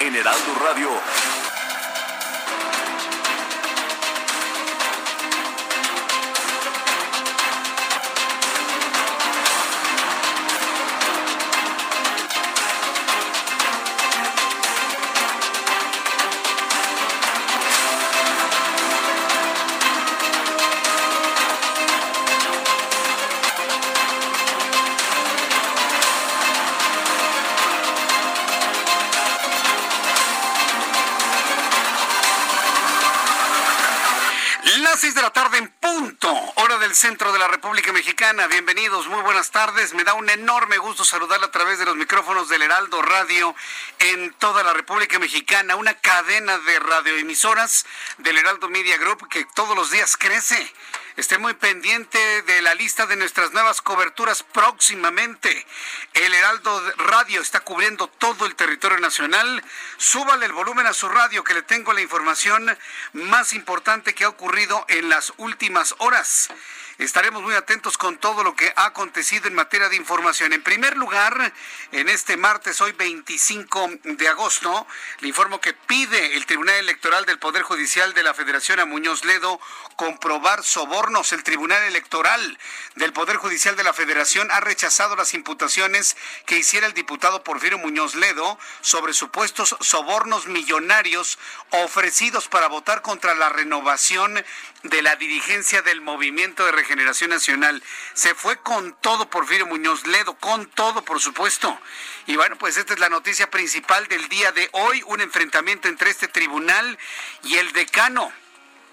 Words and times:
en 0.00 0.14
Heraldo 0.14 0.54
Radio. 0.60 1.51
Centro 37.02 37.32
de 37.32 37.38
la 37.40 37.48
República 37.48 37.92
Mexicana. 37.92 38.46
Bienvenidos, 38.46 39.08
muy 39.08 39.20
buenas 39.22 39.50
tardes. 39.50 39.92
Me 39.92 40.04
da 40.04 40.14
un 40.14 40.30
enorme 40.30 40.78
gusto 40.78 41.04
saludarla 41.04 41.46
a 41.46 41.50
través 41.50 41.80
de 41.80 41.84
los 41.84 41.96
micrófonos 41.96 42.48
del 42.48 42.62
Heraldo 42.62 43.02
Radio 43.02 43.56
en 43.98 44.32
toda 44.34 44.62
la 44.62 44.72
República 44.72 45.18
Mexicana, 45.18 45.74
una 45.74 45.94
cadena 45.94 46.58
de 46.58 46.78
radioemisoras 46.78 47.86
del 48.18 48.38
Heraldo 48.38 48.68
Media 48.68 48.98
Group 48.98 49.28
que 49.28 49.44
todos 49.52 49.74
los 49.74 49.90
días 49.90 50.16
crece. 50.16 50.72
Esté 51.16 51.38
muy 51.38 51.54
pendiente 51.54 52.42
de 52.42 52.62
la 52.62 52.74
lista 52.74 53.06
de 53.06 53.16
nuestras 53.16 53.52
nuevas 53.52 53.82
coberturas 53.82 54.44
próximamente. 54.44 55.66
El 56.14 56.32
Heraldo 56.32 56.80
Radio 56.98 57.40
está 57.40 57.60
cubriendo 57.60 58.06
todo 58.06 58.46
el 58.46 58.54
territorio 58.54 59.00
nacional. 59.00 59.62
Súbale 59.98 60.46
el 60.46 60.52
volumen 60.52 60.86
a 60.86 60.94
su 60.94 61.08
radio 61.08 61.42
que 61.42 61.54
le 61.54 61.62
tengo 61.62 61.92
la 61.92 62.00
información 62.00 62.78
más 63.12 63.54
importante 63.54 64.14
que 64.14 64.24
ha 64.24 64.28
ocurrido 64.28 64.86
en 64.88 65.08
las 65.08 65.32
últimas 65.36 65.96
horas. 65.98 66.48
Estaremos 67.02 67.42
muy 67.42 67.56
atentos 67.56 67.98
con 67.98 68.16
todo 68.16 68.44
lo 68.44 68.54
que 68.54 68.72
ha 68.76 68.84
acontecido 68.84 69.48
en 69.48 69.54
materia 69.54 69.88
de 69.88 69.96
información. 69.96 70.52
En 70.52 70.62
primer 70.62 70.96
lugar, 70.96 71.52
en 71.90 72.08
este 72.08 72.36
martes, 72.36 72.80
hoy 72.80 72.92
25 72.92 73.90
de 74.04 74.28
agosto, 74.28 74.86
le 75.18 75.26
informo 75.26 75.60
que 75.60 75.72
pide 75.72 76.36
el 76.36 76.46
Tribunal 76.46 76.76
Electoral 76.76 77.26
del 77.26 77.40
Poder 77.40 77.62
Judicial 77.62 78.14
de 78.14 78.22
la 78.22 78.34
Federación 78.34 78.78
a 78.78 78.84
Muñoz 78.84 79.24
Ledo 79.24 79.60
comprobar 79.96 80.62
sobornos. 80.62 81.32
El 81.32 81.42
Tribunal 81.42 81.82
Electoral 81.82 82.56
del 82.94 83.12
Poder 83.12 83.36
Judicial 83.36 83.74
de 83.74 83.82
la 83.82 83.92
Federación 83.92 84.52
ha 84.52 84.60
rechazado 84.60 85.16
las 85.16 85.34
imputaciones 85.34 86.16
que 86.46 86.58
hiciera 86.58 86.86
el 86.86 86.94
diputado 86.94 87.42
Porfirio 87.42 87.78
Muñoz 87.78 88.14
Ledo 88.14 88.60
sobre 88.80 89.12
supuestos 89.12 89.74
sobornos 89.80 90.46
millonarios 90.46 91.40
ofrecidos 91.70 92.46
para 92.46 92.68
votar 92.68 93.02
contra 93.02 93.34
la 93.34 93.48
renovación 93.48 94.44
de 94.82 95.02
la 95.02 95.16
dirigencia 95.16 95.82
del 95.82 96.00
Movimiento 96.00 96.64
de 96.64 96.72
Regeneración 96.72 97.30
Nacional. 97.30 97.82
Se 98.14 98.34
fue 98.34 98.56
con 98.58 98.94
todo 99.00 99.30
Porfirio 99.30 99.66
Muñoz 99.66 100.06
Ledo, 100.06 100.34
con 100.34 100.66
todo, 100.66 101.04
por 101.04 101.20
supuesto. 101.20 101.78
Y 102.26 102.36
bueno, 102.36 102.56
pues 102.56 102.76
esta 102.76 102.94
es 102.94 103.00
la 103.00 103.08
noticia 103.08 103.50
principal 103.50 104.06
del 104.08 104.28
día 104.28 104.52
de 104.52 104.68
hoy, 104.72 105.02
un 105.06 105.20
enfrentamiento 105.20 105.88
entre 105.88 106.10
este 106.10 106.28
tribunal 106.28 106.98
y 107.44 107.56
el 107.56 107.72
decano 107.72 108.32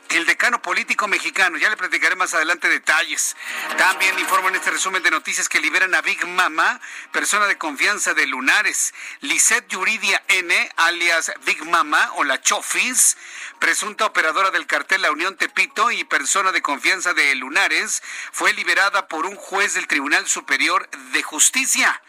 el 0.09 0.25
decano 0.25 0.61
político 0.61 1.07
mexicano. 1.07 1.57
Ya 1.57 1.69
le 1.69 1.77
platicaré 1.77 2.15
más 2.15 2.33
adelante 2.33 2.69
detalles. 2.69 3.35
También 3.77 4.17
informo 4.19 4.49
en 4.49 4.55
este 4.55 4.71
resumen 4.71 5.03
de 5.03 5.11
noticias 5.11 5.47
que 5.47 5.59
liberan 5.59 5.93
a 5.95 6.01
Big 6.01 6.25
Mama, 6.27 6.79
persona 7.11 7.47
de 7.47 7.57
confianza 7.57 8.13
de 8.13 8.25
Lunares. 8.25 8.93
Lisette 9.21 9.67
Yuridia 9.69 10.23
N, 10.27 10.71
alias 10.77 11.31
Big 11.45 11.63
Mama 11.65 12.11
o 12.15 12.23
la 12.23 12.41
Chofis, 12.41 13.17
presunta 13.59 14.05
operadora 14.05 14.51
del 14.51 14.67
cartel 14.67 15.01
La 15.01 15.11
Unión 15.11 15.37
Tepito 15.37 15.91
y 15.91 16.03
persona 16.03 16.51
de 16.51 16.61
confianza 16.61 17.13
de 17.13 17.35
Lunares, 17.35 18.01
fue 18.31 18.53
liberada 18.53 19.07
por 19.07 19.25
un 19.25 19.35
juez 19.35 19.73
del 19.73 19.87
Tribunal 19.87 20.27
Superior 20.27 20.89
de 21.11 21.23
Justicia. 21.23 22.01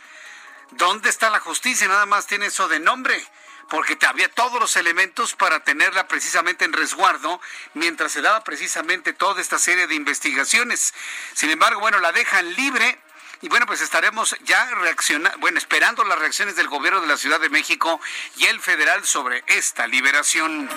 ¿Dónde 0.73 1.11
está 1.11 1.31
la 1.31 1.41
justicia? 1.41 1.89
Nada 1.89 2.07
más 2.07 2.27
tiene 2.27 2.47
eso 2.47 2.69
de 2.69 2.79
nombre 2.79 3.21
porque 3.71 3.97
había 4.05 4.29
todos 4.29 4.61
los 4.61 4.75
elementos 4.75 5.35
para 5.35 5.61
tenerla 5.63 6.09
precisamente 6.09 6.65
en 6.65 6.73
resguardo 6.73 7.41
mientras 7.75 8.11
se 8.11 8.21
daba 8.21 8.43
precisamente 8.43 9.13
toda 9.13 9.41
esta 9.41 9.59
serie 9.59 9.87
de 9.87 9.95
investigaciones. 9.95 10.93
Sin 11.35 11.51
embargo, 11.51 11.81
bueno, 11.81 12.01
la 12.01 12.11
dejan 12.11 12.53
libre. 12.55 12.99
Y 13.43 13.49
bueno, 13.49 13.67
pues 13.67 13.81
estaremos 13.81 14.37
ya 14.43 14.67
reaccionando, 14.75 15.39
bueno, 15.39 15.57
esperando 15.57 16.05
las 16.05 16.19
reacciones 16.19 16.57
del 16.57 16.69
gobierno 16.69 17.01
de 17.01 17.07
la 17.07 17.17
Ciudad 17.17 17.41
de 17.41 17.49
México 17.49 18.01
y 18.37 18.47
el 18.47 18.61
federal 18.61 19.07
sobre 19.07 19.45
esta 19.47 19.87
liberación. 19.87 20.69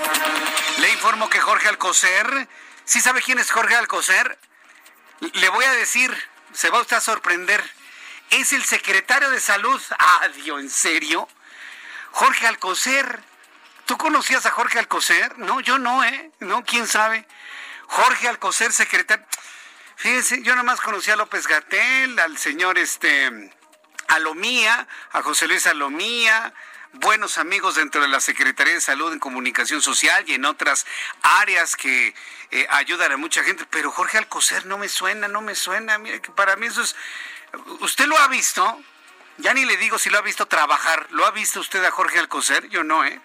Le 0.78 0.90
informo 0.92 1.30
que 1.30 1.42
Jorge 1.42 1.68
Alcocer, 1.68 2.48
¿sí 2.86 3.02
sabe 3.02 3.24
quién 3.24 3.40
es 3.40 3.52
Jorge 3.52 3.76
Alcocer? 3.76 4.38
Le 5.20 5.50
voy 5.50 5.66
a 5.66 5.72
decir, 5.74 6.16
se 6.54 6.70
va 6.70 6.80
usted 6.80 6.98
a 6.98 7.02
sorprender, 7.02 7.62
es 8.30 8.54
el 8.54 8.64
secretario 8.64 9.30
de 9.32 9.40
salud. 9.40 9.82
Adiós, 10.22 10.62
¿en 10.62 10.70
serio? 10.70 11.28
Jorge 12.14 12.48
Alcocer. 12.48 13.24
¿Tú 13.86 13.98
conocías 13.98 14.46
a 14.46 14.52
Jorge 14.52 14.80
Alcocer? 14.80 15.38
No, 15.40 15.60
yo 15.60 15.80
no, 15.80 16.04
¿eh? 16.04 16.32
No, 16.40 16.64
quién 16.64 16.88
sabe. 16.88 17.28
Jorge 17.88 18.28
Alcocer, 18.28 18.72
secretario. 18.72 19.26
Fíjense, 19.96 20.42
yo 20.44 20.56
nomás 20.56 20.80
conocí 20.80 21.12
a 21.12 21.16
López 21.16 21.48
Gatel, 21.48 22.18
al 22.20 22.38
señor 22.38 22.78
este 22.78 23.52
Alomía, 24.08 24.88
a 25.12 25.22
José 25.24 25.48
Luis 25.48 25.66
Alomía, 25.66 26.54
buenos 26.94 27.38
amigos 27.40 27.76
dentro 27.76 28.02
de 28.02 28.08
la 28.08 28.20
Secretaría 28.20 28.76
de 28.76 28.82
Salud 28.82 29.12
en 29.12 29.20
Comunicación 29.20 29.82
Social 29.82 30.24
y 30.28 30.36
en 30.36 30.46
otras 30.46 30.86
áreas 31.24 31.76
que 31.76 32.14
eh, 32.52 32.68
ayudan 32.70 33.12
a 33.12 33.18
mucha 33.18 33.44
gente, 33.44 33.66
pero 33.70 33.92
Jorge 33.92 34.20
Alcocer 34.20 34.68
no 34.68 34.78
me 34.78 34.88
suena, 34.88 35.28
no 35.28 35.42
me 35.42 35.56
suena. 35.56 35.98
Mire 35.98 36.22
que 36.22 36.32
para 36.32 36.56
mí 36.58 36.68
eso 36.68 36.84
es. 36.84 36.96
¿Usted 37.80 38.06
lo 38.06 38.18
ha 38.20 38.28
visto? 38.28 38.84
Ya 39.38 39.54
ni 39.54 39.66
le 39.66 39.78
digo 39.78 39.98
si 39.98 40.10
lo 40.10 40.20
ha 40.20 40.22
visto 40.22 40.46
trabajar. 40.46 41.08
¿Lo 41.12 41.26
ha 41.26 41.32
visto 41.32 41.60
usted 41.60 41.84
a 41.84 41.92
Jorge 41.92 42.20
Alcocer? 42.20 42.70
Yo 42.70 42.84
no, 42.84 43.04
¿eh? 43.04 43.20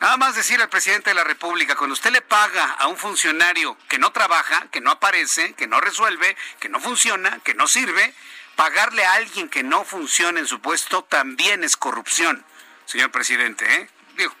Nada 0.00 0.16
más 0.18 0.34
decir 0.34 0.60
al 0.60 0.68
presidente 0.68 1.10
de 1.10 1.14
la 1.14 1.24
República, 1.24 1.74
cuando 1.74 1.94
usted 1.94 2.10
le 2.10 2.20
paga 2.20 2.72
a 2.72 2.86
un 2.86 2.98
funcionario 2.98 3.78
que 3.88 3.98
no 3.98 4.12
trabaja, 4.12 4.66
que 4.70 4.82
no 4.82 4.90
aparece, 4.90 5.54
que 5.54 5.66
no 5.66 5.80
resuelve, 5.80 6.36
que 6.60 6.68
no 6.68 6.80
funciona, 6.80 7.40
que 7.42 7.54
no 7.54 7.66
sirve, 7.66 8.14
pagarle 8.56 9.06
a 9.06 9.14
alguien 9.14 9.48
que 9.48 9.62
no 9.62 9.84
funciona 9.84 10.38
en 10.38 10.46
su 10.46 10.60
puesto 10.60 11.04
también 11.04 11.64
es 11.64 11.78
corrupción, 11.78 12.44
señor 12.84 13.10
presidente. 13.10 13.64
¿eh? 13.74 13.88
Digo, 14.16 14.34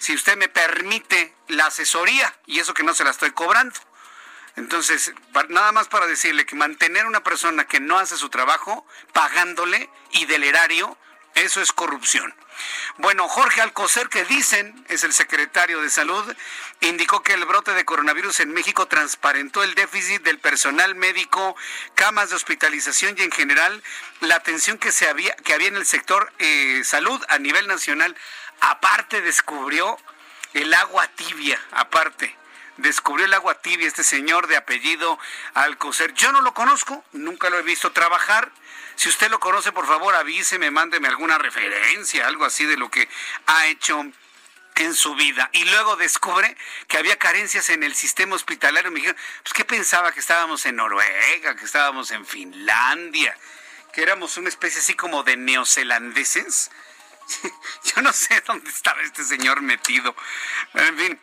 si 0.00 0.14
usted 0.14 0.36
me 0.36 0.48
permite 0.48 1.32
la 1.46 1.66
asesoría, 1.66 2.36
y 2.46 2.58
eso 2.58 2.74
que 2.74 2.82
no 2.82 2.92
se 2.92 3.04
la 3.04 3.10
estoy 3.10 3.30
cobrando. 3.30 3.78
Entonces, 4.58 5.12
nada 5.50 5.70
más 5.70 5.86
para 5.86 6.08
decirle 6.08 6.44
que 6.44 6.56
mantener 6.56 7.04
a 7.04 7.08
una 7.08 7.22
persona 7.22 7.66
que 7.66 7.78
no 7.78 7.96
hace 7.96 8.16
su 8.16 8.28
trabajo, 8.28 8.84
pagándole 9.12 9.88
y 10.10 10.26
del 10.26 10.42
erario, 10.42 10.98
eso 11.34 11.62
es 11.62 11.70
corrupción. 11.72 12.34
Bueno, 12.96 13.28
Jorge 13.28 13.60
Alcocer, 13.60 14.08
que 14.08 14.24
dicen 14.24 14.84
es 14.88 15.04
el 15.04 15.12
secretario 15.12 15.80
de 15.80 15.90
Salud, 15.90 16.24
indicó 16.80 17.22
que 17.22 17.34
el 17.34 17.44
brote 17.44 17.72
de 17.72 17.84
coronavirus 17.84 18.40
en 18.40 18.52
México 18.52 18.88
transparentó 18.88 19.62
el 19.62 19.76
déficit 19.76 20.22
del 20.22 20.40
personal 20.40 20.96
médico, 20.96 21.54
camas 21.94 22.30
de 22.30 22.36
hospitalización 22.36 23.14
y 23.16 23.22
en 23.22 23.30
general 23.30 23.80
la 24.20 24.34
atención 24.34 24.76
que, 24.76 24.90
se 24.90 25.08
había, 25.08 25.36
que 25.36 25.54
había 25.54 25.68
en 25.68 25.76
el 25.76 25.86
sector 25.86 26.32
eh, 26.40 26.82
salud 26.84 27.24
a 27.28 27.38
nivel 27.38 27.68
nacional. 27.68 28.16
Aparte 28.58 29.20
descubrió 29.20 29.96
el 30.52 30.74
agua 30.74 31.06
tibia, 31.14 31.60
aparte 31.70 32.37
descubrió 32.78 33.26
el 33.26 33.34
agua 33.34 33.60
tibia 33.60 33.86
este 33.86 34.02
señor 34.02 34.46
de 34.46 34.56
apellido 34.56 35.18
Alcocer. 35.54 36.14
Yo 36.14 36.32
no 36.32 36.40
lo 36.40 36.54
conozco, 36.54 37.04
nunca 37.12 37.50
lo 37.50 37.58
he 37.58 37.62
visto 37.62 37.92
trabajar. 37.92 38.50
Si 38.96 39.08
usted 39.08 39.30
lo 39.30 39.38
conoce, 39.38 39.70
por 39.70 39.86
favor, 39.86 40.14
avíseme, 40.14 40.70
mándeme 40.70 41.08
alguna 41.08 41.38
referencia, 41.38 42.26
algo 42.26 42.44
así 42.44 42.64
de 42.64 42.76
lo 42.76 42.90
que 42.90 43.08
ha 43.46 43.66
hecho 43.66 44.04
en 44.76 44.94
su 44.94 45.14
vida 45.16 45.50
y 45.52 45.64
luego 45.64 45.96
descubre 45.96 46.56
que 46.86 46.98
había 46.98 47.18
carencias 47.18 47.68
en 47.70 47.82
el 47.82 47.94
sistema 47.94 48.36
hospitalario. 48.36 48.90
Me 48.90 49.00
dijeron, 49.00 49.20
pues 49.42 49.52
¿qué 49.52 49.64
pensaba? 49.64 50.12
Que 50.12 50.20
estábamos 50.20 50.64
en 50.66 50.76
Noruega, 50.76 51.56
que 51.56 51.64
estábamos 51.64 52.10
en 52.12 52.24
Finlandia, 52.24 53.36
que 53.92 54.02
éramos 54.02 54.36
una 54.36 54.48
especie 54.48 54.80
así 54.80 54.94
como 54.94 55.22
de 55.24 55.36
neozelandeses. 55.36 56.70
Yo 57.84 58.02
no 58.02 58.12
sé 58.12 58.40
dónde 58.46 58.70
estaba 58.70 59.02
este 59.02 59.24
señor 59.24 59.60
metido. 59.62 60.14
En 60.74 60.96
fin. 60.96 61.20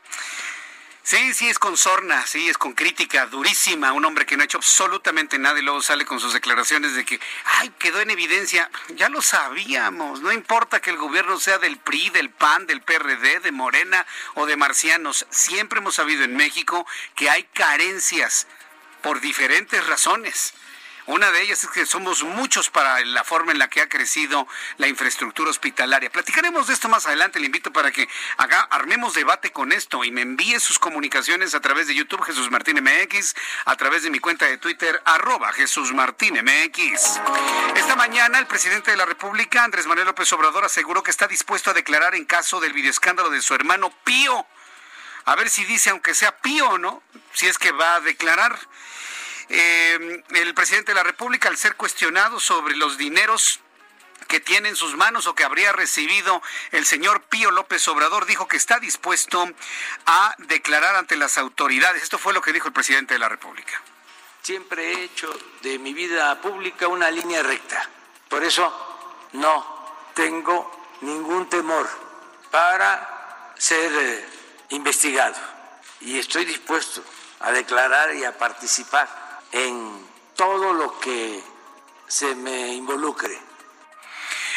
Sí, 1.06 1.36
sí, 1.36 1.48
es 1.48 1.60
con 1.60 1.78
sorna, 1.78 2.26
sí, 2.26 2.50
es 2.50 2.58
con 2.58 2.74
crítica 2.74 3.28
durísima. 3.28 3.94
Un 3.94 4.06
hombre 4.06 4.26
que 4.26 4.36
no 4.36 4.42
ha 4.42 4.46
hecho 4.46 4.58
absolutamente 4.58 5.38
nada 5.38 5.60
y 5.60 5.62
luego 5.62 5.84
sale 5.84 6.04
con 6.04 6.20
sus 6.20 6.34
declaraciones 6.34 6.96
de 6.96 7.06
que, 7.06 7.20
ay, 7.60 7.72
quedó 7.78 8.02
en 8.02 8.10
evidencia. 8.10 8.72
Ya 8.96 9.08
lo 9.10 9.22
sabíamos. 9.22 10.22
No 10.22 10.32
importa 10.32 10.82
que 10.82 10.90
el 10.90 10.98
gobierno 10.98 11.40
sea 11.40 11.60
del 11.60 11.78
PRI, 11.78 12.10
del 12.10 12.32
PAN, 12.32 12.66
del 12.66 12.82
PRD, 12.82 13.40
de 13.42 13.52
Morena 13.52 14.04
o 14.34 14.48
de 14.48 14.58
Marcianos. 14.58 15.28
Siempre 15.30 15.78
hemos 15.78 15.94
sabido 15.94 16.24
en 16.24 16.36
México 16.36 16.88
que 17.14 17.30
hay 17.30 17.44
carencias 17.44 18.48
por 19.04 19.22
diferentes 19.22 19.86
razones. 19.86 20.56
Una 21.08 21.30
de 21.30 21.44
ellas 21.44 21.64
es 21.64 21.70
que 21.70 21.86
somos 21.86 22.24
muchos 22.24 22.72
para 22.72 23.00
la 23.06 23.24
forma 23.24 23.52
en 23.52 23.60
la 23.60 23.68
que 23.68 23.80
ha 23.80 23.88
crecido 23.88 24.48
la 24.78 24.88
infraestructura 24.88 25.52
hospitalaria. 25.52 26.10
Platicaremos 26.10 26.66
de 26.66 26.74
esto 26.74 26.90
más 26.90 27.06
adelante. 27.06 27.40
Le 27.40 27.46
invito 27.46 27.72
para 27.72 27.92
que 27.92 28.10
haga, 28.38 28.62
armemos 28.72 29.14
debate 29.14 29.52
con 29.52 29.72
esto 29.72 30.04
y 30.04 30.10
me 30.10 30.22
envíe 30.22 30.60
sus 30.60 30.80
comunicaciones 30.80 31.54
a 31.54 31.60
través 31.60 31.86
de 31.86 31.94
YouTube 31.94 32.24
Jesús 32.24 32.50
Martín 32.50 32.84
MX, 32.84 33.36
a 33.66 33.76
través 33.76 34.02
de 34.02 34.10
mi 34.10 34.18
cuenta 34.20 34.46
de 34.46 34.58
Twitter 34.58 35.00
arroba 35.06 35.54
Jesús 35.54 35.94
Martín 35.94 36.40
MX. 36.44 37.20
Esta 37.76 37.96
mañana 37.96 38.40
el 38.40 38.48
presidente 38.48 38.90
de 38.90 38.98
la 38.98 39.06
República, 39.06 39.64
Andrés 39.64 39.86
Manuel 39.86 40.08
López 40.08 40.34
Obrador, 40.34 40.66
aseguró 40.66 41.04
que 41.04 41.12
está 41.12 41.28
dispuesto 41.28 41.70
a 41.70 41.76
declarar 41.76 42.16
en 42.16 42.26
caso 42.26 42.60
del 42.60 42.74
videoescándalo 42.74 43.30
de 43.30 43.44
su 43.44 43.54
hermano 43.54 43.94
Pío. 44.04 44.48
A 45.26 45.36
ver 45.36 45.50
si 45.50 45.66
dice, 45.66 45.92
aunque 45.92 46.16
sea 46.16 46.36
Pío 46.40 46.68
o 46.68 46.78
no, 46.80 47.04
si 47.34 47.46
es 47.46 47.60
que 47.60 47.72
va 47.72 47.96
a 47.96 48.02
declarar. 48.02 48.58
Eh, 49.50 50.24
el 50.30 50.54
presidente 50.54 50.92
de 50.92 50.96
la 50.96 51.04
República, 51.04 51.50
al 51.50 51.58
ser 51.58 51.76
cuestionado 51.76 52.40
sobre 52.40 52.76
los 52.76 52.98
dineros 52.98 53.60
que 54.28 54.40
tiene 54.40 54.70
en 54.70 54.76
sus 54.76 54.96
manos 54.96 55.28
o 55.28 55.36
que 55.36 55.44
habría 55.44 55.72
recibido 55.72 56.42
el 56.72 56.86
señor 56.86 57.22
Pío 57.24 57.52
López 57.52 57.88
Obrador, 57.88 58.26
dijo 58.26 58.48
que 58.48 58.58
está 58.58 58.80
dispuesto 58.80 59.48
a 60.06 60.36
declarar 60.40 60.96
ante 60.96 61.16
las 61.16 61.38
autoridades. 61.38 62.02
Esto 62.02 62.18
fue 62.18 62.34
lo 62.34 62.42
que 62.42 62.54
dijo 62.54 62.68
el 62.68 62.74
presidente 62.74 63.14
de 63.14 63.20
la 63.20 63.30
República. 63.30 63.82
Siempre 64.42 64.94
he 64.94 65.04
hecho 65.04 65.32
de 65.62 65.80
mi 65.80 65.94
vida 65.94 66.40
pública 66.42 66.88
una 66.88 67.10
línea 67.12 67.44
recta. 67.44 67.90
Por 68.30 68.44
eso 68.44 69.28
no 69.34 70.12
tengo 70.14 70.98
ningún 71.02 71.50
temor 71.50 71.88
para 72.52 73.54
ser 73.58 73.92
eh, 73.94 74.26
investigado. 74.70 75.36
Y 76.02 76.20
estoy 76.20 76.46
dispuesto 76.46 77.04
a 77.40 77.52
declarar 77.52 78.16
y 78.16 78.24
a 78.24 78.38
participar 78.38 79.25
en 79.56 80.06
todo 80.36 80.74
lo 80.74 81.00
que 81.00 81.42
se 82.08 82.36
me 82.36 82.74
involucre. 82.74 83.40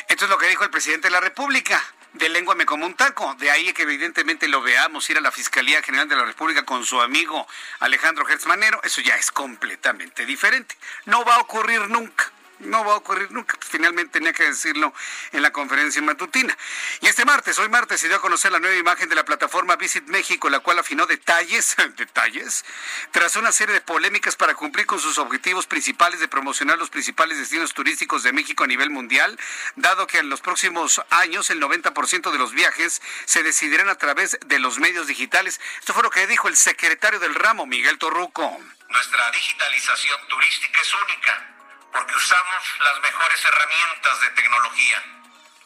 Esto 0.08 0.24
es 0.24 0.30
lo 0.30 0.38
que 0.38 0.48
dijo 0.48 0.64
el 0.64 0.70
presidente 0.70 1.06
de 1.06 1.12
la 1.12 1.20
República. 1.20 1.80
De 2.14 2.28
lengua 2.28 2.56
me 2.56 2.66
como 2.66 2.84
un 2.84 2.94
taco. 2.94 3.32
De 3.34 3.48
ahí 3.48 3.72
que 3.72 3.82
evidentemente 3.82 4.48
lo 4.48 4.60
veamos 4.60 5.08
ir 5.08 5.16
a 5.16 5.20
la 5.20 5.30
Fiscalía 5.30 5.82
General 5.82 6.08
de 6.08 6.16
la 6.16 6.24
República 6.24 6.64
con 6.64 6.84
su 6.84 7.00
amigo 7.00 7.46
Alejandro 7.78 8.24
Gertz 8.24 8.46
Manero. 8.46 8.80
Eso 8.82 9.00
ya 9.00 9.14
es 9.14 9.30
completamente 9.30 10.26
diferente. 10.26 10.76
No 11.04 11.24
va 11.24 11.36
a 11.36 11.40
ocurrir 11.40 11.88
nunca 11.88 12.32
no 12.60 12.84
va 12.84 12.94
a 12.94 12.96
ocurrir 12.96 13.30
nunca. 13.30 13.56
Finalmente 13.60 14.18
tenía 14.18 14.32
que 14.32 14.44
decirlo 14.44 14.92
en 15.32 15.42
la 15.42 15.50
conferencia 15.50 16.02
matutina. 16.02 16.56
Y 17.00 17.06
este 17.06 17.24
martes, 17.24 17.58
hoy 17.58 17.68
martes, 17.68 18.00
se 18.00 18.08
dio 18.08 18.16
a 18.16 18.20
conocer 18.20 18.52
la 18.52 18.58
nueva 18.58 18.76
imagen 18.76 19.08
de 19.08 19.14
la 19.14 19.24
plataforma 19.24 19.76
Visit 19.76 20.06
México, 20.06 20.48
la 20.48 20.60
cual 20.60 20.78
afinó 20.78 21.06
detalles, 21.06 21.76
detalles, 21.96 22.64
tras 23.10 23.36
una 23.36 23.52
serie 23.52 23.74
de 23.74 23.80
polémicas 23.80 24.36
para 24.36 24.54
cumplir 24.54 24.86
con 24.86 25.00
sus 25.00 25.18
objetivos 25.18 25.66
principales 25.66 26.20
de 26.20 26.28
promocionar 26.28 26.78
los 26.78 26.90
principales 26.90 27.38
destinos 27.38 27.74
turísticos 27.74 28.22
de 28.22 28.32
México 28.32 28.64
a 28.64 28.66
nivel 28.66 28.90
mundial, 28.90 29.38
dado 29.76 30.06
que 30.06 30.18
en 30.18 30.28
los 30.28 30.40
próximos 30.40 31.00
años 31.10 31.50
el 31.50 31.60
90% 31.60 32.30
de 32.30 32.38
los 32.38 32.52
viajes 32.52 33.02
se 33.24 33.42
decidirán 33.42 33.88
a 33.88 33.96
través 33.96 34.38
de 34.46 34.58
los 34.58 34.78
medios 34.78 35.06
digitales. 35.06 35.60
Esto 35.78 35.94
fue 35.94 36.02
lo 36.02 36.10
que 36.10 36.26
dijo 36.26 36.48
el 36.48 36.56
secretario 36.56 37.20
del 37.20 37.34
ramo, 37.34 37.66
Miguel 37.66 37.98
Torruco. 37.98 38.58
Nuestra 38.88 39.30
digitalización 39.30 40.18
turística 40.28 40.80
es 40.80 40.94
única 40.94 41.57
porque 41.92 42.14
usamos 42.14 42.62
las 42.80 43.00
mejores 43.00 43.44
herramientas 43.44 44.20
de 44.20 44.30
tecnología, 44.30 45.02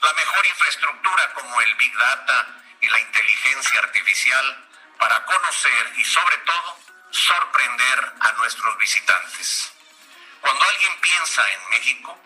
la 0.00 0.12
mejor 0.14 0.46
infraestructura 0.46 1.32
como 1.34 1.60
el 1.60 1.74
Big 1.76 1.96
Data 1.96 2.46
y 2.80 2.88
la 2.88 3.00
inteligencia 3.00 3.80
artificial 3.80 4.68
para 4.98 5.24
conocer 5.24 5.92
y 5.96 6.04
sobre 6.04 6.36
todo 6.38 6.78
sorprender 7.10 8.12
a 8.20 8.32
nuestros 8.32 8.76
visitantes. 8.78 9.72
Cuando 10.40 10.68
alguien 10.68 11.00
piensa 11.00 11.52
en 11.52 11.68
México, 11.70 12.18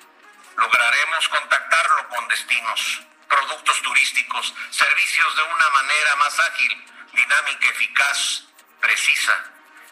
lograremos 0.56 1.28
contactarlo 1.28 2.08
con 2.08 2.28
destinos, 2.28 3.02
productos 3.28 3.82
turísticos, 3.82 4.54
servicios 4.70 5.36
de 5.36 5.42
una 5.42 5.68
manera 5.70 6.16
más 6.16 6.38
ágil, 6.38 6.86
dinámica, 7.12 7.68
eficaz, 7.68 8.44
precisa. 8.80 9.44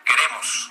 Queremos 0.04 0.70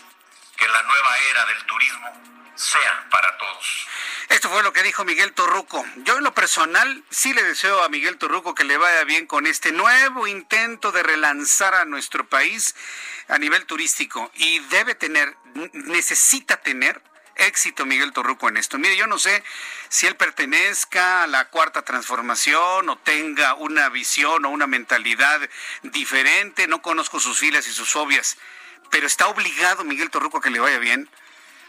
que 0.57 0.68
la 0.68 0.81
nueva 0.83 1.18
era 1.18 1.45
del 1.45 1.65
turismo 1.65 2.43
sea 2.56 3.08
para 3.10 3.38
todos. 3.38 3.88
Esto 4.30 4.50
fue 4.50 4.64
lo 4.64 4.74
que 4.74 4.84
dijo 4.84 5.04
Miguel 5.06 5.34
Torruco. 5.34 5.86
Yo 5.98 6.18
en 6.18 6.24
lo 6.24 6.34
personal 6.34 7.04
sí 7.10 7.34
le 7.34 7.44
deseo 7.44 7.84
a 7.84 7.90
Miguel 7.90 8.18
Torruco 8.18 8.56
que 8.56 8.64
le 8.64 8.78
vaya 8.78 9.04
bien 9.04 9.28
con 9.28 9.48
este 9.48 9.72
nuevo 9.72 10.28
intento 10.28 10.92
de 10.92 11.04
relanzar 11.04 11.76
a 11.76 11.86
nuestro 11.86 12.28
país 12.28 12.76
a 13.28 13.38
nivel 13.38 13.66
turístico 13.66 14.32
y 14.36 14.60
debe 14.60 14.96
tener, 14.96 15.36
necesita 15.74 16.58
tener 16.58 17.02
éxito 17.36 17.86
Miguel 17.86 18.14
Torruco 18.14 18.48
en 18.50 18.58
esto. 18.58 18.78
Mire, 18.78 18.96
yo 18.96 19.08
no 19.08 19.18
sé 19.18 19.44
si 19.90 20.08
él 20.08 20.16
pertenezca 20.16 21.24
a 21.24 21.28
la 21.28 21.50
cuarta 21.50 21.84
transformación 21.84 22.90
o 22.90 22.98
tenga 22.98 23.56
una 23.56 23.90
visión 23.90 24.46
o 24.46 24.50
una 24.50 24.68
mentalidad 24.68 25.42
diferente, 25.84 26.68
no 26.68 26.82
conozco 26.82 27.20
sus 27.20 27.40
filas 27.40 27.68
y 27.68 27.74
sus 27.74 27.92
fobias, 27.92 28.38
pero 28.90 29.08
está 29.08 29.28
obligado 29.28 29.84
Miguel 29.84 30.10
Torruco 30.10 30.38
a 30.38 30.42
que 30.42 30.50
le 30.50 30.60
vaya 30.60 30.78
bien 30.80 31.10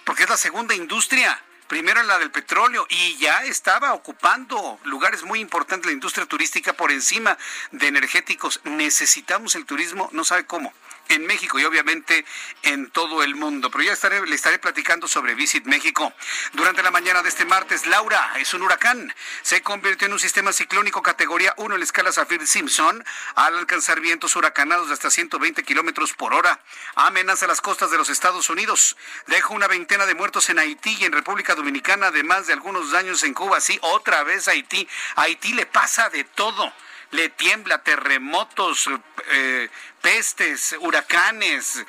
porque 0.05 0.25
es 0.25 0.29
la 0.29 0.37
segunda 0.37 0.75
industria. 0.75 1.41
Primero 1.69 2.03
la 2.03 2.19
del 2.19 2.31
petróleo 2.31 2.87
y 2.91 3.17
ya 3.17 3.45
estaba 3.45 3.95
ocupando 3.95 4.79
lugares 4.85 5.23
muy 5.23 5.41
importantes 5.41 5.87
la 5.87 5.93
industria 5.93 6.27
turística 6.27 6.75
por 6.75 6.93
encima 6.93 7.39
de 7.73 7.87
energéticos. 7.87 8.61
Necesitamos 8.65 9.55
el 9.55 9.65
turismo, 9.65 10.11
no 10.13 10.25
sabe 10.25 10.45
cómo 10.45 10.73
en 11.09 11.27
México 11.27 11.59
y 11.59 11.65
obviamente 11.65 12.25
en 12.63 12.91
todo 12.91 13.23
el 13.23 13.35
mundo. 13.35 13.71
Pero 13.71 13.85
ya 13.85 13.93
estaré, 13.93 14.25
le 14.27 14.35
estaré 14.35 14.59
platicando 14.59 15.09
sobre 15.09 15.35
Visit 15.35 15.65
México. 15.67 16.13
Durante 16.53 16.83
la 16.83 16.91
mañana 16.91 17.23
de 17.23 17.29
este 17.29 17.45
martes, 17.45 17.87
Laura 17.87 18.35
es 18.39 18.55
un 18.55 18.63
huracán. 18.63 19.15
Se 19.43 19.63
convirtió 19.63 20.07
en 20.07 20.13
un 20.13 20.19
sistema 20.19 20.53
ciclónico 20.53 21.03
categoría 21.03 21.55
1 21.57 21.75
en 21.75 21.81
la 21.81 21.85
escala 21.85 22.13
Saffir-Simpson 22.13 23.05
al 23.35 23.59
alcanzar 23.59 24.01
vientos 24.01 24.37
huracanados 24.37 24.89
de 24.89 24.95
hasta 24.95 25.11
120 25.11 25.63
kilómetros 25.63 26.13
por 26.13 26.35
hora. 26.35 26.61
Amenaza 26.95 27.47
las 27.47 27.61
costas 27.61 27.91
de 27.91 27.99
los 27.99 28.09
Estados 28.09 28.49
Unidos. 28.51 28.97
Deja 29.27 29.49
una 29.49 29.69
veintena 29.69 30.07
de 30.07 30.15
muertos 30.15 30.49
en 30.51 30.59
Haití 30.59 30.97
y 31.01 31.05
en 31.05 31.13
República 31.13 31.55
Dominicana, 31.55 32.09
además 32.09 32.47
de 32.47 32.53
algunos 32.53 32.91
daños 32.91 33.23
en 33.23 33.35
Cuba. 33.35 33.61
Sí, 33.61 33.79
otra 33.83 34.23
vez 34.25 34.49
Haití. 34.49 34.89
Haití 35.17 35.53
le 35.53 35.67
pasa 35.67 36.09
de 36.11 36.25
todo 36.25 36.73
le 37.15 37.29
tiembla, 37.29 37.83
terremotos, 37.83 38.89
eh, 39.31 39.69
pestes, 40.01 40.75
huracanes, 40.81 41.85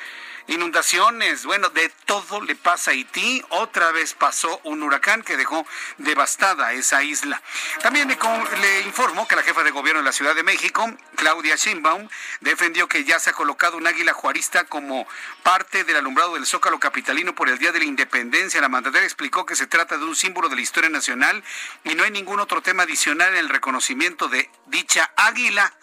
inundaciones, 0.48 1.46
bueno, 1.46 1.70
de 1.70 1.90
todo 2.06 2.42
le 2.42 2.56
pasa 2.56 2.92
a 2.92 2.94
Haití. 2.94 3.44
Otra 3.50 3.92
vez 3.92 4.14
pasó 4.14 4.60
un 4.64 4.84
huracán 4.84 5.24
que 5.24 5.38
dejó 5.38 5.66
devastada 5.98 6.74
esa 6.74 7.04
isla. 7.04 7.42
También 7.82 8.08
le, 8.08 8.16
le, 8.16 8.82
informó 8.82 9.28
que 9.28 9.36
la 9.36 9.44
jefa 9.44 9.64
de 9.64 9.72
gobierno 9.72 10.02
de 10.02 10.06
la 10.06 10.12
Ciudad 10.12 10.36
de 10.36 10.44
México, 10.44 10.86
Claudia 11.16 11.56
Sheinbaum, 11.56 12.08
defendió 12.42 12.88
que 12.88 13.04
ya 13.04 13.20
se 13.20 13.32
ha 13.32 13.34
colocado 13.34 13.78
un 13.78 13.88
águila 13.88 14.14
juarista 14.14 14.66
como 14.66 15.08
parte 15.44 15.84
del 15.84 15.98
alumbrado 15.98 16.36
del 16.36 16.46
Zócalo 16.46 16.80
Capitalino 16.80 17.34
por 17.34 17.50
el 17.50 17.58
Día 17.58 17.72
de 17.72 17.80
la 17.80 17.86
Independencia. 17.86 18.62
La 18.62 18.70
mandataria 18.70 19.06
explicó 19.06 19.46
que 19.46 19.56
se 19.56 19.68
trata 19.68 19.98
de 19.98 20.04
un 20.04 20.16
símbolo 20.16 20.50
de 20.50 20.56
la 20.56 20.62
historia 20.62 20.90
nacional 20.90 21.44
y 21.84 21.96
no 21.96 22.04
hay 22.04 22.12
ningún 22.12 22.40
otro 22.40 22.62
tema 22.62 22.84
adicional 22.84 23.34
en 23.34 23.40
el 23.40 23.50
reconocimiento 23.50 24.28
de 24.28 24.50
dicha 24.68 25.12
águila. 25.16 25.74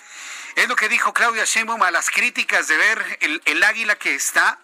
Es 0.54 0.68
lo 0.68 0.76
que 0.76 0.88
dijo 0.88 1.14
Claudia 1.14 1.44
Sheinbaum 1.44 1.82
a 1.82 1.90
las 1.90 2.10
críticas 2.10 2.68
de 2.68 2.76
ver 2.76 3.18
el, 3.44 3.62
águila 3.62 3.96
que 3.96 4.14
está 4.14 4.58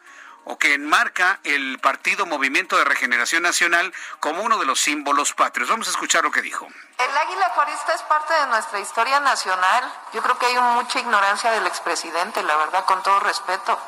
o 0.45 0.59
que 0.59 0.75
enmarca 0.75 1.41
el 1.45 1.79
partido 1.79 2.27
Movimiento 2.27 2.77
de 2.77 2.85
Regeneración 2.85 3.43
Nacional 3.43 3.93
como 4.21 4.43
uno 4.43 4.59
de 4.59 4.67
los 4.67 4.81
símbolos 4.81 5.33
patrios. 5.33 5.69
Vamos 5.69 5.89
a 5.89 5.91
escuchar 5.91 6.25
lo 6.25 6.31
que 6.31 6.43
dijo. 6.43 6.67
El 6.99 7.17
águila 7.17 7.49
juarista 7.51 7.95
es 7.95 8.03
parte 8.03 8.35
de 8.35 8.47
nuestra 8.47 8.81
historia 8.81 9.21
nacional. 9.21 9.93
Yo 10.13 10.23
creo 10.23 10.39
que 10.39 10.47
hay 10.47 10.59
mucha 10.59 11.01
ignorancia 11.01 11.51
del 11.53 11.67
expresidente, 11.67 12.43
la 12.43 12.57
verdad, 12.57 12.85
con 12.85 13.03
todo 13.03 13.21
respeto. 13.21 13.79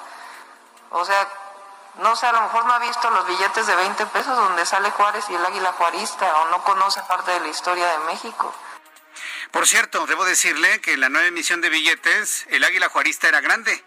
O 0.91 1.05
sea, 1.05 1.29
No 1.97 2.15
sé, 2.17 2.27
a 2.27 2.33
lo 2.33 2.43
mejor 2.43 2.65
no 2.67 2.73
ha 2.73 2.79
visto 2.79 3.11
los 3.11 3.27
billetes 3.27 3.67
de 3.67 3.75
20 3.75 4.07
pesos 4.07 4.37
donde 4.37 4.65
sale 4.65 4.91
Juárez 4.91 5.25
y 5.29 5.35
el 5.35 5.45
águila 5.45 5.73
juarista 5.73 6.25
o 6.41 6.51
no 6.51 6.63
conoce 6.63 7.03
parte 7.03 7.33
de 7.33 7.41
la 7.41 7.49
historia 7.49 7.87
de 7.89 7.99
México. 8.07 8.55
Por 9.51 9.67
cierto, 9.67 10.07
debo 10.07 10.25
decirle 10.25 10.81
que 10.81 10.93
en 10.93 11.01
la 11.01 11.09
nueva 11.09 11.27
emisión 11.27 11.61
de 11.61 11.71
billetes 11.71 12.47
el 12.51 12.65
águila 12.65 12.89
juarista 12.89 13.29
era 13.29 13.41
grande. 13.41 13.83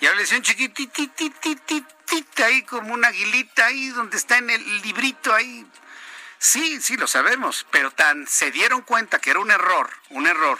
Y 0.00 0.06
ahora 0.06 0.16
le 0.16 0.22
decían 0.22 0.42
chiquitititititita 0.42 2.46
ahí 2.46 2.62
como 2.62 2.92
una 2.92 3.08
aguilita 3.08 3.66
ahí 3.66 3.88
donde 3.90 4.16
está 4.16 4.38
en 4.38 4.50
el 4.50 4.82
librito 4.82 5.32
ahí. 5.32 5.64
Sí, 6.38 6.80
sí, 6.82 6.96
lo 6.96 7.06
sabemos, 7.06 7.66
pero 7.70 7.90
tan 7.92 8.26
se 8.26 8.50
dieron 8.50 8.82
cuenta 8.82 9.20
que 9.20 9.30
era 9.30 9.38
un 9.38 9.50
error, 9.50 9.88
un 10.10 10.26
error, 10.26 10.58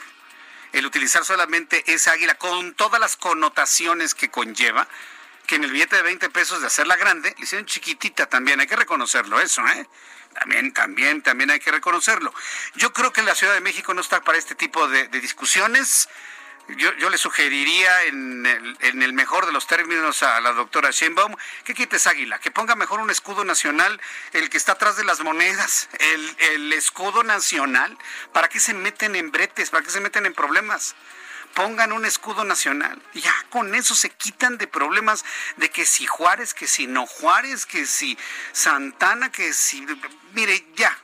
el 0.73 0.87
utilizar 0.87 1.25
solamente 1.25 1.93
esa 1.93 2.13
águila 2.13 2.37
con 2.37 2.75
todas 2.75 3.01
las 3.01 3.17
connotaciones 3.17 4.15
que 4.15 4.31
conlleva, 4.31 4.89
que 5.47 5.57
en 5.57 5.65
el 5.65 5.73
billete 5.73 5.97
de 5.97 6.03
20 6.03 6.31
pesos 6.31 6.61
de 6.61 6.69
hacerla 6.69 6.97
grande, 6.97 7.35
le 7.37 7.45
hicieron 7.45 7.67
chiquitita 7.67 8.27
también, 8.27 8.61
hay 8.61 8.67
que 8.67 8.77
reconocerlo 8.77 9.41
eso, 9.41 9.67
¿eh? 9.69 9.87
También, 10.35 10.73
también, 10.73 11.23
también 11.23 11.51
hay 11.51 11.61
que 11.61 11.71
reconocerlo. 11.71 12.35
Yo 12.75 12.93
creo 12.93 13.13
que 13.13 13.23
la 13.23 13.35
Ciudad 13.35 13.55
de 13.55 13.61
México 13.61 13.95
no 13.95 14.01
está 14.01 14.23
para 14.23 14.39
este 14.39 14.55
tipo 14.55 14.89
de, 14.89 15.09
discusiones. 15.09 16.09
Yo, 16.69 16.95
yo, 16.95 17.11
le 17.11 17.19
sugeriría 17.19 18.05
en 18.05 18.47
el, 18.47 18.77
en 18.81 19.03
el, 19.03 19.13
mejor 19.13 19.45
de 19.45 19.53
los 19.53 19.67
términos 19.67 20.23
a 20.23 20.41
la 20.41 20.53
doctora 20.53 20.91
Sheinbaum 20.91 21.37
que 21.63 21.75
quites 21.75 22.07
águila, 22.07 22.39
que 22.39 22.51
ponga 22.51 22.75
mejor 22.75 23.01
un 23.01 23.11
escudo 23.11 23.45
nacional, 23.45 24.01
el 24.33 24.49
que 24.49 24.57
está 24.57 24.73
atrás 24.73 24.97
de 24.97 25.05
las 25.05 25.21
monedas, 25.21 25.91
el, 25.99 26.37
el 26.39 26.73
escudo 26.73 27.23
nacional. 27.23 27.97
¿Para 28.33 28.49
qué 28.49 28.61
se 28.61 28.73
meten 28.73 29.15
en 29.15 29.31
bretes? 29.31 29.71
¿Para 29.71 29.85
qué 29.85 29.91
se 29.91 30.01
meten 30.01 30.25
en 30.25 30.33
problemas? 30.33 30.97
Pongan 31.55 31.93
un 31.93 32.05
escudo 32.05 32.45
nacional. 32.45 33.01
Ya 33.15 33.35
con 33.51 33.75
eso 33.75 33.95
se 33.95 34.11
quitan 34.11 34.59
de 34.59 34.67
problemas 34.67 35.25
de 35.57 35.71
que 35.71 35.87
si 35.87 36.07
Juárez, 36.07 36.55
que 36.55 36.67
si 36.67 36.87
no 36.87 37.07
Juárez, 37.07 37.67
que 37.67 37.87
si 37.87 38.19
Santana, 38.53 39.31
que 39.31 39.53
si... 39.53 39.87
Mire, 40.33 40.67
ya, 40.75 40.97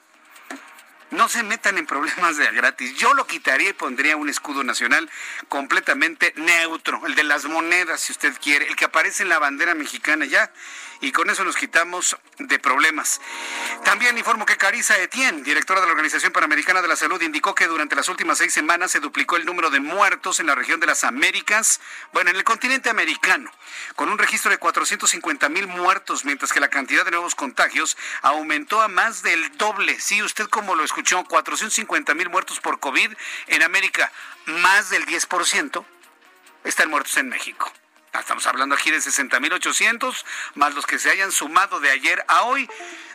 no 1.10 1.28
se 1.28 1.42
metan 1.42 1.78
en 1.78 1.86
problemas 1.86 2.36
de 2.36 2.50
gratis. 2.52 2.94
Yo 2.96 3.14
lo 3.14 3.26
quitaría 3.26 3.70
y 3.70 3.74
pondría 3.74 4.16
un 4.16 4.28
escudo 4.28 4.62
nacional 4.62 5.10
completamente 5.48 6.32
neutro, 6.36 7.04
el 7.06 7.14
de 7.14 7.24
las 7.24 7.44
monedas, 7.46 8.00
si 8.00 8.12
usted 8.12 8.34
quiere, 8.40 8.66
el 8.68 8.76
que 8.76 8.84
aparece 8.84 9.22
en 9.22 9.28
la 9.28 9.38
bandera 9.38 9.74
mexicana 9.74 10.24
ya. 10.24 10.52
Y 11.00 11.12
con 11.12 11.30
eso 11.30 11.44
nos 11.44 11.56
quitamos 11.56 12.16
de 12.38 12.58
problemas. 12.58 13.20
También 13.84 14.18
informo 14.18 14.44
que 14.44 14.58
Carisa 14.58 14.98
Etienne, 14.98 15.42
directora 15.42 15.80
de 15.80 15.86
la 15.86 15.92
Organización 15.92 16.32
Panamericana 16.32 16.82
de 16.82 16.88
la 16.88 16.96
Salud, 16.96 17.20
indicó 17.22 17.54
que 17.54 17.66
durante 17.66 17.96
las 17.96 18.08
últimas 18.08 18.38
seis 18.38 18.52
semanas 18.52 18.90
se 18.90 19.00
duplicó 19.00 19.36
el 19.36 19.46
número 19.46 19.70
de 19.70 19.80
muertos 19.80 20.40
en 20.40 20.46
la 20.46 20.54
región 20.54 20.78
de 20.78 20.86
las 20.86 21.04
Américas, 21.04 21.80
bueno, 22.12 22.30
en 22.30 22.36
el 22.36 22.44
continente 22.44 22.90
americano, 22.90 23.50
con 23.96 24.10
un 24.10 24.18
registro 24.18 24.50
de 24.50 24.58
450 24.58 25.48
mil 25.48 25.66
muertos, 25.66 26.24
mientras 26.24 26.52
que 26.52 26.60
la 26.60 26.68
cantidad 26.68 27.04
de 27.04 27.12
nuevos 27.12 27.34
contagios 27.34 27.96
aumentó 28.20 28.82
a 28.82 28.88
más 28.88 29.22
del 29.22 29.56
doble. 29.56 29.98
Sí, 30.00 30.22
usted 30.22 30.46
como 30.48 30.74
lo 30.74 30.84
escuchó, 30.84 31.24
450 31.24 32.14
mil 32.14 32.28
muertos 32.28 32.60
por 32.60 32.78
COVID 32.78 33.12
en 33.46 33.62
América, 33.62 34.12
más 34.46 34.90
del 34.90 35.06
10% 35.06 35.84
están 36.64 36.90
muertos 36.90 37.16
en 37.16 37.28
México. 37.28 37.72
Estamos 38.18 38.46
hablando 38.46 38.74
aquí 38.74 38.90
de 38.90 38.98
60.800, 38.98 40.24
más 40.54 40.74
los 40.74 40.84
que 40.84 40.98
se 40.98 41.10
hayan 41.10 41.30
sumado 41.30 41.78
de 41.78 41.90
ayer 41.90 42.24
a 42.26 42.42
hoy. 42.42 42.68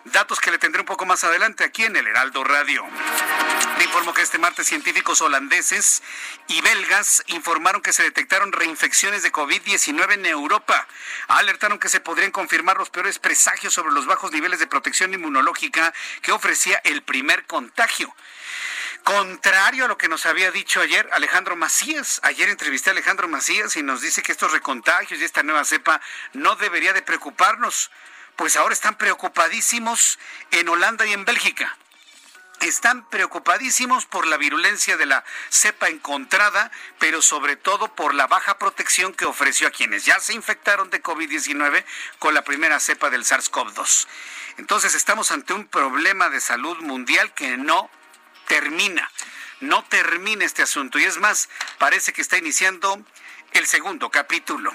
Datos 0.05 0.39
que 0.39 0.51
le 0.51 0.57
tendré 0.57 0.81
un 0.81 0.85
poco 0.85 1.05
más 1.05 1.23
adelante 1.23 1.63
aquí 1.63 1.83
en 1.83 1.95
el 1.95 2.07
Heraldo 2.07 2.43
Radio. 2.43 2.85
Le 3.77 3.83
informo 3.83 4.13
que 4.13 4.21
este 4.21 4.37
martes 4.37 4.67
científicos 4.67 5.21
holandeses 5.21 6.01
y 6.47 6.61
belgas 6.61 7.23
informaron 7.27 7.81
que 7.81 7.91
se 7.91 8.03
detectaron 8.03 8.51
reinfecciones 8.51 9.23
de 9.23 9.31
COVID-19 9.31 10.13
en 10.13 10.25
Europa. 10.25 10.87
Alertaron 11.27 11.79
que 11.79 11.89
se 11.89 11.99
podrían 11.99 12.31
confirmar 12.31 12.77
los 12.77 12.89
peores 12.89 13.19
presagios 13.19 13.73
sobre 13.73 13.93
los 13.93 14.05
bajos 14.05 14.31
niveles 14.31 14.59
de 14.59 14.67
protección 14.67 15.13
inmunológica 15.13 15.93
que 16.21 16.31
ofrecía 16.31 16.79
el 16.83 17.03
primer 17.03 17.45
contagio. 17.45 18.15
Contrario 19.05 19.85
a 19.85 19.87
lo 19.87 19.99
que 19.99 20.09
nos 20.09 20.25
había 20.25 20.49
dicho 20.49 20.81
ayer 20.81 21.07
Alejandro 21.13 21.55
Macías. 21.55 22.19
Ayer 22.23 22.49
entrevisté 22.49 22.89
a 22.89 22.93
Alejandro 22.93 23.27
Macías 23.27 23.75
y 23.75 23.83
nos 23.83 24.01
dice 24.01 24.23
que 24.23 24.31
estos 24.31 24.51
recontagios 24.51 25.21
y 25.21 25.23
esta 25.23 25.43
nueva 25.43 25.63
cepa 25.63 26.01
no 26.33 26.55
debería 26.55 26.91
de 26.91 27.03
preocuparnos. 27.03 27.91
Pues 28.35 28.57
ahora 28.57 28.73
están 28.73 28.97
preocupadísimos 28.97 30.17
en 30.49 30.69
Holanda 30.69 31.05
y 31.05 31.13
en 31.13 31.23
Bélgica. 31.23 31.77
Están 32.61 33.07
preocupadísimos 33.07 34.07
por 34.07 34.25
la 34.25 34.37
virulencia 34.37 34.97
de 34.97 35.05
la 35.05 35.23
cepa 35.49 35.89
encontrada, 35.89 36.71
pero 36.97 37.21
sobre 37.21 37.57
todo 37.57 37.93
por 37.93 38.15
la 38.15 38.25
baja 38.25 38.57
protección 38.57 39.13
que 39.13 39.25
ofreció 39.25 39.67
a 39.67 39.71
quienes 39.71 40.05
ya 40.05 40.19
se 40.19 40.33
infectaron 40.33 40.89
de 40.89 41.03
COVID-19 41.03 41.85
con 42.17 42.33
la 42.33 42.43
primera 42.43 42.79
cepa 42.79 43.11
del 43.11 43.23
SARS-CoV-2. 43.23 44.07
Entonces 44.57 44.95
estamos 44.95 45.29
ante 45.29 45.53
un 45.53 45.67
problema 45.67 46.29
de 46.29 46.41
salud 46.41 46.79
mundial 46.79 47.35
que 47.35 47.55
no 47.55 47.91
termina. 48.47 49.09
No 49.61 49.83
termina 49.85 50.45
este 50.45 50.63
asunto. 50.63 50.99
Y 50.99 51.05
es 51.05 51.17
más, 51.17 51.49
parece 51.77 52.13
que 52.13 52.21
está 52.21 52.37
iniciando 52.37 53.03
el 53.53 53.65
segundo 53.67 54.09
capítulo. 54.09 54.71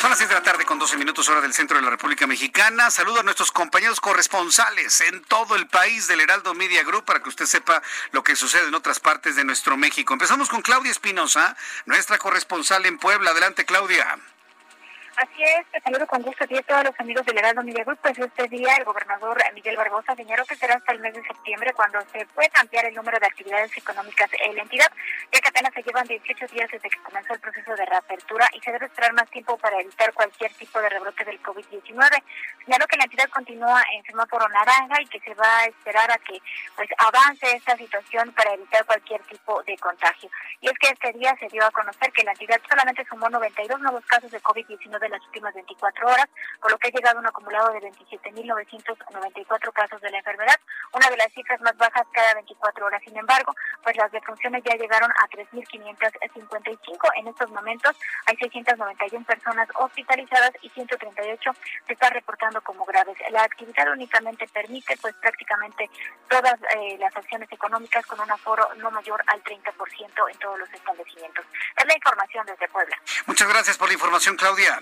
Son 0.00 0.10
las 0.10 0.18
6 0.18 0.28
de 0.28 0.34
la 0.36 0.42
tarde 0.42 0.64
con 0.64 0.78
12 0.78 0.96
minutos 0.96 1.28
hora 1.28 1.40
del 1.40 1.52
centro 1.52 1.76
de 1.76 1.82
la 1.82 1.90
República 1.90 2.24
Mexicana. 2.28 2.88
Saludo 2.88 3.18
a 3.18 3.22
nuestros 3.24 3.50
compañeros 3.50 4.00
corresponsales 4.00 5.00
en 5.00 5.24
todo 5.24 5.56
el 5.56 5.66
país 5.66 6.06
del 6.06 6.20
Heraldo 6.20 6.54
Media 6.54 6.84
Group 6.84 7.04
para 7.04 7.20
que 7.20 7.28
usted 7.28 7.46
sepa 7.46 7.82
lo 8.12 8.22
que 8.22 8.36
sucede 8.36 8.68
en 8.68 8.74
otras 8.74 9.00
partes 9.00 9.34
de 9.34 9.44
nuestro 9.44 9.76
México. 9.76 10.12
Empezamos 10.12 10.48
con 10.48 10.62
Claudia 10.62 10.92
Espinosa, 10.92 11.56
nuestra 11.86 12.18
corresponsal 12.18 12.86
en 12.86 12.98
Puebla. 12.98 13.32
Adelante, 13.32 13.64
Claudia. 13.64 14.18
Así 15.18 15.42
es, 15.42 15.66
te 15.72 15.80
saludo 15.80 16.06
con 16.06 16.22
gusto 16.22 16.44
a 16.44 16.62
todos 16.62 16.84
los 16.84 17.00
amigos 17.00 17.26
del 17.26 17.38
Heraldo 17.38 17.64
Media 17.64 17.82
Group. 17.82 17.98
Pues 18.00 18.16
este 18.16 18.46
día 18.46 18.72
el 18.76 18.84
gobernador 18.84 19.36
Miguel 19.52 19.76
Barbosa 19.76 20.14
señaló 20.14 20.44
que 20.44 20.54
será 20.54 20.76
hasta 20.76 20.92
el 20.92 21.00
mes 21.00 21.12
de 21.12 21.24
septiembre 21.24 21.72
cuando 21.74 22.00
se 22.12 22.24
puede 22.26 22.48
ampliar 22.54 22.84
el 22.84 22.94
número 22.94 23.18
de 23.18 23.26
actividades 23.26 23.76
económicas 23.76 24.30
en 24.46 24.54
la 24.54 24.62
entidad, 24.62 24.86
ya 25.32 25.40
que 25.40 25.48
apenas 25.48 25.74
se 25.74 25.82
llevan 25.82 26.06
18 26.06 26.46
días 26.54 26.70
desde 26.70 26.88
que 26.88 27.02
comenzó 27.02 27.34
el 27.34 27.40
proceso 27.40 27.74
de 27.74 27.86
reapertura 27.86 28.48
y 28.52 28.60
se 28.60 28.70
debe 28.70 28.86
esperar 28.86 29.12
más 29.14 29.28
tiempo 29.30 29.58
para 29.58 29.80
evitar 29.80 30.12
cualquier 30.14 30.52
tipo 30.54 30.80
de 30.80 30.88
rebrote 30.88 31.24
del 31.24 31.42
COVID-19. 31.42 32.22
Señaló 32.64 32.86
que 32.86 32.96
la 32.96 33.04
entidad 33.04 33.28
continúa 33.30 33.82
en 33.94 34.04
semáforo 34.04 34.48
naranja 34.50 35.02
y 35.02 35.06
que 35.06 35.18
se 35.18 35.34
va 35.34 35.58
a 35.58 35.64
esperar 35.64 36.12
a 36.12 36.18
que 36.18 36.40
pues 36.76 36.88
avance 36.96 37.56
esta 37.56 37.76
situación 37.76 38.32
para 38.34 38.54
evitar 38.54 38.86
cualquier 38.86 39.20
tipo 39.24 39.64
de 39.64 39.76
contagio. 39.78 40.30
Y 40.60 40.68
es 40.68 40.78
que 40.78 40.90
este 40.90 41.12
día 41.18 41.34
se 41.40 41.48
dio 41.48 41.64
a 41.64 41.72
conocer 41.72 42.12
que 42.12 42.22
la 42.22 42.30
entidad 42.30 42.60
solamente 42.68 43.04
sumó 43.10 43.28
92 43.28 43.80
nuevos 43.80 44.04
casos 44.06 44.30
de 44.30 44.40
COVID-19 44.40 45.07
las 45.08 45.24
últimas 45.26 45.54
24 45.54 46.06
horas, 46.06 46.26
con 46.60 46.70
lo 46.72 46.78
que 46.78 46.88
ha 46.88 46.90
llegado 46.90 47.18
a 47.18 47.20
un 47.20 47.26
acumulado 47.26 47.72
de 47.72 47.80
27.994 47.80 49.72
casos 49.72 50.00
de 50.00 50.10
la 50.10 50.18
enfermedad, 50.18 50.56
una 50.92 51.08
de 51.10 51.16
las 51.16 51.32
cifras 51.32 51.60
más 51.60 51.76
bajas 51.76 52.06
cada 52.12 52.34
24 52.34 52.86
horas. 52.86 53.02
Sin 53.04 53.16
embargo, 53.16 53.54
pues 53.82 53.96
las 53.96 54.10
defunciones 54.12 54.62
ya 54.64 54.76
llegaron 54.76 55.10
a 55.10 55.28
3.555. 55.28 57.10
En 57.16 57.28
estos 57.28 57.50
momentos 57.50 57.96
hay 58.26 58.36
691 58.36 59.24
personas 59.26 59.68
hospitalizadas 59.74 60.52
y 60.62 60.68
138 60.70 61.50
se 61.86 61.92
están 61.92 62.12
reportando 62.12 62.60
como 62.62 62.84
graves. 62.84 63.16
La 63.30 63.42
actividad 63.42 63.90
únicamente 63.92 64.46
permite 64.48 64.96
pues 65.00 65.14
prácticamente 65.16 65.90
todas 66.28 66.54
eh, 66.76 66.96
las 66.98 67.14
acciones 67.16 67.50
económicas 67.52 68.04
con 68.06 68.20
un 68.20 68.30
aforo 68.30 68.68
no 68.76 68.90
mayor 68.90 69.22
al 69.26 69.42
30% 69.42 70.30
en 70.32 70.38
todos 70.38 70.58
los 70.58 70.72
establecimientos. 70.72 71.44
Es 71.76 71.86
la 71.86 71.94
información 71.94 72.46
desde 72.46 72.68
Puebla. 72.68 72.96
Muchas 73.26 73.48
gracias 73.48 73.78
por 73.78 73.88
la 73.88 73.94
información, 73.94 74.36
Claudia. 74.36 74.80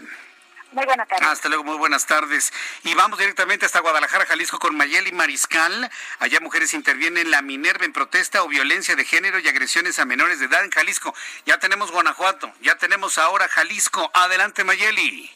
Muy 0.73 0.85
buenas 0.85 1.08
tardes. 1.08 1.28
Hasta 1.28 1.49
luego, 1.49 1.64
muy 1.64 1.76
buenas 1.76 2.06
tardes. 2.06 2.52
Y 2.82 2.94
vamos 2.94 3.18
directamente 3.18 3.66
hasta 3.66 3.80
Guadalajara, 3.80 4.26
Jalisco, 4.26 4.58
con 4.58 4.76
Mayeli 4.76 5.12
Mariscal. 5.12 5.90
Allá 6.18 6.40
mujeres 6.40 6.75
intervienen 6.75 7.30
la 7.30 7.40
Minerva 7.40 7.85
en 7.85 7.92
protesta 7.92 8.42
o 8.42 8.49
violencia 8.49 8.96
de 8.96 9.04
género 9.04 9.38
y 9.38 9.49
agresiones 9.49 9.99
a 9.99 10.04
menores 10.04 10.40
de 10.40 10.46
edad 10.46 10.64
en 10.64 10.70
Jalisco. 10.70 11.14
Ya 11.44 11.58
tenemos 11.58 11.92
Guanajuato, 11.92 12.52
ya 12.61 12.76
tenemos 12.76 13.16
ahora 13.18 13.49
Jalisco. 13.49 14.11
Adelante, 14.12 14.64
Mayeli. 14.64 15.30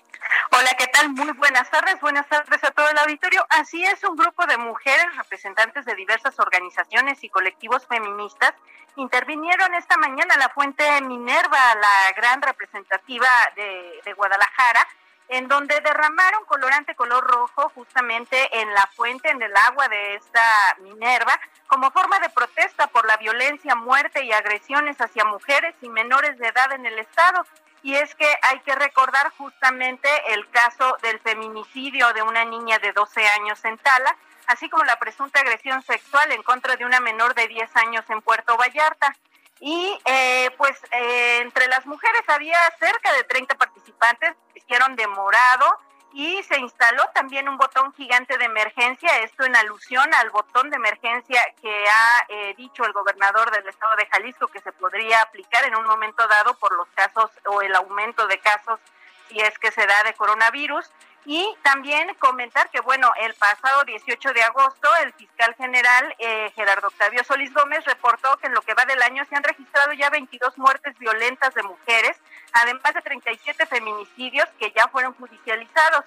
Hola, 0.53 0.71
¿qué 0.77 0.87
tal? 0.89 1.11
Muy 1.11 1.31
buenas 1.33 1.71
tardes. 1.71 2.01
Buenas 2.01 2.29
tardes 2.29 2.63
a 2.63 2.71
todo 2.73 2.89
el 2.89 2.99
auditorio. 2.99 3.45
Así 3.51 3.85
es, 3.85 4.03
un 4.05 4.17
grupo 4.17 4.47
de 4.47 4.59
mujeres 4.59 5.07
representantes 5.17 5.85
de 5.85 5.95
diversas 5.95 6.39
organizaciones 6.39 7.23
y 7.23 7.29
colectivos 7.29 7.87
feministas 7.87 8.53
intervinieron 8.97 9.75
esta 9.75 9.97
mañana 9.97 10.35
en 10.35 10.41
la 10.41 10.49
fuente 10.51 10.85
Minerva, 11.03 11.75
la 11.77 12.13
gran 12.17 12.43
representativa 12.43 13.29
de, 13.57 14.01
de 14.05 14.13
Guadalajara, 14.15 14.87
en 15.31 15.47
donde 15.47 15.81
derramaron 15.81 16.45
colorante 16.45 16.97
color 16.97 17.25
rojo 17.25 17.71
justamente 17.75 18.61
en 18.61 18.75
la 18.75 18.89
fuente, 18.97 19.31
en 19.31 19.41
el 19.41 19.57
agua 19.57 19.89
de 19.89 20.17
esta 20.17 20.77
Minerva, 20.81 21.39
como 21.69 21.93
forma 21.93 22.19
de 22.19 22.31
protesta 22.31 22.89
por 22.89 23.07
la 23.07 23.17
violencia, 23.17 23.77
muerte 23.77 24.25
y 24.25 24.33
agresiones 24.33 25.01
hacia 25.01 25.25
mujeres 25.25 25.77
y 25.83 25.89
menores 25.89 26.37
de 26.39 26.49
edad 26.49 26.73
en 26.73 26.85
el 26.85 26.99
Estado. 26.99 27.47
Y 27.83 27.95
es 27.95 28.13
que 28.17 28.27
hay 28.43 28.59
que 28.61 28.75
recordar 28.75 29.31
justamente 29.39 30.09
el 30.35 30.51
caso 30.51 30.97
del 31.01 31.21
feminicidio 31.21 32.13
de 32.13 32.23
una 32.23 32.45
niña 32.45 32.81
de 32.81 32.93
12 32.93 33.25
años 33.39 33.65
en 33.65 33.79
Tala, 33.79 34.17
así 34.49 34.69
como 34.69 34.83
la 34.83 34.99
presunta 34.99 35.41
agresión 35.41 35.81
sexual 35.83 36.33
en 36.33 36.43
contra 36.43 36.75
de 36.75 36.85
una 36.85 36.99
menor 36.99 37.35
de 37.35 37.47
10 37.47 37.77
años 37.77 38.05
en 38.09 38.21
Puerto 38.21 38.57
Vallarta. 38.57 39.15
Y 39.61 39.99
eh, 40.07 40.51
pues 40.57 40.77
eh, 40.91 41.39
entre 41.43 41.69
las 41.69 41.85
mujeres 41.87 42.23
había 42.29 42.59
cerca 42.79 43.13
de 43.13 43.25
30 43.25 43.55
participantes, 43.57 44.35
hicieron 44.55 44.97
de 44.97 45.07
morado 45.07 45.79
y 46.13 46.43
se 46.43 46.59
instaló 46.59 47.05
también 47.15 47.49
un 47.49 47.57
botón 47.57 47.93
gigante 47.93 48.37
de 48.37 48.47
emergencia, 48.47 49.19
esto 49.19 49.45
en 49.45 49.55
alusión 49.55 50.13
al 50.15 50.31
botón 50.31 50.71
de 50.71 50.77
emergencia 50.77 51.41
que 51.61 51.85
ha 51.89 52.27
eh, 52.29 52.55
dicho 52.57 52.85
el 52.85 52.93
gobernador 52.93 53.51
del 53.53 53.69
estado 53.69 53.95
de 53.97 54.07
Jalisco 54.07 54.49
que 54.49 54.61
se 54.61 54.73
podría 54.73 55.21
aplicar 55.23 55.65
en 55.65 55.77
un 55.77 55.85
momento 55.85 56.27
dado 56.27 56.55
por 56.55 56.75
los 56.77 56.89
casos 56.95 57.31
o 57.47 57.63
el 57.63 57.75
aumento 57.77 58.27
de 58.27 58.39
casos 58.41 58.81
si 59.29 59.41
es 59.41 59.57
que 59.59 59.71
se 59.71 59.87
da 59.87 60.03
de 60.03 60.15
coronavirus. 60.15 60.91
Y 61.27 61.55
también 61.63 62.15
comentar 62.15 62.71
que, 62.71 62.81
bueno, 62.81 63.13
el 63.21 63.35
pasado 63.35 63.85
18 63.85 64.33
de 64.33 64.43
agosto, 64.43 64.89
el 65.05 65.13
fiscal 65.13 65.55
general 65.55 66.15
eh, 66.19 66.51
Gerardo 66.55 66.89
Octavio 66.89 67.23
Solís 67.25 67.53
Gómez 67.53 67.85
reportó 67.85 68.37
que 68.39 68.47
en 68.47 68.55
lo 68.55 68.63
que 68.63 68.75
va 68.75 68.85
del 68.87 69.03
año 69.03 69.25
se 69.29 69.37
han 69.37 69.43
registrado 69.43 69.93
ya 69.93 70.09
22 70.09 70.57
muertes 70.57 70.99
violentas 70.99 71.53
de 71.55 71.63
mujeres, 71.63 72.17
además 72.53 72.95
de 72.95 73.03
37 73.03 73.67
feminicidios 73.67 74.49
que 74.59 74.73
ya 74.75 74.89
fueron 74.89 75.15
judicializados. 75.15 76.05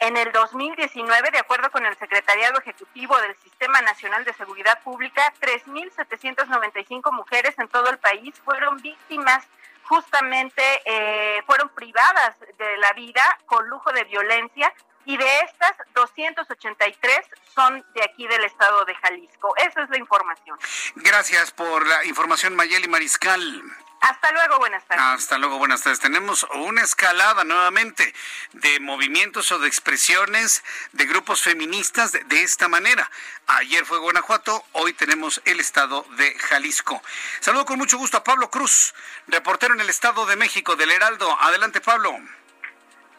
En 0.00 0.16
el 0.16 0.32
2019, 0.32 1.30
de 1.30 1.38
acuerdo 1.38 1.70
con 1.70 1.86
el 1.86 1.96
Secretariado 1.96 2.58
Ejecutivo 2.58 3.16
del 3.20 3.36
Sistema 3.36 3.80
Nacional 3.80 4.24
de 4.24 4.32
Seguridad 4.34 4.82
Pública, 4.82 5.32
3.795 5.40 7.12
mujeres 7.12 7.58
en 7.58 7.68
todo 7.68 7.88
el 7.90 7.98
país 7.98 8.34
fueron 8.44 8.76
víctimas 8.82 9.46
justamente 9.84 10.62
eh, 10.84 11.42
fueron 11.46 11.68
privadas 11.70 12.36
de 12.58 12.76
la 12.78 12.92
vida 12.92 13.22
con 13.46 13.68
lujo 13.68 13.92
de 13.92 14.04
violencia 14.04 14.72
y 15.06 15.16
de 15.16 15.40
estas 15.40 15.72
283 15.94 17.18
son 17.54 17.84
de 17.94 18.02
aquí 18.02 18.26
del 18.26 18.44
estado 18.44 18.84
de 18.84 18.94
Jalisco. 18.94 19.54
Esa 19.56 19.82
es 19.82 19.90
la 19.90 19.98
información. 19.98 20.58
Gracias 20.96 21.50
por 21.50 21.86
la 21.86 22.04
información 22.04 22.56
Mayeli 22.56 22.88
Mariscal. 22.88 23.62
Hasta 24.06 24.32
luego, 24.32 24.58
buenas 24.58 24.84
tardes. 24.84 25.02
Hasta 25.02 25.38
luego, 25.38 25.56
buenas 25.56 25.82
tardes. 25.82 25.98
Tenemos 25.98 26.46
una 26.56 26.82
escalada 26.82 27.42
nuevamente 27.42 28.12
de 28.52 28.78
movimientos 28.78 29.50
o 29.50 29.58
de 29.58 29.66
expresiones 29.66 30.62
de 30.92 31.06
grupos 31.06 31.42
feministas 31.42 32.12
de, 32.12 32.22
de, 32.24 32.42
esta 32.42 32.68
manera. 32.68 33.10
Ayer 33.46 33.86
fue 33.86 33.98
Guanajuato, 33.98 34.62
hoy 34.72 34.92
tenemos 34.92 35.40
el 35.46 35.58
estado 35.58 36.04
de 36.18 36.38
Jalisco. 36.38 37.00
Saludo 37.40 37.64
con 37.64 37.78
mucho 37.78 37.96
gusto 37.96 38.18
a 38.18 38.24
Pablo 38.24 38.50
Cruz, 38.50 38.94
reportero 39.26 39.72
en 39.72 39.80
el 39.80 39.88
estado 39.88 40.26
de 40.26 40.36
México 40.36 40.76
del 40.76 40.90
Heraldo. 40.90 41.34
Adelante, 41.40 41.80
Pablo. 41.80 42.12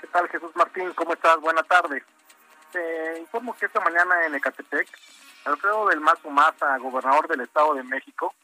¿Qué 0.02 0.06
tal, 0.08 0.30
Jesús 0.30 0.56
Martín? 0.56 0.94
¿Cómo 0.94 1.14
estás? 1.14 1.40
Buenas 1.40 1.68
tardes. 1.68 2.04
Te 2.72 3.18
informo 3.22 3.58
que 3.58 3.66
esta 3.66 3.80
mañana 3.80 4.28
en 4.28 4.36
Ecatepec, 4.36 4.88
Alfredo 5.46 5.88
del 5.88 6.00
Mazo 6.00 6.30
Maza, 6.30 6.78
gobernador 6.78 7.28
del 7.28 7.42
estado 7.42 7.74
de 7.74 7.82
México, 7.82 8.36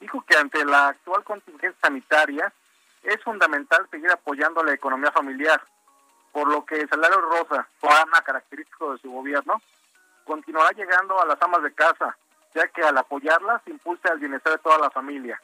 dijo 0.00 0.24
que 0.26 0.36
ante 0.36 0.64
la 0.64 0.88
actual 0.88 1.24
contingencia 1.24 1.78
sanitaria 1.80 2.52
es 3.02 3.22
fundamental 3.22 3.86
seguir 3.90 4.10
apoyando 4.10 4.62
la 4.62 4.72
economía 4.72 5.10
familiar, 5.12 5.60
por 6.32 6.48
lo 6.48 6.64
que 6.64 6.80
el 6.80 6.88
salario 6.88 7.20
rosa, 7.20 7.66
programa 7.80 8.20
característico 8.22 8.92
de 8.92 8.98
su 8.98 9.10
gobierno, 9.10 9.60
continuará 10.24 10.70
llegando 10.72 11.20
a 11.20 11.26
las 11.26 11.40
amas 11.40 11.62
de 11.62 11.72
casa, 11.72 12.16
ya 12.54 12.66
que 12.68 12.82
al 12.82 12.98
apoyarlas 12.98 13.62
impulsa 13.66 14.12
el 14.12 14.18
bienestar 14.18 14.52
de 14.52 14.58
toda 14.58 14.78
la 14.78 14.90
familia. 14.90 15.40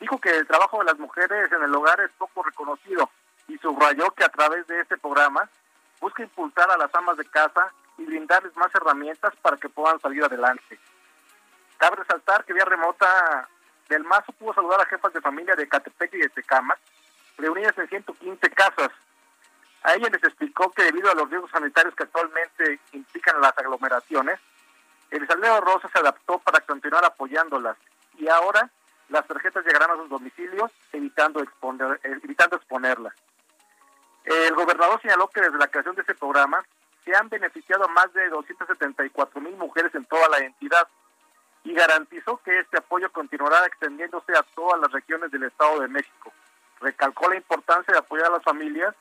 Dijo 0.00 0.18
que 0.18 0.30
el 0.30 0.46
trabajo 0.46 0.78
de 0.78 0.84
las 0.84 0.98
mujeres 0.98 1.50
en 1.52 1.62
el 1.62 1.74
hogar 1.74 2.00
es 2.00 2.10
poco 2.18 2.42
reconocido 2.42 3.08
y 3.48 3.56
subrayó 3.58 4.10
que 4.10 4.24
a 4.24 4.28
través 4.28 4.66
de 4.66 4.80
este 4.80 4.98
programa 4.98 5.48
busca 6.00 6.22
impulsar 6.22 6.70
a 6.70 6.76
las 6.76 6.94
amas 6.94 7.16
de 7.16 7.24
casa 7.24 7.72
y 7.96 8.04
brindarles 8.04 8.54
más 8.56 8.74
herramientas 8.74 9.34
para 9.40 9.56
que 9.56 9.68
puedan 9.68 9.98
salir 10.00 10.22
adelante. 10.24 10.78
Cabe 11.78 11.96
resaltar 11.96 12.44
que 12.44 12.52
vía 12.52 12.64
remota 12.64 13.48
del 13.88 14.04
Mazo 14.04 14.32
pudo 14.32 14.54
saludar 14.54 14.80
a 14.80 14.86
jefas 14.86 15.12
de 15.12 15.20
familia 15.20 15.54
de 15.54 15.68
Catepec 15.68 16.14
y 16.14 16.18
de 16.18 16.28
Tecamac, 16.30 16.78
reunidas 17.38 17.76
en 17.78 17.88
115 17.88 18.50
casas. 18.50 18.90
A 19.82 19.94
ellas 19.94 20.10
les 20.10 20.24
explicó 20.24 20.70
que 20.70 20.84
debido 20.84 21.10
a 21.10 21.14
los 21.14 21.30
riesgos 21.30 21.50
sanitarios 21.50 21.94
que 21.94 22.04
actualmente 22.04 22.80
implican 22.92 23.40
las 23.40 23.56
aglomeraciones, 23.56 24.40
el 25.10 25.26
Salero 25.28 25.60
Rosa 25.60 25.88
se 25.92 25.98
adaptó 25.98 26.38
para 26.38 26.60
continuar 26.60 27.04
apoyándolas 27.04 27.76
y 28.18 28.28
ahora 28.28 28.68
las 29.08 29.26
tarjetas 29.26 29.64
llegarán 29.64 29.92
a 29.92 29.96
sus 29.96 30.08
domicilios 30.08 30.72
evitando, 30.92 31.40
exponer, 31.40 32.00
evitando 32.02 32.56
exponerlas. 32.56 33.14
El 34.24 34.54
gobernador 34.54 35.00
señaló 35.00 35.28
que 35.28 35.40
desde 35.40 35.58
la 35.58 35.68
creación 35.68 35.94
de 35.94 36.00
este 36.00 36.14
programa 36.14 36.64
se 37.04 37.14
han 37.14 37.28
beneficiado 37.28 37.84
a 37.84 37.88
más 37.88 38.12
de 38.12 38.28
274 38.28 39.40
mil 39.40 39.56
mujeres 39.56 39.94
en 39.94 40.04
toda 40.06 40.28
la 40.28 40.38
entidad 40.38 40.88
y 41.66 41.74
garantizó 41.74 42.40
que 42.44 42.60
este 42.60 42.78
apoyo 42.78 43.10
continuará 43.10 43.66
extendiéndose 43.66 44.32
a 44.36 44.42
todas 44.54 44.80
las 44.80 44.92
regiones 44.92 45.32
del 45.32 45.42
Estado 45.42 45.80
de 45.80 45.88
México. 45.88 46.32
Recalcó 46.80 47.28
la 47.28 47.36
importancia 47.36 47.92
de 47.92 47.98
apoyar 47.98 48.26
a 48.26 48.34
las 48.34 48.44
familias 48.44 48.94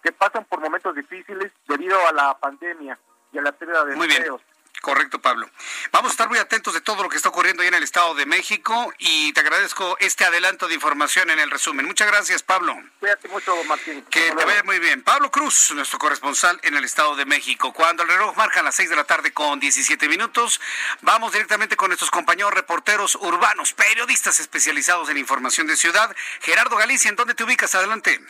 que 0.00 0.12
pasan 0.12 0.44
por 0.44 0.60
momentos 0.60 0.94
difíciles 0.94 1.50
debido 1.66 1.98
a 2.06 2.12
la 2.12 2.38
pandemia 2.38 2.96
y 3.32 3.38
a 3.38 3.42
la 3.42 3.50
pérdida 3.50 3.84
de 3.84 3.94
empleos. 3.94 4.42
Correcto, 4.84 5.18
Pablo. 5.18 5.48
Vamos 5.92 6.10
a 6.10 6.12
estar 6.12 6.28
muy 6.28 6.36
atentos 6.36 6.74
de 6.74 6.82
todo 6.82 7.02
lo 7.02 7.08
que 7.08 7.16
está 7.16 7.30
ocurriendo 7.30 7.62
ahí 7.62 7.68
en 7.68 7.74
el 7.74 7.82
Estado 7.82 8.14
de 8.14 8.26
México 8.26 8.92
y 8.98 9.32
te 9.32 9.40
agradezco 9.40 9.96
este 9.98 10.26
adelanto 10.26 10.68
de 10.68 10.74
información 10.74 11.30
en 11.30 11.38
el 11.38 11.50
resumen. 11.50 11.86
Muchas 11.86 12.06
gracias, 12.06 12.42
Pablo. 12.42 12.76
Cuídate 13.00 13.26
mucho, 13.28 13.64
Martín. 13.64 14.04
Que 14.10 14.30
te 14.32 14.44
vaya 14.44 14.62
muy 14.62 14.78
bien. 14.80 15.02
Pablo 15.02 15.30
Cruz, 15.30 15.72
nuestro 15.74 15.98
corresponsal 15.98 16.60
en 16.64 16.76
el 16.76 16.84
Estado 16.84 17.16
de 17.16 17.24
México. 17.24 17.72
Cuando 17.72 18.02
el 18.02 18.10
reloj 18.10 18.36
marca 18.36 18.62
las 18.62 18.74
6 18.74 18.90
de 18.90 18.96
la 18.96 19.04
tarde 19.04 19.32
con 19.32 19.58
17 19.58 20.06
minutos, 20.06 20.60
vamos 21.00 21.32
directamente 21.32 21.76
con 21.76 21.88
nuestros 21.88 22.10
compañeros 22.10 22.52
reporteros 22.52 23.14
urbanos, 23.14 23.72
periodistas 23.72 24.38
especializados 24.38 25.08
en 25.08 25.16
información 25.16 25.66
de 25.66 25.76
ciudad. 25.78 26.14
Gerardo 26.42 26.76
Galicia, 26.76 27.08
¿en 27.08 27.16
dónde 27.16 27.32
te 27.32 27.42
ubicas? 27.42 27.74
Adelante. 27.74 28.20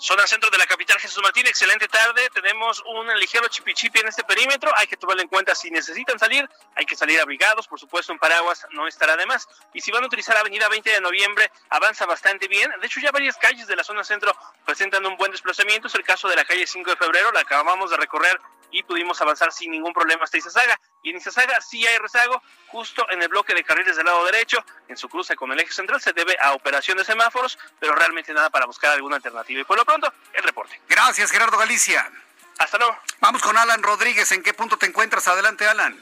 Zona 0.00 0.28
centro 0.28 0.48
de 0.48 0.58
la 0.58 0.66
capital, 0.66 0.96
Jesús 1.00 1.20
Martín, 1.24 1.44
excelente 1.48 1.88
tarde. 1.88 2.30
Tenemos 2.32 2.80
un 2.86 3.08
ligero 3.18 3.48
chipichipi 3.48 3.98
en 3.98 4.06
este 4.06 4.22
perímetro. 4.22 4.70
Hay 4.76 4.86
que 4.86 4.96
tomarlo 4.96 5.22
en 5.22 5.28
cuenta 5.28 5.56
si 5.56 5.72
necesitan 5.72 6.16
salir. 6.20 6.48
Hay 6.76 6.86
que 6.86 6.94
salir 6.94 7.20
abrigados. 7.20 7.66
Por 7.66 7.80
supuesto, 7.80 8.12
un 8.12 8.18
paraguas 8.20 8.64
no 8.70 8.86
estará 8.86 9.16
de 9.16 9.26
más. 9.26 9.48
Y 9.74 9.80
si 9.80 9.90
van 9.90 10.04
a 10.04 10.06
utilizar 10.06 10.36
Avenida 10.36 10.68
20 10.68 10.88
de 10.88 11.00
Noviembre, 11.00 11.50
avanza 11.70 12.06
bastante 12.06 12.46
bien. 12.46 12.70
De 12.80 12.86
hecho, 12.86 13.00
ya 13.00 13.10
varias 13.10 13.36
calles 13.38 13.66
de 13.66 13.74
la 13.74 13.82
zona 13.82 14.04
centro 14.04 14.32
presentan 14.64 15.04
un 15.04 15.16
buen 15.16 15.32
desplazamiento. 15.32 15.88
Es 15.88 15.94
el 15.96 16.04
caso 16.04 16.28
de 16.28 16.36
la 16.36 16.44
calle 16.44 16.64
5 16.64 16.90
de 16.90 16.96
febrero. 16.96 17.32
La 17.32 17.40
acabamos 17.40 17.90
de 17.90 17.96
recorrer 17.96 18.40
y 18.70 18.82
pudimos 18.82 19.20
avanzar 19.20 19.52
sin 19.52 19.70
ningún 19.70 19.92
problema 19.92 20.24
hasta 20.24 20.38
Izazaga. 20.38 20.78
Y 21.02 21.10
en 21.10 21.16
Izazaga 21.16 21.60
sí 21.60 21.86
hay 21.86 21.98
rezago, 21.98 22.42
justo 22.68 23.06
en 23.10 23.22
el 23.22 23.28
bloque 23.28 23.54
de 23.54 23.64
carriles 23.64 23.96
del 23.96 24.06
lado 24.06 24.24
derecho, 24.24 24.64
en 24.88 24.96
su 24.96 25.08
cruce 25.08 25.36
con 25.36 25.52
el 25.52 25.60
eje 25.60 25.72
central, 25.72 26.00
se 26.00 26.12
debe 26.12 26.36
a 26.40 26.52
operación 26.52 26.98
de 26.98 27.04
semáforos, 27.04 27.58
pero 27.78 27.94
realmente 27.94 28.32
nada 28.32 28.50
para 28.50 28.66
buscar 28.66 28.92
alguna 28.92 29.16
alternativa. 29.16 29.60
Y 29.60 29.64
por 29.64 29.76
lo 29.76 29.84
pronto, 29.84 30.12
el 30.32 30.42
reporte. 30.42 30.80
Gracias, 30.88 31.30
Gerardo 31.30 31.58
Galicia. 31.58 32.10
Hasta 32.58 32.78
luego. 32.78 32.98
Vamos 33.20 33.40
con 33.42 33.56
Alan 33.56 33.82
Rodríguez. 33.82 34.30
¿En 34.32 34.42
qué 34.42 34.52
punto 34.52 34.76
te 34.76 34.86
encuentras? 34.86 35.28
Adelante, 35.28 35.66
Alan. 35.66 35.98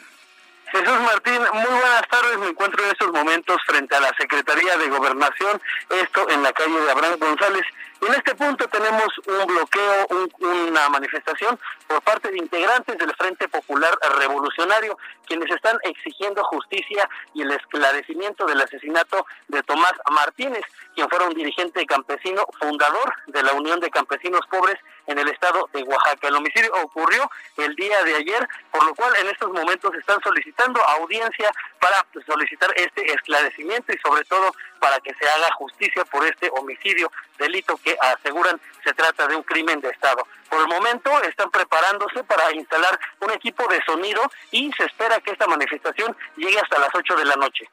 Jesús 0.73 1.01
Martín, 1.01 1.41
muy 1.53 1.65
buenas 1.65 2.09
tardes. 2.09 2.39
Me 2.39 2.49
encuentro 2.49 2.83
en 2.85 2.91
estos 2.91 3.13
momentos 3.13 3.57
frente 3.67 3.95
a 3.95 4.01
la 4.01 4.13
Secretaría 4.19 4.77
de 4.77 4.89
Gobernación, 4.89 5.63
esto 5.91 6.29
en 6.29 6.43
la 6.43 6.53
calle 6.53 6.81
de 6.81 6.91
Abraham 6.91 7.19
González. 7.21 7.65
En 8.03 8.13
este 8.13 8.35
punto 8.35 8.69
tenemos 8.69 9.09
un 9.27 9.47
bloqueo, 9.47 10.07
un, 10.11 10.69
una 10.69 10.89
manifestación 10.91 11.59
por 11.87 12.03
parte 12.03 12.31
de 12.31 12.39
integrantes 12.39 12.99
del 12.99 13.15
Frente 13.15 13.49
Popular 13.49 13.99
Revolucionario, 14.19 14.99
quienes 15.27 15.51
están 15.51 15.79
exigiendo 15.83 16.45
justicia 16.45 17.09
y 17.33 17.43
el 17.43 17.51
esclarecimiento 17.53 18.45
del 18.45 18.61
asesinato 18.61 19.27
de 19.49 19.63
Tomás 19.63 19.95
Martínez, 20.11 20.63
quien 20.95 21.09
fuera 21.09 21.27
un 21.27 21.35
dirigente 21.35 21.87
campesino 21.87 22.45
fundador 22.61 23.15
de 23.29 23.43
la 23.43 23.55
Unión 23.55 23.81
de 23.81 23.91
Campesinos 23.91 24.47
Pobres 24.51 24.77
en 25.07 25.19
el 25.19 25.29
estado 25.29 25.69
de 25.73 25.83
Oaxaca. 25.83 26.29
El 26.29 26.37
homicidio 26.37 26.73
ocurrió 26.83 27.31
el 27.57 27.75
día 27.75 28.03
de 28.05 28.17
ayer, 28.17 28.49
por 28.71 28.85
lo 28.85 28.95
cual 28.95 29.15
en 29.17 29.29
estos 29.29 29.51
momentos 29.53 29.95
están 29.95 30.21
solicitando 30.23 30.83
audiencia 30.83 31.51
para 31.81 32.05
solicitar 32.27 32.73
este 32.77 33.13
esclarecimiento 33.13 33.93
y 33.93 33.99
sobre 33.99 34.25
todo 34.25 34.55
para 34.81 35.01
que 35.01 35.15
se 35.15 35.29
haga 35.29 35.49
justicia 35.59 36.05
por 36.05 36.25
este 36.27 36.51
homicidio, 36.53 37.11
delito 37.39 37.77
que 37.79 37.97
aseguran 38.01 38.61
se 38.85 38.93
trata 38.95 39.27
de 39.27 39.37
un 39.37 39.43
crimen 39.43 39.81
de 39.81 39.89
Estado. 39.91 40.27
Por 40.49 40.61
el 40.61 40.69
momento 40.69 41.11
están 41.23 41.51
preparándose 41.51 42.23
para 42.25 42.53
instalar 42.53 42.99
un 43.21 43.31
equipo 43.33 43.67
de 43.69 43.83
sonido 43.85 44.23
y 44.53 44.71
se 44.77 44.85
espera 44.85 45.21
que 45.21 45.33
esta 45.33 45.47
manifestación 45.47 46.17
llegue 46.37 46.61
hasta 46.61 46.79
las 46.79 46.91
8 46.95 47.17
de 47.17 47.25
la 47.25 47.35
noche. 47.37 47.69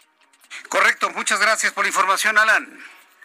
Correcto, 0.69 1.09
muchas 1.11 1.39
gracias 1.39 1.71
por 1.73 1.83
la 1.83 1.89
información, 1.89 2.37
Alan. 2.37 2.83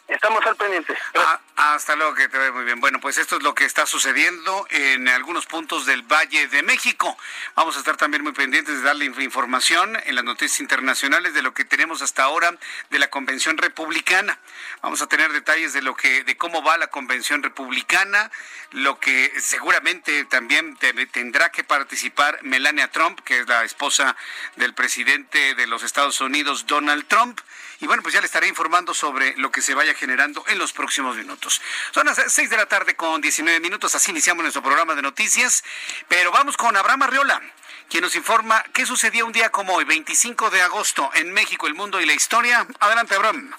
Estamos 0.09 0.45
al 0.47 0.57
pendiente. 0.57 0.97
Ah, 1.17 1.39
hasta 1.75 1.95
luego, 1.95 2.15
que 2.15 2.29
te 2.29 2.39
vaya 2.39 2.51
muy 2.51 2.65
bien. 2.65 2.81
Bueno, 2.81 2.99
pues 2.99 3.19
esto 3.19 3.37
es 3.37 3.43
lo 3.43 3.55
que 3.55 3.67
está 3.67 3.85
sucediendo 3.85 4.67
en 4.71 5.07
algunos 5.07 5.45
puntos 5.45 5.85
del 5.85 6.03
Valle 6.03 6.49
de 6.49 6.63
México. 6.63 7.19
Vamos 7.55 7.77
a 7.77 7.81
estar 7.81 7.99
también 7.99 8.23
muy 8.23 8.33
pendientes 8.33 8.77
de 8.77 8.83
darle 8.83 9.05
información 9.05 10.01
en 10.07 10.15
las 10.15 10.25
noticias 10.25 10.61
internacionales 10.61 11.35
de 11.35 11.43
lo 11.43 11.53
que 11.53 11.67
tenemos 11.67 12.01
hasta 12.01 12.23
ahora 12.23 12.57
de 12.89 12.99
la 12.99 13.11
Convención 13.11 13.59
Republicana. 13.59 14.39
Vamos 14.81 15.03
a 15.03 15.09
tener 15.09 15.31
detalles 15.33 15.75
de 15.75 15.83
lo 15.83 15.95
que, 15.95 16.25
de 16.25 16.37
cómo 16.39 16.63
va 16.63 16.79
la 16.79 16.87
Convención 16.87 17.43
Republicana, 17.43 18.31
lo 18.71 18.99
que 19.01 19.33
seguramente 19.41 20.25
también 20.25 20.77
te, 20.77 20.95
tendrá 21.07 21.51
que 21.51 21.65
participar 21.65 22.39
Melania 22.43 22.91
Trump, 22.91 23.21
que 23.21 23.41
es 23.41 23.49
la 23.49 23.63
esposa 23.65 24.17
del 24.57 24.73
presidente 24.73 25.55
de 25.55 25.67
los 25.67 25.83
Estados 25.83 26.21
Unidos, 26.23 26.67
Donald 26.67 27.07
Trump. 27.09 27.41
Y 27.81 27.87
bueno, 27.87 28.03
pues 28.03 28.15
ya 28.15 28.21
le 28.21 28.27
estaré 28.27 28.49
informando 28.49 28.95
sobre 28.95 29.37
lo 29.37 29.51
que 29.51 29.63
se 29.63 29.75
vaya 29.75 29.95
generando 29.99 30.45
en 30.47 30.59
los 30.59 30.73
próximos 30.73 31.17
minutos. 31.17 31.61
Son 31.93 32.07
las 32.07 32.23
6 32.27 32.49
de 32.49 32.57
la 32.57 32.67
tarde 32.67 32.97
con 32.97 33.21
19 33.21 33.61
minutos, 33.61 33.95
así 33.95 34.11
iniciamos 34.11 34.43
nuestro 34.43 34.63
programa 34.63 34.95
de 34.95 35.03
noticias, 35.03 35.65
pero 36.09 36.31
vamos 36.31 36.57
con 36.57 36.77
Abraham 36.77 37.03
Arriola 37.03 37.43
quien 37.89 38.03
nos 38.03 38.15
informa 38.17 38.63
qué 38.75 38.85
sucedió 38.85 39.25
un 39.25 39.33
día 39.33 39.51
como 39.51 39.75
hoy, 39.75 39.85
25 39.85 40.51
de 40.51 40.61
agosto, 40.61 41.11
en 41.15 41.33
México, 41.33 41.67
el 41.67 41.75
mundo 41.75 41.99
y 42.01 42.05
la 42.05 42.13
historia. 42.13 42.67
Adelante, 42.81 43.15
Abraham. 43.15 43.51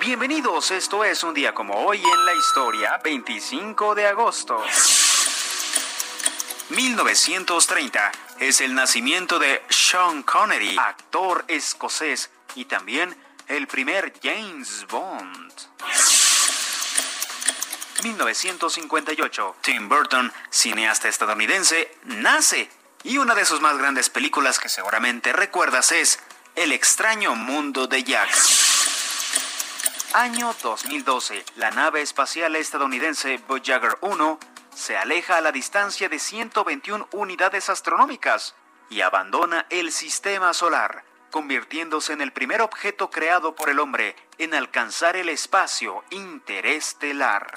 Bienvenidos, 0.00 0.70
esto 0.70 1.02
es 1.04 1.24
un 1.24 1.34
día 1.34 1.52
como 1.52 1.74
hoy 1.84 2.00
en 2.00 2.26
la 2.26 2.34
historia, 2.34 3.00
25 3.02 3.96
de 3.96 4.06
agosto. 4.06 4.62
1930 6.68 8.12
es 8.38 8.60
el 8.60 8.74
nacimiento 8.74 9.38
de 9.38 9.64
Sean 9.68 10.22
Connery, 10.22 10.76
actor 10.78 11.44
escocés 11.48 12.30
y 12.56 12.64
también 12.64 13.16
el 13.46 13.68
primer 13.68 14.12
James 14.22 14.86
Bond. 14.88 15.52
1958, 18.02 19.56
Tim 19.62 19.88
Burton, 19.88 20.32
cineasta 20.50 21.08
estadounidense, 21.08 21.96
nace 22.04 22.68
y 23.04 23.18
una 23.18 23.34
de 23.34 23.44
sus 23.44 23.60
más 23.60 23.78
grandes 23.78 24.10
películas 24.10 24.58
que 24.58 24.68
seguramente 24.68 25.32
recuerdas 25.32 25.92
es 25.92 26.18
El 26.56 26.72
extraño 26.72 27.34
mundo 27.34 27.86
de 27.86 28.02
Jack. 28.02 28.30
Año 30.12 30.54
2012, 30.62 31.44
la 31.56 31.70
nave 31.70 32.00
espacial 32.00 32.56
estadounidense 32.56 33.38
Voyager 33.46 33.98
1 34.00 34.40
se 34.74 34.96
aleja 34.96 35.36
a 35.36 35.40
la 35.40 35.52
distancia 35.52 36.08
de 36.08 36.18
121 36.18 37.08
unidades 37.12 37.68
astronómicas 37.70 38.54
y 38.88 39.00
abandona 39.00 39.66
el 39.70 39.92
sistema 39.92 40.52
solar, 40.54 41.04
convirtiéndose 41.36 42.14
en 42.14 42.22
el 42.22 42.32
primer 42.32 42.62
objeto 42.62 43.10
creado 43.10 43.54
por 43.54 43.68
el 43.68 43.78
hombre 43.78 44.16
en 44.38 44.54
alcanzar 44.54 45.16
el 45.16 45.28
espacio 45.28 46.02
interestelar. 46.08 47.52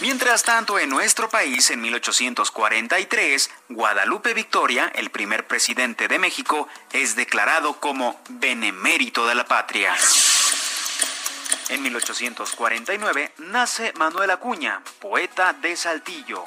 Mientras 0.00 0.42
tanto, 0.42 0.78
en 0.78 0.88
nuestro 0.88 1.28
país, 1.28 1.68
en 1.68 1.82
1843, 1.82 3.50
Guadalupe 3.68 4.32
Victoria, 4.32 4.90
el 4.94 5.10
primer 5.10 5.46
presidente 5.46 6.08
de 6.08 6.18
México, 6.18 6.66
es 6.94 7.14
declarado 7.14 7.78
como 7.78 8.18
benemérito 8.30 9.26
de 9.26 9.34
la 9.34 9.44
patria. 9.44 9.94
En 11.68 11.82
1849 11.82 13.32
nace 13.36 13.92
Manuel 13.98 14.30
Acuña, 14.30 14.80
poeta 14.98 15.52
de 15.52 15.76
Saltillo. 15.76 16.42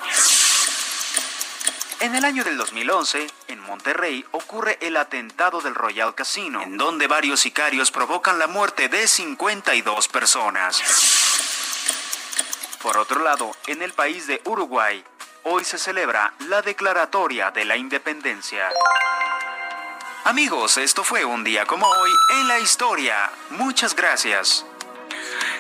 En 2.02 2.16
el 2.16 2.26
año 2.26 2.44
del 2.44 2.58
2011, 2.58 3.28
en 3.50 3.60
Monterrey, 3.60 4.26
ocurre 4.32 4.80
el 4.82 4.98
atentado 4.98 5.62
del 5.62 5.76
Royal 5.76 6.16
Casino, 6.16 6.64
en 6.64 6.76
donde 6.76 7.06
varios 7.06 7.42
sicarios 7.42 7.92
provocan 7.92 8.40
la 8.40 8.48
muerte 8.48 8.90
de 8.90 9.08
52 9.08 10.08
personas. 10.08 10.82
Por 12.82 12.98
otro 12.98 13.24
lado, 13.24 13.56
en 13.68 13.84
el 13.84 13.94
país 13.94 14.26
de 14.26 14.42
Uruguay, 14.46 15.04
hoy 15.44 15.64
se 15.64 15.78
celebra 15.78 16.34
la 16.48 16.64
Declaratoria 16.64 17.52
de 17.52 17.66
la 17.66 17.78
Independencia. 17.78 18.68
Amigos, 20.24 20.78
esto 20.78 21.04
fue 21.04 21.24
un 21.24 21.44
día 21.44 21.68
como 21.68 21.86
hoy 21.86 22.12
en 22.40 22.48
la 22.48 22.58
historia. 22.58 23.30
Muchas 23.52 23.96
gracias. 23.96 24.66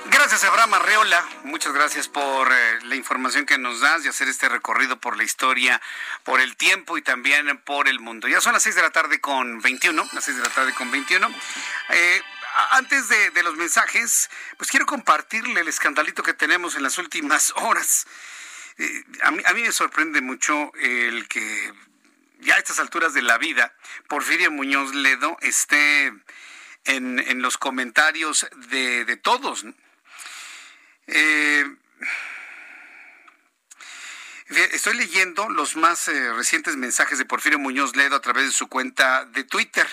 Gracias, 0.09 0.43
Abraham 0.43 0.73
Arreola. 0.73 1.23
Muchas 1.43 1.73
gracias 1.73 2.07
por 2.07 2.51
eh, 2.51 2.79
la 2.83 2.95
información 2.95 3.45
que 3.45 3.57
nos 3.57 3.81
das 3.81 4.03
y 4.03 4.07
hacer 4.07 4.27
este 4.27 4.49
recorrido 4.49 4.99
por 4.99 5.15
la 5.15 5.23
historia, 5.23 5.81
por 6.23 6.41
el 6.41 6.55
tiempo 6.57 6.97
y 6.97 7.01
también 7.01 7.57
por 7.59 7.87
el 7.87 7.99
mundo. 7.99 8.27
Ya 8.27 8.41
son 8.41 8.53
las 8.53 8.63
6 8.63 8.75
de 8.75 8.81
la 8.81 8.89
tarde 8.89 9.21
con 9.21 9.61
21, 9.61 10.09
las 10.13 10.23
6 10.23 10.37
de 10.37 10.43
la 10.43 10.49
tarde 10.49 10.73
con 10.73 10.89
21. 10.89 11.29
Eh, 11.89 12.21
antes 12.71 13.09
de, 13.09 13.43
los 13.43 13.55
mensajes, 13.55 14.29
pues 14.57 14.71
quiero 14.71 14.85
compartirle 14.85 15.61
el 15.61 15.67
escandalito 15.67 16.23
que 16.23 16.33
tenemos 16.33 16.75
en 16.75 16.83
las 16.83 16.97
últimas 16.97 17.51
horas. 17.57 18.07
Eh, 18.77 19.03
a, 19.23 19.31
mí, 19.31 19.61
me 19.61 19.71
sorprende 19.71 20.21
mucho 20.21 20.71
el 20.75 21.27
que 21.27 21.73
ya 22.39 22.55
a 22.55 22.57
estas 22.57 22.79
alturas 22.79 23.13
de 23.13 23.21
la 23.21 23.37
vida, 23.37 23.73
Porfirio 24.07 24.49
Muñoz 24.49 24.95
Ledo 24.95 25.37
esté 25.41 26.07
en, 26.85 27.19
en 27.19 27.41
los 27.41 27.57
comentarios 27.57 28.47
de, 28.69 29.17
todos. 29.17 29.65
Eh, 31.07 31.65
estoy 34.73 34.95
leyendo 34.95 35.49
los 35.49 35.75
más 35.75 36.07
eh, 36.07 36.33
recientes 36.33 36.75
mensajes 36.75 37.17
de 37.17 37.25
Porfirio 37.25 37.59
Muñoz 37.59 37.95
Ledo 37.95 38.15
a 38.15 38.21
través 38.21 38.45
de 38.45 38.51
su 38.51 38.67
cuenta 38.67 39.25
de 39.25 39.43
Twitter. 39.43 39.87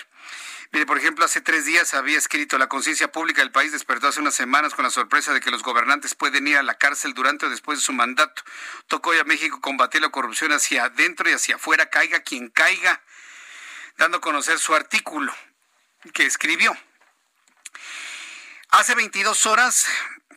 Mire, 0.71 0.85
por 0.85 0.97
ejemplo, 0.97 1.25
hace 1.25 1.41
tres 1.41 1.65
días 1.65 1.95
había 1.95 2.17
escrito 2.17 2.59
la 2.59 2.67
conciencia 2.67 3.11
pública 3.11 3.41
del 3.41 3.51
país 3.51 3.71
despertó 3.71 4.07
hace 4.07 4.19
unas 4.19 4.35
semanas 4.35 4.75
con 4.75 4.83
la 4.83 4.91
sorpresa 4.91 5.33
de 5.33 5.41
que 5.41 5.49
los 5.49 5.63
gobernantes 5.63 6.13
pueden 6.13 6.47
ir 6.47 6.57
a 6.57 6.63
la 6.63 6.75
cárcel 6.75 7.15
durante 7.15 7.47
o 7.47 7.49
después 7.49 7.79
de 7.79 7.85
su 7.85 7.91
mandato. 7.91 8.43
Tocó 8.87 9.09
hoy 9.09 9.17
a 9.17 9.23
México 9.23 9.61
combatir 9.61 10.01
la 10.01 10.09
corrupción 10.09 10.51
hacia 10.51 10.83
adentro 10.83 11.27
y 11.27 11.33
hacia 11.33 11.55
afuera, 11.55 11.89
caiga 11.89 12.19
quien 12.19 12.49
caiga, 12.49 13.01
dando 13.97 14.17
a 14.17 14.21
conocer 14.21 14.59
su 14.59 14.75
artículo 14.75 15.33
que 16.13 16.27
escribió. 16.27 16.77
Hace 18.69 18.93
22 18.93 19.47
horas 19.47 19.87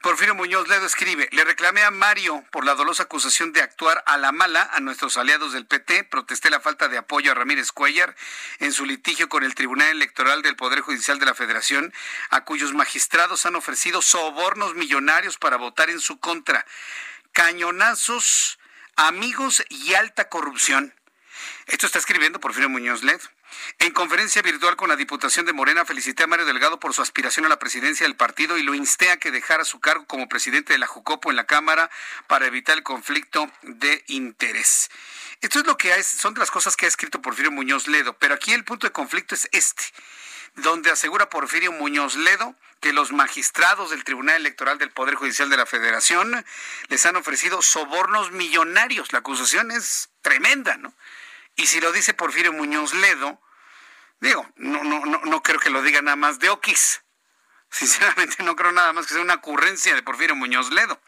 Porfirio 0.02 0.34
Muñoz 0.34 0.66
Ledo 0.66 0.84
escribe, 0.84 1.28
le 1.30 1.44
reclamé 1.44 1.84
a 1.84 1.92
Mario 1.92 2.44
por 2.50 2.64
la 2.64 2.74
dolosa 2.74 3.04
acusación 3.04 3.52
de 3.52 3.62
actuar 3.62 4.02
a 4.04 4.16
la 4.18 4.32
mala 4.32 4.68
a 4.72 4.80
nuestros 4.80 5.16
aliados 5.16 5.52
del 5.52 5.64
PT, 5.64 6.02
protesté 6.02 6.50
la 6.50 6.58
falta 6.58 6.88
de 6.88 6.98
apoyo 6.98 7.30
a 7.30 7.34
Ramírez 7.36 7.70
Cuellar 7.70 8.16
en 8.58 8.72
su 8.72 8.84
litigio 8.84 9.28
con 9.28 9.44
el 9.44 9.54
Tribunal 9.54 9.90
Electoral 9.90 10.42
del 10.42 10.56
Poder 10.56 10.80
Judicial 10.80 11.20
de 11.20 11.26
la 11.26 11.34
Federación, 11.34 11.94
a 12.30 12.42
cuyos 12.42 12.74
magistrados 12.74 13.46
han 13.46 13.54
ofrecido 13.54 14.02
sobornos 14.02 14.74
millonarios 14.74 15.38
para 15.38 15.56
votar 15.56 15.88
en 15.88 16.00
su 16.00 16.18
contra, 16.18 16.66
cañonazos, 17.30 18.58
amigos 18.96 19.62
y 19.68 19.94
alta 19.94 20.28
corrupción. 20.28 20.92
Esto 21.68 21.86
está 21.86 22.00
escribiendo 22.00 22.40
Porfirio 22.40 22.68
Muñoz 22.68 23.04
Ledo. 23.04 23.22
En 23.78 23.92
conferencia 23.92 24.42
virtual 24.42 24.76
con 24.76 24.88
la 24.88 24.96
Diputación 24.96 25.46
de 25.46 25.52
Morena, 25.52 25.84
felicité 25.84 26.24
a 26.24 26.26
Mario 26.26 26.46
Delgado 26.46 26.78
por 26.78 26.94
su 26.94 27.02
aspiración 27.02 27.46
a 27.46 27.48
la 27.48 27.58
presidencia 27.58 28.06
del 28.06 28.16
partido 28.16 28.58
y 28.58 28.62
lo 28.62 28.74
insté 28.74 29.10
a 29.10 29.18
que 29.18 29.30
dejara 29.30 29.64
su 29.64 29.80
cargo 29.80 30.06
como 30.06 30.28
presidente 30.28 30.72
de 30.72 30.78
la 30.78 30.86
Jucopo 30.86 31.30
en 31.30 31.36
la 31.36 31.46
Cámara 31.46 31.90
para 32.26 32.46
evitar 32.46 32.76
el 32.76 32.82
conflicto 32.82 33.50
de 33.62 34.04
interés. 34.08 34.90
Esto 35.40 35.58
es 35.58 35.66
lo 35.66 35.76
que 35.76 36.02
son 36.02 36.34
de 36.34 36.40
las 36.40 36.50
cosas 36.50 36.76
que 36.76 36.86
ha 36.86 36.88
escrito 36.88 37.20
Porfirio 37.20 37.50
Muñoz 37.50 37.88
Ledo, 37.88 38.16
pero 38.18 38.34
aquí 38.34 38.52
el 38.52 38.64
punto 38.64 38.86
de 38.86 38.92
conflicto 38.92 39.34
es 39.34 39.48
este, 39.52 39.82
donde 40.54 40.90
asegura 40.90 41.30
Porfirio 41.30 41.72
Muñoz 41.72 42.14
Ledo 42.14 42.54
que 42.80 42.92
los 42.92 43.12
magistrados 43.12 43.90
del 43.90 44.04
Tribunal 44.04 44.36
Electoral 44.36 44.78
del 44.78 44.90
Poder 44.90 45.14
Judicial 45.14 45.48
de 45.48 45.56
la 45.56 45.66
Federación 45.66 46.44
les 46.88 47.06
han 47.06 47.16
ofrecido 47.16 47.62
sobornos 47.62 48.32
millonarios. 48.32 49.12
La 49.12 49.20
acusación 49.20 49.70
es 49.70 50.10
tremenda, 50.20 50.76
¿no? 50.76 50.92
Y 51.56 51.66
si 51.66 51.80
lo 51.80 51.92
dice 51.92 52.14
Porfirio 52.14 52.52
Muñoz 52.52 52.94
Ledo, 52.94 53.40
digo, 54.20 54.48
no, 54.56 54.82
no, 54.84 55.04
no, 55.04 55.20
no 55.24 55.42
creo 55.42 55.60
que 55.60 55.70
lo 55.70 55.82
diga 55.82 56.02
nada 56.02 56.16
más 56.16 56.38
de 56.38 56.50
Oquis. 56.50 57.01
Sinceramente 57.72 58.42
no 58.42 58.54
creo 58.54 58.70
nada 58.70 58.92
más 58.92 59.06
que 59.06 59.14
sea 59.14 59.22
una 59.22 59.34
ocurrencia 59.34 59.94
de 59.94 60.02
Porfirio 60.02 60.36
Muñoz 60.36 60.70
Ledo. 60.70 61.00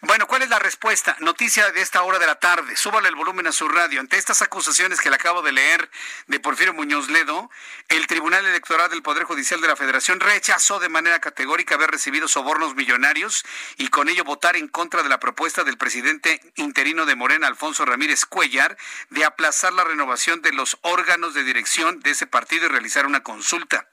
Bueno, 0.00 0.26
¿cuál 0.26 0.40
es 0.40 0.48
la 0.48 0.58
respuesta? 0.58 1.14
Noticia 1.20 1.70
de 1.72 1.82
esta 1.82 2.02
hora 2.02 2.18
de 2.18 2.26
la 2.26 2.36
tarde. 2.36 2.74
Súbale 2.74 3.08
el 3.08 3.14
volumen 3.14 3.46
a 3.46 3.52
su 3.52 3.68
radio. 3.68 4.00
Ante 4.00 4.16
estas 4.16 4.40
acusaciones 4.40 4.98
que 4.98 5.10
le 5.10 5.16
acabo 5.16 5.42
de 5.42 5.52
leer 5.52 5.90
de 6.26 6.40
Porfirio 6.40 6.72
Muñoz 6.72 7.10
Ledo, 7.10 7.50
el 7.90 8.06
Tribunal 8.06 8.46
Electoral 8.46 8.88
del 8.88 9.02
Poder 9.02 9.24
Judicial 9.24 9.60
de 9.60 9.68
la 9.68 9.76
Federación 9.76 10.20
rechazó 10.20 10.80
de 10.80 10.88
manera 10.88 11.20
categórica 11.20 11.74
haber 11.74 11.90
recibido 11.90 12.28
sobornos 12.28 12.74
millonarios 12.74 13.44
y 13.76 13.88
con 13.88 14.08
ello 14.08 14.24
votar 14.24 14.56
en 14.56 14.68
contra 14.68 15.02
de 15.02 15.10
la 15.10 15.20
propuesta 15.20 15.64
del 15.64 15.76
presidente 15.76 16.40
interino 16.56 17.04
de 17.04 17.14
Morena, 17.14 17.46
Alfonso 17.46 17.84
Ramírez 17.84 18.24
Cuellar, 18.24 18.78
de 19.10 19.26
aplazar 19.26 19.74
la 19.74 19.84
renovación 19.84 20.40
de 20.40 20.52
los 20.52 20.78
órganos 20.80 21.34
de 21.34 21.44
dirección 21.44 22.00
de 22.00 22.12
ese 22.12 22.26
partido 22.26 22.64
y 22.64 22.68
realizar 22.68 23.04
una 23.04 23.22
consulta. 23.22 23.86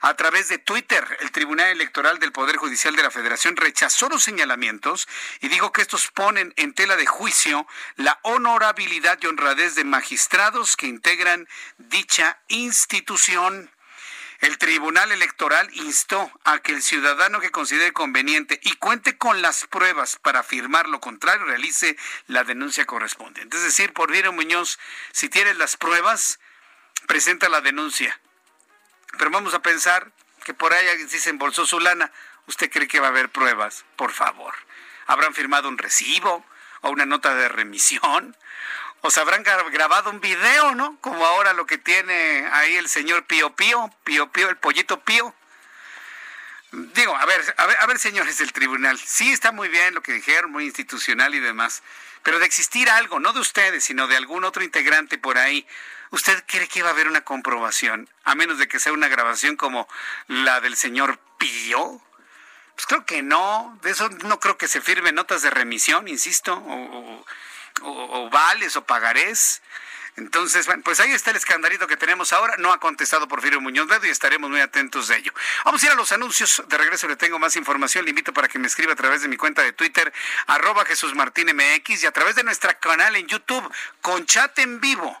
A 0.00 0.14
través 0.14 0.48
de 0.48 0.58
Twitter, 0.58 1.04
el 1.20 1.30
Tribunal 1.30 1.68
Electoral 1.68 2.18
del 2.18 2.32
Poder 2.32 2.56
Judicial 2.56 2.94
de 2.96 3.02
la 3.02 3.10
Federación 3.10 3.56
rechazó 3.56 4.08
los 4.08 4.22
señalamientos 4.22 5.08
y 5.40 5.48
dijo 5.48 5.72
que 5.72 5.82
estos 5.82 6.08
ponen 6.10 6.52
en 6.56 6.74
tela 6.74 6.96
de 6.96 7.06
juicio 7.06 7.66
la 7.96 8.18
honorabilidad 8.22 9.18
y 9.22 9.26
honradez 9.26 9.74
de 9.74 9.84
magistrados 9.84 10.76
que 10.76 10.86
integran 10.86 11.48
dicha 11.78 12.38
institución. 12.48 13.70
El 14.40 14.58
Tribunal 14.58 15.10
Electoral 15.10 15.70
instó 15.72 16.30
a 16.44 16.58
que 16.58 16.72
el 16.72 16.82
ciudadano 16.82 17.40
que 17.40 17.50
considere 17.50 17.92
conveniente 17.92 18.60
y 18.62 18.74
cuente 18.74 19.16
con 19.16 19.40
las 19.40 19.66
pruebas 19.66 20.18
para 20.20 20.40
afirmar 20.40 20.88
lo 20.88 21.00
contrario 21.00 21.46
realice 21.46 21.96
la 22.26 22.44
denuncia 22.44 22.84
correspondiente. 22.84 23.56
Es 23.56 23.62
decir, 23.62 23.94
por 23.94 24.08
Porfirio 24.08 24.32
Muñoz, 24.32 24.78
si 25.12 25.30
tienes 25.30 25.56
las 25.56 25.78
pruebas, 25.78 26.40
presenta 27.06 27.48
la 27.48 27.62
denuncia. 27.62 28.20
Pero 29.18 29.30
vamos 29.30 29.54
a 29.54 29.62
pensar 29.62 30.10
que 30.44 30.54
por 30.54 30.72
ahí 30.72 30.88
alguien 30.88 31.08
sí 31.08 31.18
se 31.18 31.30
embolsó 31.30 31.66
su 31.66 31.80
lana. 31.80 32.12
¿Usted 32.46 32.70
cree 32.70 32.88
que 32.88 33.00
va 33.00 33.06
a 33.06 33.10
haber 33.10 33.30
pruebas? 33.30 33.84
Por 33.96 34.12
favor. 34.12 34.54
¿Habrán 35.06 35.34
firmado 35.34 35.68
un 35.68 35.78
recibo 35.78 36.44
o 36.82 36.90
una 36.90 37.06
nota 37.06 37.34
de 37.34 37.48
remisión? 37.48 38.36
O 39.00 39.10
se 39.10 39.20
habrán 39.20 39.42
grabado 39.42 40.10
un 40.10 40.20
video, 40.20 40.74
¿no? 40.74 40.98
Como 41.00 41.26
ahora 41.26 41.52
lo 41.52 41.66
que 41.66 41.78
tiene 41.78 42.48
ahí 42.52 42.76
el 42.76 42.88
señor 42.88 43.24
Pío 43.26 43.54
Pío, 43.54 43.90
Pío 44.04 44.30
Pío, 44.32 44.48
el 44.48 44.56
pollito 44.56 45.00
Pío. 45.00 45.34
Digo, 46.72 47.14
a 47.14 47.24
ver, 47.26 47.54
a 47.56 47.66
ver, 47.66 47.76
a 47.80 47.86
ver, 47.86 47.98
señores 47.98 48.38
del 48.38 48.52
tribunal, 48.52 48.98
sí 48.98 49.30
está 49.30 49.52
muy 49.52 49.68
bien 49.68 49.94
lo 49.94 50.02
que 50.02 50.12
dijeron, 50.12 50.50
muy 50.50 50.64
institucional 50.64 51.34
y 51.34 51.38
demás, 51.38 51.82
pero 52.24 52.40
de 52.40 52.46
existir 52.46 52.90
algo, 52.90 53.20
no 53.20 53.32
de 53.32 53.40
ustedes, 53.40 53.84
sino 53.84 54.08
de 54.08 54.16
algún 54.16 54.42
otro 54.42 54.64
integrante 54.64 55.16
por 55.16 55.38
ahí, 55.38 55.68
¿usted 56.14 56.44
cree 56.46 56.68
que 56.68 56.82
va 56.82 56.90
a 56.90 56.92
haber 56.92 57.08
una 57.08 57.22
comprobación? 57.22 58.08
A 58.24 58.34
menos 58.34 58.58
de 58.58 58.68
que 58.68 58.78
sea 58.78 58.92
una 58.92 59.08
grabación 59.08 59.56
como 59.56 59.88
la 60.28 60.60
del 60.60 60.76
señor 60.76 61.18
Pío. 61.38 62.00
Pues 62.74 62.86
creo 62.86 63.04
que 63.04 63.22
no, 63.22 63.78
de 63.82 63.90
eso 63.90 64.08
no 64.24 64.40
creo 64.40 64.56
que 64.56 64.68
se 64.68 64.80
firmen 64.80 65.14
notas 65.14 65.42
de 65.42 65.50
remisión, 65.50 66.08
insisto, 66.08 66.54
o, 66.54 67.24
o 67.82 68.30
vales 68.30 68.76
o 68.76 68.84
pagarés. 68.84 69.62
Entonces, 70.16 70.66
bueno, 70.66 70.82
pues 70.84 71.00
ahí 71.00 71.10
está 71.10 71.30
el 71.30 71.36
escandalito 71.36 71.88
que 71.88 71.96
tenemos 71.96 72.32
ahora. 72.32 72.56
No 72.58 72.72
ha 72.72 72.78
contestado 72.78 73.26
Porfirio 73.26 73.60
Muñoz 73.60 73.88
Ledo 73.88 74.06
y 74.06 74.10
estaremos 74.10 74.48
muy 74.48 74.60
atentos 74.60 75.08
de 75.08 75.16
ello. 75.16 75.32
Vamos 75.64 75.82
a 75.82 75.86
ir 75.86 75.92
a 75.92 75.96
los 75.96 76.12
anuncios. 76.12 76.62
De 76.68 76.78
regreso 76.78 77.08
le 77.08 77.16
tengo 77.16 77.40
más 77.40 77.56
información. 77.56 78.04
Le 78.04 78.10
invito 78.10 78.32
para 78.32 78.46
que 78.46 78.60
me 78.60 78.68
escriba 78.68 78.92
a 78.92 78.96
través 78.96 79.22
de 79.22 79.28
mi 79.28 79.36
cuenta 79.36 79.62
de 79.62 79.72
Twitter, 79.72 80.12
arroba 80.46 80.84
Jesús 80.84 81.14
Martín 81.16 81.48
MX 81.54 82.04
y 82.04 82.06
a 82.06 82.12
través 82.12 82.36
de 82.36 82.44
nuestra 82.44 82.78
canal 82.78 83.16
en 83.16 83.26
YouTube 83.26 83.68
con 84.00 84.24
chat 84.26 84.56
en 84.60 84.80
vivo. 84.80 85.20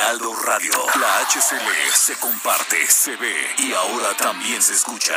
Radio. 0.00 0.72
La 0.98 1.26
HCL 1.26 1.92
se 1.92 2.18
comparte, 2.18 2.86
se 2.86 3.16
ve 3.16 3.34
y 3.58 3.74
ahora 3.74 4.16
también 4.16 4.62
se 4.62 4.72
escucha. 4.72 5.14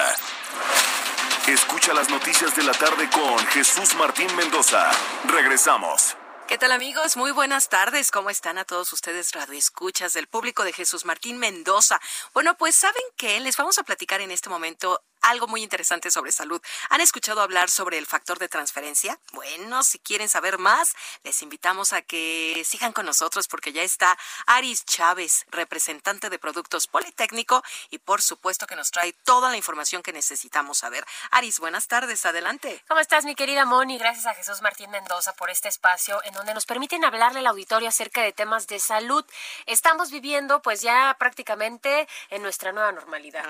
Escucha 1.47 1.93
las 1.93 2.09
noticias 2.09 2.53
de 2.53 2.63
la 2.63 2.73
tarde 2.73 3.09
con 3.09 3.39
Jesús 3.47 3.95
Martín 3.95 4.27
Mendoza. 4.35 4.91
Regresamos. 5.25 6.17
¿Qué 6.49 6.57
tal 6.57 6.73
amigos? 6.73 7.15
Muy 7.15 7.31
buenas 7.31 7.69
tardes. 7.69 8.11
¿Cómo 8.11 8.29
están 8.29 8.57
a 8.57 8.65
todos 8.65 8.91
ustedes 8.91 9.31
radioescuchas 9.31 10.11
del 10.11 10.27
público 10.27 10.65
de 10.65 10.73
Jesús 10.73 11.05
Martín 11.05 11.37
Mendoza? 11.37 12.01
Bueno, 12.33 12.57
pues 12.57 12.75
saben 12.75 13.03
que 13.15 13.39
les 13.39 13.55
vamos 13.55 13.77
a 13.79 13.83
platicar 13.83 14.19
en 14.19 14.31
este 14.31 14.49
momento 14.49 15.01
algo 15.23 15.47
muy 15.47 15.63
interesante 15.63 16.11
sobre 16.11 16.31
salud. 16.31 16.61
¿Han 16.89 17.01
escuchado 17.01 17.41
hablar 17.41 17.69
sobre 17.69 17.97
el 17.97 18.05
factor 18.05 18.39
de 18.39 18.49
transferencia? 18.49 19.19
Bueno, 19.31 19.81
si 19.83 19.97
quieren 19.97 20.29
saber 20.29 20.57
más, 20.57 20.93
les 21.23 21.41
invitamos 21.41 21.93
a 21.93 22.01
que 22.01 22.61
sigan 22.65 22.91
con 22.91 23.05
nosotros 23.05 23.47
porque 23.47 23.71
ya 23.71 23.81
está 23.81 24.17
Aris 24.45 24.85
Chávez, 24.85 25.45
representante 25.49 26.29
de 26.29 26.39
Productos 26.39 26.87
Politécnico 26.87 27.63
y 27.89 27.99
por 27.99 28.21
supuesto 28.21 28.67
que 28.67 28.75
nos 28.75 28.91
trae 28.91 29.13
toda 29.23 29.49
la 29.49 29.57
información 29.57 30.03
que 30.03 30.13
necesitamos 30.13 30.79
saber. 30.79 31.05
Aris, 31.31 31.59
buenas 31.59 31.87
tardes, 31.87 32.25
adelante. 32.25 32.83
¿Cómo 32.87 32.99
estás, 32.99 33.23
mi 33.23 33.33
querida 33.33 33.65
Moni? 33.65 33.97
Gracias 33.97 34.25
a 34.25 34.33
Jesús 34.33 34.61
Martín 34.61 34.91
Mendoza 34.91 35.33
por 35.33 35.49
este 35.49 35.69
espacio 35.69 36.21
en 36.25 36.33
donde 36.33 36.53
nos 36.53 36.65
permiten 36.65 37.05
hablarle 37.05 37.39
al 37.39 37.47
auditorio 37.47 37.87
acerca 37.87 38.21
de 38.21 38.33
temas 38.33 38.67
de 38.67 38.79
salud. 38.79 39.25
Estamos 39.67 40.11
viviendo 40.11 40.61
pues 40.61 40.81
ya 40.81 41.15
prácticamente 41.17 42.09
en 42.29 42.41
nuestra 42.41 42.73
nueva 42.73 42.91
normalidad, 42.91 43.45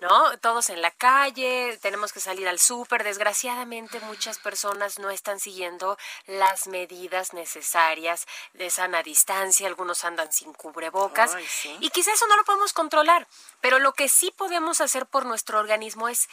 ¿no? 0.00 0.38
Todos 0.38 0.70
en 0.70 0.80
la 0.80 0.90
casa 0.90 1.17
tenemos 1.80 2.12
que 2.12 2.20
salir 2.20 2.48
al 2.48 2.58
súper. 2.58 3.04
Desgraciadamente 3.04 4.00
muchas 4.00 4.38
personas 4.38 4.98
no 4.98 5.10
están 5.10 5.40
siguiendo 5.40 5.98
las 6.26 6.66
medidas 6.66 7.32
necesarias 7.34 8.26
de 8.54 8.70
sana 8.70 9.02
distancia, 9.02 9.66
algunos 9.66 10.04
andan 10.04 10.32
sin 10.32 10.52
cubrebocas 10.52 11.36
y 11.80 11.90
quizás 11.90 12.14
eso 12.14 12.26
no 12.28 12.36
lo 12.36 12.44
podemos 12.44 12.72
controlar, 12.72 13.26
pero 13.60 13.78
lo 13.78 13.92
que 13.92 14.08
sí 14.08 14.32
podemos 14.36 14.80
hacer 14.80 15.06
por 15.06 15.26
nuestro 15.26 15.58
organismo 15.58 16.08
es 16.08 16.28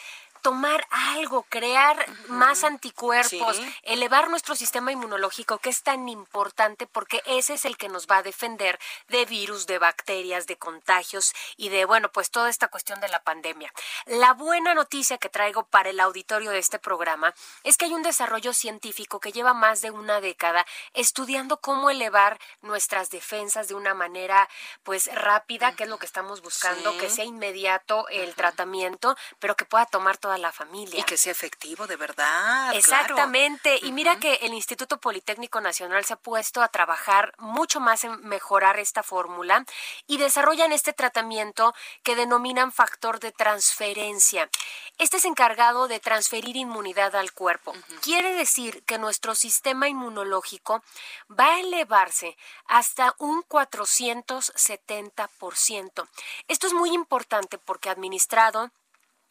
tomar 0.45 0.85
algo, 0.91 1.41
crear 1.49 2.05
más 2.27 2.63
anticuerpos, 2.63 3.59
elevar 3.81 4.29
nuestro 4.29 4.55
sistema 4.55 4.91
inmunológico, 4.91 5.57
que 5.57 5.71
es 5.71 5.81
tan 5.81 6.07
importante 6.07 6.85
porque 6.85 7.23
ese 7.25 7.55
es 7.55 7.65
el 7.65 7.77
que 7.77 7.89
nos 7.89 8.05
va 8.05 8.17
a 8.17 8.21
defender 8.21 8.77
de 9.07 9.25
virus, 9.25 9.65
de 9.65 9.79
bacterias, 9.79 10.45
de 10.45 10.55
contagios 10.55 11.33
y 11.57 11.69
de, 11.69 11.85
bueno, 11.85 12.11
pues 12.11 12.29
toda 12.29 12.51
esta 12.51 12.67
cuestión 12.67 13.01
de 13.01 13.07
la 13.07 13.23
pandemia. 13.23 13.73
La 14.05 14.33
buena 14.33 14.75
noticia 14.75 15.17
que 15.17 15.29
traigo 15.29 15.63
para 15.65 15.89
el 15.89 15.99
auditorio 15.99 16.51
de 16.51 16.59
este 16.59 16.77
programa 16.77 17.33
es 17.63 17.75
que 17.75 17.85
hay 17.85 17.95
un 17.95 18.03
desarrollo 18.03 18.53
científico 18.53 19.19
que 19.19 19.31
lleva 19.31 19.55
más 19.55 19.81
de 19.81 19.89
una 19.89 20.21
década 20.21 20.63
estudiando 20.93 21.59
cómo 21.59 21.89
elevar 21.89 22.39
nuestras 22.61 23.09
defensas 23.09 23.67
de 23.67 23.73
una 23.73 23.95
manera, 23.95 24.47
pues, 24.83 25.09
rápida, 25.11 25.75
que 25.75 25.85
es 25.85 25.89
lo 25.89 25.97
que 25.97 26.05
estamos 26.05 26.43
buscando, 26.43 26.95
que 26.99 27.09
sea 27.09 27.25
inmediato 27.25 28.07
el 28.09 28.35
tratamiento, 28.35 29.17
pero 29.39 29.55
que 29.55 29.65
pueda 29.65 29.87
tomar 29.87 30.17
toda 30.17 30.34
la 30.37 30.51
familia. 30.51 30.99
Y 30.99 31.03
que 31.03 31.17
sea 31.17 31.31
efectivo, 31.31 31.87
de 31.87 31.95
verdad. 31.95 32.75
Exactamente. 32.75 33.79
Y 33.81 33.91
mira 33.91 34.19
que 34.19 34.35
el 34.35 34.53
Instituto 34.53 34.99
Politécnico 34.99 35.61
Nacional 35.61 36.05
se 36.05 36.13
ha 36.13 36.17
puesto 36.17 36.61
a 36.61 36.67
trabajar 36.67 37.33
mucho 37.37 37.79
más 37.79 38.03
en 38.03 38.19
mejorar 38.27 38.79
esta 38.79 39.03
fórmula 39.03 39.65
y 40.07 40.17
desarrollan 40.17 40.71
este 40.71 40.93
tratamiento 40.93 41.73
que 42.03 42.15
denominan 42.15 42.71
factor 42.71 43.19
de 43.19 43.31
transferencia. 43.31 44.49
Este 44.97 45.17
es 45.17 45.25
encargado 45.25 45.87
de 45.87 45.99
transferir 45.99 46.55
inmunidad 46.55 47.15
al 47.15 47.33
cuerpo. 47.33 47.73
Quiere 48.01 48.33
decir 48.33 48.83
que 48.85 48.97
nuestro 48.97 49.35
sistema 49.35 49.89
inmunológico 49.89 50.81
va 51.29 51.55
a 51.55 51.59
elevarse 51.59 52.37
hasta 52.65 53.13
un 53.19 53.43
470%. 53.43 56.07
Esto 56.47 56.67
es 56.67 56.73
muy 56.73 56.93
importante 56.93 57.57
porque 57.57 57.89
administrado 57.89 58.71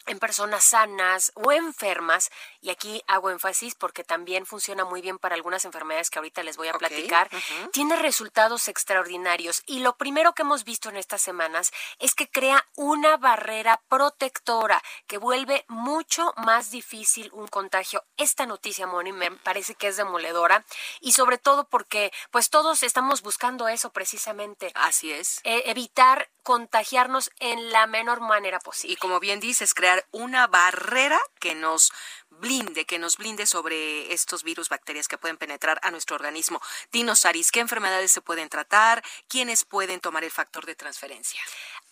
en 0.07 0.19
personas 0.19 0.65
sanas 0.65 1.33
o 1.35 1.53
enfermas, 1.53 2.31
y 2.61 2.71
aquí 2.71 3.03
hago 3.07 3.31
énfasis 3.31 3.75
porque 3.75 4.05
también 4.05 4.47
funciona 4.47 4.85
muy 4.85 5.01
bien 5.01 5.19
para 5.19 5.35
algunas 5.35 5.65
enfermedades 5.65 6.11
que 6.11 6.19
ahorita 6.19 6.43
les 6.43 6.57
voy 6.57 6.69
a 6.69 6.75
platicar, 6.75 7.29
tiene 7.73 7.97
resultados 7.97 8.69
extraordinarios. 8.69 9.63
Y 9.67 9.81
lo 9.81 9.97
primero 9.97 10.35
que 10.35 10.43
hemos 10.43 10.65
visto 10.65 10.89
en 10.89 10.97
estas 10.97 11.23
semanas 11.23 11.73
es 11.99 12.15
que 12.15 12.29
crea 12.29 12.67
una 12.77 13.17
barrera 13.17 13.81
protectora 13.89 14.83
que 15.07 15.19
vuelve 15.19 15.65
mucho 15.69 16.33
más 16.37 16.71
difícil 16.71 17.31
un 17.33 17.49
contagio. 17.49 18.05
Esta 18.17 18.47
noticia, 18.47 18.87
Moni, 18.87 19.13
me 19.13 19.31
parece 19.31 19.75
que 19.75 19.89
es 19.89 19.97
demoledora 19.97 20.65
y 21.01 21.13
sobre 21.13 21.39
todo 21.39 21.69
porque 21.69 22.13
pues 22.31 22.51
todos 22.51 22.83
estamos 22.83 23.23
buscando 23.23 23.69
eso 23.69 23.91
precisamente. 23.91 24.73
Así 24.75 25.13
es. 25.13 25.41
E, 25.45 25.71
evitar 25.71 26.31
contagiarnos 26.43 27.31
en 27.41 27.71
la 27.71 27.87
menor 27.87 28.21
manera 28.21 28.61
posible. 28.61 28.95
Y 28.95 28.97
como 28.97 29.19
bien 29.19 29.41
dices, 29.41 29.75
crear 29.75 29.94
una 30.11 30.47
barrera 30.47 31.21
que 31.39 31.55
nos 31.55 31.93
blinde, 32.31 32.85
que 32.85 32.99
nos 32.99 33.17
blinde 33.17 33.47
sobre 33.47 34.13
estos 34.13 34.43
virus, 34.43 34.69
bacterias 34.69 35.09
que 35.09 35.19
pueden 35.19 35.37
penetrar 35.37 35.79
a 35.83 35.91
nuestro 35.91 36.17
organismo. 36.17 36.61
Dinos, 36.93 37.25
Aris, 37.25 37.51
¿qué 37.51 37.61
enfermedades 37.61 38.13
se 38.13 38.21
pueden 38.21 38.49
tratar? 38.49 39.03
¿Quiénes 39.29 39.65
pueden 39.65 40.01
tomar 40.01 40.25
el 40.25 40.31
factor 40.31 40.67
de 40.67 40.75
transferencia? 40.75 41.41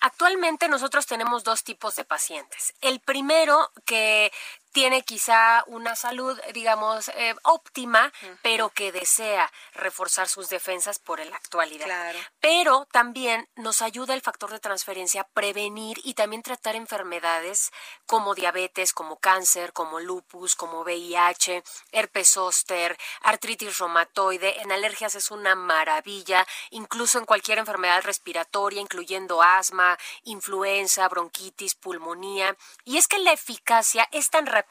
Actualmente 0.01 0.69
nosotros 0.69 1.07
tenemos 1.07 1.45
dos 1.45 1.63
tipos 1.63 1.95
de 1.97 2.05
pacientes. 2.05 2.75
El 2.81 3.01
primero 3.01 3.71
que 3.85 4.33
tiene 4.73 5.03
quizá 5.03 5.65
una 5.67 5.95
salud, 5.95 6.41
digamos, 6.55 7.09
eh, 7.09 7.35
óptima, 7.43 8.13
pero 8.41 8.71
que 8.71 8.91
desea 8.91 9.53
reforzar 9.75 10.29
sus 10.29 10.49
defensas 10.49 10.99
por 10.99 11.25
la 11.25 11.37
actualidad. 11.37 12.15
Pero 12.41 12.87
también 12.91 13.49
nos 13.55 13.83
ayuda 13.83 14.15
el 14.15 14.23
factor 14.23 14.51
de 14.51 14.61
transferencia 14.61 15.23
a 15.23 15.29
prevenir 15.29 16.01
y 16.05 16.15
también 16.15 16.43
tratar 16.43 16.75
enfermedades 16.75 17.71
como 18.07 18.35
diabetes, 18.35 18.93
como 18.93 19.17
cáncer, 19.17 19.73
como 19.73 20.01
lupus, 20.01 20.55
como 20.55 20.81
VIH, 20.81 21.63
herpes 21.93 22.33
zóster, 22.33 22.97
artritis 23.21 23.79
reumatoide. 23.79 24.63
En 24.63 24.73
alergias 24.73 25.15
es 25.15 25.31
una 25.31 25.55
maravilla, 25.55 26.47
incluso 26.71 27.19
en 27.19 27.27
cualquier 27.27 27.59
enfermedad 27.59 28.03
respiratoria, 28.03 28.81
incluyendo 28.81 29.43
asma, 29.43 29.99
influenza, 30.25 31.09
bronquitis, 31.09 31.75
pulmonía. 31.75 32.57
Y 32.85 32.97
es 32.97 33.07
que 33.07 33.19
la 33.19 33.33
eficacia 33.33 34.09
es 34.13 34.31
tan 34.31 34.47
rápida 34.47 34.62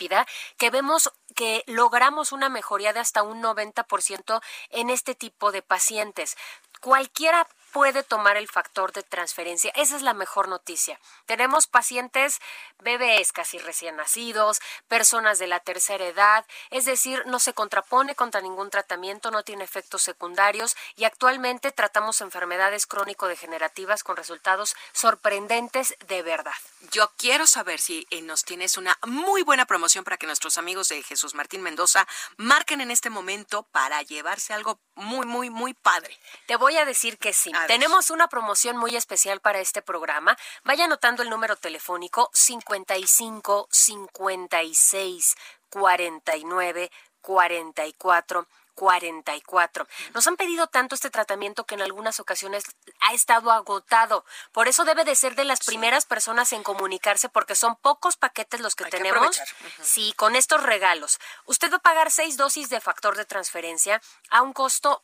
que 0.57 0.69
vemos 0.69 1.11
que 1.35 1.63
logramos 1.67 2.31
una 2.31 2.49
mejoría 2.49 2.93
de 2.93 2.99
hasta 2.99 3.23
un 3.23 3.41
90% 3.41 4.41
en 4.69 4.89
este 4.89 5.15
tipo 5.15 5.51
de 5.51 5.61
pacientes. 5.61 6.37
Cualquiera 6.81 7.47
puede 7.73 8.03
tomar 8.03 8.37
el 8.37 8.47
factor 8.47 8.91
de 8.93 9.03
transferencia. 9.03 9.71
Esa 9.75 9.95
es 9.95 10.01
la 10.01 10.13
mejor 10.13 10.47
noticia. 10.47 10.99
Tenemos 11.25 11.67
pacientes 11.67 12.39
bebés 12.79 13.31
casi 13.31 13.57
recién 13.57 13.95
nacidos, 13.95 14.59
personas 14.87 15.39
de 15.39 15.47
la 15.47 15.59
tercera 15.59 16.05
edad, 16.05 16.45
es 16.69 16.85
decir, 16.85 17.23
no 17.25 17.39
se 17.39 17.53
contrapone 17.53 18.15
contra 18.15 18.41
ningún 18.41 18.69
tratamiento, 18.69 19.31
no 19.31 19.43
tiene 19.43 19.63
efectos 19.63 20.01
secundarios 20.01 20.75
y 20.95 21.05
actualmente 21.05 21.71
tratamos 21.71 22.21
enfermedades 22.21 22.85
crónico-degenerativas 22.85 24.03
con 24.03 24.17
resultados 24.17 24.75
sorprendentes 24.93 25.95
de 26.07 26.21
verdad. 26.23 26.53
Yo 26.91 27.11
quiero 27.17 27.47
saber 27.47 27.79
si 27.79 28.07
eh, 28.09 28.21
nos 28.21 28.43
tienes 28.43 28.77
una 28.77 28.97
muy 29.05 29.43
buena 29.43 29.65
promoción 29.65 30.03
para 30.03 30.17
que 30.17 30.25
nuestros 30.25 30.57
amigos 30.57 30.89
de 30.89 31.03
Jesús 31.03 31.35
Martín 31.35 31.61
Mendoza 31.61 32.07
marquen 32.37 32.81
en 32.81 32.91
este 32.91 33.09
momento 33.09 33.63
para 33.71 34.01
llevarse 34.01 34.53
algo 34.53 34.79
muy, 34.95 35.25
muy, 35.25 35.49
muy 35.49 35.73
padre. 35.73 36.17
Te 36.47 36.55
voy 36.55 36.77
a 36.77 36.85
decir 36.85 37.17
que 37.17 37.33
sí. 37.33 37.51
Tenemos 37.67 38.09
una 38.09 38.27
promoción 38.27 38.77
muy 38.77 38.95
especial 38.95 39.39
para 39.39 39.59
este 39.59 39.81
programa. 39.81 40.37
Vaya 40.63 40.85
anotando 40.85 41.23
el 41.23 41.29
número 41.29 41.55
telefónico 41.55 42.29
55 42.33 43.67
56 43.71 45.35
49 45.69 46.91
44 47.21 48.47
44. 48.81 49.87
Nos 50.13 50.25
han 50.27 50.37
pedido 50.37 50.65
tanto 50.67 50.95
este 50.95 51.11
tratamiento 51.11 51.65
que 51.65 51.75
en 51.75 51.81
algunas 51.81 52.19
ocasiones 52.19 52.63
ha 53.01 53.13
estado 53.13 53.51
agotado. 53.51 54.25
Por 54.51 54.67
eso 54.67 54.85
debe 54.85 55.03
de 55.03 55.15
ser 55.15 55.35
de 55.35 55.45
las 55.45 55.59
primeras 55.59 56.05
personas 56.05 56.51
en 56.53 56.63
comunicarse 56.63 57.29
porque 57.29 57.53
son 57.53 57.75
pocos 57.75 58.17
paquetes 58.17 58.59
los 58.59 58.75
que 58.75 58.85
tenemos. 58.85 59.39
sí, 59.81 60.13
con 60.17 60.35
estos 60.35 60.63
regalos. 60.63 61.19
Usted 61.45 61.71
va 61.71 61.77
a 61.77 61.81
pagar 61.81 62.11
seis 62.11 62.37
dosis 62.37 62.69
de 62.69 62.81
factor 62.81 63.15
de 63.15 63.25
transferencia 63.25 64.01
a 64.29 64.41
un 64.41 64.53
costo 64.53 65.03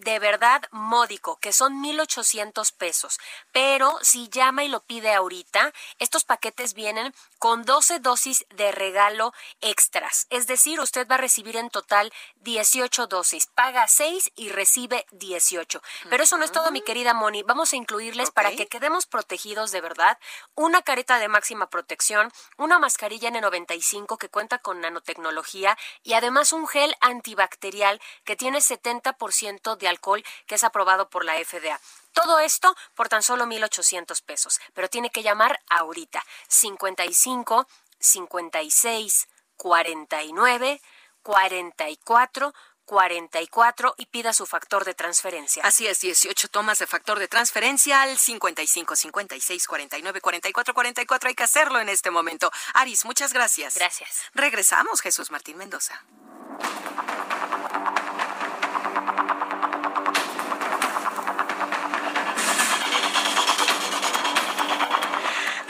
de 0.00 0.18
verdad 0.18 0.62
módico, 0.70 1.38
que 1.40 1.52
son 1.52 1.82
1.800 1.82 2.72
pesos. 2.76 3.18
Pero 3.52 3.98
si 4.02 4.28
llama 4.28 4.64
y 4.64 4.68
lo 4.68 4.80
pide 4.80 5.14
ahorita, 5.14 5.72
estos 5.98 6.24
paquetes 6.24 6.74
vienen 6.74 7.14
con 7.38 7.64
12 7.64 8.00
dosis 8.00 8.46
de 8.50 8.72
regalo 8.72 9.32
extras. 9.60 10.26
Es 10.30 10.46
decir, 10.46 10.80
usted 10.80 11.06
va 11.08 11.16
a 11.16 11.18
recibir 11.18 11.56
en 11.56 11.70
total 11.70 12.12
18 12.40 13.06
dosis. 13.06 13.46
Paga 13.46 13.86
6 13.88 14.32
y 14.36 14.48
recibe 14.50 15.06
18. 15.12 15.82
Pero 16.10 16.22
eso 16.22 16.36
no 16.36 16.44
es 16.44 16.52
todo, 16.52 16.70
mi 16.70 16.82
querida 16.82 17.14
Moni. 17.14 17.42
Vamos 17.42 17.72
a 17.72 17.76
incluirles 17.76 18.30
para 18.30 18.52
que 18.52 18.66
quedemos 18.66 19.06
protegidos 19.06 19.72
de 19.72 19.80
verdad 19.80 20.18
una 20.54 20.82
careta 20.82 21.18
de 21.18 21.28
máxima 21.28 21.70
protección, 21.70 22.30
una 22.56 22.78
mascarilla 22.78 23.30
N95 23.30 24.18
que 24.18 24.28
cuenta 24.28 24.58
con 24.58 24.80
nanotecnología 24.80 25.76
y 26.02 26.14
además 26.14 26.52
un 26.52 26.66
gel 26.66 26.94
antibacterial 27.00 28.00
que 28.24 28.36
tiene 28.36 28.58
70% 28.58 29.76
de 29.76 29.87
alcohol 29.88 30.24
que 30.46 30.54
es 30.54 30.64
aprobado 30.64 31.10
por 31.10 31.24
la 31.24 31.34
FDA. 31.34 31.80
Todo 32.12 32.38
esto 32.38 32.74
por 32.94 33.08
tan 33.08 33.22
solo 33.22 33.46
1.800 33.46 34.22
pesos, 34.22 34.60
pero 34.74 34.88
tiene 34.88 35.10
que 35.10 35.22
llamar 35.22 35.60
ahorita 35.68 36.24
55 36.48 37.66
56 37.98 39.28
49 39.56 40.80
44 41.22 42.54
44 42.88 43.94
y 43.98 44.06
pida 44.06 44.32
su 44.32 44.46
factor 44.46 44.86
de 44.86 44.94
transferencia. 44.94 45.62
Así 45.62 45.86
es, 45.86 46.00
18 46.00 46.48
tomas 46.48 46.78
de 46.78 46.86
factor 46.86 47.18
de 47.18 47.28
transferencia 47.28 48.00
al 48.00 48.16
55 48.16 48.96
56 48.96 49.66
49 49.66 50.20
44 50.22 50.74
44. 50.74 51.28
Hay 51.28 51.34
que 51.34 51.44
hacerlo 51.44 51.80
en 51.80 51.90
este 51.90 52.10
momento. 52.10 52.50
Aris, 52.72 53.04
muchas 53.04 53.34
gracias. 53.34 53.74
Gracias. 53.74 54.22
Regresamos, 54.32 55.02
Jesús 55.02 55.30
Martín 55.30 55.58
Mendoza. 55.58 56.02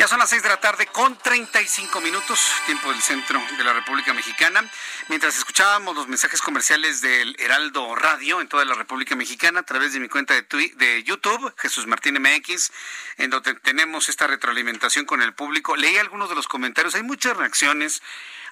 Son 0.09 0.19
las 0.19 0.31
seis 0.31 0.43
de 0.43 0.49
la 0.49 0.59
tarde 0.59 0.87
con 0.87 1.19
35 1.19 2.01
minutos, 2.01 2.41
tiempo 2.65 2.91
del 2.91 3.03
centro 3.03 3.39
de 3.59 3.63
la 3.63 3.75
República 3.75 4.15
Mexicana. 4.15 4.65
Mientras 5.09 5.37
escuchábamos 5.37 5.95
los 5.95 6.09
mensajes 6.09 6.41
comerciales 6.41 7.03
del 7.03 7.37
Heraldo 7.39 7.95
Radio 7.95 8.41
en 8.41 8.49
toda 8.49 8.65
la 8.65 8.73
República 8.73 9.17
Mexicana 9.17 9.61
a 9.61 9.63
través 9.65 9.93
de 9.93 10.01
mi 10.01 10.09
cuenta 10.09 10.33
de, 10.33 10.73
de 10.77 11.03
YouTube, 11.03 11.53
Jesús 11.59 11.87
Martín 11.87 12.15
MX, 12.23 12.73
en 13.19 13.29
donde 13.29 13.53
tenemos 13.57 14.09
esta 14.09 14.27
retroalimentación 14.27 15.05
con 15.05 15.21
el 15.21 15.35
público. 15.35 15.77
Leí 15.77 15.99
algunos 15.99 16.31
de 16.31 16.37
los 16.37 16.49
comentarios, 16.49 16.95
hay 16.95 17.03
muchas 17.03 17.37
reacciones 17.37 18.01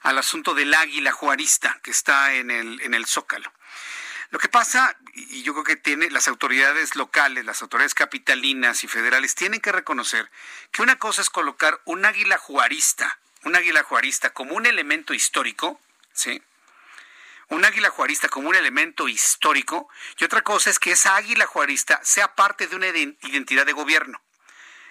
al 0.02 0.18
asunto 0.18 0.52
del 0.52 0.74
águila 0.74 1.12
juarista 1.12 1.80
que 1.82 1.90
está 1.90 2.34
en 2.34 2.50
el, 2.50 2.82
en 2.82 2.92
el 2.92 3.06
Zócalo. 3.06 3.50
Lo 4.30 4.38
que 4.38 4.48
pasa, 4.48 4.96
y 5.14 5.42
yo 5.42 5.52
creo 5.52 5.64
que 5.64 5.76
tiene 5.76 6.10
las 6.10 6.26
autoridades 6.28 6.96
locales, 6.96 7.44
las 7.44 7.62
autoridades 7.62 7.94
capitalinas 7.94 8.82
y 8.82 8.88
federales 8.88 9.34
tienen 9.34 9.60
que 9.60 9.72
reconocer 9.72 10.30
que 10.72 10.82
una 10.82 10.98
cosa 10.98 11.22
es 11.22 11.30
colocar 11.30 11.80
un 11.84 12.04
águila 12.04 12.36
juarista, 12.38 13.18
un 13.44 13.54
águila 13.54 13.82
juarista 13.84 14.30
como 14.30 14.54
un 14.54 14.66
elemento 14.66 15.14
histórico, 15.14 15.80
¿sí? 16.12 16.42
Un 17.48 17.64
águila 17.64 17.90
juarista 17.90 18.28
como 18.28 18.48
un 18.48 18.56
elemento 18.56 19.06
histórico, 19.06 19.88
y 20.18 20.24
otra 20.24 20.42
cosa 20.42 20.70
es 20.70 20.80
que 20.80 20.90
esa 20.90 21.14
águila 21.14 21.46
juarista 21.46 22.00
sea 22.02 22.34
parte 22.34 22.66
de 22.66 22.74
una 22.74 22.88
identidad 22.88 23.64
de 23.64 23.72
gobierno. 23.72 24.20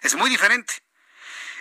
Es 0.02 0.16
muy 0.16 0.30
diferente. 0.30 0.74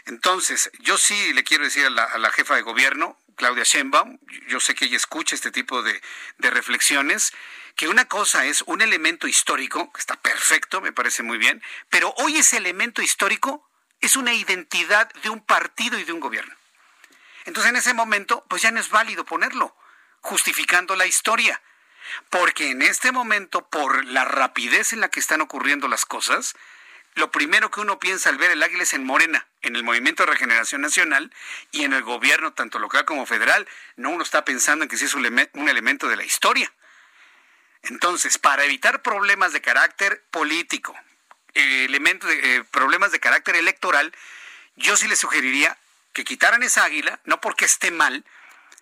Entonces, 0.07 0.71
yo 0.79 0.97
sí 0.97 1.33
le 1.33 1.43
quiero 1.43 1.65
decir 1.65 1.87
a 1.87 1.91
la, 1.91 2.05
a 2.05 2.19
la 2.19 2.31
jefa 2.31 2.55
de 2.55 2.63
gobierno, 2.63 3.19
Claudia 3.37 3.65
Sheinbaum, 3.65 4.19
yo 4.49 4.61
sé 4.61 4.75
que 4.75 4.87
ella 4.87 4.97
escucha 4.97 5.35
este 5.35 5.51
tipo 5.51 5.83
de, 5.83 6.01
de 6.39 6.51
reflexiones, 6.51 7.33
que 7.77 7.89
una 7.89 8.07
cosa 8.07 8.47
es 8.47 8.63
un 8.67 8.81
elemento 8.81 9.27
histórico, 9.27 9.93
que 9.93 10.01
está 10.01 10.17
perfecto, 10.17 10.81
me 10.81 10.93
parece 10.93 11.23
muy 11.23 11.39
bien, 11.39 11.63
pero 11.91 12.15
hoy 12.19 12.37
ese 12.37 12.57
elemento 12.57 13.03
histórico 13.03 13.69
es 14.01 14.17
una 14.17 14.33
identidad 14.33 15.11
de 15.23 15.31
un 15.31 15.41
partido 15.41 15.99
y 15.99 16.05
de 16.05 16.13
un 16.13 16.21
gobierno. 16.21 16.55
Entonces 17.45 17.71
en 17.71 17.77
ese 17.77 17.95
momento, 17.95 18.45
pues 18.49 18.63
ya 18.63 18.71
no 18.71 18.81
es 18.81 18.91
válido 18.91 19.25
ponerlo, 19.25 19.77
justificando 20.21 20.97
la 20.97 21.07
historia. 21.07 21.61
Porque 22.31 22.71
en 22.71 22.83
este 22.83 23.13
momento, 23.13 23.69
por 23.69 24.05
la 24.05 24.25
rapidez 24.25 24.93
en 24.93 25.01
la 25.01 25.09
que 25.09 25.21
están 25.21 25.41
ocurriendo 25.41 25.89
las 25.89 26.05
cosas, 26.05 26.55
lo 27.15 27.31
primero 27.31 27.71
que 27.71 27.81
uno 27.81 27.99
piensa 27.99 28.29
al 28.29 28.39
ver 28.39 28.51
el 28.51 28.63
águila 28.63 28.83
es 28.83 28.93
en 28.93 29.05
Morena, 29.05 29.47
en 29.63 29.77
el 29.77 29.85
Movimiento 29.85 30.25
de 30.25 30.33
Regeneración 30.33 30.81
Nacional 30.81 31.33
y 31.71 31.85
en 31.85 31.93
el 31.93 32.03
gobierno, 32.03 32.53
tanto 32.53 32.81
local 32.81 33.05
como 33.05 33.25
federal. 33.25 33.69
No 33.97 34.11
uno 34.11 34.25
está 34.25 34.45
pensando 34.45 34.83
en 34.83 34.89
que 34.89 34.97
sí 34.97 35.05
es 35.05 35.15
un, 35.15 35.25
elemento 35.69 36.09
de 36.09 36.17
la 36.17 36.25
historia. 36.25 36.73
Entonces, 37.83 38.39
para 38.39 38.65
evitar 38.65 39.03
problemas 39.03 39.53
de 39.53 39.61
carácter 39.61 40.25
político, 40.31 40.95
eh, 41.55 41.85
elementos 41.85 42.29
de, 42.29 42.57
eh, 42.57 42.65
problemas 42.65 43.13
de 43.13 43.21
carácter 43.21 43.57
electoral, 43.57 44.13
yo 44.75 44.97
sí 44.97 45.07
le 45.07 45.15
sugeriría 45.15 45.79
que 46.13 46.25
quitaran 46.25 46.65
esa 46.65 46.85
águila, 46.85 47.21
no 47.25 47.41
porque 47.41 47.65
esté 47.65 47.93
mal, 47.93 48.25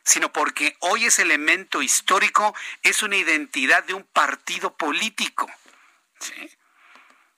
sino 0.05 0.33
porque 0.33 0.77
hoy 0.81 1.05
ese 1.05 1.23
elemento 1.23 1.83
histórico 1.83 2.55
es 2.83 3.03
una 3.03 3.17
identidad 3.17 3.85
de 3.85 3.95
un 3.95 4.05
partido 4.05 4.75
político. 4.75 5.51
¿sí? 6.19 6.51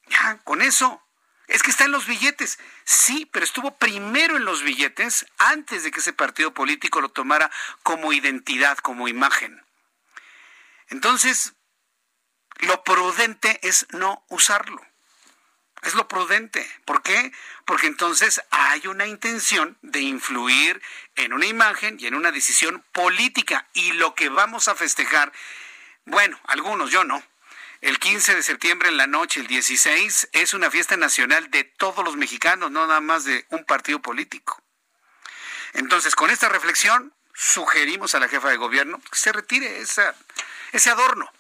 Ya, 0.09 0.39
con 0.45 0.63
eso. 0.63 1.01
Es 1.47 1.63
que 1.63 1.71
está 1.71 1.85
en 1.85 1.93
los 1.93 2.07
billetes. 2.07 2.59
Sí, 2.85 3.27
pero 3.27 3.45
estuvo 3.45 3.77
primero 3.77 4.37
en 4.37 4.45
los 4.45 4.63
billetes 4.63 5.27
antes 5.39 5.83
de 5.83 5.91
que 5.91 6.01
ese 6.01 6.13
partido 6.13 6.55
político 6.55 7.01
lo 7.01 7.11
tomara 7.11 7.51
como 7.83 8.13
identidad, 8.13 8.79
como 8.79 9.09
imagen. 9.09 9.63
Entonces, 10.89 11.55
lo 12.61 12.83
prudente 12.85 13.61
es 13.63 13.87
no 13.91 14.25
usarlo. 14.29 14.81
Es 15.83 15.95
lo 15.95 16.09
prudente. 16.09 16.67
¿Por 16.87 17.03
qué? 17.03 17.33
Porque 17.67 17.89
entonces 17.89 18.41
hay 18.51 18.87
una 18.87 19.07
intención 19.07 19.77
de 19.83 20.01
influir 20.01 20.81
en 21.15 21.35
una 21.35 21.45
imagen 21.45 21.99
y 22.01 22.07
en 22.07 22.15
una 22.15 22.33
decisión 22.33 22.83
política. 22.93 23.69
Y 23.75 23.93
lo 23.93 24.15
que 24.15 24.31
vamos 24.31 24.69
a 24.69 24.75
festejar, 24.75 25.31
bueno, 26.07 26.41
algunos, 26.45 26.91
yo 26.91 27.05
no. 27.05 27.23
El 27.85 27.99
15 27.99 28.37
de 28.37 28.43
septiembre 28.43 28.89
en 28.89 28.97
la 28.97 29.07
noche, 29.07 29.41
el 29.41 29.47
16, 29.47 30.31
es 30.33 30.55
una 30.55 30.71
fiesta 30.71 30.97
nacional 30.97 31.51
de 31.51 31.65
todos 31.65 32.03
los 32.03 32.17
mexicanos, 32.17 32.71
no 32.71 32.87
nada 32.87 33.03
más 33.03 33.25
de 33.25 33.45
un 33.51 33.67
partido 33.67 34.01
político. 34.01 34.59
Entonces, 35.75 36.17
con 36.17 36.31
esta 36.31 36.49
reflexión, 36.49 37.13
sugerimos 37.35 38.15
a 38.15 38.21
la 38.21 38.29
jefa 38.29 38.49
de 38.49 38.57
gobierno 38.57 39.03
que 39.11 39.19
se 39.19 39.33
retire 39.33 39.83
ese 39.83 40.91
adorno. 40.91 41.31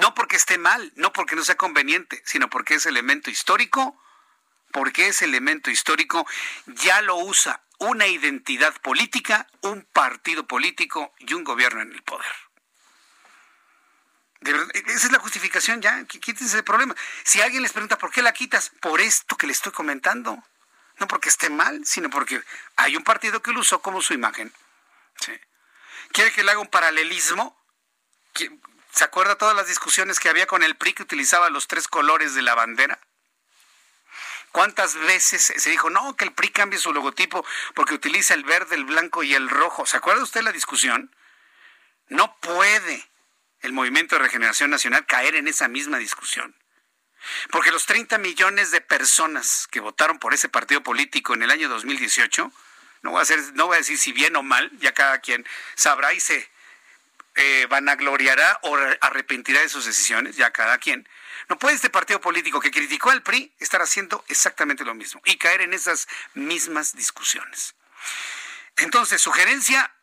No 0.00 0.16
porque 0.16 0.34
esté 0.34 0.58
mal, 0.58 0.92
no 0.96 1.12
porque 1.12 1.36
no 1.36 1.44
sea 1.44 1.54
conveniente, 1.54 2.20
sino 2.26 2.50
porque 2.50 2.74
es 2.74 2.86
elemento 2.86 3.30
histórico, 3.30 3.96
porque 4.72 5.06
ese 5.06 5.26
elemento 5.26 5.70
histórico 5.70 6.26
ya 6.66 7.02
lo 7.02 7.14
usa 7.18 7.62
una 7.78 8.08
identidad 8.08 8.74
política, 8.80 9.46
un 9.60 9.84
partido 9.92 10.44
político 10.44 11.14
y 11.20 11.34
un 11.34 11.44
gobierno 11.44 11.82
en 11.82 11.92
el 11.92 12.02
poder. 12.02 12.26
Verdad, 14.42 14.68
esa 14.74 15.06
es 15.06 15.12
la 15.12 15.20
justificación 15.20 15.80
ya, 15.80 16.04
quítense 16.04 16.46
ese 16.46 16.62
problema. 16.64 16.96
Si 17.22 17.40
alguien 17.40 17.62
les 17.62 17.72
pregunta 17.72 17.96
por 17.96 18.10
qué 18.10 18.22
la 18.22 18.32
quitas, 18.32 18.70
por 18.80 19.00
esto 19.00 19.36
que 19.36 19.46
le 19.46 19.52
estoy 19.52 19.72
comentando. 19.72 20.42
No 20.98 21.08
porque 21.08 21.28
esté 21.28 21.48
mal, 21.48 21.84
sino 21.84 22.10
porque 22.10 22.42
hay 22.76 22.96
un 22.96 23.04
partido 23.04 23.40
que 23.40 23.52
lo 23.52 23.60
usó 23.60 23.80
como 23.80 24.02
su 24.02 24.14
imagen. 24.14 24.52
¿Quiere 26.12 26.32
que 26.32 26.42
le 26.42 26.50
haga 26.50 26.60
un 26.60 26.68
paralelismo? 26.68 27.56
¿Se 28.92 29.04
acuerda 29.04 29.36
todas 29.36 29.56
las 29.56 29.68
discusiones 29.68 30.20
que 30.20 30.28
había 30.28 30.46
con 30.46 30.62
el 30.62 30.76
PRI 30.76 30.92
que 30.92 31.02
utilizaba 31.04 31.48
los 31.48 31.68
tres 31.68 31.88
colores 31.88 32.34
de 32.34 32.42
la 32.42 32.54
bandera? 32.54 32.98
¿Cuántas 34.50 34.94
veces 34.96 35.54
se 35.56 35.70
dijo, 35.70 35.88
no, 35.88 36.14
que 36.14 36.24
el 36.24 36.32
PRI 36.32 36.50
cambie 36.50 36.78
su 36.78 36.92
logotipo 36.92 37.44
porque 37.74 37.94
utiliza 37.94 38.34
el 38.34 38.44
verde, 38.44 38.74
el 38.74 38.84
blanco 38.84 39.22
y 39.22 39.34
el 39.34 39.48
rojo? 39.48 39.86
¿Se 39.86 39.96
acuerda 39.96 40.22
usted 40.22 40.42
la 40.42 40.52
discusión? 40.52 41.14
No 42.08 42.36
puede 42.36 43.08
el 43.62 43.72
Movimiento 43.72 44.16
de 44.16 44.22
Regeneración 44.22 44.70
Nacional 44.70 45.06
caer 45.06 45.34
en 45.36 45.48
esa 45.48 45.68
misma 45.68 45.98
discusión. 45.98 46.54
Porque 47.50 47.70
los 47.70 47.86
30 47.86 48.18
millones 48.18 48.70
de 48.70 48.80
personas 48.80 49.68
que 49.70 49.80
votaron 49.80 50.18
por 50.18 50.34
ese 50.34 50.48
partido 50.48 50.82
político 50.82 51.34
en 51.34 51.42
el 51.42 51.50
año 51.50 51.68
2018, 51.68 52.52
no 53.02 53.10
voy 53.10 53.22
a, 53.22 53.36
no 53.54 53.66
voy 53.66 53.74
a 53.76 53.78
decir 53.78 53.98
si 53.98 54.12
bien 54.12 54.34
o 54.36 54.42
mal, 54.42 54.70
ya 54.78 54.92
cada 54.92 55.20
quien 55.20 55.46
sabrá 55.76 56.12
y 56.12 56.20
se 56.20 56.50
eh, 57.34 57.66
vanagloriará 57.70 58.58
o 58.62 58.76
arrepentirá 59.00 59.60
de 59.60 59.68
sus 59.68 59.86
decisiones, 59.86 60.36
ya 60.36 60.50
cada 60.50 60.78
quien. 60.78 61.08
No 61.48 61.58
puede 61.58 61.74
este 61.74 61.90
partido 61.90 62.20
político 62.20 62.60
que 62.60 62.70
criticó 62.70 63.10
al 63.10 63.22
PRI 63.22 63.54
estar 63.58 63.80
haciendo 63.80 64.24
exactamente 64.28 64.84
lo 64.84 64.94
mismo 64.94 65.22
y 65.24 65.36
caer 65.36 65.62
en 65.62 65.72
esas 65.72 66.08
mismas 66.34 66.94
discusiones. 66.94 67.74
Entonces, 68.76 69.20
sugerencia, 69.20 69.94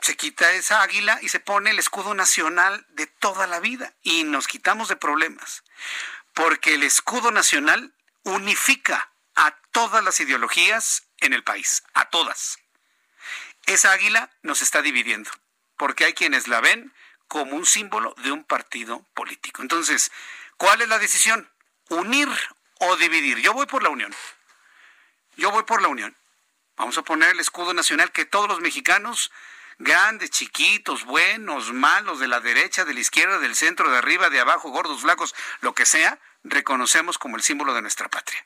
se 0.00 0.16
quita 0.16 0.52
esa 0.52 0.82
águila 0.82 1.18
y 1.22 1.28
se 1.28 1.40
pone 1.40 1.70
el 1.70 1.78
escudo 1.78 2.14
nacional 2.14 2.86
de 2.90 3.06
toda 3.06 3.46
la 3.46 3.60
vida 3.60 3.94
y 4.02 4.24
nos 4.24 4.46
quitamos 4.46 4.88
de 4.88 4.96
problemas, 4.96 5.62
porque 6.34 6.74
el 6.74 6.82
escudo 6.82 7.30
nacional 7.30 7.92
unifica 8.22 9.10
a 9.34 9.56
todas 9.72 10.04
las 10.04 10.20
ideologías 10.20 11.04
en 11.18 11.32
el 11.32 11.44
país, 11.44 11.82
a 11.94 12.10
todas. 12.10 12.58
Esa 13.66 13.92
águila 13.92 14.30
nos 14.42 14.62
está 14.62 14.82
dividiendo, 14.82 15.30
porque 15.76 16.04
hay 16.04 16.14
quienes 16.14 16.48
la 16.48 16.60
ven 16.60 16.92
como 17.28 17.56
un 17.56 17.66
símbolo 17.66 18.14
de 18.18 18.32
un 18.32 18.44
partido 18.44 19.06
político. 19.14 19.62
Entonces, 19.62 20.10
¿cuál 20.56 20.80
es 20.80 20.88
la 20.88 20.98
decisión? 20.98 21.48
¿Unir 21.88 22.28
o 22.80 22.96
dividir? 22.96 23.38
Yo 23.38 23.52
voy 23.52 23.66
por 23.66 23.82
la 23.82 23.90
unión. 23.90 24.14
Yo 25.36 25.50
voy 25.50 25.62
por 25.62 25.80
la 25.80 25.88
unión. 25.88 26.16
Vamos 26.76 26.98
a 26.98 27.02
poner 27.02 27.30
el 27.30 27.40
escudo 27.40 27.72
nacional 27.74 28.10
que 28.10 28.24
todos 28.24 28.48
los 28.48 28.60
mexicanos, 28.60 29.30
grandes, 29.80 30.30
chiquitos, 30.30 31.04
buenos, 31.04 31.72
malos, 31.72 32.20
de 32.20 32.28
la 32.28 32.40
derecha, 32.40 32.84
de 32.84 32.94
la 32.94 33.00
izquierda, 33.00 33.38
del 33.38 33.56
centro, 33.56 33.90
de 33.90 33.98
arriba, 33.98 34.30
de 34.30 34.38
abajo, 34.38 34.70
gordos, 34.70 35.00
flacos, 35.00 35.34
lo 35.62 35.74
que 35.74 35.86
sea, 35.86 36.18
reconocemos 36.44 37.18
como 37.18 37.36
el 37.36 37.42
símbolo 37.42 37.74
de 37.74 37.82
nuestra 37.82 38.08
patria. 38.08 38.44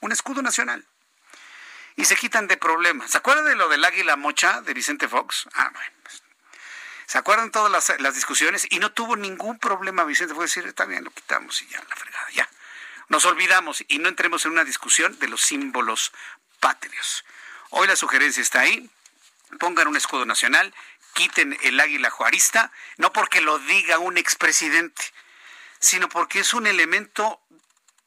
Un 0.00 0.12
escudo 0.12 0.42
nacional. 0.42 0.84
Y 1.94 2.04
se 2.04 2.16
quitan 2.16 2.48
de 2.48 2.56
problemas. 2.56 3.12
¿Se 3.12 3.18
acuerdan 3.18 3.44
de 3.46 3.54
lo 3.54 3.68
del 3.68 3.84
águila 3.84 4.16
mocha 4.16 4.60
de 4.62 4.74
Vicente 4.74 5.08
Fox? 5.08 5.46
Ah, 5.54 5.70
bueno. 5.72 5.92
Pues, 6.02 6.22
¿Se 7.06 7.18
acuerdan 7.18 7.50
todas 7.50 7.70
las, 8.00 8.14
discusiones? 8.14 8.66
Y 8.70 8.78
no 8.78 8.90
tuvo 8.92 9.16
ningún 9.16 9.58
problema, 9.58 10.04
Vicente. 10.04 10.34
Fue 10.34 10.44
decir, 10.44 10.66
está 10.66 10.84
bien, 10.84 11.04
lo 11.04 11.10
quitamos 11.10 11.62
y 11.62 11.68
ya, 11.68 11.78
la 11.88 11.94
fregada, 11.94 12.26
ya. 12.32 12.48
Nos 13.08 13.24
olvidamos 13.26 13.84
y 13.86 13.98
no 13.98 14.08
entremos 14.08 14.46
en 14.46 14.52
una 14.52 14.64
discusión 14.64 15.16
de 15.18 15.28
los 15.28 15.42
símbolos 15.42 16.12
patrios. 16.58 17.24
Hoy 17.70 17.86
la 17.86 17.96
sugerencia 17.96 18.42
está 18.42 18.60
ahí. 18.60 18.90
Pongan 19.58 19.88
un 19.88 19.96
escudo 19.96 20.24
nacional, 20.24 20.74
quiten 21.14 21.56
el 21.62 21.78
águila 21.80 22.10
juarista, 22.10 22.72
no 22.96 23.12
porque 23.12 23.40
lo 23.40 23.58
diga 23.58 23.98
un 23.98 24.18
expresidente, 24.18 25.02
sino 25.78 26.08
porque 26.08 26.40
es 26.40 26.54
un 26.54 26.66
elemento 26.66 27.40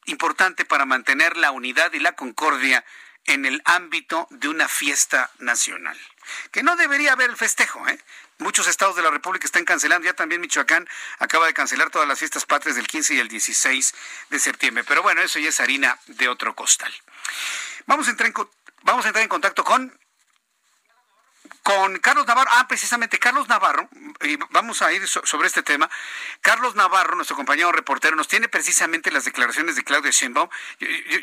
importante 0.06 0.66
para 0.66 0.86
mantener 0.86 1.38
la 1.38 1.52
unidad 1.52 1.93
y 1.93 2.00
la 2.00 2.14
concordia 2.14 2.86
en 3.26 3.46
el 3.46 3.62
ámbito 3.66 4.28
de 4.30 4.48
una 4.48 4.68
fiesta 4.68 5.32
nacional. 5.39 6.00
Que 6.52 6.64
no 6.64 6.76
debería 6.76 7.14
haber 7.14 7.30
el 7.30 7.38
festejo, 7.38 7.88
¿eh? 7.88 8.00
Muchos 8.38 8.68
estados 8.68 8.96
de 8.96 9.02
la 9.02 9.12
República 9.12 9.46
están 9.46 9.64
cancelando, 9.64 10.06
ya 10.06 10.14
también 10.14 10.41
Michoacán 10.41 10.88
acaba 11.20 11.48
de 11.48 11.54
cancelar 11.54 11.89
todas 11.89 12.08
las 12.08 12.20
fiestas 12.20 12.46
patrias 12.46 12.76
del 12.76 12.88
15 12.88 13.16
y 13.16 13.20
el 13.20 13.30
16 13.30 13.96
de 14.30 14.39
septiembre. 14.39 14.84
Pero 14.84 15.02
bueno, 15.04 15.22
eso 15.22 15.39
ya 15.39 15.50
es 15.50 15.60
harina 15.62 15.98
de 16.08 16.28
otro 16.28 16.54
costal. 16.54 16.93
Vamos 17.86 18.08
a 18.08 18.12
entrar 18.12 18.28
en, 18.28 18.34
vamos 18.84 19.06
a 19.06 19.08
entrar 19.08 19.24
en 19.24 19.30
contacto 19.30 19.64
con 19.64 19.98
con 21.66 21.97
Carlos 21.97 22.28
Navarro, 22.28 22.51
ah, 22.53 22.68
precisamente 22.68 23.18
Carlos 23.18 23.47
Navarro, 23.47 23.89
y 24.22 24.36
vamos 24.51 24.84
a 24.84 24.93
ir 24.93 25.07
sobre 25.07 25.47
este 25.47 25.63
tema. 25.63 25.89
Carlos 26.39 26.76
Navarro, 26.76 27.16
nuestro 27.16 27.36
compañero 27.36 27.72
reportero, 27.72 28.16
nos 28.16 28.28
tiene 28.28 28.47
precisamente 28.47 29.09
las 29.09 29.26
declaraciones 29.26 29.76
de 29.76 29.84
Claudia 29.84 30.11
Sheinbaum. 30.11 30.47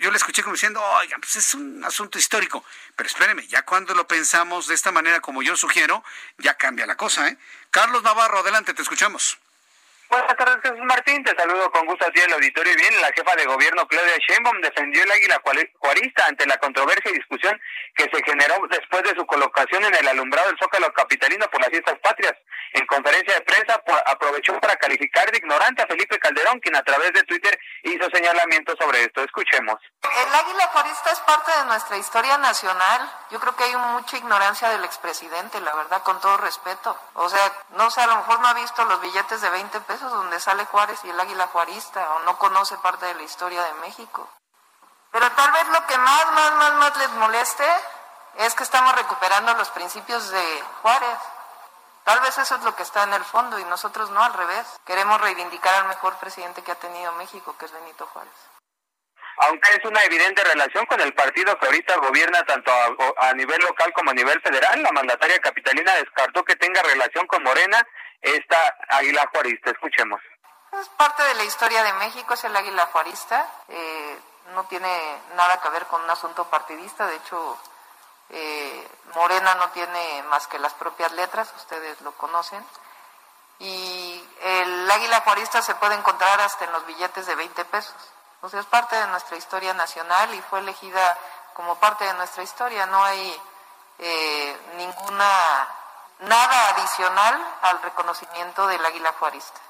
Yo, 0.00 0.10
le 0.10 0.16
escuché 0.16 0.42
como 0.42 0.54
diciendo, 0.54 0.82
oiga, 0.82 1.16
pues 1.20 1.36
es 1.36 1.54
un 1.54 1.84
asunto 1.84 2.18
histórico. 2.18 2.64
Pero 2.96 3.06
espéreme, 3.06 3.46
ya 3.46 3.62
cuando 3.62 3.94
lo 3.94 4.08
pensamos 4.08 4.66
de 4.66 4.74
esta 4.74 4.90
manera 4.90 5.20
como 5.20 5.44
yo 5.44 5.54
sugiero, 5.54 6.02
ya 6.38 6.54
cambia 6.54 6.86
la 6.86 6.96
cosa, 6.96 7.28
¿eh? 7.28 7.38
Carlos 7.70 8.02
Navarro, 8.02 8.40
adelante, 8.40 8.74
te 8.74 8.82
escuchamos. 8.82 9.38
Buenas 10.12 10.36
tardes, 10.36 10.58
Jesús 10.62 10.84
Martín. 10.84 11.24
Te 11.24 11.34
saludo 11.34 11.70
con 11.70 11.86
gusto 11.86 12.04
a 12.04 12.10
ti 12.10 12.20
el 12.20 12.34
auditorio. 12.34 12.76
Bien, 12.76 13.00
la 13.00 13.10
jefa 13.16 13.34
de 13.34 13.46
gobierno, 13.46 13.88
Claudia 13.88 14.18
Sheinbaum, 14.18 14.60
defendió 14.60 15.02
el 15.04 15.10
águila 15.10 15.40
juarista 15.78 16.26
ante 16.26 16.44
la 16.44 16.58
controversia 16.58 17.10
y 17.10 17.14
discusión 17.14 17.58
que 17.96 18.10
se 18.12 18.22
generó 18.22 18.56
después 18.68 19.02
de 19.04 19.14
su 19.14 19.24
colocación 19.24 19.82
en 19.86 19.94
el 19.94 20.06
alumbrado 20.06 20.48
del 20.48 20.58
Zócalo 20.58 20.92
Capitalino 20.92 21.48
por 21.48 21.62
las 21.62 21.70
fiestas 21.70 21.98
patrias. 22.00 22.34
En 22.74 22.86
conferencia 22.86 23.34
de 23.34 23.40
prensa 23.40 23.82
aprovechó 24.04 24.60
para 24.60 24.76
calificar 24.76 25.30
de 25.30 25.38
ignorante 25.38 25.82
a 25.82 25.86
Felipe 25.86 26.18
Calderón, 26.18 26.60
quien 26.60 26.76
a 26.76 26.82
través 26.82 27.14
de 27.14 27.22
Twitter 27.22 27.58
hizo 27.82 28.04
señalamientos 28.12 28.76
sobre 28.78 29.04
esto. 29.04 29.22
Escuchemos. 29.22 29.78
El 30.02 30.34
águila 30.34 30.66
juarista 30.72 31.10
es 31.10 31.20
parte 31.20 31.52
de 31.52 31.64
nuestra 31.64 31.96
historia 31.96 32.36
nacional. 32.36 33.10
Yo 33.30 33.40
creo 33.40 33.56
que 33.56 33.64
hay 33.64 33.76
mucha 33.76 34.18
ignorancia 34.18 34.68
del 34.68 34.84
expresidente, 34.84 35.58
la 35.62 35.74
verdad, 35.74 36.02
con 36.02 36.20
todo 36.20 36.36
respeto. 36.36 36.98
O 37.14 37.30
sea, 37.30 37.52
no 37.70 37.90
sé, 37.90 38.02
a 38.02 38.06
lo 38.06 38.16
mejor 38.16 38.40
no 38.40 38.48
ha 38.48 38.54
visto 38.54 38.84
los 38.84 39.00
billetes 39.00 39.40
de 39.40 39.50
20 39.50 39.80
pesos 39.80 40.01
donde 40.10 40.40
sale 40.40 40.64
Juárez 40.66 41.00
y 41.04 41.10
el 41.10 41.20
águila 41.20 41.46
juarista, 41.48 42.14
o 42.14 42.18
no 42.20 42.38
conoce 42.38 42.76
parte 42.78 43.06
de 43.06 43.14
la 43.14 43.22
historia 43.22 43.62
de 43.64 43.74
México. 43.74 44.28
Pero 45.10 45.30
tal 45.32 45.52
vez 45.52 45.68
lo 45.68 45.86
que 45.86 45.98
más, 45.98 46.32
más, 46.32 46.54
más, 46.54 46.72
más 46.74 46.96
les 46.96 47.10
moleste 47.10 47.66
es 48.36 48.54
que 48.54 48.62
estamos 48.62 48.94
recuperando 48.94 49.52
los 49.54 49.68
principios 49.70 50.30
de 50.30 50.64
Juárez. 50.80 51.18
Tal 52.04 52.20
vez 52.20 52.36
eso 52.38 52.54
es 52.56 52.62
lo 52.62 52.74
que 52.74 52.82
está 52.82 53.04
en 53.04 53.12
el 53.12 53.24
fondo 53.24 53.58
y 53.58 53.64
nosotros 53.66 54.10
no 54.10 54.22
al 54.22 54.32
revés. 54.32 54.66
Queremos 54.84 55.20
reivindicar 55.20 55.74
al 55.74 55.88
mejor 55.88 56.16
presidente 56.16 56.62
que 56.62 56.72
ha 56.72 56.76
tenido 56.76 57.12
México, 57.12 57.54
que 57.58 57.66
es 57.66 57.72
Benito 57.72 58.06
Juárez. 58.12 58.32
Aunque 59.38 59.72
es 59.74 59.84
una 59.84 60.02
evidente 60.04 60.44
relación 60.44 60.84
con 60.86 61.00
el 61.00 61.14
partido 61.14 61.58
que 61.58 61.66
ahorita 61.66 61.96
gobierna 61.96 62.42
tanto 62.44 62.70
a, 63.18 63.32
nivel 63.32 63.60
local 63.62 63.92
como 63.92 64.10
a 64.10 64.14
nivel 64.14 64.40
federal, 64.40 64.82
la 64.82 64.92
mandataria 64.92 65.38
capitalina 65.40 65.94
descartó 65.94 66.44
que 66.44 66.56
tenga 66.56 66.82
relación 66.82 67.26
con 67.26 67.42
Morena 67.42 67.86
esta 68.20 68.76
águila 68.88 69.28
juarista. 69.32 69.70
Escuchemos. 69.70 70.20
Es 70.80 70.88
parte 70.90 71.22
de 71.24 71.34
la 71.34 71.44
historia 71.44 71.82
de 71.82 71.92
México, 71.94 72.34
es 72.34 72.44
el 72.44 72.56
águila 72.56 72.86
juarista. 72.86 73.46
Eh, 73.68 74.18
no 74.54 74.64
tiene 74.64 75.18
nada 75.34 75.60
que 75.60 75.68
ver 75.70 75.86
con 75.86 76.02
un 76.02 76.10
asunto 76.10 76.48
partidista. 76.48 77.06
De 77.06 77.16
hecho, 77.16 77.58
eh, 78.30 78.88
Morena 79.14 79.54
no 79.56 79.70
tiene 79.70 80.22
más 80.24 80.46
que 80.46 80.58
las 80.58 80.74
propias 80.74 81.12
letras, 81.12 81.52
ustedes 81.56 82.00
lo 82.02 82.12
conocen. 82.12 82.64
Y 83.58 84.24
el 84.42 84.90
águila 84.90 85.20
juarista 85.20 85.62
se 85.62 85.74
puede 85.76 85.94
encontrar 85.94 86.40
hasta 86.40 86.64
en 86.64 86.72
los 86.72 86.86
billetes 86.86 87.26
de 87.26 87.34
20 87.34 87.64
pesos. 87.66 87.94
Sea, 88.48 88.60
es 88.60 88.66
parte 88.66 88.96
de 88.96 89.06
nuestra 89.06 89.36
historia 89.36 89.72
nacional 89.72 90.34
y 90.34 90.40
fue 90.42 90.58
elegida 90.58 91.16
como 91.54 91.78
parte 91.78 92.04
de 92.04 92.14
nuestra 92.14 92.42
historia. 92.42 92.86
No 92.86 93.02
hay 93.04 93.40
eh, 93.98 94.56
ninguna 94.76 95.68
nada 96.20 96.68
adicional 96.70 97.40
al 97.62 97.82
reconocimiento 97.82 98.66
del 98.66 98.84
águila 98.84 99.12
juarista. 99.12 99.60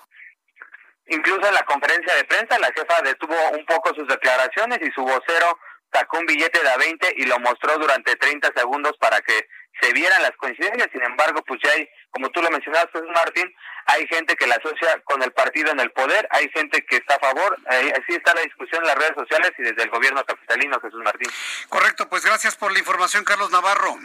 Incluso 1.07 1.47
en 1.47 1.55
la 1.55 1.65
conferencia 1.65 2.15
de 2.15 2.25
prensa 2.25 2.59
la 2.59 2.73
jefa 2.73 3.03
detuvo 3.03 3.35
un 3.51 3.65
poco 3.67 3.93
sus 3.95 4.09
declaraciones 4.09 4.79
y 4.81 4.91
su 4.93 5.03
vocero 5.03 5.59
sacó 5.93 6.19
un 6.19 6.27
billete 6.27 6.63
de 6.63 6.71
a 6.71 6.77
20 6.77 7.15
y 7.17 7.25
lo 7.27 7.39
mostró 7.39 7.77
durante 7.79 8.17
30 8.17 8.53
segundos 8.57 8.97
para 8.99 9.21
que 9.21 9.49
se 9.81 9.93
vieran 9.93 10.23
las 10.23 10.33
coincidencias. 10.33 10.89
Sin 10.93 11.03
embargo, 11.03 11.43
pues 11.47 11.61
ya 11.63 11.71
hay, 11.73 11.89
como 12.11 12.31
tú 12.31 12.43
lo 12.43 12.51
mencionaste, 12.51 13.03
Martín, 13.03 13.55
hay 13.87 14.07
gente 14.07 14.37
que 14.37 14.47
la 14.47 14.57
asocia 14.57 15.01
con 15.05 15.23
el 15.23 15.33
partido 15.33 15.71
en 15.71 15.81
el 15.81 15.91
poder, 15.91 16.27
hay 16.31 16.49
gente 16.51 16.85
que 16.87 16.97
está 16.97 17.17
a 17.17 17.21
favor, 17.21 17.59
así 17.67 18.15
está 18.15 18.35
la 18.35 18.43
discusión 18.43 18.83
en 18.83 18.89
las 18.89 18.97
redes 18.97 19.15
sociales 19.17 19.53
y 19.59 19.63
desde 19.63 19.83
el 19.83 19.91
gobierno 19.91 20.25
capitalino, 20.25 20.81
Jesús 20.81 21.03
Martín. 21.03 21.31
Correcto, 21.69 22.09
pues 22.09 22.25
gracias 22.25 22.57
por 22.57 22.73
la 22.73 22.79
información, 22.79 23.25
Carlos 23.25 23.51
Navarro. 23.51 23.99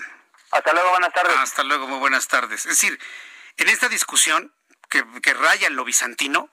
Hasta 0.52 0.74
luego, 0.74 0.90
buenas 0.92 1.14
tardes. 1.14 1.36
Hasta 1.38 1.64
luego, 1.64 1.88
muy 1.88 2.00
buenas 2.00 2.28
tardes. 2.28 2.66
Es 2.66 2.80
decir, 2.80 3.00
en 3.58 3.70
esta 3.70 3.90
discusión 3.90 4.54
que, 4.90 5.34
raya 5.34 5.68
en 5.68 5.76
lo 5.76 5.84
bizantino, 5.84 6.50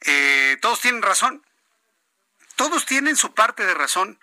eh, 0.00 0.56
todos 0.60 0.80
tienen 0.80 1.02
razón. 1.02 1.44
Todos 2.58 2.86
tienen 2.86 3.16
su 3.16 3.32
parte 3.34 3.64
de 3.64 3.72
razón. 3.72 4.18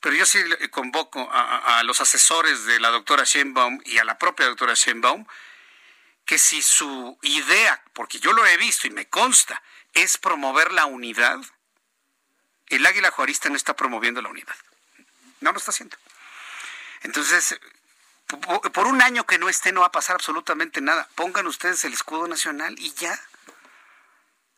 Pero 0.00 0.16
yo 0.16 0.26
sí 0.26 0.38
convoco 0.70 1.30
a, 1.32 1.82
los 1.84 2.02
asesores 2.02 2.66
de 2.66 2.78
la 2.78 2.90
doctora 2.90 3.24
Sheinbaum 3.24 3.80
y 3.86 3.96
a 3.96 4.04
la 4.04 4.18
propia 4.18 4.44
doctora 4.44 4.74
Sheinbaum 4.74 5.26
que 6.26 6.36
si 6.36 6.60
su 6.60 7.18
idea, 7.22 7.82
porque 7.94 8.18
yo 8.18 8.34
lo 8.34 8.44
he 8.44 8.58
visto 8.58 8.86
y 8.86 8.90
me 8.90 9.08
consta, 9.08 9.62
es 9.94 10.18
promover 10.18 10.72
la 10.72 10.84
unidad, 10.84 11.38
el 12.68 12.84
águila 12.84 13.10
juarista 13.10 13.48
no 13.48 13.56
está 13.56 13.74
promoviendo 13.74 14.20
la 14.20 14.28
unidad. 14.28 14.56
No 15.40 15.52
lo 15.52 15.56
está 15.56 15.70
haciendo. 15.70 15.96
Entonces, 17.00 17.58
por 18.74 18.86
un 18.86 19.00
año 19.00 19.24
que 19.24 19.38
no 19.38 19.48
esté 19.48 19.72
no 19.72 19.80
va 19.80 19.86
a 19.86 19.92
pasar 19.92 20.16
absolutamente 20.16 20.82
nada. 20.82 21.08
Pongan 21.14 21.46
ustedes 21.46 21.82
el 21.84 21.94
escudo 21.94 22.28
nacional 22.28 22.74
y 22.78 22.92
ya. 22.92 23.18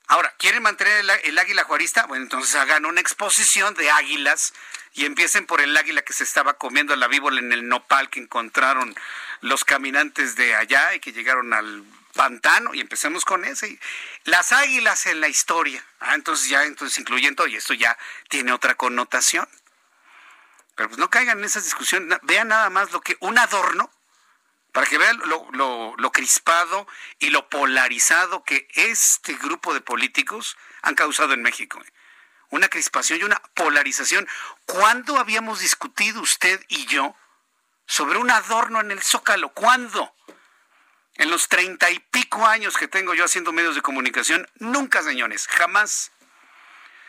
Ahora, 0.08 0.32
¿quieren 0.38 0.62
mantener 0.62 1.04
el, 1.24 1.38
águila 1.38 1.64
juarista? 1.64 2.06
Bueno, 2.06 2.24
entonces 2.24 2.54
hagan 2.54 2.86
una 2.86 3.00
exposición 3.00 3.74
de 3.74 3.90
águilas 3.90 4.52
y 4.94 5.04
empiecen 5.04 5.46
por 5.46 5.60
el 5.60 5.76
águila 5.76 6.02
que 6.02 6.12
se 6.12 6.22
estaba 6.22 6.54
comiendo 6.54 6.94
la 6.94 7.08
víbora 7.08 7.38
en 7.38 7.52
el 7.52 7.68
nopal 7.68 8.08
que 8.08 8.20
encontraron 8.20 8.94
los 9.40 9.64
caminantes 9.64 10.36
de 10.36 10.54
allá 10.54 10.94
y 10.94 11.00
que 11.00 11.12
llegaron 11.12 11.52
al 11.52 11.84
pantano 12.14 12.72
y 12.72 12.80
empecemos 12.80 13.24
con 13.24 13.44
ese. 13.44 13.80
Las 14.24 14.52
águilas 14.52 15.06
en 15.06 15.20
la 15.20 15.28
historia. 15.28 15.84
Ah, 15.98 16.14
entonces 16.14 16.48
ya, 16.48 16.64
entonces 16.64 16.98
incluyendo, 16.98 17.46
y 17.48 17.56
esto 17.56 17.74
ya 17.74 17.98
tiene 18.28 18.52
otra 18.52 18.76
connotación. 18.76 19.48
Pero 20.76 20.88
pues 20.88 20.98
no 20.98 21.10
caigan 21.10 21.38
en 21.38 21.44
esas 21.44 21.64
discusiones, 21.64 22.18
vean 22.22 22.48
nada 22.48 22.70
más 22.70 22.92
lo 22.92 23.00
que 23.00 23.16
un 23.20 23.38
adorno 23.38 23.90
para 24.76 24.88
que 24.88 24.98
vean 24.98 25.18
lo, 25.24 26.12
crispado 26.12 26.86
y 27.18 27.30
lo 27.30 27.48
polarizado 27.48 28.44
que 28.44 28.68
este 28.74 29.32
grupo 29.32 29.72
de 29.72 29.80
políticos 29.80 30.58
han 30.82 30.94
causado 30.94 31.32
en 31.32 31.40
México. 31.40 31.80
¿eh? 31.82 31.90
Una 32.50 32.68
crispación 32.68 33.20
y 33.20 33.24
una 33.24 33.40
polarización. 33.54 34.28
¿Cuándo 34.66 35.16
habíamos 35.18 35.60
discutido 35.60 36.20
usted 36.20 36.62
y 36.68 36.84
yo 36.84 37.16
sobre 37.86 38.18
un 38.18 38.30
adorno 38.30 38.82
en 38.82 38.90
el 38.90 39.02
Zócalo? 39.02 39.48
¿Cuándo? 39.54 40.14
En 41.14 41.30
los 41.30 41.48
treinta 41.48 41.90
y 41.90 41.98
pico 41.98 42.44
años 42.44 42.76
que 42.76 42.86
tengo 42.86 43.14
yo 43.14 43.24
haciendo 43.24 43.52
medios 43.52 43.76
de 43.76 43.80
comunicación, 43.80 44.46
nunca, 44.56 45.02
señores, 45.02 45.46
jamás. 45.46 46.12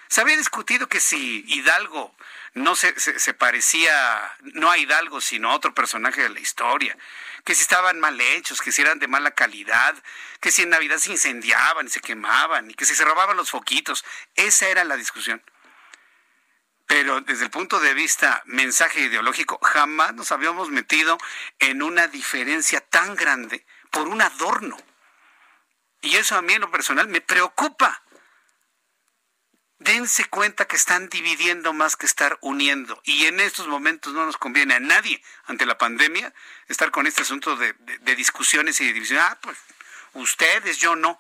Se 0.08 0.22
había 0.22 0.38
discutido 0.38 0.88
que 0.88 1.02
si 1.02 1.44
Hidalgo 1.50 2.16
no 2.58 2.76
se, 2.76 3.00
se, 3.00 3.34
parecía, 3.34 4.36
no 4.42 4.70
a 4.70 4.78
Hidalgo, 4.78 5.22
sino 5.22 5.52
a 5.52 5.56
otro 5.56 5.74
personaje 5.74 6.24
de 6.24 6.30
la 6.30 6.40
historia, 6.40 6.98
que 7.44 7.56
si 7.56 7.62
estaban 7.62 8.00
mal 8.00 8.20
hechos, 8.20 8.62
que 8.62 8.72
si 8.72 8.82
eran 8.82 9.00
de 9.00 9.08
mala 9.08 9.32
calidad, 9.32 9.96
que 10.42 10.52
si 10.52 10.64
en 10.64 10.70
Navidad 10.70 10.98
se 10.98 11.12
incendiaban 11.12 11.88
y 11.88 11.90
se 11.90 12.02
quemaban 12.02 12.70
y 12.70 12.74
que 12.74 12.86
si 12.86 12.96
se 12.96 13.06
robaban 13.06 13.38
los 13.38 13.52
foquitos. 13.52 14.04
Esa 14.36 14.68
era 14.68 14.84
la 14.84 14.98
discusión. 14.98 15.42
Pero 16.88 17.22
desde 17.22 17.46
el 17.46 17.52
punto 17.52 17.80
de 17.80 17.94
vista 17.94 18.42
mensaje 18.46 19.02
ideológico, 19.02 19.60
jamás 19.62 20.14
nos 20.14 20.32
habíamos 20.32 20.70
metido 20.70 21.18
en 21.60 21.82
una 21.82 22.08
diferencia 22.08 22.82
tan 22.82 23.16
grande 23.16 23.66
por 23.92 24.08
un 24.08 24.22
adorno. 24.22 24.78
Y 26.02 26.16
eso 26.16 26.38
a 26.38 26.42
mí 26.42 26.54
en 26.54 26.62
lo 26.62 26.72
personal 26.72 27.08
me 27.08 27.22
preocupa 27.22 28.02
dense 29.80 30.26
cuenta 30.26 30.66
que 30.66 30.76
están 30.76 31.10
dividiendo 31.10 31.74
más 31.74 31.96
que 31.96 32.06
estar 32.06 32.38
uniendo. 32.42 33.00
Y 33.04 33.26
en 33.26 33.40
estos 33.40 33.68
momentos 33.68 34.14
no 34.14 34.26
nos 34.26 34.38
conviene 34.38 34.76
a 34.76 34.80
nadie, 34.80 35.22
ante 35.46 35.66
la 35.66 35.78
pandemia, 35.78 36.34
estar 36.68 36.92
con 36.92 37.08
este 37.08 37.22
asunto 37.22 37.56
de, 37.56 37.76
discusiones 38.16 38.82
y 38.82 38.88
de 38.88 38.94
división. 38.94 39.20
Ah, 39.22 39.38
pues 39.42 39.58
ustedes, 40.14 40.78
yo 40.78 40.96
no. 40.96 41.20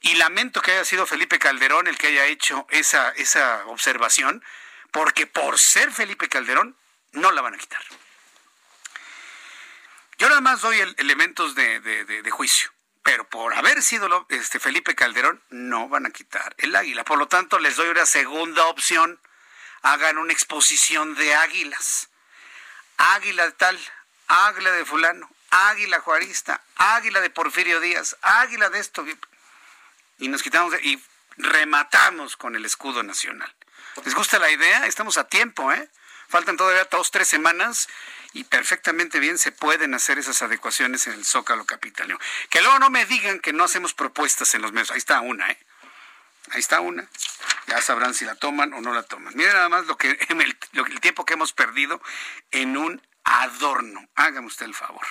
Y 0.00 0.14
lamento 0.14 0.62
que 0.62 0.72
haya 0.72 0.84
sido 0.84 1.06
Felipe 1.06 1.38
Calderón 1.38 1.86
el 1.86 1.98
que 1.98 2.08
haya 2.08 2.26
hecho 2.26 2.66
esa, 2.70 3.10
esa 3.10 3.64
observación, 3.66 4.42
porque 4.90 5.26
por 5.26 5.58
ser 5.58 5.92
Felipe 5.92 6.28
Calderón, 6.28 6.76
no 7.12 7.30
la 7.30 7.42
van 7.42 7.54
a 7.54 7.58
quitar. 7.58 7.82
Yo 10.18 10.28
nada 10.28 10.40
más 10.40 10.60
doy 10.60 10.78
elementos 10.98 11.54
de 11.54 12.30
juicio 12.30 12.72
pero 13.02 13.28
por 13.28 13.54
haber 13.54 13.82
sido 13.82 14.26
este 14.28 14.60
Felipe 14.60 14.94
Calderón 14.94 15.42
no 15.50 15.88
van 15.88 16.06
a 16.06 16.10
quitar 16.10 16.54
el 16.58 16.74
águila. 16.76 17.04
Por 17.04 17.18
lo 17.18 17.26
tanto, 17.26 17.58
les 17.58 17.76
doy 17.76 17.88
una 17.88 18.06
segunda 18.06 18.66
opción. 18.66 19.20
Hagan 19.82 20.18
una 20.18 20.32
exposición 20.32 21.14
de 21.16 21.34
águilas. 21.34 22.08
Águila 22.96 23.46
de 23.46 23.52
tal, 23.52 23.78
águila 24.28 24.70
de 24.70 24.84
fulano, 24.84 25.28
águila 25.50 26.00
juarista, 26.00 26.62
águila 26.76 27.20
de 27.20 27.30
Porfirio 27.30 27.80
Díaz, 27.80 28.16
águila 28.22 28.70
de 28.70 28.78
esto. 28.78 29.04
Y 30.18 30.28
nos 30.28 30.42
quitamos 30.42 30.74
y 30.82 31.02
rematamos 31.36 32.36
con 32.36 32.54
el 32.54 32.64
escudo 32.64 33.02
nacional. 33.02 33.52
¿Les 34.04 34.14
gusta 34.14 34.38
la 34.38 34.50
idea? 34.50 34.86
Estamos 34.86 35.18
a 35.18 35.26
tiempo, 35.26 35.72
¿eh? 35.72 35.90
Faltan 36.28 36.56
todavía 36.56 36.84
dos, 36.84 37.10
tres 37.10 37.28
semanas 37.28 37.88
y 38.32 38.44
perfectamente 38.44 39.20
bien 39.20 39.38
se 39.38 39.52
pueden 39.52 39.94
hacer 39.94 40.18
esas 40.18 40.42
adecuaciones 40.42 41.06
en 41.06 41.14
el 41.14 41.24
Zócalo 41.24 41.64
Capitalino. 41.64 42.18
Que 42.50 42.60
luego 42.62 42.78
no 42.78 42.90
me 42.90 43.04
digan 43.06 43.40
que 43.40 43.52
no 43.52 43.64
hacemos 43.64 43.94
propuestas 43.94 44.54
en 44.54 44.62
los 44.62 44.72
medios. 44.72 44.90
Ahí 44.90 44.98
está 44.98 45.20
una, 45.20 45.50
¿eh? 45.50 45.58
Ahí 46.50 46.60
está 46.60 46.80
una. 46.80 47.06
Ya 47.66 47.80
sabrán 47.80 48.14
si 48.14 48.24
la 48.24 48.34
toman 48.34 48.72
o 48.72 48.80
no 48.80 48.92
la 48.92 49.02
toman. 49.02 49.34
Miren 49.36 49.54
nada 49.54 49.68
más 49.68 49.86
lo 49.86 49.96
que, 49.96 50.10
el, 50.28 50.56
el 50.72 51.00
tiempo 51.00 51.24
que 51.24 51.34
hemos 51.34 51.52
perdido 51.52 52.00
en 52.50 52.76
un 52.76 53.02
adorno. 53.24 54.08
Hágame 54.14 54.46
usted 54.46 54.66
el 54.66 54.74
favor. 54.74 55.06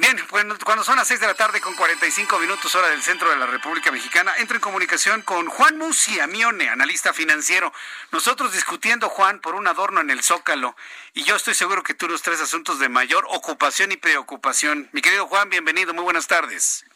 Bien, 0.00 0.16
bueno, 0.30 0.54
cuando 0.64 0.82
son 0.82 0.96
las 0.96 1.08
6 1.08 1.20
de 1.20 1.26
la 1.26 1.34
tarde 1.34 1.60
con 1.60 1.74
45 1.74 2.38
minutos 2.38 2.74
hora 2.74 2.88
del 2.88 3.02
centro 3.02 3.28
de 3.28 3.36
la 3.36 3.44
República 3.44 3.92
Mexicana, 3.92 4.32
entro 4.38 4.56
en 4.56 4.62
comunicación 4.62 5.20
con 5.20 5.46
Juan 5.46 5.76
Musi 5.76 6.18
Amione, 6.20 6.70
analista 6.70 7.12
financiero. 7.12 7.70
Nosotros 8.10 8.54
discutiendo, 8.54 9.10
Juan, 9.10 9.40
por 9.40 9.54
un 9.54 9.66
adorno 9.66 10.00
en 10.00 10.08
el 10.08 10.22
Zócalo, 10.22 10.74
y 11.12 11.24
yo 11.24 11.36
estoy 11.36 11.52
seguro 11.52 11.82
que 11.82 11.92
tú 11.92 12.08
los 12.08 12.22
tres 12.22 12.40
asuntos 12.40 12.78
de 12.78 12.88
mayor 12.88 13.26
ocupación 13.28 13.92
y 13.92 13.98
preocupación. 13.98 14.88
Mi 14.92 15.02
querido 15.02 15.26
Juan, 15.26 15.50
bienvenido, 15.50 15.92
muy 15.92 16.04
buenas 16.04 16.26
tardes. 16.26 16.86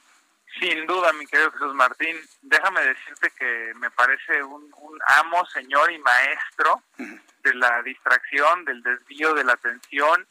Sin 0.58 0.86
duda, 0.86 1.12
mi 1.12 1.26
querido 1.26 1.52
Jesús 1.52 1.74
Martín, 1.74 2.16
déjame 2.40 2.80
decirte 2.86 3.30
que 3.38 3.74
me 3.80 3.90
parece 3.90 4.42
un, 4.42 4.72
un 4.78 4.98
amo, 5.18 5.44
señor 5.52 5.92
y 5.92 5.98
maestro 5.98 6.82
de 6.96 7.54
la 7.54 7.82
distracción, 7.82 8.64
del 8.64 8.82
desvío 8.82 9.34
de 9.34 9.44
la 9.44 9.52
atención 9.52 10.26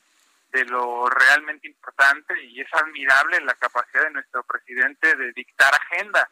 de 0.53 0.65
lo 0.65 1.09
realmente 1.09 1.67
importante 1.67 2.39
y 2.43 2.61
es 2.61 2.67
admirable 2.73 3.41
la 3.41 3.55
capacidad 3.55 4.03
de 4.03 4.11
nuestro 4.11 4.43
presidente 4.43 5.15
de 5.15 5.33
dictar 5.33 5.73
agenda. 5.73 6.29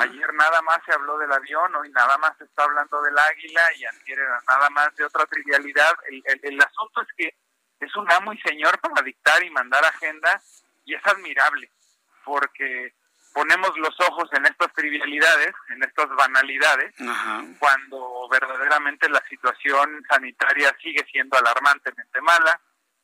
Ayer 0.00 0.34
nada 0.34 0.62
más 0.62 0.80
se 0.84 0.92
habló 0.92 1.16
del 1.18 1.30
avión, 1.30 1.72
hoy 1.76 1.90
nada 1.90 2.18
más 2.18 2.36
se 2.38 2.44
está 2.44 2.64
hablando 2.64 3.00
del 3.02 3.16
águila 3.16 3.62
y 3.76 3.84
ayer 3.84 4.18
nada 4.48 4.68
más 4.70 4.96
de 4.96 5.04
otra 5.04 5.26
trivialidad. 5.26 5.92
El, 6.08 6.22
el, 6.42 6.60
asunto 6.60 7.02
es 7.02 7.08
que 7.16 7.34
es 7.78 7.94
un 7.94 8.10
amo 8.10 8.32
y 8.32 8.40
señor 8.40 8.80
para 8.80 9.02
dictar 9.02 9.40
y 9.44 9.50
mandar 9.50 9.84
agenda 9.84 10.40
y 10.84 10.94
es 10.94 11.06
admirable 11.06 11.70
porque 12.24 12.94
ponemos 13.32 13.70
los 13.76 13.94
ojos 14.08 14.28
en 14.32 14.46
estas 14.46 14.72
trivialidades, 14.72 15.52
en 15.68 15.82
estas 15.84 16.08
banalidades, 16.16 16.92
cuando 17.58 18.28
verdaderamente 18.28 19.08
la 19.08 19.22
situación 19.28 20.02
sanitaria 20.08 20.76
sigue 20.82 21.06
siendo 21.12 21.38
alarmantemente 21.38 22.20
mala, 22.22 22.60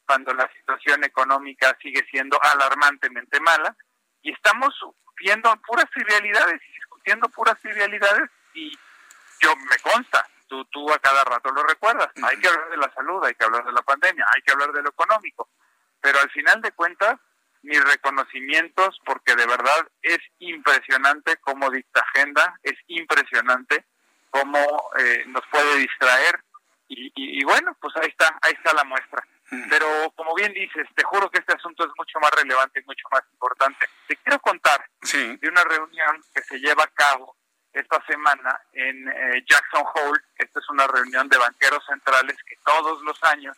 cuando 0.07 0.33
la 0.35 0.51
situación 0.59 1.05
económica 1.05 1.77
sigue 1.83 2.07
siendo 2.11 2.39
alarmantemente 2.43 3.41
mala 3.41 3.77
y 4.23 4.33
estamos 4.33 4.75
viendo 5.19 5.55
puras 5.67 5.87
trivialidades 5.91 6.61
y 6.69 6.73
discutiendo 6.73 7.29
puras 7.29 7.59
trivialidades 7.61 8.31
y 8.55 8.73
yo 9.41 9.55
me 9.57 9.79
consta, 9.79 10.27
tú, 10.49 10.65
tú 10.67 10.93
a 10.93 10.99
cada 10.99 11.25
rato 11.25 11.51
lo 11.51 11.63
recuerdas, 11.65 12.09
hay 12.23 12.39
que 12.39 12.49
hablar 12.49 12.71
de 12.71 12.77
la 12.77 12.93
salud, 12.95 13.25
hay 13.25 13.35
que 13.35 13.45
hablar 13.45 13.65
de 13.65 13.73
la 13.73 13.83
pandemia, 13.83 14.25
hay 14.35 14.43
que 14.43 14.53
hablar 14.53 14.73
de 14.73 14.83
lo 14.83 14.91
económico, 14.91 15.49
pero 16.01 16.19
al 16.21 16.31
final 16.31 16.61
de 16.63 16.73
cuentas 16.73 17.17
mis 17.63 17.83
reconocimientos 17.83 18.99
porque 19.05 19.35
de 19.35 19.47
verdad 19.47 19.89
es 20.03 20.19
impresionante 20.39 21.37
cómo 21.39 21.71
dicta 21.71 22.01
agenda, 22.01 22.59
es 22.63 22.75
impresionante 22.87 23.85
cómo 24.31 24.59
eh, 24.99 25.25
nos 25.27 25.45
puede 25.51 25.79
distraer 25.79 26.41
y, 26.89 27.11
y, 27.17 27.45
bueno, 27.45 27.77
pues 27.81 27.97
ahí 27.97 28.09
está, 28.09 28.39
ahí 28.43 28.53
está 28.53 28.73
la 28.73 28.85
muestra. 28.85 29.27
Pero 29.49 30.13
como 30.17 30.35
bien 30.35 30.53
dices, 30.53 30.87
te 30.95 31.05
juro 31.05 31.31
que 31.31 31.39
este 31.39 31.55
asunto 31.55 31.85
es 31.85 31.91
mucho 31.97 32.19
más 32.19 32.31
relevante 32.33 32.81
y 32.81 32.85
mucho 32.85 33.07
más 33.13 33.23
importante. 33.33 33.87
Te 34.09 34.17
quiero 34.17 34.41
contar 34.41 34.85
de 35.03 35.49
una 35.49 35.63
reunión 35.65 36.23
que 36.35 36.43
se 36.43 36.59
lleva 36.59 36.83
a 36.83 36.89
cabo 36.89 37.37
esta 37.73 38.05
semana 38.07 38.61
en 38.73 39.09
eh, 39.09 39.45
Jackson 39.49 39.85
Hole. 39.95 40.21
Esta 40.37 40.59
es 40.59 40.69
una 40.71 40.87
reunión 40.89 41.29
de 41.29 41.39
banqueros 41.39 41.85
centrales 41.87 42.37
que 42.43 42.57
todos 42.65 43.03
los 43.03 43.23
años 43.25 43.57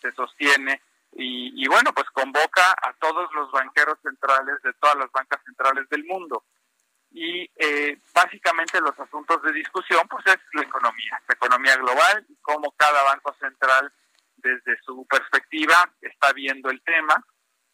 se 0.00 0.12
sostiene 0.12 0.80
y, 1.18 1.66
bueno, 1.68 1.92
pues 1.94 2.08
convoca 2.10 2.72
a 2.82 2.92
todos 3.00 3.32
los 3.32 3.50
banqueros 3.50 3.98
centrales 4.02 4.60
de 4.62 4.72
todas 4.74 4.96
las 4.96 5.10
bancas 5.12 5.40
centrales 5.44 5.88
del 5.88 6.04
mundo. 6.04 6.44
Y 7.10 7.50
eh, 7.56 7.98
básicamente 8.12 8.80
los 8.80 8.98
asuntos 9.00 9.40
de 9.42 9.52
discusión 9.52 10.06
pues 10.08 10.26
es 10.26 10.36
la 10.52 10.62
economía, 10.62 11.22
la 11.26 11.34
economía 11.34 11.76
global 11.76 12.26
y 12.28 12.36
cómo 12.42 12.70
cada 12.72 13.02
banco 13.04 13.34
central 13.40 13.90
desde 14.46 14.80
su 14.82 15.06
perspectiva 15.06 15.74
está 16.00 16.32
viendo 16.32 16.70
el 16.70 16.82
tema, 16.82 17.22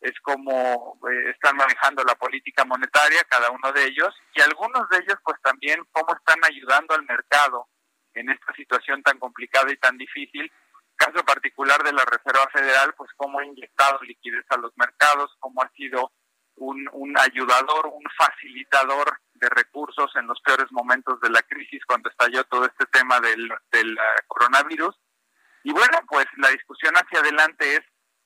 es 0.01 0.19
como 0.21 0.99
eh, 1.09 1.31
están 1.31 1.57
manejando 1.57 2.03
la 2.03 2.17
política 2.17 2.65
monetaria 2.65 3.23
cada 3.29 3.51
uno 3.51 3.73
de 3.73 3.85
ellos 3.85 4.13
y 4.35 4.41
algunos 4.41 4.89
de 4.89 4.99
ellos 4.99 5.17
pues 5.25 5.41
también 5.43 5.81
cómo 5.93 6.15
están 6.15 6.39
ayudando 6.45 6.95
al 6.95 7.05
mercado 7.05 7.69
en 8.15 8.29
esta 8.31 8.53
situación 8.55 9.03
tan 9.03 9.19
complicada 9.19 9.73
y 9.73 9.77
tan 9.77 9.97
difícil. 9.97 10.51
Caso 10.97 11.25
particular 11.25 11.83
de 11.83 11.93
la 11.93 12.05
Reserva 12.05 12.49
Federal, 12.53 12.95
pues 12.97 13.11
cómo 13.17 13.39
ha 13.39 13.47
inyectado 13.47 14.01
liquidez 14.03 14.45
a 14.51 14.57
los 14.57 14.73
mercados, 14.77 15.35
cómo 15.39 15.63
ha 15.63 15.71
sido 15.71 16.13
un, 16.57 16.89
un 16.93 17.19
ayudador, 17.19 17.87
un 17.87 18.05
facilitador 18.17 19.19
de 19.35 19.49
recursos 19.49 20.15
en 20.17 20.27
los 20.27 20.41
peores 20.43 20.71
momentos 20.71 21.21
de 21.21 21.31
la 21.31 21.43
crisis 21.43 21.85
cuando 21.87 22.11
estalló 22.11 22.45
todo 22.45 22.67
este 22.67 22.87
tema 22.87 23.21
del, 23.21 23.49
del 23.71 23.97
coronavirus 24.27 24.97
y 25.65 25.73
bueno, 25.73 25.99
pues 26.09 26.27
la 26.37 26.51
discusión 26.51 26.95
hacia 26.95 27.21
adelante 27.21 27.77
es 27.77 27.83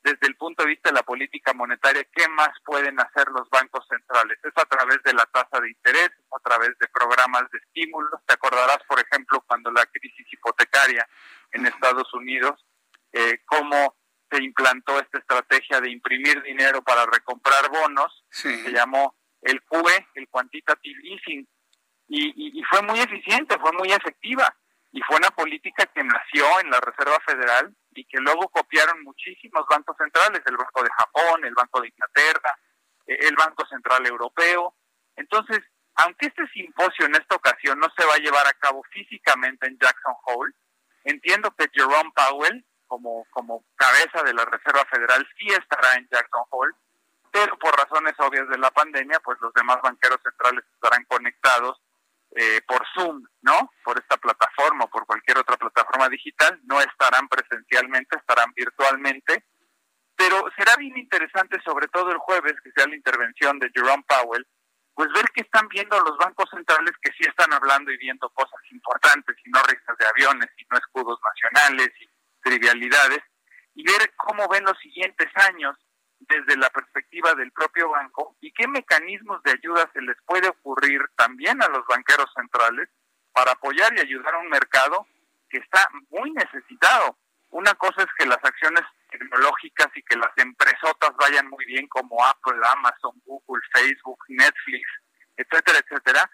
desde 0.07 0.29
el 0.29 0.37
punto 0.37 0.63
de 0.63 0.69
vista 0.69 0.91
de 0.91 0.95
la 0.95 1.03
política 1.03 1.53
monetaria, 1.53 2.07
¿qué 2.15 2.29
más 2.29 2.51
pueden 2.65 2.99
hacer 3.01 3.27
los 3.29 3.51
bancos 3.51 3.85
centrales? 3.89 4.39
Es 4.45 4.53
a 4.55 4.65
través 4.65 5.03
de 5.03 5.13
la 5.13 5.27
tasa 5.27 5.61
de 5.61 5.69
interés, 5.69 6.11
es 6.11 6.27
a 6.31 6.39
través 6.49 6.79
de 6.79 6.87
programas 6.89 7.51
de 7.51 7.59
estímulos. 7.59 8.21
Te 8.25 8.35
acordarás, 8.35 8.79
por 8.87 9.01
ejemplo, 9.01 9.43
cuando 9.49 9.73
la 9.73 9.85
crisis 9.87 10.33
hipotecaria 10.33 11.09
en 11.51 11.67
Estados 11.67 12.13
Unidos, 12.15 12.65
eh, 13.13 13.41
cómo 13.47 13.97
se 14.31 14.45
implantó 14.45 15.01
esta 15.01 15.19
estrategia 15.19 15.81
de 15.81 15.91
imprimir 15.91 16.41
dinero 16.43 16.83
para 16.83 17.05
recomprar 17.07 17.69
bonos, 17.69 18.25
se 18.31 18.71
llamó 18.71 19.17
el 19.43 19.61
QE, 19.65 20.07
el 20.15 20.29
Quantitative 20.29 21.01
Easing, 21.03 21.49
y, 22.09 22.59
y 22.61 22.63
fue 22.63 22.83
muy 22.83 23.01
eficiente, 23.01 23.59
fue 23.59 23.73
muy 23.73 23.91
efectiva, 23.91 24.55
y 24.97 25.03
fue 25.03 25.19
una 25.19 25.31
política 25.31 25.85
que 25.95 26.03
nació 26.03 26.59
en 26.61 26.71
la 26.71 26.81
Reserva 26.81 27.21
Federal 27.27 27.71
y 27.95 28.07
que 28.07 28.17
luego 28.19 28.49
copiaron 28.49 29.05
muchísimos 29.05 29.67
bancos 29.69 29.95
centrales, 29.99 30.41
el 30.47 30.57
Banco 30.57 30.83
de 30.83 30.89
Japón, 30.89 31.45
el 31.45 31.53
Banco 31.53 31.83
de 31.83 31.89
Inglaterra, 31.89 32.59
eh, 33.07 33.19
el 33.29 33.37
Banco 33.37 33.67
Central 33.67 34.07
Europeo. 34.07 34.75
Entonces, 35.17 35.61
aunque 35.97 36.29
este 36.29 36.49
simposio 36.49 37.05
en 37.05 37.15
esta 37.15 37.37
ocasión 37.37 37.79
no 37.79 37.89
se 37.95 38.07
va 38.07 38.15
a 38.15 38.25
llevar 38.25 38.47
a 38.47 38.55
cabo 38.55 38.83
físicamente 38.91 39.67
en 39.67 39.77
Jackson 39.79 40.15
Hole, 40.25 40.55
entiendo 41.05 41.51
que 41.51 41.69
Jerome 41.75 42.13
Powell, 42.15 42.65
como, 42.87 43.27
como 43.33 43.67
cabeza 43.77 44.23
de 44.23 44.33
la 44.33 44.47
Reserva 44.47 44.87
Federal, 44.87 45.29
sí 45.37 45.49
estará 45.49 45.93
en 45.97 46.09
Jackson 46.11 46.45
Hole, 46.49 46.73
pero 47.31 47.59
por 47.59 47.77
razones 47.77 48.15
obvias 48.17 48.49
de 48.49 48.57
la 48.57 48.71
pandemia, 48.71 49.21
pues 49.21 49.37
los 49.43 49.53
demás 49.53 49.77
banqueros 49.83 50.21
centrales 50.23 50.65
estarán 50.73 51.05
conectados 51.05 51.83
eh, 52.37 52.61
por 52.67 52.87
Zoom, 52.95 53.23
¿no? 53.43 53.71
Por 53.83 53.99
esta 53.99 54.19
plataforma 54.19 54.85
o 54.85 54.91
por 54.91 55.07
cualquier 55.07 55.39
otra 55.39 55.57
plataforma 55.57 56.09
digital, 56.09 56.61
no 56.65 56.81
estarán 56.81 57.29
presencialmente, 57.29 58.17
estarán 58.17 58.53
virtualmente, 58.55 59.47
pero 60.15 60.45
será 60.57 60.77
bien 60.77 60.97
interesante, 60.99 61.59
sobre 61.65 61.89
todo 61.89 62.11
el 62.11 62.19
jueves, 62.19 62.55
que 62.63 62.71
sea 62.77 62.87
la 62.87 62.97
intervención 62.97 63.59
de 63.59 63.71
Jerome 63.75 64.05
Powell, 64.07 64.47
pues 64.95 65.09
ver 65.15 65.25
que 65.35 65.43
están 65.43 65.67
viendo 65.69 65.99
los 66.01 66.17
bancos 66.19 66.49
centrales 66.51 66.93
que 67.03 67.13
sí 67.13 67.29
están 67.29 67.53
hablando 67.53 67.91
y 67.91 67.97
viendo 67.99 68.29
cosas 68.31 68.61
importantes 68.71 69.37
y 69.45 69.51
no 69.51 69.63
risas 69.63 69.97
de 69.99 70.07
aviones 70.07 70.51
y 70.59 70.65
no 70.71 70.79
escudos 70.79 71.19
nacionales 71.25 71.91
y 72.01 72.09
trivialidades, 72.43 73.21
y 73.75 73.83
ver 73.83 74.13
cómo 74.17 74.47
ven 74.49 74.65
los 74.65 74.79
siguientes 74.79 75.29
años 75.37 75.77
desde 76.21 76.57
la 76.57 76.71
perspectiva 76.71 77.35
del 77.35 77.53
propio 77.53 77.91
banco 77.91 78.37
y 78.41 78.53
qué 78.53 78.67
mecanismos 78.67 79.43
de 79.43 79.53
ayuda 79.53 79.91
se 79.93 80.01
les 80.01 80.17
puede 80.25 80.49
ocurrir 80.49 81.01
también 81.17 81.63
a 81.63 81.69
los 81.69 81.87
banqueros 81.87 82.31
centrales 82.35 82.89
para 83.33 83.53
apoyar 83.53 83.95
y 83.95 84.01
ayudar 84.01 84.35
a 84.35 84.39
un 84.39 84.49
mercado 84.49 85.07
que 85.49 85.59
está 85.59 85.87
muy 86.11 86.31
necesitado. 86.33 87.19
Una 87.51 87.75
cosa 87.75 88.03
es 88.03 88.09
que 88.19 88.27
las 88.27 88.43
acciones 88.43 88.83
tecnológicas 89.11 89.89
y 89.95 90.03
que 90.03 90.17
las 90.17 90.33
empresotas 90.37 91.11
vayan 91.19 91.49
muy 91.49 91.65
bien 91.67 91.87
como 91.89 92.25
Apple, 92.25 92.61
Amazon, 92.73 93.13
Google, 93.25 93.63
Facebook, 93.73 94.19
Netflix, 94.29 94.89
etcétera, 95.37 95.79
etcétera, 95.79 96.31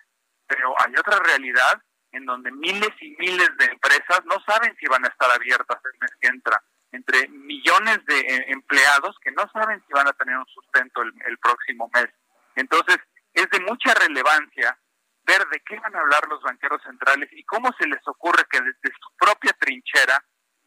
pero 0.47 0.75
hay 0.85 0.95
otra 0.97 1.19
realidad 1.19 1.83
en 2.13 2.27
donde 2.27 2.51
miles 2.53 2.91
y 3.01 3.17
miles 3.19 3.51
de 3.59 3.65
empresas 3.67 4.25
no 4.25 4.41
saben 4.47 4.75
si 4.79 4.87
van 4.87 5.05
a 5.05 5.09
estar 5.09 5.31
abiertas 5.31 5.79
el 5.85 5.99
mes 6.01 6.11
que 6.21 6.29
entra 6.29 6.63
entre 6.93 7.27
millones 7.29 8.05
de 8.07 8.21
eh, 8.21 8.45
empleados 8.49 9.17
que 9.21 9.33
no 9.33 9.49
saben 9.53 9.83
si 9.87 9.93
van 9.93 10.07
a 10.07 10.13
tener 10.13 10.37
un 10.37 10.47
sustento 10.47 11.03
el, 11.03 11.39
próximo 11.39 11.91
mes. 11.95 12.09
Entonces, 12.55 12.99
es 13.33 13.49
de 13.51 13.61
mucha 13.61 13.95
relevancia 13.95 14.79
ver 15.25 15.47
de 15.49 15.61
qué 15.61 15.79
van 15.81 15.97
a 15.97 16.01
hablar 16.01 16.29
los 16.29 16.43
banqueros 16.43 16.83
centrales 16.83 17.29
y 17.33 17.43
cómo 17.45 17.73
se 17.79 17.87
les 17.87 18.07
ocurre 18.07 18.45
que 18.51 18.61
desde 18.61 18.95
su 19.01 19.11
propia 19.17 19.53
trinchera, 19.59 20.23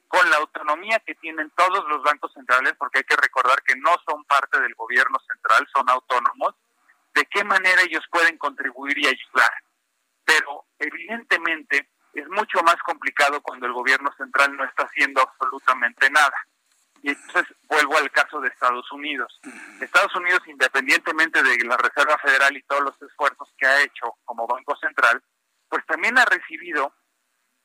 con 0.08 0.30
la 0.30 0.38
autonomía 0.38 1.00
que 1.06 1.16
tienen 1.16 1.52
todos 1.56 1.84
los 1.90 2.02
bancos 2.04 2.32
centrales, 2.34 2.74
porque 2.78 3.00
hay 3.00 3.04
que 3.04 3.18
recordar 3.18 3.62
que 3.64 3.76
no 3.76 3.92
son 4.08 4.24
parte 4.26 4.60
del 4.62 4.74
gobierno 4.76 5.18
central, 5.28 5.68
son 5.74 5.90
autónomos, 5.90 6.56
de 7.14 7.26
qué 7.26 7.44
manera 7.44 7.82
ellos 7.82 8.04
pueden 8.10 8.38
contribuir 8.38 8.98
y 8.98 9.08
ayudar. 9.08 9.52
Pero 10.24 10.66
evidentemente 10.80 11.90
es 12.20 12.28
mucho 12.30 12.64
más 12.64 12.76
complicado 12.84 13.42
cuando 13.42 13.66
el 13.66 13.74
gobierno 13.74 14.12
central 14.18 14.56
no 14.56 14.64
está 14.64 14.84
haciendo 14.84 15.22
absolutamente 15.22 16.10
nada. 16.10 16.36
Y 17.02 17.10
entonces 17.10 17.56
vuelvo 17.68 17.98
al 17.98 18.10
caso 18.12 18.42
de 18.42 18.48
Estados 18.48 18.92
Unidos. 18.92 19.40
Estados 19.80 20.16
Unidos, 20.16 20.42
independientemente 20.48 21.44
de 21.44 21.58
la 21.66 21.78
Reserva 21.78 22.18
Federal 22.18 22.56
y 22.58 22.64
todos 22.64 22.84
los 22.84 23.02
esfuerzos 23.02 23.54
que 23.58 23.68
ha 23.68 23.82
hecho 23.82 24.16
como 24.24 24.48
Banco 24.48 24.76
Central, 24.78 25.22
pues 25.70 25.86
también 25.86 26.18
ha 26.18 26.26
recibido 26.26 26.94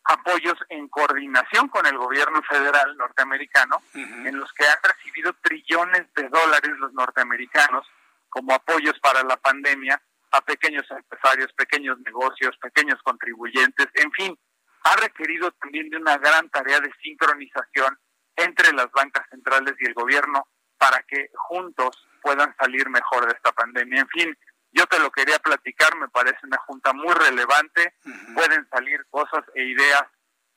apoyos 0.04 0.58
en 0.68 0.88
coordinación 0.88 1.68
con 1.68 1.86
el 1.86 1.96
gobierno 1.96 2.42
federal 2.42 2.96
norteamericano, 2.96 3.82
en 3.94 4.38
los 4.38 4.52
que 4.52 4.66
han 4.66 4.78
recibido 4.82 5.32
trillones 5.42 6.12
de 6.14 6.28
dólares 6.28 6.72
los 6.78 6.92
norteamericanos 6.92 7.86
como 8.28 8.54
apoyos 8.54 8.98
para 9.00 9.22
la 9.22 9.36
pandemia 9.36 10.00
a 10.32 10.40
pequeños 10.42 10.84
empresarios, 10.90 11.52
pequeños 11.54 11.98
negocios, 12.00 12.56
pequeños 12.58 13.00
contribuyentes, 13.02 13.88
en 13.94 14.12
fin, 14.12 14.38
ha 14.84 14.96
requerido 14.96 15.50
también 15.52 15.90
de 15.90 15.96
una 15.96 16.16
gran 16.18 16.48
tarea 16.50 16.80
de 16.80 16.92
sincronización 17.02 17.98
entre 18.36 18.72
las 18.72 18.90
bancas 18.92 19.26
centrales 19.30 19.74
y 19.78 19.86
el 19.86 19.94
gobierno 19.94 20.46
para 20.78 21.02
que 21.02 21.30
juntos 21.34 21.90
puedan 22.22 22.54
salir 22.56 22.88
mejor 22.88 23.26
de 23.26 23.32
esta 23.32 23.52
pandemia. 23.52 24.00
En 24.00 24.08
fin, 24.08 24.38
yo 24.72 24.86
te 24.86 24.98
lo 24.98 25.10
quería 25.10 25.38
platicar, 25.38 25.94
me 25.96 26.08
parece 26.08 26.38
una 26.44 26.58
junta 26.58 26.92
muy 26.92 27.12
relevante, 27.12 27.94
pueden 28.34 28.66
salir 28.70 29.04
cosas 29.10 29.44
e 29.54 29.64
ideas 29.64 30.04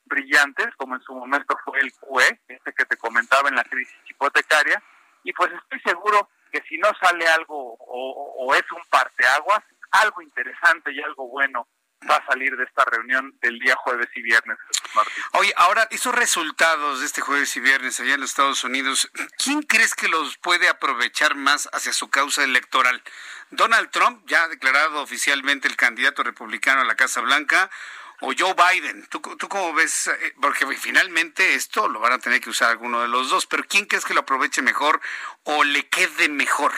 brillantes, 0.04 0.68
como 0.76 0.94
en 0.94 1.02
su 1.02 1.14
momento 1.14 1.56
fue 1.64 1.80
el 1.80 1.92
QE, 1.92 2.40
este 2.48 2.72
que 2.72 2.84
te 2.84 2.96
comentaba 2.96 3.48
en 3.48 3.56
la 3.56 3.64
crisis 3.64 3.96
hipotecaria, 4.08 4.82
y 5.24 5.32
pues 5.32 5.52
estoy 5.52 5.80
seguro 5.80 6.28
que 6.54 6.62
si 6.68 6.78
no 6.78 6.88
sale 7.02 7.26
algo 7.26 7.76
o, 7.80 8.54
es 8.54 8.62
un 8.70 8.82
parteaguas, 8.88 9.58
algo 9.90 10.22
interesante 10.22 10.92
y 10.92 11.00
algo 11.00 11.26
bueno 11.28 11.66
va 12.08 12.16
a 12.16 12.26
salir 12.26 12.54
de 12.56 12.62
esta 12.62 12.84
reunión 12.84 13.36
del 13.40 13.58
día 13.58 13.74
jueves 13.76 14.08
y 14.14 14.22
viernes. 14.22 14.56
Oye, 15.32 15.52
ahora, 15.56 15.88
esos 15.90 16.14
resultados 16.14 17.00
de 17.00 17.06
este 17.06 17.22
jueves 17.22 17.56
y 17.56 17.60
viernes 17.60 17.98
allá 17.98 18.14
en 18.14 18.20
los 18.20 18.30
Estados 18.30 18.62
Unidos, 18.62 19.10
¿quién 19.42 19.62
crees 19.62 19.94
que 19.94 20.06
los 20.06 20.36
puede 20.38 20.68
aprovechar 20.68 21.34
más 21.34 21.68
hacia 21.72 21.92
su 21.92 22.08
causa 22.08 22.44
electoral? 22.44 23.02
¿Donald 23.50 23.90
Trump, 23.90 24.22
ya 24.26 24.46
declarado 24.46 25.00
oficialmente 25.00 25.66
el 25.66 25.76
candidato 25.76 26.22
republicano 26.22 26.82
a 26.82 26.84
la 26.84 26.94
Casa 26.94 27.20
Blanca, 27.20 27.70
o 28.20 28.32
Joe 28.36 28.54
Biden. 28.54 29.06
¿Tú, 29.08 29.20
¿Tú 29.20 29.48
cómo 29.48 29.74
ves? 29.74 30.06
Eh, 30.08 30.34
porque 30.40 30.66
finalmente 30.76 31.54
esto 31.54 31.88
lo 31.88 32.00
van 32.00 32.12
a 32.12 32.18
tener 32.18 32.40
que 32.40 32.50
usar 32.50 32.70
alguno 32.70 33.02
de 33.02 33.08
los 33.08 33.30
dos, 33.30 33.46
pero 33.46 33.64
¿quién 33.68 33.86
crees 33.86 34.04
que 34.04 34.14
lo 34.14 34.20
aproveche 34.20 34.62
mejor 34.62 35.00
o 35.44 35.64
le 35.64 35.88
quede 35.88 36.28
mejor? 36.28 36.72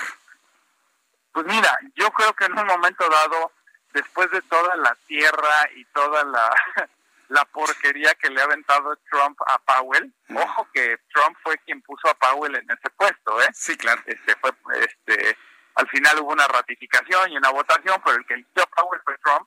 Pues 1.32 1.46
mira, 1.46 1.78
yo 1.94 2.10
creo 2.12 2.32
que 2.34 2.46
en 2.46 2.58
un 2.58 2.66
momento 2.66 3.08
dado, 3.08 3.52
después 3.92 4.30
de 4.30 4.40
toda 4.42 4.76
la 4.76 4.96
tierra 5.06 5.70
y 5.74 5.84
toda 5.86 6.24
la, 6.24 6.50
la 7.28 7.44
porquería 7.44 8.14
que 8.14 8.30
le 8.30 8.40
ha 8.40 8.44
aventado 8.44 8.96
Trump 9.10 9.38
a 9.46 9.58
Powell, 9.58 10.12
ojo 10.34 10.68
que 10.72 10.98
Trump 11.12 11.36
fue 11.42 11.58
quien 11.58 11.82
puso 11.82 12.08
a 12.08 12.14
Powell 12.14 12.54
en 12.54 12.70
ese 12.70 12.88
puesto, 12.90 13.40
¿eh? 13.42 13.48
Sí, 13.52 13.76
claro. 13.76 14.02
Este 14.06 14.34
fue, 14.36 14.52
este, 14.80 15.36
al 15.74 15.88
final 15.88 16.20
hubo 16.20 16.32
una 16.32 16.48
ratificación 16.48 17.32
y 17.32 17.36
una 17.36 17.50
votación, 17.50 18.00
pero 18.02 18.16
el 18.16 18.26
que 18.26 18.34
eligió 18.34 18.62
a 18.62 18.66
Powell 18.66 19.02
fue 19.04 19.18
Trump 19.18 19.46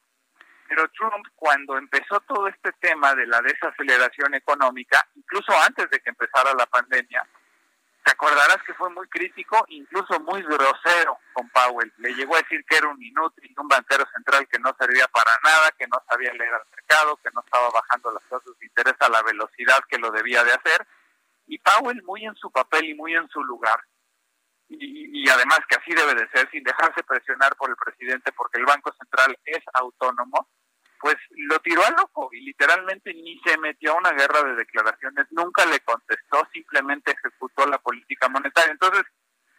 pero 0.70 0.88
Trump, 0.90 1.26
cuando 1.36 1.78
empezó 1.78 2.20
todo 2.22 2.48
este 2.48 2.72
tema 2.74 3.16
de 3.16 3.26
la 3.26 3.42
desaceleración 3.42 4.36
económica, 4.36 5.06
incluso 5.16 5.52
antes 5.66 5.90
de 5.90 6.00
que 6.00 6.12
empezara 6.12 6.54
la 6.54 6.68
pandemia, 6.68 7.28
te 8.04 8.12
acordarás 8.12 8.62
que 8.66 8.74
fue 8.76 8.90
muy 8.92 9.08
crítico, 9.08 9.66
incluso 9.70 10.20
muy 10.20 10.44
grosero 10.44 11.18
con 11.34 11.50
Powell. 11.50 11.92
Le 11.98 12.14
llegó 12.14 12.36
a 12.36 12.40
decir 12.40 12.64
que 12.66 12.78
era 12.78 12.88
un 12.88 13.02
inútil, 13.02 13.54
un 13.58 13.68
banquero 13.68 14.06
central 14.14 14.48
que 14.48 14.60
no 14.60 14.74
servía 14.80 15.08
para 15.08 15.32
nada, 15.44 15.72
que 15.78 15.88
no 15.88 16.02
sabía 16.08 16.32
leer 16.34 16.54
al 16.54 16.68
mercado, 16.72 17.18
que 17.18 17.30
no 17.34 17.42
estaba 17.42 17.70
bajando 17.72 18.12
las 18.12 18.24
tasas 18.30 18.58
de 18.60 18.66
interés 18.66 18.96
a 19.00 19.10
la 19.10 19.24
velocidad 19.24 19.80
que 19.90 19.98
lo 19.98 20.12
debía 20.12 20.44
de 20.44 20.54
hacer. 20.54 20.88
Y 21.48 21.58
Powell 21.60 22.04
muy 22.04 22.26
en 22.26 22.36
su 22.36 22.52
papel 22.52 22.86
y 22.86 22.94
muy 22.94 23.16
en 23.16 23.28
su 23.30 23.44
lugar. 23.44 23.84
Y, 24.70 25.24
y 25.24 25.30
además 25.30 25.60
que 25.68 25.76
así 25.76 25.94
debe 25.94 26.14
de 26.14 26.30
ser, 26.30 26.50
sin 26.52 26.64
dejarse 26.64 27.04
presionar 27.04 27.56
por 27.56 27.72
el 27.72 27.76
presidente, 27.76 28.32
porque 28.34 28.60
el 28.60 28.66
Banco 28.66 28.94
Central 28.94 29.36
es 29.46 29.64
autónomo, 29.74 30.48
pues 31.00 31.16
lo 31.32 31.60
tiró 31.60 31.84
a 31.86 31.92
loco 31.92 32.30
y 32.32 32.42
literalmente 32.42 33.14
ni 33.14 33.40
se 33.40 33.58
metió 33.58 33.94
a 33.94 33.98
una 33.98 34.12
guerra 34.12 34.44
de 34.44 34.56
declaraciones, 34.56 35.28
nunca 35.32 35.66
le 35.66 35.80
contestó, 35.80 36.48
simplemente 36.52 37.12
ejecutó 37.12 37.66
la 37.66 37.78
política 37.78 38.28
monetaria. 38.28 38.72
Entonces, 38.72 39.04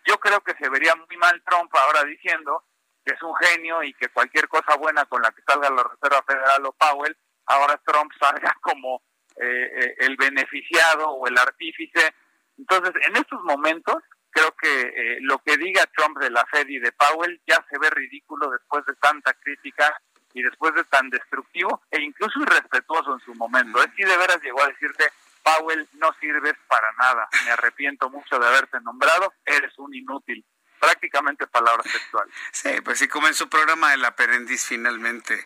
yo 0.07 0.19
creo 0.19 0.41
que 0.41 0.55
se 0.55 0.69
vería 0.69 0.95
muy 0.95 1.17
mal 1.17 1.43
Trump 1.47 1.75
ahora 1.75 2.05
diciendo 2.05 2.65
que 3.05 3.15
es 3.15 3.23
un 3.23 3.35
genio 3.37 3.83
y 3.83 3.95
que 3.95 4.09
cualquier 4.09 4.49
cosa 4.49 4.77
buena 4.77 5.05
con 5.07 5.23
la 5.23 5.31
que 5.31 5.43
salga 5.43 5.71
la 5.71 5.83
Reserva 5.83 6.23
Federal 6.27 6.67
o 6.67 6.73
Powell, 6.73 7.17
ahora 7.47 7.81
Trump 7.85 8.13
salga 8.21 8.55
como 8.61 9.03
eh, 9.37 9.71
eh, 9.75 9.95
el 10.01 10.17
beneficiado 10.17 11.09
o 11.09 11.27
el 11.27 11.39
artífice. 11.39 12.15
Entonces, 12.59 12.93
en 13.07 13.17
estos 13.17 13.41
momentos, 13.43 13.97
creo 14.31 14.55
que 14.61 14.81
eh, 14.83 15.19
lo 15.23 15.39
que 15.39 15.57
diga 15.57 15.87
Trump 15.97 16.19
de 16.19 16.31
la 16.31 16.45
Fed 16.47 16.69
y 16.69 16.79
de 16.79 16.93
Powell 16.93 17.41
ya 17.47 17.65
se 17.71 17.79
ve 17.79 17.89
ridículo 17.91 18.51
después 18.51 18.85
de 18.87 18.95
tanta 18.97 19.33
crítica 19.35 19.99
y 20.35 20.43
después 20.43 20.75
de 20.75 20.85
tan 20.85 21.11
destructivo 21.11 21.83
e 21.91 22.01
incluso 22.01 22.41
irrespetuoso 22.41 23.15
en 23.15 23.21
su 23.21 23.35
momento. 23.35 23.83
Es 23.83 23.91
si 23.97 24.05
de 24.05 24.17
veras 24.17 24.41
llegó 24.43 24.63
a 24.63 24.69
decirte, 24.69 25.05
Powell, 25.43 25.89
no 25.95 26.15
sirves 26.21 26.55
para 26.69 26.93
nada. 26.99 27.29
Me 27.45 27.51
arrepiento 27.53 28.11
mucho 28.11 28.39
de 28.39 28.47
haberte 28.47 28.81
nombrado. 28.81 29.33
Eres 29.45 29.73
un 29.79 29.95
inútil. 29.95 30.45
Prácticamente 30.79 31.47
palabras 31.47 31.87
textuales. 31.93 32.35
Sí, 32.53 32.81
pues 32.83 32.99
sí, 32.99 33.09
como 33.09 33.29
en 33.29 33.35
su 33.35 33.49
programa 33.49 33.93
El 33.93 34.05
Aprendiz 34.05 34.65
finalmente 34.65 35.45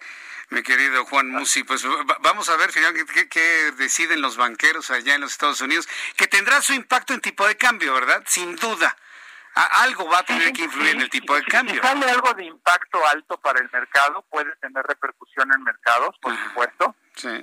mi 0.51 0.63
querido 0.63 1.05
Juan 1.07 1.31
Musi. 1.31 1.65
Pues 1.65 1.85
vamos 2.21 2.49
a 2.49 2.57
ver 2.57 2.73
finalmente 2.73 3.29
qué, 3.29 3.73
deciden 3.77 4.21
los 4.21 4.37
banqueros 4.37 4.91
allá 4.91 5.15
en 5.15 5.23
los 5.23 5.33
Estados 5.33 5.61
Unidos, 5.61 5.89
que 6.17 6.27
tendrá 6.27 6.63
su 6.63 6.73
impacto 6.73 7.15
en 7.15 7.21
tipo 7.21 7.47
de 7.47 7.57
cambio, 7.57 7.95
¿verdad? 7.95 8.23
Sin 8.27 8.57
duda. 8.57 8.97
Algo 9.55 10.09
va 10.09 10.19
a 10.19 10.23
tener 10.25 10.53
que 10.53 10.65
influir 10.65 10.95
en 10.97 11.03
el 11.03 11.11
tipo 11.11 11.35
de 11.35 11.43
cambio. 11.45 11.75
Si 11.75 11.81
sale 11.81 12.11
algo 12.11 12.33
de 12.35 12.45
impacto 12.45 12.99
alto 13.07 13.39
para 13.39 13.61
el 13.61 13.71
mercado, 13.73 14.25
puede 14.31 14.55
tener 14.57 14.85
repercusión 14.85 15.53
en 15.55 15.63
mercados, 15.63 16.17
por 16.21 16.37
supuesto. 16.37 16.95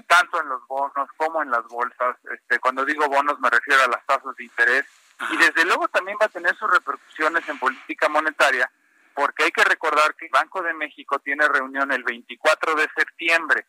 Tanto 0.07 0.41
en 0.41 0.49
los 0.49 0.67
bonos 0.67 1.09
como 1.15 1.41
en 1.41 1.49
las 1.49 1.65
bolsas. 1.67 2.17
Este, 2.31 2.59
cuando 2.59 2.83
digo 2.83 3.07
bonos 3.07 3.39
me 3.39 3.49
refiero 3.49 3.83
a 3.83 3.87
las 3.87 4.05
tasas 4.05 4.35
de 4.35 4.43
interés. 4.43 4.85
Y 5.29 5.37
desde 5.37 5.65
luego 5.65 5.87
también 5.87 6.17
va 6.21 6.25
a 6.25 6.29
tener 6.29 6.55
sus 6.57 6.69
repercusiones 6.69 7.47
en 7.47 7.59
política 7.59 8.09
monetaria, 8.09 8.69
porque 9.13 9.43
hay 9.43 9.51
que 9.51 9.63
recordar 9.63 10.15
que 10.15 10.25
el 10.25 10.31
Banco 10.31 10.63
de 10.63 10.73
México 10.73 11.19
tiene 11.19 11.47
reunión 11.47 11.91
el 11.91 12.03
24 12.03 12.75
de 12.75 12.89
septiembre 12.95 13.65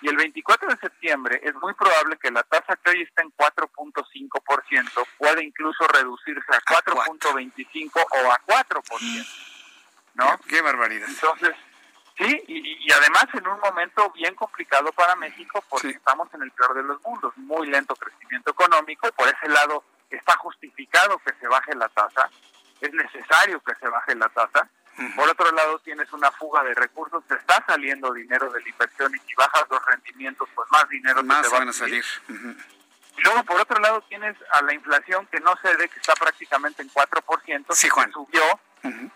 y 0.00 0.08
el 0.08 0.16
24 0.16 0.68
de 0.68 0.76
septiembre 0.76 1.40
es 1.42 1.54
muy 1.56 1.74
probable 1.74 2.16
que 2.18 2.30
la 2.30 2.42
tasa 2.44 2.76
que 2.76 2.90
hoy 2.90 3.02
está 3.02 3.22
en 3.22 3.32
4.5% 3.32 5.06
pueda 5.18 5.42
incluso 5.42 5.86
reducirse 5.88 6.52
a 6.52 6.60
4.25 6.60 7.90
o 7.96 8.32
a 8.32 8.38
4%. 8.46 9.26
¿No? 10.14 10.38
Qué, 10.48 10.60
barbaridad. 10.62 11.08
Entonces, 11.08 11.54
sí, 12.16 12.44
y, 12.48 12.92
además 12.92 13.26
en 13.34 13.46
un 13.46 13.60
momento 13.60 14.10
bien 14.12 14.34
complicado 14.34 14.90
para 14.92 15.14
México 15.16 15.62
porque 15.68 15.90
estamos 15.90 16.32
en 16.34 16.42
el 16.42 16.50
peor 16.52 16.74
de 16.74 16.82
los 16.82 17.00
mundos, 17.02 17.36
muy 17.36 17.68
lento 17.68 17.94
crecimiento 17.96 18.50
económico, 18.50 19.10
por 19.12 19.28
ese 19.28 19.48
lado 19.48 19.84
está 20.10 20.36
justificado 20.38 21.18
que 21.18 21.32
se 21.40 21.46
baje 21.48 21.74
la 21.74 21.88
tasa, 21.88 22.30
es 22.80 22.92
necesario 22.92 23.60
que 23.60 23.74
se 23.74 23.88
baje 23.88 24.14
la 24.14 24.28
tasa, 24.28 24.68
por 25.14 25.28
otro 25.28 25.52
lado, 25.52 25.78
tienes 25.80 26.12
una 26.12 26.30
fuga 26.32 26.62
de 26.64 26.74
recursos, 26.74 27.22
te 27.26 27.34
está 27.34 27.64
saliendo 27.66 28.12
dinero 28.12 28.50
de 28.50 28.60
la 28.60 28.68
inversión 28.68 29.12
y 29.14 29.18
si 29.28 29.34
bajas 29.34 29.64
los 29.70 29.84
rendimientos, 29.86 30.48
pues 30.54 30.68
más 30.70 30.88
dinero 30.88 31.22
más 31.22 31.42
te 31.42 31.48
va 31.48 31.58
van 31.60 31.68
a 31.68 31.72
salir. 31.72 32.04
Y 32.28 33.20
luego, 33.22 33.42
por 33.44 33.60
otro 33.60 33.80
lado, 33.80 34.00
tienes 34.08 34.36
a 34.52 34.62
la 34.62 34.74
inflación 34.74 35.26
que 35.26 35.40
no 35.40 35.56
se 35.62 35.74
ve 35.76 35.88
que 35.88 35.98
está 35.98 36.14
prácticamente 36.14 36.82
en 36.82 36.90
4%, 36.90 37.66
sí, 37.70 37.88
que 37.88 38.12
subió, 38.12 38.60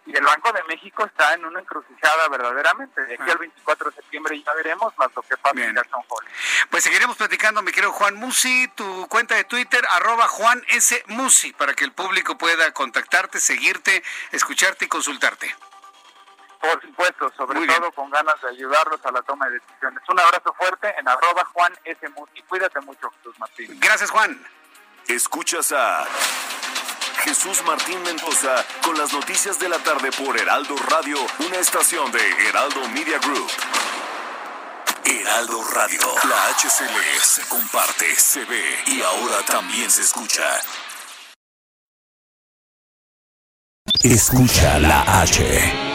y 0.07 0.17
el 0.17 0.25
Banco 0.25 0.53
de 0.53 0.63
México 0.65 1.05
está 1.05 1.35
en 1.35 1.45
una 1.45 1.61
encrucijada 1.61 2.29
verdaderamente. 2.29 3.01
De 3.05 3.15
aquí 3.15 3.31
al 3.31 3.39
24 3.39 3.91
de 3.91 3.97
septiembre 3.97 4.43
ya 4.45 4.53
veremos 4.55 4.93
más 4.99 5.09
lo 5.15 5.23
que 5.23 5.37
pasa 5.37 5.65
en 5.65 5.75
Jackson 5.75 6.03
Hole. 6.09 6.29
Pues 6.71 6.85
seguiremos 6.85 7.17
platicando, 7.17 7.63
mi 7.63 7.71
querido 7.71 7.93
Juan 7.93 8.17
Musi, 8.17 8.69
tu 8.75 9.07
cuenta 9.09 9.37
de 9.37 9.45
Twitter, 9.45 9.85
arroba 9.91 10.27
Juan 10.29 10.63
S. 10.69 11.03
Musi, 11.07 11.53
para 11.53 11.75
que 11.75 11.85
el 11.85 11.93
público 11.93 12.37
pueda 12.37 12.73
contactarte, 12.73 13.39
seguirte, 13.41 14.03
escucharte 14.33 14.87
y 14.87 14.89
consultarte. 14.89 15.55
Por 16.63 16.81
supuesto, 16.81 17.33
sobre 17.37 17.67
todo 17.67 17.91
con 17.91 18.09
ganas 18.11 18.41
de 18.41 18.51
ayudarlos 18.51 19.05
a 19.05 19.11
la 19.11 19.21
toma 19.23 19.47
de 19.49 19.59
decisiones. 19.59 20.01
Un 20.09 20.21
abrazo 20.21 20.55
fuerte 20.57 20.95
en 20.97 21.09
arroba 21.09 21.45
Juan 21.53 21.73
S. 21.85 22.09
Musi. 22.11 22.41
Cuídate 22.43 22.81
mucho, 22.83 23.11
Jesús 23.19 23.37
Martín. 23.41 23.81
Gracias, 23.81 24.11
Juan. 24.11 24.41
Escuchas 25.09 25.73
a 25.73 26.07
Jesús 27.25 27.65
Martín 27.67 28.01
Mendoza 28.05 28.65
con 28.85 28.97
las 28.97 29.13
noticias 29.13 29.59
de 29.59 29.69
la 29.69 29.79
tarde 29.79 30.11
por 30.13 30.39
Heraldo 30.39 30.77
Radio, 30.89 31.17
una 31.41 31.59
estación 31.59 32.13
de 32.13 32.49
Heraldo 32.49 32.89
Media 32.91 33.19
Group. 33.19 33.51
Heraldo 35.05 35.65
Radio, 35.75 36.01
la 36.29 36.47
HCL 36.55 37.21
se 37.23 37.49
comparte, 37.49 38.15
se 38.15 38.45
ve 38.45 38.83
y 38.87 39.03
ahora 39.03 39.43
también 39.47 39.91
se 39.91 40.03
escucha. 40.03 40.61
Escucha 44.05 44.79
la 44.79 45.21
H. 45.23 45.92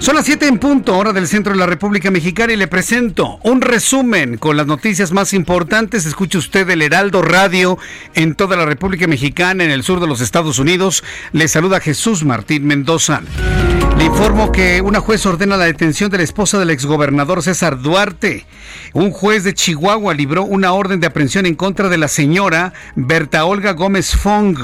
Son 0.00 0.14
las 0.14 0.24
7 0.24 0.46
en 0.48 0.58
punto, 0.58 0.96
hora 0.96 1.12
del 1.12 1.28
centro 1.28 1.52
de 1.52 1.58
la 1.58 1.66
República 1.66 2.10
Mexicana 2.10 2.54
y 2.54 2.56
le 2.56 2.68
presento 2.68 3.38
un 3.42 3.60
resumen 3.60 4.38
con 4.38 4.56
las 4.56 4.66
noticias 4.66 5.12
más 5.12 5.34
importantes. 5.34 6.06
Escuche 6.06 6.38
usted 6.38 6.70
el 6.70 6.80
Heraldo 6.80 7.20
Radio 7.20 7.76
en 8.14 8.34
toda 8.34 8.56
la 8.56 8.64
República 8.64 9.06
Mexicana, 9.06 9.62
en 9.62 9.70
el 9.70 9.82
sur 9.82 10.00
de 10.00 10.06
los 10.06 10.22
Estados 10.22 10.58
Unidos. 10.58 11.04
Le 11.32 11.48
saluda 11.48 11.80
Jesús 11.80 12.24
Martín 12.24 12.66
Mendoza. 12.66 13.20
Le 14.00 14.06
informo 14.06 14.50
que 14.50 14.80
una 14.80 15.00
juez 15.00 15.26
ordena 15.26 15.58
la 15.58 15.66
detención 15.66 16.10
de 16.10 16.16
la 16.16 16.24
esposa 16.24 16.58
del 16.58 16.70
exgobernador 16.70 17.42
César 17.42 17.82
Duarte. 17.82 18.46
Un 18.94 19.10
juez 19.10 19.44
de 19.44 19.52
Chihuahua 19.52 20.14
libró 20.14 20.44
una 20.44 20.72
orden 20.72 21.00
de 21.00 21.06
aprehensión 21.06 21.44
en 21.44 21.54
contra 21.54 21.90
de 21.90 21.98
la 21.98 22.08
señora 22.08 22.72
Berta 22.96 23.44
Olga 23.44 23.72
Gómez 23.72 24.16
Fong, 24.16 24.56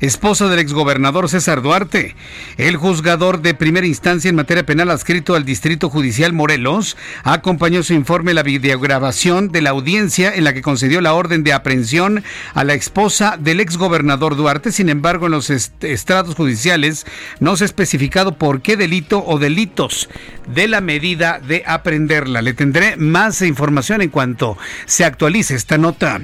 esposa 0.00 0.48
del 0.48 0.58
exgobernador 0.58 1.28
César 1.28 1.62
Duarte. 1.62 2.16
El 2.56 2.76
juzgador 2.76 3.42
de 3.42 3.54
primera 3.54 3.86
instancia 3.86 4.28
en 4.28 4.34
materia 4.34 4.66
penal 4.80 4.94
adscrito 4.94 5.34
al 5.34 5.44
Distrito 5.44 5.90
Judicial 5.90 6.32
Morelos, 6.32 6.96
acompañó 7.22 7.82
su 7.82 7.92
informe 7.92 8.32
la 8.32 8.42
videograbación 8.42 9.52
de 9.52 9.60
la 9.60 9.70
audiencia 9.70 10.34
en 10.34 10.44
la 10.44 10.54
que 10.54 10.62
concedió 10.62 11.02
la 11.02 11.12
orden 11.12 11.44
de 11.44 11.52
aprehensión 11.52 12.24
a 12.54 12.64
la 12.64 12.72
esposa 12.72 13.36
del 13.38 13.60
exgobernador 13.60 14.36
Duarte. 14.36 14.72
Sin 14.72 14.88
embargo, 14.88 15.26
en 15.26 15.32
los 15.32 15.50
estrados 15.50 16.34
judiciales 16.34 17.04
no 17.40 17.58
se 17.58 17.64
ha 17.64 17.66
especificado 17.66 18.38
por 18.38 18.62
qué 18.62 18.78
delito 18.78 19.22
o 19.26 19.38
delitos 19.38 20.08
de 20.46 20.66
la 20.66 20.80
medida 20.80 21.40
de 21.40 21.62
aprenderla. 21.66 22.40
Le 22.40 22.54
tendré 22.54 22.96
más 22.96 23.42
información 23.42 24.00
en 24.00 24.08
cuanto 24.08 24.56
se 24.86 25.04
actualice 25.04 25.56
esta 25.56 25.76
nota. 25.76 26.22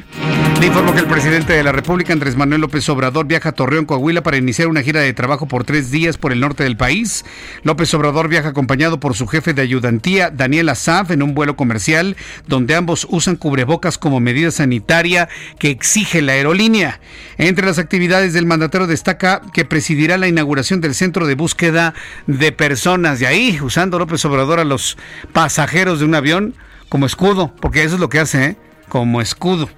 Le 0.61 0.69
informo 0.69 0.95
que 0.95 1.01
el 1.01 1.07
presidente 1.07 1.53
de 1.53 1.63
la 1.63 1.71
República, 1.71 2.15
Andrés 2.15 2.35
Manuel 2.35 2.63
López 2.63 2.89
Obrador, 2.89 3.27
viaja 3.27 3.51
a 3.51 3.53
Torreón, 3.53 3.85
Coahuila 3.85 4.23
para 4.23 4.39
iniciar 4.39 4.69
una 4.69 4.83
gira 4.83 5.01
de 5.01 5.13
trabajo 5.13 5.47
por 5.47 5.65
tres 5.65 5.91
días 5.91 6.17
por 6.17 6.33
el 6.33 6.41
norte 6.41 6.63
del 6.65 6.79
país. 6.79 7.27
López 7.63 7.93
Obrador 7.93 8.29
viaja 8.29 8.46
acompañado 8.47 9.01
por 9.01 9.15
su 9.15 9.27
jefe 9.27 9.53
de 9.53 9.63
ayudantía, 9.63 10.31
Daniel 10.31 10.69
Azaf, 10.69 11.11
en 11.11 11.23
un 11.23 11.35
vuelo 11.35 11.57
comercial 11.57 12.17
donde 12.47 12.75
ambos 12.75 13.07
usan 13.11 13.37
cubrebocas 13.37 13.99
como 13.99 14.21
medida 14.21 14.51
sanitaria 14.51 15.29
que 15.59 15.71
exige 15.71 16.23
la 16.23 16.33
aerolínea. 16.33 17.01
Entre 17.39 17.67
las 17.67 17.79
actividades 17.79 18.33
del 18.33 18.47
mandatario 18.47 18.87
destaca 18.87 19.43
que 19.53 19.65
presidirá 19.65 20.19
la 20.19 20.29
inauguración 20.29 20.81
del 20.81 20.95
centro 20.95 21.27
de 21.27 21.35
búsqueda 21.35 21.95
de 22.27 22.53
personas. 22.53 23.21
De 23.21 23.27
ahí, 23.27 23.59
usando 23.61 23.99
López 23.99 24.25
Obrador 24.25 24.61
a 24.61 24.65
los 24.65 24.97
pasajeros 25.33 25.99
de 25.99 26.05
un 26.05 26.15
avión 26.15 26.55
como 26.89 27.07
escudo, 27.07 27.55
porque 27.61 27.83
eso 27.83 27.97
es 27.97 28.01
lo 28.01 28.09
que 28.09 28.21
hace, 28.21 28.45
¿eh? 28.45 28.57
Como 28.89 29.21
escudo. 29.21 29.69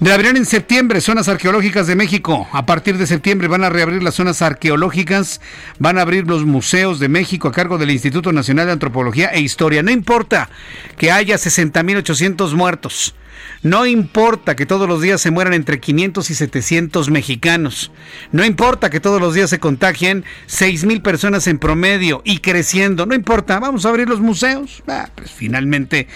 Reabrirán 0.00 0.36
en 0.36 0.46
septiembre 0.46 1.00
zonas 1.00 1.28
arqueológicas 1.28 1.88
de 1.88 1.96
México. 1.96 2.46
A 2.52 2.66
partir 2.66 2.98
de 2.98 3.06
septiembre 3.06 3.48
van 3.48 3.64
a 3.64 3.70
reabrir 3.70 4.02
las 4.02 4.14
zonas 4.14 4.42
arqueológicas, 4.42 5.40
van 5.78 5.98
a 5.98 6.02
abrir 6.02 6.26
los 6.26 6.44
museos 6.44 7.00
de 7.00 7.08
México 7.08 7.48
a 7.48 7.52
cargo 7.52 7.78
del 7.78 7.90
Instituto 7.90 8.32
Nacional 8.32 8.66
de 8.66 8.72
Antropología 8.72 9.28
e 9.28 9.40
Historia. 9.40 9.82
No 9.82 9.90
importa 9.90 10.50
que 10.96 11.10
haya 11.10 11.36
60.800 11.36 12.54
muertos. 12.54 13.14
No 13.62 13.86
importa 13.86 14.56
que 14.56 14.66
todos 14.66 14.88
los 14.88 15.00
días 15.00 15.20
se 15.20 15.30
mueran 15.30 15.54
entre 15.54 15.80
500 15.80 16.30
y 16.30 16.34
700 16.34 17.10
mexicanos. 17.10 17.90
No 18.32 18.44
importa 18.44 18.90
que 18.90 19.00
todos 19.00 19.20
los 19.20 19.34
días 19.34 19.50
se 19.50 19.58
contagien 19.58 20.24
6 20.46 20.84
mil 20.84 21.02
personas 21.02 21.46
en 21.46 21.58
promedio 21.58 22.22
y 22.24 22.38
creciendo. 22.38 23.06
No 23.06 23.14
importa, 23.14 23.58
vamos 23.58 23.84
a 23.84 23.88
abrir 23.88 24.08
los 24.08 24.20
museos. 24.20 24.82
Ah, 24.86 25.08
pues 25.14 25.30
finalmente, 25.30 26.08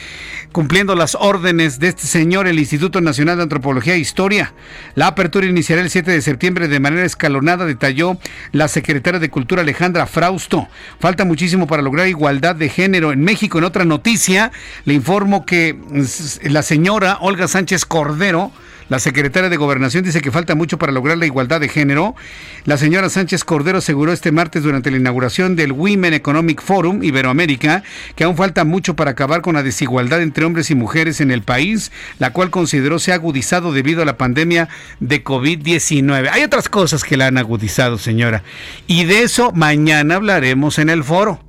cumpliendo 0.53 0.95
las 0.95 1.15
órdenes 1.15 1.79
de 1.79 1.89
este 1.89 2.07
señor, 2.07 2.47
el 2.47 2.59
Instituto 2.59 3.01
Nacional 3.01 3.37
de 3.37 3.45
Antropología 3.45 3.95
e 3.95 3.99
Historia. 3.99 4.53
La 4.95 5.09
apertura 5.09 5.47
iniciará 5.47 5.83
el 5.83 5.91
7 5.91 6.11
de 6.11 6.23
septiembre 6.23 6.69
de 6.69 6.81
manera 6.81 7.05
escalonada, 7.05 7.65
detalló 7.65 8.19
la 8.53 8.69
secretaria 8.69 9.21
de 9.21 9.31
Cultura 9.31 9.63
Alejandra 9.63 10.07
Frausto. 10.07 10.69
Falta 11.01 11.25
muchísimo 11.25 11.67
para 11.67 11.83
lograr 11.83 12.09
igualdad 12.09 12.57
de 12.57 12.69
género 12.69 13.13
en 13.13 13.23
México. 13.23 13.59
En 13.59 13.65
otra 13.65 13.85
noticia, 13.85 14.53
le 14.85 14.95
informo 14.95 15.47
que 15.47 15.77
la 16.45 16.63
señora 16.63 17.12
Olga 17.21 17.49
Sánchez 17.49 17.85
Cordero, 17.85 18.53
la 18.89 18.99
secretaria 18.99 19.49
de 19.49 19.57
Gobernación, 19.57 20.05
dice 20.05 20.21
que 20.21 20.31
falta 20.31 20.55
mucho 20.55 20.77
para 20.77 20.93
lograr 20.93 21.17
la 21.17 21.25
igualdad 21.25 21.61
de 21.61 21.69
género. 21.69 22.15
La 22.65 22.77
señora 22.77 23.09
Sánchez 23.09 23.43
Cordero 23.45 23.79
aseguró 23.79 24.13
este 24.13 24.33
martes 24.33 24.63
durante 24.65 24.91
la 24.91 24.99
inauguración 24.99 25.57
del 25.57 25.73
Women 25.73 26.13
Economic 26.13 26.61
Forum 26.61 27.03
Iberoamérica 27.03 27.83
que 28.17 28.25
aún 28.25 28.37
falta 28.37 28.65
mucho 28.65 28.95
para 28.95 29.13
acabar 29.13 29.41
con 29.41 29.55
la 29.55 29.63
desigualdad 29.63 30.21
entre 30.21 30.45
hombres 30.45 30.71
y 30.71 30.75
mujeres 30.75 31.21
en 31.23 31.31
el 31.31 31.43
país, 31.43 31.91
la 32.19 32.35
cual 32.35 32.51
consideró 32.51 32.99
se 32.99 33.13
ha 33.13 33.15
agudizado 33.15 33.73
debido 33.73 34.03
a 34.03 34.05
la 34.05 34.19
pandemia 34.19 34.69
de 35.01 35.25
COVID-19. 35.25 36.29
Hay 36.31 36.43
otras 36.43 36.69
cosas 36.69 37.03
que 37.03 37.17
la 37.17 37.29
han 37.29 37.39
agudizado, 37.39 37.97
señora. 37.97 38.43
Y 38.87 39.05
de 39.05 39.23
eso 39.23 39.53
mañana 39.53 40.17
hablaremos 40.17 40.79
en 40.79 40.91
el 40.91 41.03
foro 41.03 41.41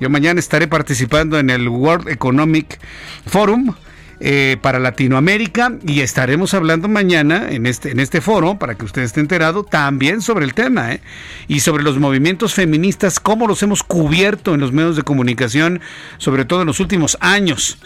Yo 0.00 0.10
mañana 0.10 0.38
estaré 0.38 0.68
participando 0.68 1.38
en 1.38 1.50
el 1.50 1.68
World 1.68 2.08
Economic 2.08 2.78
Forum 3.26 3.74
eh, 4.22 4.58
para 4.60 4.78
Latinoamérica 4.78 5.78
y 5.86 6.00
estaremos 6.00 6.52
hablando 6.52 6.88
mañana 6.88 7.46
en 7.48 7.64
este, 7.64 7.90
en 7.90 8.00
este 8.00 8.20
foro, 8.20 8.58
para 8.58 8.74
que 8.74 8.84
usted 8.84 9.00
esté 9.00 9.20
enterado, 9.20 9.64
también 9.64 10.20
sobre 10.20 10.44
el 10.44 10.52
tema 10.52 10.92
¿eh? 10.92 11.00
y 11.48 11.60
sobre 11.60 11.82
los 11.82 11.98
movimientos 11.98 12.52
feministas, 12.52 13.18
cómo 13.18 13.46
los 13.46 13.62
hemos 13.62 13.82
cubierto 13.82 14.54
en 14.54 14.60
los 14.60 14.72
medios 14.72 14.96
de 14.96 15.04
comunicación, 15.04 15.80
sobre 16.18 16.44
todo 16.44 16.60
en 16.60 16.66
los 16.66 16.80
últimos 16.80 17.16
años. 17.20 17.78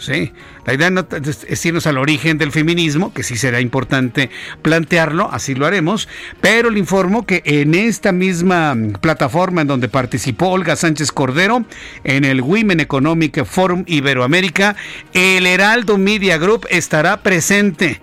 La 0.65 0.73
idea 0.73 0.89
no 0.89 1.07
es 1.47 1.65
irnos 1.65 1.87
al 1.87 1.97
origen 1.97 2.37
del 2.37 2.51
feminismo, 2.51 3.13
que 3.13 3.23
sí 3.23 3.37
será 3.37 3.61
importante 3.61 4.29
plantearlo, 4.61 5.29
así 5.31 5.55
lo 5.55 5.65
haremos, 5.65 6.09
pero 6.41 6.69
le 6.69 6.79
informo 6.79 7.25
que 7.25 7.43
en 7.45 7.75
esta 7.75 8.11
misma 8.11 8.75
plataforma 8.99 9.61
en 9.61 9.67
donde 9.67 9.87
participó 9.87 10.49
Olga 10.49 10.75
Sánchez 10.75 11.13
Cordero, 11.13 11.63
en 12.03 12.25
el 12.25 12.41
Women 12.41 12.81
Economic 12.81 13.45
Forum 13.45 13.85
Iberoamérica, 13.87 14.75
el 15.13 15.45
Heraldo 15.45 15.97
Media 15.97 16.24
Group 16.33 16.67
estará 16.69 17.21
presente. 17.21 18.01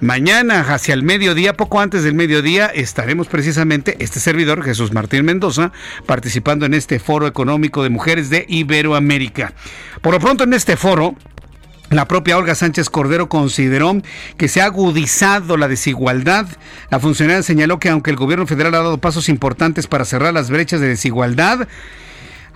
Mañana, 0.00 0.60
hacia 0.60 0.94
el 0.94 1.02
mediodía, 1.02 1.54
poco 1.54 1.78
antes 1.78 2.02
del 2.02 2.14
mediodía, 2.14 2.66
estaremos 2.66 3.28
precisamente, 3.28 3.96
este 4.00 4.18
servidor, 4.18 4.62
Jesús 4.64 4.92
Martín 4.92 5.24
Mendoza, 5.24 5.72
participando 6.06 6.66
en 6.66 6.74
este 6.74 6.98
foro 6.98 7.26
económico 7.26 7.82
de 7.82 7.90
mujeres 7.90 8.30
de 8.30 8.46
Iberoamérica. 8.48 9.52
Por 10.00 10.14
lo 10.14 10.20
pronto, 10.20 10.44
en 10.44 10.54
este 10.54 10.76
foro, 10.76 11.14
la 11.90 12.08
propia 12.08 12.38
Olga 12.38 12.54
Sánchez 12.54 12.88
Cordero 12.88 13.28
consideró 13.28 14.00
que 14.36 14.48
se 14.48 14.60
ha 14.62 14.66
agudizado 14.66 15.56
la 15.56 15.68
desigualdad. 15.68 16.46
La 16.90 16.98
funcionaria 16.98 17.42
señaló 17.42 17.78
que 17.78 17.90
aunque 17.90 18.10
el 18.10 18.16
gobierno 18.16 18.46
federal 18.46 18.74
ha 18.76 18.78
dado 18.78 18.98
pasos 18.98 19.28
importantes 19.28 19.86
para 19.86 20.04
cerrar 20.04 20.32
las 20.32 20.50
brechas 20.50 20.80
de 20.80 20.88
desigualdad, 20.88 21.68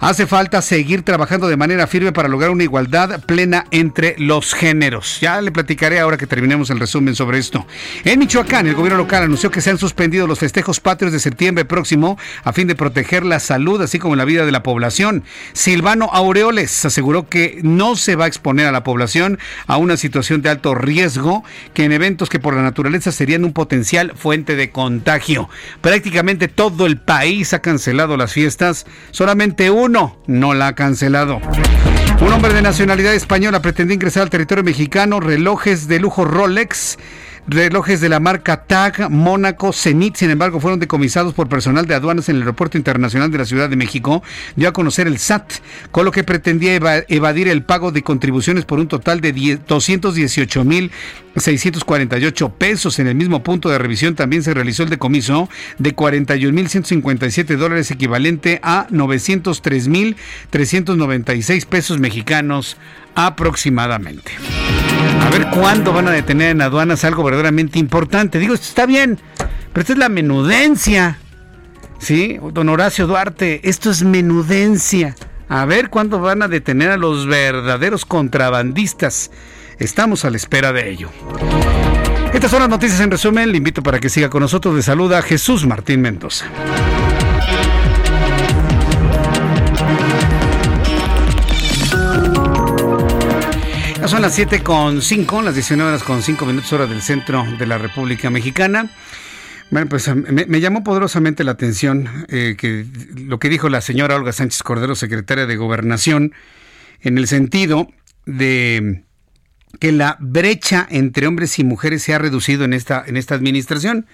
Hace 0.01 0.26
falta 0.26 0.61
seguir 0.61 1.03
trabajando 1.03 1.49
de 1.49 1.57
manera 1.57 1.86
firme 1.86 2.12
para 2.12 2.28
lograr 2.28 2.51
una 2.51 2.64
igualdad 2.64 3.20
plena 3.24 3.64
entre 3.70 4.16
los 4.18 4.53
géneros. 4.53 5.18
Ya 5.20 5.40
le 5.40 5.53
platicaré 5.53 6.01
ahora 6.01 6.16
que 6.16 6.26
terminemos 6.26 6.68
el 6.70 6.80
resumen 6.80 7.14
sobre 7.14 7.38
esto. 7.38 7.66
En 8.05 8.18
Michoacán, 8.18 8.66
el 8.66 8.74
gobierno 8.74 8.99
local 8.99 9.22
anunció 9.22 9.51
que 9.51 9.61
se 9.61 9.70
han 9.70 9.78
suspendido 9.78 10.26
los 10.26 10.40
festejos 10.40 10.80
patrios 10.80 11.12
de 11.12 11.20
septiembre 11.20 11.64
próximo 11.64 12.18
a 12.42 12.53
fin 12.53 12.66
de 12.66 12.74
proteger 12.74 13.24
la 13.24 13.38
salud 13.38 13.80
así 13.80 13.99
como 13.99 14.16
la 14.16 14.24
vida 14.24 14.45
de 14.45 14.53
la 14.53 14.62
población. 14.62 15.24
Silvano 15.53 16.11
Aureoles 16.12 16.84
aseguró 16.84 17.28
que 17.28 17.61
no 17.62 17.97
se 17.97 18.16
va 18.16 18.24
a 18.24 18.28
exponer 18.28 18.66
a 18.66 18.72
la 18.72 18.84
población 18.84 19.38
a 19.66 19.76
una 19.76 19.97
situación 19.97 20.42
de 20.42 20.51
alto 20.51 20.74
riesgo 20.74 21.45
que 21.72 21.84
en 21.84 21.92
eventos 21.92 22.28
que 22.28 22.40
por 22.40 22.55
la 22.55 22.62
naturaleza 22.62 23.12
serían 23.12 23.45
un 23.45 23.53
potencial 23.53 24.12
fuente 24.16 24.57
de 24.57 24.70
contagio. 24.70 25.49
Prácticamente 25.80 26.49
todo 26.49 26.86
el 26.86 26.99
país 26.99 27.53
ha 27.55 27.61
cancelado 27.61 28.16
las 28.16 28.32
fiestas. 28.32 28.86
Solamente 29.12 29.70
un 29.70 29.84
uno 29.85 30.16
no 30.26 30.55
la 30.55 30.68
ha 30.68 30.74
cancelado. 30.74 31.41
Un 32.20 32.32
hombre 32.32 32.55
de 32.55 32.62
nacionalidad 32.62 33.12
española 33.12 33.61
pretendía 33.61 33.95
ingresar 33.95 34.22
al 34.22 34.30
territorio 34.30 34.64
mexicano, 34.64 35.20
relojes 35.20 35.89
de 35.89 36.01
lujo 36.01 36.24
Rolex 36.24 36.99
Relojes 37.47 38.01
de 38.01 38.09
la 38.09 38.20
marca 38.20 38.64
TAG, 38.64 39.11
Mónaco, 39.11 39.74
Zenit, 39.74 40.16
sin 40.16 40.30
embargo, 40.30 40.61
fueron 40.61 40.80
decomisados 40.80 41.34
por 41.34 41.47
personal 41.47 41.86
de 41.86 41.95
aduanas 41.95 42.30
en 42.30 42.36
el 42.36 42.42
Aeropuerto 42.42 42.78
Internacional 42.78 43.30
de 43.30 43.36
la 43.36 43.45
Ciudad 43.45 43.68
de 43.68 43.76
México. 43.76 44.22
Dio 44.57 44.70
a 44.70 44.72
conocer 44.72 45.07
el 45.07 45.18
SAT, 45.18 45.53
con 45.90 46.07
lo 46.07 46.11
que 46.11 46.24
pretendía 46.24 46.74
evadir 46.74 47.49
el 47.49 47.62
pago 47.62 47.92
de 47.92 48.03
contribuciones 48.03 48.64
por 48.64 48.78
un 48.78 48.88
total 48.88 49.20
de 49.20 49.59
218 49.66 50.64
mil 50.64 50.90
648 51.36 52.49
pesos. 52.51 52.99
En 52.99 53.09
el 53.09 53.14
mismo 53.14 53.42
punto 53.42 53.68
de 53.68 53.76
revisión 53.78 54.14
también 54.14 54.42
se 54.42 54.55
realizó 54.55 54.82
el 54.82 54.88
decomiso 54.88 55.51
de 55.78 55.95
41.157 55.95 57.57
dólares 57.57 57.90
equivalente 57.90 58.59
a 58.62 58.86
903.396 58.88 61.66
pesos 61.66 61.99
mexicanos 61.99 62.78
aproximadamente. 63.14 64.32
A 65.20 65.30
ver 65.30 65.48
cuándo 65.50 65.92
van 65.92 66.08
a 66.08 66.10
detener 66.10 66.50
en 66.50 66.62
aduanas 66.62 67.04
algo 67.04 67.22
verdaderamente 67.22 67.78
importante. 67.78 68.38
Digo, 68.38 68.54
esto 68.54 68.66
está 68.66 68.86
bien, 68.86 69.18
pero 69.72 69.80
esta 69.80 69.92
es 69.92 69.98
la 69.98 70.08
menudencia. 70.08 71.18
¿Sí? 71.98 72.38
Don 72.52 72.68
Horacio 72.68 73.06
Duarte, 73.06 73.60
esto 73.68 73.90
es 73.90 74.02
menudencia. 74.02 75.14
A 75.48 75.64
ver 75.64 75.90
cuándo 75.90 76.20
van 76.20 76.42
a 76.42 76.48
detener 76.48 76.90
a 76.90 76.96
los 76.96 77.26
verdaderos 77.26 78.04
contrabandistas. 78.04 79.30
Estamos 79.78 80.24
a 80.24 80.30
la 80.30 80.36
espera 80.36 80.72
de 80.72 80.90
ello. 80.90 81.10
Estas 82.32 82.50
son 82.50 82.60
las 82.60 82.68
noticias 82.68 83.00
en 83.00 83.10
resumen. 83.10 83.52
Le 83.52 83.58
invito 83.58 83.82
para 83.82 84.00
que 84.00 84.08
siga 84.08 84.28
con 84.28 84.40
nosotros. 84.40 84.74
De 84.74 84.82
saluda 84.82 85.22
Jesús 85.22 85.66
Martín 85.66 86.00
Mendoza. 86.00 86.46
Son 94.09 94.20
las 94.20 94.34
7 94.34 94.62
con 94.62 95.00
5, 95.00 95.40
las 95.40 95.55
19 95.55 95.88
horas 95.88 96.02
con 96.02 96.22
5 96.22 96.44
minutos 96.44 96.70
hora 96.74 96.86
del 96.86 97.00
centro 97.00 97.46
de 97.59 97.66
la 97.66 97.78
República 97.78 98.28
Mexicana. 98.28 98.90
Bueno, 99.70 99.88
pues 99.88 100.14
me, 100.14 100.61
llamó 100.61 100.84
poderosamente 100.84 101.42
la 101.42 101.52
atención 101.52 102.26
eh, 102.28 102.55
lo 103.16 103.38
que 103.38 103.48
dijo 103.48 103.70
la 103.70 103.80
señora 103.80 104.16
Olga 104.16 104.32
Sánchez 104.32 104.62
Cordero, 104.62 104.94
secretaria 104.94 105.46
de 105.46 105.57
Gobernación, 105.57 106.34
en 107.00 107.16
el 107.16 107.26
sentido 107.26 107.88
de 108.26 109.05
que 109.80 109.90
la 109.90 110.18
brecha 110.20 110.86
entre 110.90 111.26
hombres 111.26 111.59
y 111.59 111.64
mujeres 111.64 112.02
se 112.02 112.12
ha 112.12 112.18
reducido 112.18 112.64
en 112.64 112.74
esta, 112.74 113.02
en 113.07 113.16
esta 113.16 113.34
administración. 113.34 114.07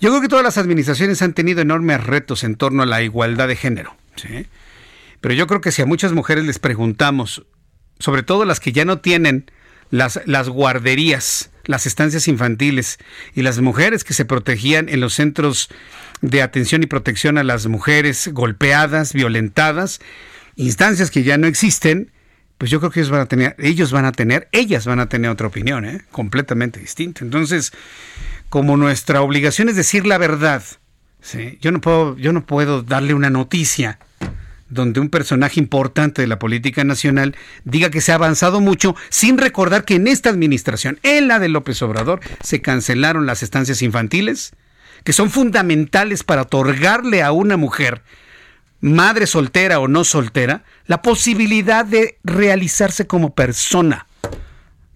Yo 0.00 0.08
creo 0.08 0.22
que 0.22 0.28
todas 0.28 0.44
las 0.44 0.56
administraciones 0.56 1.20
han 1.20 1.34
tenido 1.34 1.60
enormes 1.60 2.02
retos 2.02 2.44
en 2.44 2.54
torno 2.54 2.82
a 2.82 2.86
la 2.86 3.02
igualdad 3.02 3.48
de 3.48 3.56
género. 3.56 3.94
Pero 5.20 5.34
yo 5.34 5.46
creo 5.46 5.60
que 5.60 5.70
si 5.70 5.82
a 5.82 5.86
muchas 5.86 6.12
mujeres 6.12 6.44
les 6.44 6.58
preguntamos, 6.58 7.44
sobre 7.98 8.22
todo 8.22 8.44
las 8.44 8.60
que 8.60 8.72
ya 8.72 8.84
no 8.84 8.98
tienen 8.98 9.50
las, 9.90 10.20
las 10.26 10.48
guarderías, 10.48 11.50
las 11.64 11.86
estancias 11.86 12.28
infantiles 12.28 12.98
y 13.34 13.42
las 13.42 13.60
mujeres 13.60 14.04
que 14.04 14.14
se 14.14 14.24
protegían 14.24 14.88
en 14.88 15.00
los 15.00 15.14
centros 15.14 15.68
de 16.20 16.42
atención 16.42 16.82
y 16.82 16.86
protección 16.86 17.38
a 17.38 17.44
las 17.44 17.66
mujeres 17.66 18.28
golpeadas, 18.32 19.12
violentadas, 19.12 20.00
instancias 20.56 21.10
que 21.10 21.22
ya 21.22 21.38
no 21.38 21.46
existen, 21.46 22.10
pues 22.58 22.70
yo 22.70 22.80
creo 22.80 22.90
que 22.90 23.00
ellos 23.00 23.10
van 23.10 23.20
a 23.20 23.26
tener, 23.26 23.54
ellos 23.58 23.92
van 23.92 24.04
a 24.04 24.12
tener, 24.12 24.48
ellas 24.52 24.84
van 24.84 24.98
a 24.98 25.08
tener 25.08 25.30
otra 25.30 25.46
opinión, 25.46 25.84
¿eh? 25.84 26.02
completamente 26.10 26.80
distinta. 26.80 27.24
Entonces, 27.24 27.72
como 28.48 28.76
nuestra 28.76 29.22
obligación 29.22 29.68
es 29.68 29.76
decir 29.76 30.06
la 30.06 30.18
verdad, 30.18 30.62
¿sí? 31.20 31.58
yo 31.60 31.70
no 31.70 31.80
puedo, 31.80 32.16
yo 32.16 32.32
no 32.32 32.44
puedo 32.44 32.82
darle 32.82 33.14
una 33.14 33.30
noticia 33.30 33.98
donde 34.68 35.00
un 35.00 35.08
personaje 35.08 35.60
importante 35.60 36.22
de 36.22 36.28
la 36.28 36.38
política 36.38 36.84
nacional 36.84 37.36
diga 37.64 37.90
que 37.90 38.00
se 38.00 38.12
ha 38.12 38.16
avanzado 38.16 38.60
mucho 38.60 38.94
sin 39.08 39.38
recordar 39.38 39.84
que 39.84 39.94
en 39.94 40.06
esta 40.06 40.30
administración, 40.30 40.98
en 41.02 41.28
la 41.28 41.38
de 41.38 41.48
López 41.48 41.80
Obrador, 41.82 42.20
se 42.42 42.60
cancelaron 42.60 43.26
las 43.26 43.42
estancias 43.42 43.82
infantiles, 43.82 44.52
que 45.04 45.12
son 45.12 45.30
fundamentales 45.30 46.24
para 46.24 46.42
otorgarle 46.42 47.22
a 47.22 47.32
una 47.32 47.56
mujer, 47.56 48.02
madre 48.80 49.26
soltera 49.26 49.80
o 49.80 49.88
no 49.88 50.04
soltera, 50.04 50.64
la 50.86 51.02
posibilidad 51.02 51.84
de 51.84 52.18
realizarse 52.24 53.06
como 53.06 53.34
persona 53.34 54.06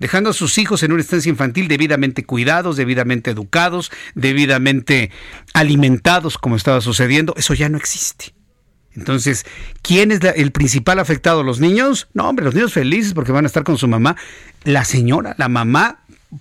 dejando 0.03 0.31
a 0.31 0.33
sus 0.33 0.59
hijos 0.59 0.83
en 0.83 0.91
una 0.91 1.01
estancia 1.01 1.31
infantil 1.31 1.69
debidamente 1.69 2.25
cuidados, 2.25 2.77
debidamente 2.77 3.31
educados, 3.31 3.93
debidamente 4.17 5.13
alimentados, 5.55 6.39
como 6.39 6.57
estaba 6.57 6.81
sucediendo, 6.81 7.35
eso 7.37 7.55
ya 7.55 7.69
no 7.69 7.79
existe. 7.79 8.35
Entonces, 8.95 9.47
¿quién 9.81 10.13
es 10.13 10.21
el 10.37 10.53
principal 10.53 10.99
afectado? 10.99 11.43
¿Los 11.43 11.61
niños? 11.61 12.09
No, 12.13 12.29
hombre, 12.29 12.45
los 12.45 12.55
niños 12.55 12.73
felices 12.73 13.15
porque 13.15 13.33
van 13.33 13.45
a 13.45 13.47
estar 13.47 13.65
con 13.65 13.79
su 13.79 13.89
mamá. 13.89 14.17
La 14.65 14.85
señora, 14.85 15.35
la 15.39 15.49
mamá, 15.49 16.01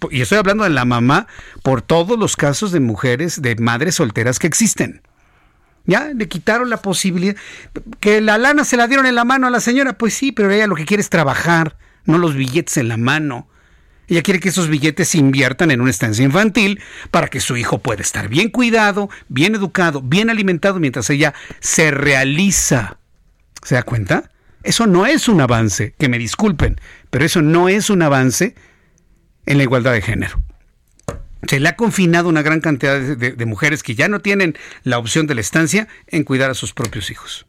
y 0.09 0.21
estoy 0.21 0.37
hablando 0.37 0.63
de 0.63 0.69
la 0.69 0.85
mamá 0.85 1.27
por 1.63 1.81
todos 1.81 2.19
los 2.19 2.35
casos 2.35 2.71
de 2.71 2.79
mujeres, 2.79 3.41
de 3.41 3.55
madres 3.55 3.95
solteras 3.95 4.39
que 4.39 4.47
existen. 4.47 5.01
Ya 5.85 6.11
le 6.13 6.27
quitaron 6.27 6.69
la 6.69 6.77
posibilidad. 6.77 7.35
Que 7.99 8.21
la 8.21 8.37
lana 8.37 8.63
se 8.65 8.77
la 8.77 8.87
dieron 8.87 9.05
en 9.05 9.15
la 9.15 9.25
mano 9.25 9.47
a 9.47 9.49
la 9.49 9.59
señora, 9.59 9.97
pues 9.97 10.13
sí, 10.13 10.31
pero 10.31 10.51
ella 10.51 10.67
lo 10.67 10.75
que 10.75 10.85
quiere 10.85 11.01
es 11.01 11.09
trabajar, 11.09 11.77
no 12.05 12.17
los 12.17 12.35
billetes 12.35 12.77
en 12.77 12.87
la 12.87 12.97
mano. 12.97 13.47
Ella 14.11 14.23
quiere 14.23 14.41
que 14.41 14.49
esos 14.49 14.67
billetes 14.67 15.07
se 15.07 15.19
inviertan 15.19 15.71
en 15.71 15.79
una 15.79 15.89
estancia 15.89 16.25
infantil 16.25 16.81
para 17.11 17.29
que 17.29 17.39
su 17.39 17.55
hijo 17.55 17.77
pueda 17.77 18.01
estar 18.01 18.27
bien 18.27 18.49
cuidado, 18.49 19.09
bien 19.29 19.55
educado, 19.55 20.01
bien 20.01 20.29
alimentado 20.29 20.81
mientras 20.81 21.09
ella 21.09 21.33
se 21.61 21.91
realiza. 21.91 22.97
¿Se 23.63 23.75
da 23.75 23.83
cuenta? 23.83 24.29
Eso 24.63 24.85
no 24.85 25.05
es 25.05 25.29
un 25.29 25.39
avance, 25.39 25.95
que 25.97 26.09
me 26.09 26.19
disculpen, 26.19 26.81
pero 27.09 27.23
eso 27.23 27.41
no 27.41 27.69
es 27.69 27.89
un 27.89 28.01
avance 28.01 28.53
en 29.45 29.55
la 29.55 29.63
igualdad 29.63 29.93
de 29.93 30.01
género. 30.01 30.41
Se 31.47 31.61
le 31.61 31.69
ha 31.69 31.77
confinado 31.77 32.27
una 32.27 32.41
gran 32.41 32.59
cantidad 32.59 32.99
de, 32.99 33.15
de, 33.15 33.45
mujeres 33.45 33.81
que 33.81 33.95
ya 33.95 34.09
no 34.09 34.19
tienen 34.19 34.57
la 34.83 34.97
opción 34.97 35.25
de 35.25 35.35
la 35.35 35.41
estancia 35.41 35.87
en 36.07 36.25
cuidar 36.25 36.49
a 36.49 36.53
sus 36.53 36.73
propios 36.73 37.11
hijos. 37.11 37.45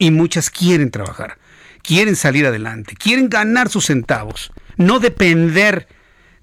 Y 0.00 0.10
muchas 0.10 0.50
quieren 0.50 0.90
trabajar, 0.90 1.38
quieren 1.82 2.16
salir 2.16 2.46
adelante, 2.46 2.94
quieren 2.96 3.28
ganar 3.28 3.68
sus 3.68 3.86
centavos 3.86 4.52
no 4.76 5.00
depender 5.00 5.88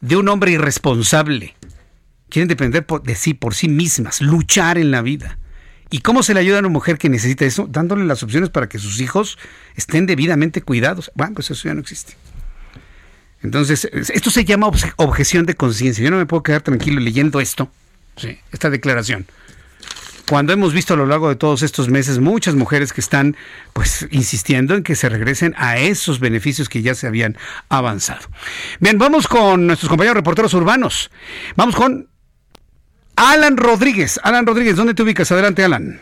de 0.01 0.15
un 0.15 0.27
hombre 0.29 0.51
irresponsable. 0.51 1.55
Quieren 2.29 2.47
depender 2.47 2.85
de 3.03 3.15
sí 3.15 3.33
por 3.33 3.55
sí 3.55 3.69
mismas, 3.69 4.21
luchar 4.21 4.77
en 4.77 4.91
la 4.91 5.01
vida. 5.01 5.39
¿Y 5.89 5.99
cómo 5.99 6.21
se 6.21 6.35
le 6.35 6.39
ayuda 6.39 6.57
a 6.57 6.59
una 6.59 6.69
mujer 6.69 6.99
que 6.99 7.09
necesita 7.09 7.45
eso? 7.45 7.65
Dándole 7.67 8.05
las 8.05 8.21
opciones 8.21 8.49
para 8.49 8.69
que 8.69 8.77
sus 8.77 9.01
hijos 9.01 9.39
estén 9.75 10.05
debidamente 10.05 10.61
cuidados. 10.61 11.11
Bueno, 11.15 11.33
pues 11.33 11.49
eso 11.49 11.67
ya 11.67 11.73
no 11.73 11.81
existe. 11.81 12.13
Entonces, 13.41 13.89
esto 13.91 14.29
se 14.29 14.45
llama 14.45 14.69
objeción 14.97 15.45
de 15.45 15.55
conciencia. 15.55 16.03
Yo 16.03 16.11
no 16.11 16.17
me 16.17 16.27
puedo 16.27 16.43
quedar 16.43 16.61
tranquilo 16.61 16.99
leyendo 16.99 17.39
esto, 17.39 17.71
esta 18.51 18.69
declaración. 18.69 19.25
Cuando 20.29 20.53
hemos 20.53 20.75
visto 20.75 20.93
a 20.93 20.97
lo 20.97 21.07
largo 21.07 21.27
de 21.27 21.35
todos 21.35 21.63
estos 21.63 21.89
meses 21.89 22.19
muchas 22.19 22.53
mujeres 22.53 22.93
que 22.93 23.01
están 23.01 23.35
pues 23.73 24.07
insistiendo 24.11 24.75
en 24.75 24.83
que 24.83 24.93
se 24.93 25.09
regresen 25.09 25.55
a 25.57 25.79
esos 25.79 26.19
beneficios 26.19 26.69
que 26.69 26.83
ya 26.83 26.93
se 26.93 27.07
habían 27.07 27.35
avanzado. 27.67 28.27
Bien, 28.79 28.99
vamos 28.99 29.27
con 29.27 29.65
nuestros 29.65 29.89
compañeros 29.89 30.17
reporteros 30.17 30.53
urbanos. 30.53 31.09
Vamos 31.55 31.75
con 31.75 32.07
Alan 33.15 33.57
Rodríguez. 33.57 34.19
Alan 34.21 34.45
Rodríguez, 34.45 34.75
¿dónde 34.75 34.93
te 34.93 35.01
ubicas? 35.01 35.31
Adelante, 35.31 35.63
Alan. 35.63 35.99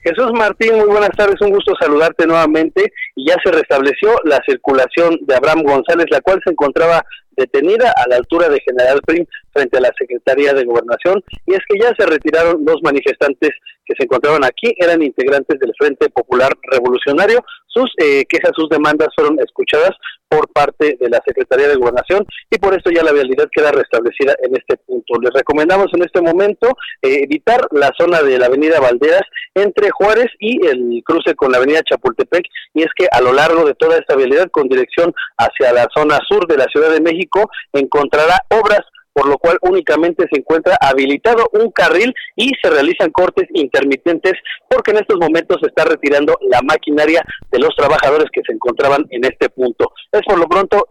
Jesús 0.00 0.32
Martín, 0.34 0.74
muy 0.74 0.88
buenas 0.88 1.16
tardes, 1.16 1.40
un 1.40 1.50
gusto 1.50 1.72
saludarte 1.80 2.26
nuevamente. 2.26 2.92
Y 3.14 3.26
ya 3.26 3.36
se 3.42 3.52
restableció 3.52 4.20
la 4.24 4.38
circulación 4.46 5.16
de 5.22 5.34
Abraham 5.34 5.62
González, 5.62 6.04
la 6.10 6.20
cual 6.20 6.42
se 6.44 6.52
encontraba 6.52 7.02
detenida 7.36 7.92
a 7.96 8.08
la 8.08 8.16
altura 8.16 8.48
de 8.48 8.60
General 8.60 9.00
Prim 9.06 9.26
frente 9.52 9.78
a 9.78 9.80
la 9.80 9.92
Secretaría 9.98 10.52
de 10.52 10.64
Gobernación. 10.64 11.22
Y 11.46 11.54
es 11.54 11.60
que 11.68 11.78
ya 11.78 11.92
se 11.98 12.06
retiraron 12.06 12.64
dos 12.64 12.80
manifestantes 12.82 13.50
que 13.84 13.94
se 13.96 14.04
encontraban 14.04 14.44
aquí, 14.44 14.74
eran 14.78 15.02
integrantes 15.02 15.58
del 15.60 15.72
Frente 15.78 16.08
Popular 16.10 16.52
Revolucionario, 16.72 17.44
sus 17.66 17.90
eh, 17.98 18.24
quejas, 18.28 18.52
sus 18.54 18.68
demandas 18.68 19.08
fueron 19.14 19.38
escuchadas 19.38 19.90
por 20.28 20.48
parte 20.52 20.96
de 21.00 21.08
la 21.08 21.20
Secretaría 21.24 21.68
de 21.68 21.76
Gobernación 21.76 22.26
y 22.50 22.58
por 22.58 22.74
esto 22.74 22.90
ya 22.90 23.02
la 23.02 23.12
vialidad 23.12 23.48
queda 23.54 23.72
restablecida 23.72 24.34
en 24.42 24.56
este 24.56 24.76
punto. 24.76 25.20
Les 25.20 25.32
recomendamos 25.32 25.86
en 25.94 26.02
este 26.02 26.20
momento 26.20 26.68
eh, 27.02 27.22
evitar 27.22 27.66
la 27.70 27.92
zona 27.98 28.22
de 28.22 28.38
la 28.38 28.46
Avenida 28.46 28.80
Valderas 28.80 29.22
entre 29.54 29.90
Juárez 29.90 30.28
y 30.38 30.66
el 30.66 31.02
cruce 31.04 31.34
con 31.34 31.52
la 31.52 31.58
Avenida 31.58 31.82
Chapultepec 31.82 32.44
y 32.74 32.82
es 32.82 32.90
que 32.96 33.06
a 33.10 33.20
lo 33.20 33.32
largo 33.32 33.64
de 33.64 33.74
toda 33.74 33.98
esta 33.98 34.16
vialidad 34.16 34.50
con 34.50 34.68
dirección 34.68 35.12
hacia 35.38 35.72
la 35.72 35.88
zona 35.94 36.18
sur 36.28 36.46
de 36.46 36.56
la 36.56 36.66
Ciudad 36.66 36.90
de 36.90 37.00
México 37.00 37.48
encontrará 37.72 38.36
obras 38.50 38.82
por 39.16 39.26
lo 39.28 39.38
cual 39.38 39.56
únicamente 39.62 40.26
se 40.30 40.38
encuentra 40.38 40.76
habilitado 40.78 41.48
un 41.52 41.70
carril 41.70 42.14
y 42.36 42.52
se 42.62 42.68
realizan 42.68 43.10
cortes 43.10 43.48
intermitentes 43.54 44.34
porque 44.68 44.90
en 44.90 44.98
estos 44.98 45.18
momentos 45.18 45.56
se 45.62 45.68
está 45.68 45.86
retirando 45.86 46.38
la 46.50 46.60
maquinaria 46.60 47.24
de 47.50 47.58
los 47.58 47.74
trabajadores 47.74 48.26
que 48.30 48.42
se 48.46 48.52
encontraban 48.52 49.06
en 49.08 49.24
este 49.24 49.48
punto. 49.48 49.90
Es 50.12 50.20
por 50.26 50.38
lo 50.38 50.46
pronto 50.46 50.86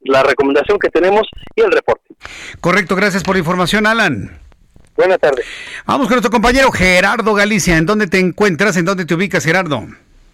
la 0.00 0.24
recomendación 0.24 0.80
que 0.80 0.88
tenemos 0.88 1.22
y 1.54 1.60
el 1.60 1.70
reporte. 1.70 2.12
Correcto, 2.60 2.96
gracias 2.96 3.22
por 3.22 3.36
la 3.36 3.38
información, 3.38 3.86
Alan. 3.86 4.40
Buenas 4.96 5.20
tardes. 5.20 5.46
Vamos 5.86 6.08
con 6.08 6.16
nuestro 6.16 6.32
compañero 6.32 6.72
Gerardo 6.72 7.34
Galicia. 7.34 7.76
¿En 7.76 7.86
dónde 7.86 8.08
te 8.08 8.18
encuentras? 8.18 8.76
¿En 8.78 8.84
dónde 8.84 9.04
te 9.04 9.14
ubicas, 9.14 9.44
Gerardo? 9.44 9.86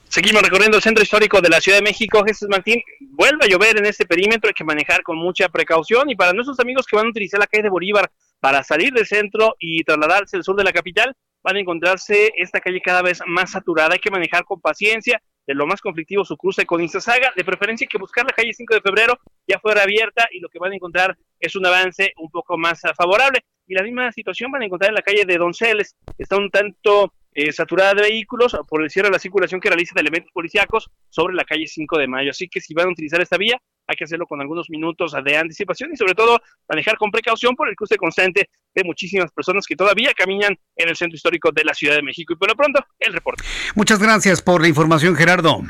Seguimos 0.09 0.41
recorriendo 0.43 0.77
el 0.77 0.83
centro 0.83 1.03
histórico 1.03 1.41
de 1.41 1.49
la 1.49 1.61
Ciudad 1.61 1.79
de 1.79 1.83
México. 1.83 2.23
Jesús 2.25 2.49
Martín, 2.49 2.81
vuelve 3.11 3.45
a 3.45 3.49
llover 3.49 3.77
en 3.77 3.87
este 3.87 4.07
perímetro, 4.07 4.49
hay 4.49 4.55
que 4.55 4.65
manejar 4.65 5.03
con 5.03 5.17
mucha 5.17 5.49
precaución. 5.49 6.09
Y 6.09 6.15
para 6.15 6.33
nuestros 6.33 6.59
amigos 6.61 6.87
que 6.87 6.97
van 6.97 7.07
a 7.07 7.11
utilizar 7.11 7.41
la 7.41 7.47
calle 7.47 7.65
de 7.65 7.69
Bolívar 7.69 8.11
para 8.41 8.63
salir 8.63 8.93
del 8.93 9.07
centro 9.07 9.57
y 9.59 9.83
trasladarse 9.83 10.37
al 10.37 10.45
sur 10.45 10.57
de 10.57 10.65
la 10.65 10.73
capital, 10.73 11.15
van 11.43 11.57
a 11.57 11.61
encontrarse 11.61 12.33
esta 12.37 12.61
calle 12.61 12.81
cada 12.81 13.03
vez 13.03 13.21
más 13.27 13.51
saturada. 13.51 13.95
Hay 13.95 13.99
que 13.99 14.11
manejar 14.11 14.45
con 14.45 14.61
paciencia. 14.61 15.21
De 15.47 15.55
lo 15.55 15.65
más 15.65 15.81
conflictivo 15.81 16.25
su 16.25 16.37
cruce 16.37 16.67
con 16.67 16.81
Instasaga. 16.81 17.33
De 17.37 17.45
preferencia 17.45 17.87
que 17.89 17.99
buscar 17.99 18.25
la 18.25 18.33
calle 18.33 18.53
5 18.53 18.75
de 18.75 18.81
febrero 18.81 19.19
ya 19.47 19.61
fuera 19.61 19.83
abierta 19.83 20.29
y 20.33 20.41
lo 20.41 20.49
que 20.49 20.59
van 20.59 20.73
a 20.73 20.75
encontrar 20.75 21.17
es 21.39 21.55
un 21.55 21.67
avance 21.67 22.13
un 22.17 22.31
poco 22.31 22.57
más 22.59 22.81
favorable. 22.97 23.45
Y 23.67 23.75
la 23.75 23.83
misma 23.83 24.11
situación 24.13 24.51
van 24.51 24.63
a 24.63 24.65
encontrar 24.65 24.91
en 24.91 24.97
la 24.97 25.03
calle 25.03 25.25
de 25.25 25.37
Donceles. 25.37 25.95
Está 26.19 26.37
un 26.37 26.51
tanto 26.51 27.13
eh, 27.37 27.53
saturada 27.53 27.93
de 27.93 28.01
vehículos 28.01 28.57
por 28.67 28.83
el 28.83 28.89
cierre 28.89 29.09
de 29.09 29.13
la 29.13 29.19
circulación 29.19 29.61
que 29.61 29.69
realiza 29.69 29.93
de 29.95 30.01
elementos 30.01 30.33
policíacos 30.33 30.91
sobre 31.11 31.35
la 31.35 31.45
calle 31.45 31.67
5 31.67 31.99
de 31.99 32.09
mayo. 32.09 32.31
Así 32.31 32.49
que 32.49 32.63
si 32.63 32.73
van 32.73 32.87
a 32.87 32.91
utilizar 32.91 33.21
esta 33.21 33.37
vía, 33.37 33.61
hay 33.87 33.95
que 33.95 34.05
hacerlo 34.05 34.27
con 34.27 34.41
algunos 34.41 34.71
minutos 34.71 35.15
de 35.23 35.37
anticipación 35.37 35.91
y 35.93 35.99
sobre 35.99 36.15
todo 36.15 36.41
manejar 36.67 36.97
con 36.97 37.11
precaución 37.11 37.55
por 37.55 37.69
el 37.69 37.77
cruce 37.77 37.97
constante 37.99 38.49
de 38.75 38.85
muchísimas 38.85 39.31
personas 39.33 39.67
que 39.67 39.77
todavía 39.77 40.13
caminan 40.17 40.57
en 40.77 40.89
el 40.89 40.97
centro 40.97 41.15
histórico 41.15 41.53
de 41.53 41.63
la 41.63 41.75
Ciudad 41.75 41.97
de 41.97 42.03
México. 42.03 42.33
Y 42.33 42.37
por 42.37 42.49
lo 42.49 42.57
pronto, 42.57 42.83
el 42.99 43.13
reporte. 43.13 43.45
Muchas 43.75 43.99
gracias 43.99 44.41
por 44.41 44.63
la 44.63 44.69
información, 44.69 45.15
Gerardo. 45.15 45.61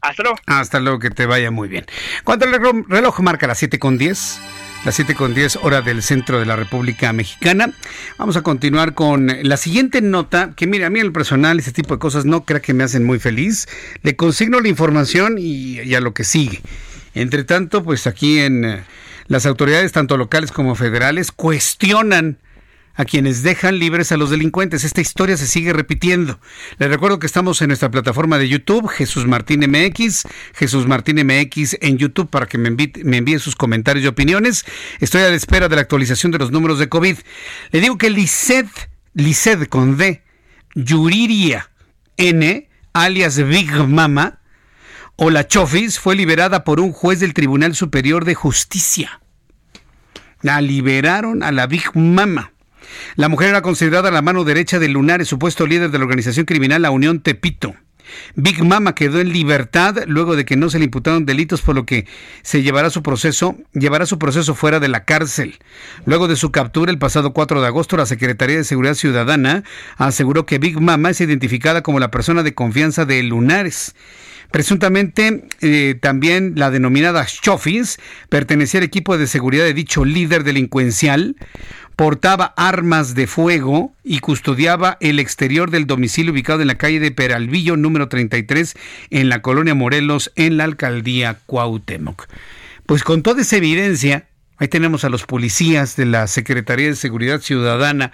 Hasta 0.00 0.22
luego. 0.22 0.38
Hasta 0.46 0.78
luego, 0.78 0.98
que 1.00 1.10
te 1.10 1.26
vaya 1.26 1.50
muy 1.50 1.66
bien. 1.66 1.84
¿Cuánto 2.22 2.44
el 2.44 2.52
reloj 2.88 3.18
marca 3.20 3.48
las 3.48 3.58
7 3.58 3.80
con 3.80 3.98
10? 3.98 4.40
Las 4.84 4.94
7 4.94 5.14
con 5.14 5.34
10 5.34 5.56
hora 5.62 5.82
del 5.82 6.02
centro 6.02 6.38
de 6.38 6.46
la 6.46 6.56
República 6.56 7.12
Mexicana. 7.12 7.72
Vamos 8.16 8.36
a 8.36 8.42
continuar 8.42 8.94
con 8.94 9.30
la 9.42 9.56
siguiente 9.56 10.00
nota, 10.00 10.52
que 10.56 10.66
mira, 10.66 10.86
a 10.86 10.90
mí 10.90 11.00
el 11.00 11.12
personal 11.12 11.58
este 11.58 11.72
tipo 11.72 11.94
de 11.94 11.98
cosas 11.98 12.24
no 12.24 12.44
crea 12.44 12.60
que 12.60 12.74
me 12.74 12.84
hacen 12.84 13.04
muy 13.04 13.18
feliz. 13.18 13.66
Le 14.02 14.16
consigno 14.16 14.60
la 14.60 14.68
información 14.68 15.36
y, 15.38 15.80
y 15.80 15.94
a 15.94 16.00
lo 16.00 16.14
que 16.14 16.24
sigue. 16.24 16.62
Entre 17.14 17.44
tanto, 17.44 17.82
pues 17.82 18.06
aquí 18.06 18.38
en 18.38 18.64
eh, 18.64 18.84
las 19.26 19.46
autoridades, 19.46 19.92
tanto 19.92 20.16
locales 20.16 20.52
como 20.52 20.74
federales, 20.74 21.32
cuestionan 21.32 22.38
a 22.98 23.04
quienes 23.04 23.44
dejan 23.44 23.78
libres 23.78 24.10
a 24.10 24.16
los 24.16 24.28
delincuentes. 24.28 24.82
Esta 24.82 25.00
historia 25.00 25.36
se 25.36 25.46
sigue 25.46 25.72
repitiendo. 25.72 26.40
Les 26.78 26.90
recuerdo 26.90 27.20
que 27.20 27.26
estamos 27.26 27.62
en 27.62 27.68
nuestra 27.68 27.92
plataforma 27.92 28.38
de 28.38 28.48
YouTube, 28.48 28.88
Jesús 28.88 29.24
Martín 29.24 29.60
MX, 29.60 30.24
Jesús 30.52 30.88
Martín 30.88 31.24
MX 31.24 31.76
en 31.80 31.96
YouTube 31.96 32.28
para 32.28 32.46
que 32.46 32.58
me 32.58 32.68
envíe, 32.68 32.92
me 33.04 33.18
envíe 33.18 33.38
sus 33.38 33.54
comentarios 33.54 34.04
y 34.04 34.08
opiniones. 34.08 34.66
Estoy 34.98 35.22
a 35.22 35.28
la 35.28 35.36
espera 35.36 35.68
de 35.68 35.76
la 35.76 35.82
actualización 35.82 36.32
de 36.32 36.38
los 36.38 36.50
números 36.50 36.80
de 36.80 36.88
COVID. 36.88 37.16
Le 37.70 37.80
digo 37.80 37.96
que 37.98 38.10
Lisset, 38.10 38.66
Lisset 39.14 39.68
con 39.68 39.96
D, 39.96 40.24
Yuriria 40.74 41.70
N, 42.16 42.68
alias 42.94 43.36
Big 43.38 43.70
Mama, 43.70 44.40
o 45.14 45.30
la 45.30 45.46
Chofis, 45.46 46.00
fue 46.00 46.16
liberada 46.16 46.64
por 46.64 46.80
un 46.80 46.90
juez 46.90 47.20
del 47.20 47.32
Tribunal 47.32 47.76
Superior 47.76 48.24
de 48.24 48.34
Justicia. 48.34 49.20
La 50.42 50.60
liberaron 50.60 51.44
a 51.44 51.52
la 51.52 51.68
Big 51.68 51.94
Mama. 51.94 52.54
La 53.16 53.28
mujer 53.28 53.50
era 53.50 53.62
considerada 53.62 54.10
la 54.10 54.22
mano 54.22 54.44
derecha 54.44 54.78
de 54.78 54.88
Lunares, 54.88 55.28
supuesto 55.28 55.66
líder 55.66 55.90
de 55.90 55.98
la 55.98 56.04
organización 56.04 56.46
criminal 56.46 56.82
La 56.82 56.90
Unión 56.90 57.20
Tepito. 57.20 57.74
Big 58.34 58.64
Mama 58.64 58.94
quedó 58.94 59.20
en 59.20 59.32
libertad 59.32 59.96
luego 60.06 60.36
de 60.36 60.44
que 60.44 60.56
no 60.56 60.70
se 60.70 60.78
le 60.78 60.86
imputaron 60.86 61.26
delitos, 61.26 61.62
por 61.62 61.74
lo 61.74 61.86
que 61.86 62.06
se 62.42 62.62
llevará 62.62 62.90
su 62.90 63.02
proceso, 63.02 63.56
llevará 63.72 64.06
su 64.06 64.18
proceso 64.18 64.54
fuera 64.54 64.80
de 64.80 64.88
la 64.88 65.04
cárcel. 65.04 65.58
Luego 66.04 66.28
de 66.28 66.36
su 66.36 66.50
captura 66.50 66.90
el 66.90 66.98
pasado 66.98 67.32
4 67.32 67.60
de 67.60 67.66
agosto, 67.66 67.96
la 67.96 68.06
Secretaría 68.06 68.56
de 68.56 68.64
Seguridad 68.64 68.94
Ciudadana 68.94 69.64
aseguró 69.96 70.46
que 70.46 70.58
Big 70.58 70.80
Mama 70.80 71.10
es 71.10 71.20
identificada 71.20 71.82
como 71.82 72.00
la 72.00 72.10
persona 72.10 72.42
de 72.42 72.54
confianza 72.54 73.04
de 73.04 73.22
Lunares. 73.22 73.94
Presuntamente, 74.50 75.44
eh, 75.60 75.96
también 76.00 76.54
la 76.56 76.70
denominada 76.70 77.26
Chofis 77.26 77.98
pertenecía 78.28 78.78
al 78.80 78.84
equipo 78.84 79.18
de 79.18 79.26
seguridad 79.26 79.64
de 79.64 79.74
dicho 79.74 80.06
líder 80.06 80.42
delincuencial, 80.42 81.36
portaba 81.96 82.54
armas 82.56 83.14
de 83.14 83.26
fuego 83.26 83.92
y 84.04 84.20
custodiaba 84.20 84.96
el 85.00 85.18
exterior 85.18 85.70
del 85.70 85.86
domicilio 85.86 86.32
ubicado 86.32 86.62
en 86.62 86.68
la 86.68 86.78
calle 86.78 87.00
de 87.00 87.10
Peralvillo 87.10 87.76
número 87.76 88.08
33 88.08 88.74
en 89.10 89.28
la 89.28 89.42
colonia 89.42 89.74
Morelos 89.74 90.32
en 90.36 90.56
la 90.56 90.64
alcaldía 90.64 91.38
Cuauhtémoc. 91.44 92.26
Pues 92.86 93.02
con 93.02 93.22
toda 93.22 93.42
esa 93.42 93.56
evidencia, 93.56 94.28
ahí 94.56 94.68
tenemos 94.68 95.04
a 95.04 95.10
los 95.10 95.26
policías 95.26 95.96
de 95.96 96.06
la 96.06 96.26
Secretaría 96.26 96.86
de 96.86 96.96
Seguridad 96.96 97.40
Ciudadana 97.40 98.12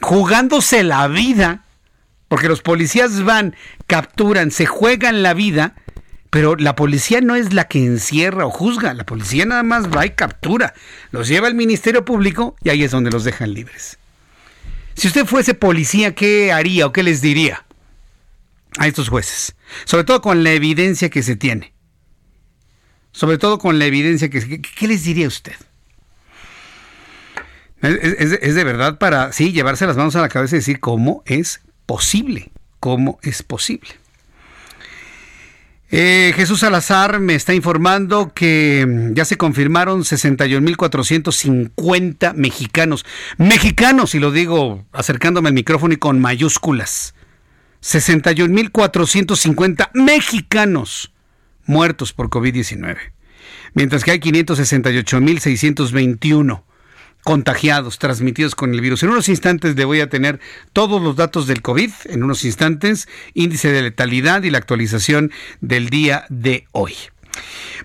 jugándose 0.00 0.84
la 0.84 1.08
vida 1.08 1.64
porque 2.28 2.48
los 2.48 2.62
policías 2.62 3.22
van, 3.24 3.56
capturan, 3.86 4.50
se 4.50 4.66
juegan 4.66 5.22
la 5.22 5.34
vida, 5.34 5.74
pero 6.30 6.56
la 6.56 6.76
policía 6.76 7.20
no 7.20 7.34
es 7.34 7.54
la 7.54 7.64
que 7.68 7.84
encierra 7.84 8.46
o 8.46 8.50
juzga, 8.50 8.92
la 8.94 9.04
policía 9.04 9.46
nada 9.46 9.62
más 9.62 9.88
va 9.88 10.06
y 10.06 10.10
captura, 10.10 10.74
los 11.10 11.26
lleva 11.26 11.48
al 11.48 11.54
Ministerio 11.54 12.04
Público 12.04 12.54
y 12.62 12.68
ahí 12.68 12.84
es 12.84 12.90
donde 12.90 13.10
los 13.10 13.24
dejan 13.24 13.54
libres. 13.54 13.98
Si 14.94 15.06
usted 15.06 15.24
fuese 15.24 15.54
policía, 15.54 16.14
¿qué 16.14 16.52
haría 16.52 16.86
o 16.86 16.92
qué 16.92 17.02
les 17.02 17.22
diría 17.22 17.64
a 18.78 18.86
estos 18.86 19.08
jueces? 19.08 19.54
Sobre 19.84 20.04
todo 20.04 20.20
con 20.20 20.44
la 20.44 20.52
evidencia 20.52 21.08
que 21.08 21.22
se 21.22 21.36
tiene. 21.36 21.72
Sobre 23.12 23.38
todo 23.38 23.58
con 23.58 23.78
la 23.78 23.86
evidencia 23.86 24.28
que... 24.28 24.40
¿Qué, 24.46 24.60
qué 24.60 24.88
les 24.88 25.04
diría 25.04 25.28
usted? 25.28 25.54
Es, 27.80 28.32
es, 28.42 28.54
de 28.56 28.64
verdad 28.64 28.98
para, 28.98 29.32
sí, 29.32 29.52
llevarse 29.52 29.86
las 29.86 29.96
manos 29.96 30.16
a 30.16 30.20
la 30.20 30.28
cabeza 30.28 30.56
y 30.56 30.58
decir 30.58 30.80
cómo 30.80 31.22
es 31.26 31.60
posible. 31.88 32.52
¿Cómo 32.80 33.18
es 33.22 33.42
posible? 33.42 33.88
Eh, 35.90 36.34
Jesús 36.36 36.60
Salazar 36.60 37.18
me 37.18 37.34
está 37.34 37.54
informando 37.54 38.30
que 38.34 38.86
mm, 38.86 39.14
ya 39.14 39.24
se 39.24 39.38
confirmaron 39.38 40.02
61.450 40.02 42.34
mexicanos. 42.34 43.06
Mexicanos, 43.38 44.14
y 44.14 44.18
lo 44.18 44.30
digo 44.30 44.84
acercándome 44.92 45.48
al 45.48 45.54
micrófono 45.54 45.94
y 45.94 45.96
con 45.96 46.20
mayúsculas. 46.20 47.14
61.450 47.82 49.88
mexicanos 49.94 51.14
muertos 51.64 52.12
por 52.12 52.28
COVID-19. 52.28 52.98
Mientras 53.72 54.04
que 54.04 54.10
hay 54.10 54.18
568.621 54.18 56.64
contagiados, 57.28 57.98
transmitidos 57.98 58.54
con 58.54 58.72
el 58.72 58.80
virus. 58.80 59.02
En 59.02 59.10
unos 59.10 59.28
instantes 59.28 59.76
le 59.76 59.84
voy 59.84 60.00
a 60.00 60.08
tener 60.08 60.40
todos 60.72 61.02
los 61.02 61.14
datos 61.14 61.46
del 61.46 61.60
COVID, 61.60 61.90
en 62.06 62.22
unos 62.22 62.42
instantes, 62.42 63.06
índice 63.34 63.70
de 63.70 63.82
letalidad 63.82 64.44
y 64.44 64.50
la 64.50 64.56
actualización 64.56 65.30
del 65.60 65.90
día 65.90 66.24
de 66.30 66.66
hoy. 66.72 66.94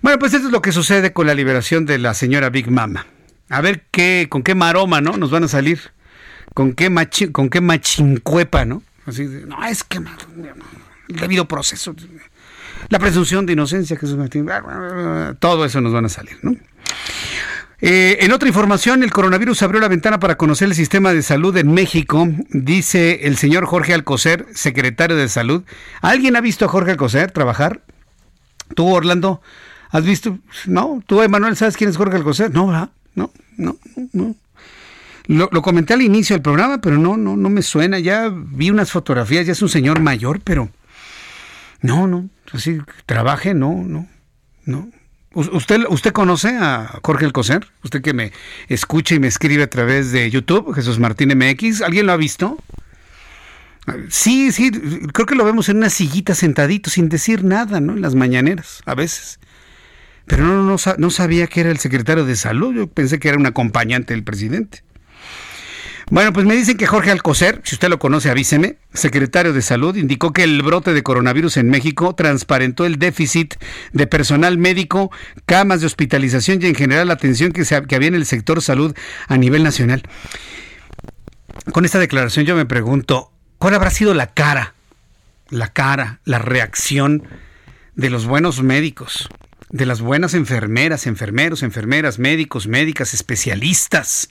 Bueno, 0.02 0.18
pues 0.18 0.34
esto 0.34 0.48
es 0.48 0.54
lo 0.54 0.62
que 0.62 0.72
sucede 0.72 1.12
con 1.12 1.28
la 1.28 1.34
liberación 1.34 1.86
de 1.86 1.98
la 1.98 2.14
señora 2.14 2.52
Big 2.52 2.72
Mama. 2.72 3.06
A 3.50 3.60
ver 3.60 3.84
qué, 3.92 4.28
con 4.30 4.44
qué 4.44 4.56
maroma, 4.56 5.02
¿no? 5.02 5.18
Nos 5.18 5.30
van 5.30 5.44
a 5.44 5.50
salir. 5.50 5.92
Con 6.54 6.72
qué, 6.72 6.90
machi, 6.90 7.28
con 7.28 7.50
qué 7.50 7.60
machincuepa, 7.60 8.64
¿no? 8.64 8.82
Así, 9.06 9.26
no, 9.26 9.62
es 9.66 9.84
que 9.84 9.98
el 9.98 11.16
debido 11.18 11.50
proceso. 11.50 11.94
La 12.88 12.98
presunción 12.98 13.46
de 13.46 13.52
inocencia, 13.52 13.98
Jesús 13.98 14.16
Martín. 14.16 14.48
Todo 15.40 15.66
eso 15.66 15.82
nos 15.82 15.92
van 15.92 16.06
a 16.06 16.10
salir, 16.10 16.38
¿no? 16.44 16.56
Eh, 17.86 18.24
en 18.24 18.32
otra 18.32 18.48
información, 18.48 19.04
el 19.04 19.12
coronavirus 19.12 19.62
abrió 19.62 19.82
la 19.82 19.90
ventana 19.90 20.18
para 20.18 20.38
conocer 20.38 20.70
el 20.70 20.74
sistema 20.74 21.12
de 21.12 21.22
salud 21.22 21.58
en 21.58 21.74
México, 21.74 22.30
dice 22.50 23.28
el 23.28 23.36
señor 23.36 23.66
Jorge 23.66 23.94
Alcocer, 23.94 24.46
secretario 24.54 25.18
de 25.18 25.28
Salud. 25.28 25.64
¿Alguien 26.00 26.38
ha 26.38 26.40
visto 26.40 26.64
a 26.64 26.70
Jorge 26.70 26.92
Alcocer 26.92 27.32
trabajar? 27.32 27.82
¿Tú, 28.74 28.88
Orlando? 28.88 29.42
¿Has 29.90 30.06
visto? 30.06 30.40
No. 30.66 31.04
¿Tú, 31.06 31.22
Emanuel, 31.24 31.58
sabes 31.58 31.76
quién 31.76 31.90
es 31.90 31.98
Jorge 31.98 32.16
Alcocer? 32.16 32.54
No, 32.54 32.68
¿verdad? 32.68 32.90
No, 33.16 33.34
no, 33.58 33.78
no. 34.14 34.34
Lo, 35.28 35.50
lo, 35.52 35.62
comenté 35.62 35.94
al 35.94 36.04
inicio 36.04 36.38
del 36.38 36.42
programa, 36.42 36.80
pero 36.80 36.98
no, 36.98 37.18
no, 37.18 37.36
no 37.36 37.50
me 37.50 37.62
suena. 37.62 38.00
Ya 38.00 38.32
vi 38.34 38.70
unas 38.70 38.92
fotografías, 38.92 39.46
ya 39.46 39.52
es 39.52 39.62
un 39.62 39.68
señor 39.68 40.00
mayor, 40.00 40.40
pero 40.40 40.70
no, 41.82 42.08
no. 42.08 42.30
Así, 42.54 42.80
trabaje, 43.06 43.54
no, 43.54 43.84
no, 43.86 44.08
no. 44.64 44.88
¿Usted, 45.34 45.82
¿Usted 45.90 46.12
conoce 46.12 46.50
a 46.60 47.00
Jorge 47.02 47.26
Alcocer? 47.26 47.68
¿Usted 47.84 48.02
que 48.02 48.14
me 48.14 48.32
escucha 48.68 49.16
y 49.16 49.20
me 49.20 49.28
escribe 49.28 49.64
a 49.64 49.70
través 49.70 50.12
de 50.12 50.30
YouTube, 50.30 50.74
Jesús 50.76 51.00
Martín 51.00 51.36
MX? 51.36 51.82
¿Alguien 51.82 52.06
lo 52.06 52.12
ha 52.12 52.18
visto? 52.18 52.58
Sí, 54.10 54.52
sí, 54.52 54.72
creo 55.12 55.26
que 55.26 55.36
lo 55.36 55.44
vemos 55.44 55.70
en 55.70 55.78
una 55.78 55.90
sillita 55.90 56.36
sentadito 56.36 56.90
sin 56.90 57.10
decir 57.10 57.44
nada, 57.44 57.80
¿no? 57.80 57.94
En 57.94 58.02
las 58.02 58.16
mañaneras, 58.16 58.82
a 58.86 58.96
veces. 58.96 59.40
Pero 60.26 60.46
no, 60.46 60.64
no, 60.64 60.78
no 60.98 61.10
sabía 61.10 61.48
que 61.48 61.62
era 61.62 61.72
el 61.72 61.80
secretario 61.80 62.26
de 62.26 62.36
salud, 62.36 62.74
yo 62.74 62.88
pensé 62.88 63.20
que 63.20 63.28
era 63.28 63.38
un 63.38 63.46
acompañante 63.46 64.14
del 64.14 64.24
presidente. 64.24 64.84
Bueno, 66.14 66.32
pues 66.32 66.46
me 66.46 66.56
dicen 66.56 66.78
que 66.78 66.86
Jorge 66.86 67.10
Alcocer, 67.10 67.60
si 67.64 67.74
usted 67.74 67.90
lo 67.90 67.98
conoce, 67.98 68.30
avíseme, 68.30 68.76
secretario 68.94 69.52
de 69.52 69.64
Salud, 69.64 69.96
indicó 69.96 70.32
que 70.32 70.44
el 70.44 70.62
brote 70.62 70.94
de 70.94 71.02
coronavirus 71.02 71.58
en 71.58 71.72
México 71.72 72.14
transparentó 72.14 72.86
el 72.86 73.00
déficit 73.00 73.56
de 73.94 74.06
personal 74.06 74.60
médico, 74.60 75.10
camas 75.48 75.80
de 75.80 75.88
hospitalización 75.88 76.62
y 76.62 76.68
en 76.68 76.76
general 76.76 77.08
la 77.08 77.16
atención 77.16 77.52
que, 77.52 77.64
que 77.64 77.96
había 77.96 78.10
en 78.10 78.14
el 78.14 78.28
sector 78.28 78.62
salud 78.62 78.96
a 79.28 79.38
nivel 79.38 79.64
nacional. 79.64 80.04
Con 81.72 81.84
esta 81.84 81.98
declaración 81.98 82.46
yo 82.46 82.56
me 82.56 82.68
pregunto, 82.68 83.32
¿cuál 83.58 83.74
habrá 83.74 83.90
sido 83.90 84.14
la 84.14 84.28
cara, 84.28 84.76
la 85.50 85.74
cara, 85.74 86.20
la 86.26 86.38
reacción 86.38 87.24
de 87.96 88.12
los 88.12 88.28
buenos 88.28 88.62
médicos, 88.62 89.30
de 89.72 89.88
las 89.88 90.00
buenas 90.00 90.36
enfermeras, 90.36 91.08
enfermeros, 91.08 91.64
enfermeras, 91.64 92.20
médicos, 92.20 92.68
médicas, 92.68 93.16
especialistas? 93.16 94.30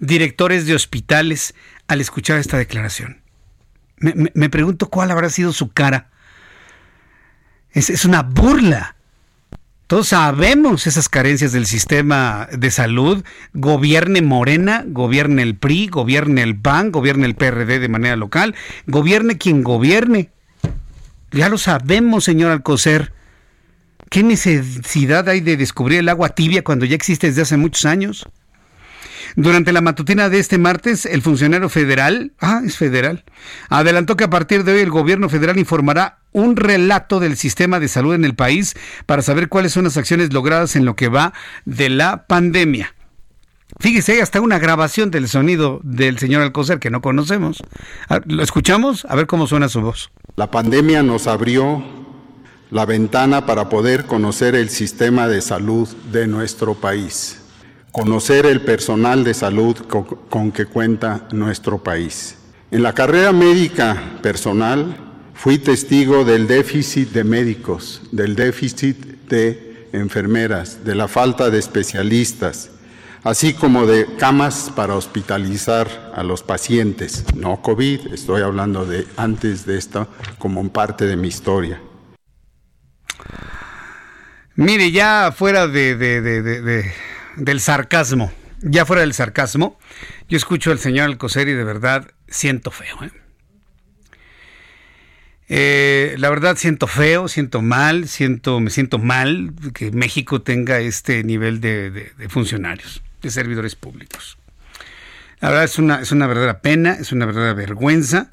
Directores 0.00 0.66
de 0.66 0.74
hospitales 0.74 1.54
al 1.86 2.00
escuchar 2.00 2.38
esta 2.38 2.58
declaración. 2.58 3.22
Me, 4.00 4.48
pregunto 4.48 4.88
cuál 4.88 5.10
habrá 5.10 5.28
sido 5.28 5.52
su 5.52 5.72
cara. 5.72 6.10
Es, 7.72 7.90
es, 7.90 8.04
una 8.04 8.22
burla. 8.22 8.94
Todos 9.88 10.08
sabemos 10.08 10.86
esas 10.86 11.08
carencias 11.08 11.52
del 11.52 11.66
sistema 11.66 12.48
de 12.56 12.70
salud. 12.70 13.24
Gobierne 13.54 14.22
Morena, 14.22 14.84
gobierne 14.86 15.42
el 15.42 15.56
PRI, 15.56 15.88
gobierne 15.88 16.42
el 16.42 16.56
PAN, 16.56 16.92
gobierne 16.92 17.26
el 17.26 17.34
PRD 17.34 17.80
de 17.80 17.88
manera 17.88 18.14
local, 18.14 18.54
gobierne 18.86 19.36
quien 19.36 19.64
gobierne. 19.64 20.30
Ya 21.32 21.48
lo 21.48 21.58
sabemos, 21.58 22.24
señor 22.24 22.52
Alcocer. 22.52 23.12
¿Qué 24.10 24.22
necesidad 24.22 25.28
hay 25.28 25.40
de 25.40 25.56
descubrir 25.56 25.98
el 25.98 26.08
agua 26.08 26.30
tibia 26.30 26.62
cuando 26.62 26.86
ya 26.86 26.94
existe 26.94 27.26
desde 27.26 27.42
hace 27.42 27.56
muchos 27.56 27.84
años? 27.84 28.26
Durante 29.36 29.72
la 29.72 29.80
matutina 29.80 30.28
de 30.28 30.38
este 30.38 30.58
martes, 30.58 31.06
el 31.06 31.22
funcionario 31.22 31.68
federal, 31.68 32.32
ah, 32.40 32.60
es 32.64 32.76
federal, 32.76 33.24
adelantó 33.68 34.16
que 34.16 34.24
a 34.24 34.30
partir 34.30 34.64
de 34.64 34.72
hoy 34.72 34.80
el 34.80 34.90
gobierno 34.90 35.28
federal 35.28 35.58
informará 35.58 36.18
un 36.32 36.56
relato 36.56 37.20
del 37.20 37.36
sistema 37.36 37.80
de 37.80 37.88
salud 37.88 38.14
en 38.14 38.24
el 38.24 38.34
país 38.34 38.74
para 39.06 39.22
saber 39.22 39.48
cuáles 39.48 39.72
son 39.72 39.84
las 39.84 39.96
acciones 39.96 40.32
logradas 40.32 40.76
en 40.76 40.84
lo 40.84 40.96
que 40.96 41.08
va 41.08 41.32
de 41.64 41.88
la 41.88 42.26
pandemia. 42.26 42.94
Fíjese, 43.80 44.12
hay 44.12 44.20
hasta 44.20 44.40
una 44.40 44.58
grabación 44.58 45.10
del 45.10 45.28
sonido 45.28 45.80
del 45.84 46.18
señor 46.18 46.42
Alcocer 46.42 46.78
que 46.78 46.90
no 46.90 47.02
conocemos. 47.02 47.62
¿Lo 48.24 48.42
escuchamos? 48.42 49.06
A 49.08 49.14
ver 49.14 49.26
cómo 49.26 49.46
suena 49.46 49.68
su 49.68 49.80
voz. 49.80 50.10
La 50.36 50.50
pandemia 50.50 51.02
nos 51.02 51.26
abrió 51.26 51.84
la 52.70 52.86
ventana 52.86 53.46
para 53.46 53.68
poder 53.68 54.04
conocer 54.06 54.54
el 54.54 54.70
sistema 54.70 55.28
de 55.28 55.40
salud 55.42 55.88
de 56.10 56.26
nuestro 56.26 56.74
país 56.74 57.42
conocer 57.92 58.46
el 58.46 58.60
personal 58.60 59.24
de 59.24 59.34
salud 59.34 59.76
con, 60.28 60.52
que 60.52 60.66
cuenta 60.66 61.26
nuestro 61.32 61.82
país. 61.82 62.36
En 62.70 62.82
la 62.82 62.92
carrera 62.92 63.32
médica 63.32 64.18
personal 64.22 64.96
fui 65.34 65.58
testigo 65.58 66.24
del 66.24 66.46
déficit 66.46 67.10
de 67.10 67.24
médicos, 67.24 68.02
del 68.12 68.36
déficit 68.36 68.96
de 69.28 69.88
enfermeras, 69.92 70.84
de 70.84 70.94
la 70.94 71.08
falta 71.08 71.50
de 71.50 71.58
especialistas, 71.58 72.70
así 73.24 73.54
como 73.54 73.86
de 73.86 74.06
camas 74.16 74.70
para 74.74 74.94
hospitalizar 74.94 76.12
a 76.14 76.22
los 76.22 76.42
pacientes, 76.42 77.24
no 77.34 77.62
COVID, 77.62 78.12
estoy 78.12 78.42
hablando 78.42 78.84
de 78.84 79.06
antes 79.16 79.64
de 79.64 79.78
esto 79.78 80.08
como 80.38 80.68
parte 80.70 81.06
de 81.06 81.16
mi 81.16 81.28
historia. 81.28 81.80
Mire, 84.56 84.90
ya 84.90 85.32
fuera 85.34 85.68
de, 85.68 86.92
del 87.38 87.60
sarcasmo, 87.60 88.32
ya 88.60 88.84
fuera 88.84 89.02
del 89.02 89.14
sarcasmo, 89.14 89.78
yo 90.28 90.36
escucho 90.36 90.70
al 90.70 90.78
señor 90.78 91.06
Alcocer 91.06 91.48
y 91.48 91.54
de 91.54 91.64
verdad 91.64 92.10
siento 92.28 92.70
feo. 92.70 93.02
¿eh? 93.02 93.10
Eh, 95.48 96.14
la 96.18 96.28
verdad 96.28 96.56
siento 96.56 96.86
feo, 96.86 97.28
siento 97.28 97.62
mal, 97.62 98.08
siento, 98.08 98.60
me 98.60 98.70
siento 98.70 98.98
mal 98.98 99.52
que 99.72 99.90
México 99.90 100.42
tenga 100.42 100.80
este 100.80 101.24
nivel 101.24 101.60
de, 101.60 102.12
funcionarios, 102.28 103.02
de 103.22 103.30
servidores 103.30 103.74
públicos. 103.74 104.36
La 105.40 105.48
verdad 105.48 105.64
es 105.64 105.78
una, 105.78 106.00
es 106.00 106.12
una 106.12 106.26
verdadera 106.26 106.60
pena, 106.60 106.94
es 106.94 107.12
una 107.12 107.24
verdadera 107.24 107.54
vergüenza. 107.54 108.28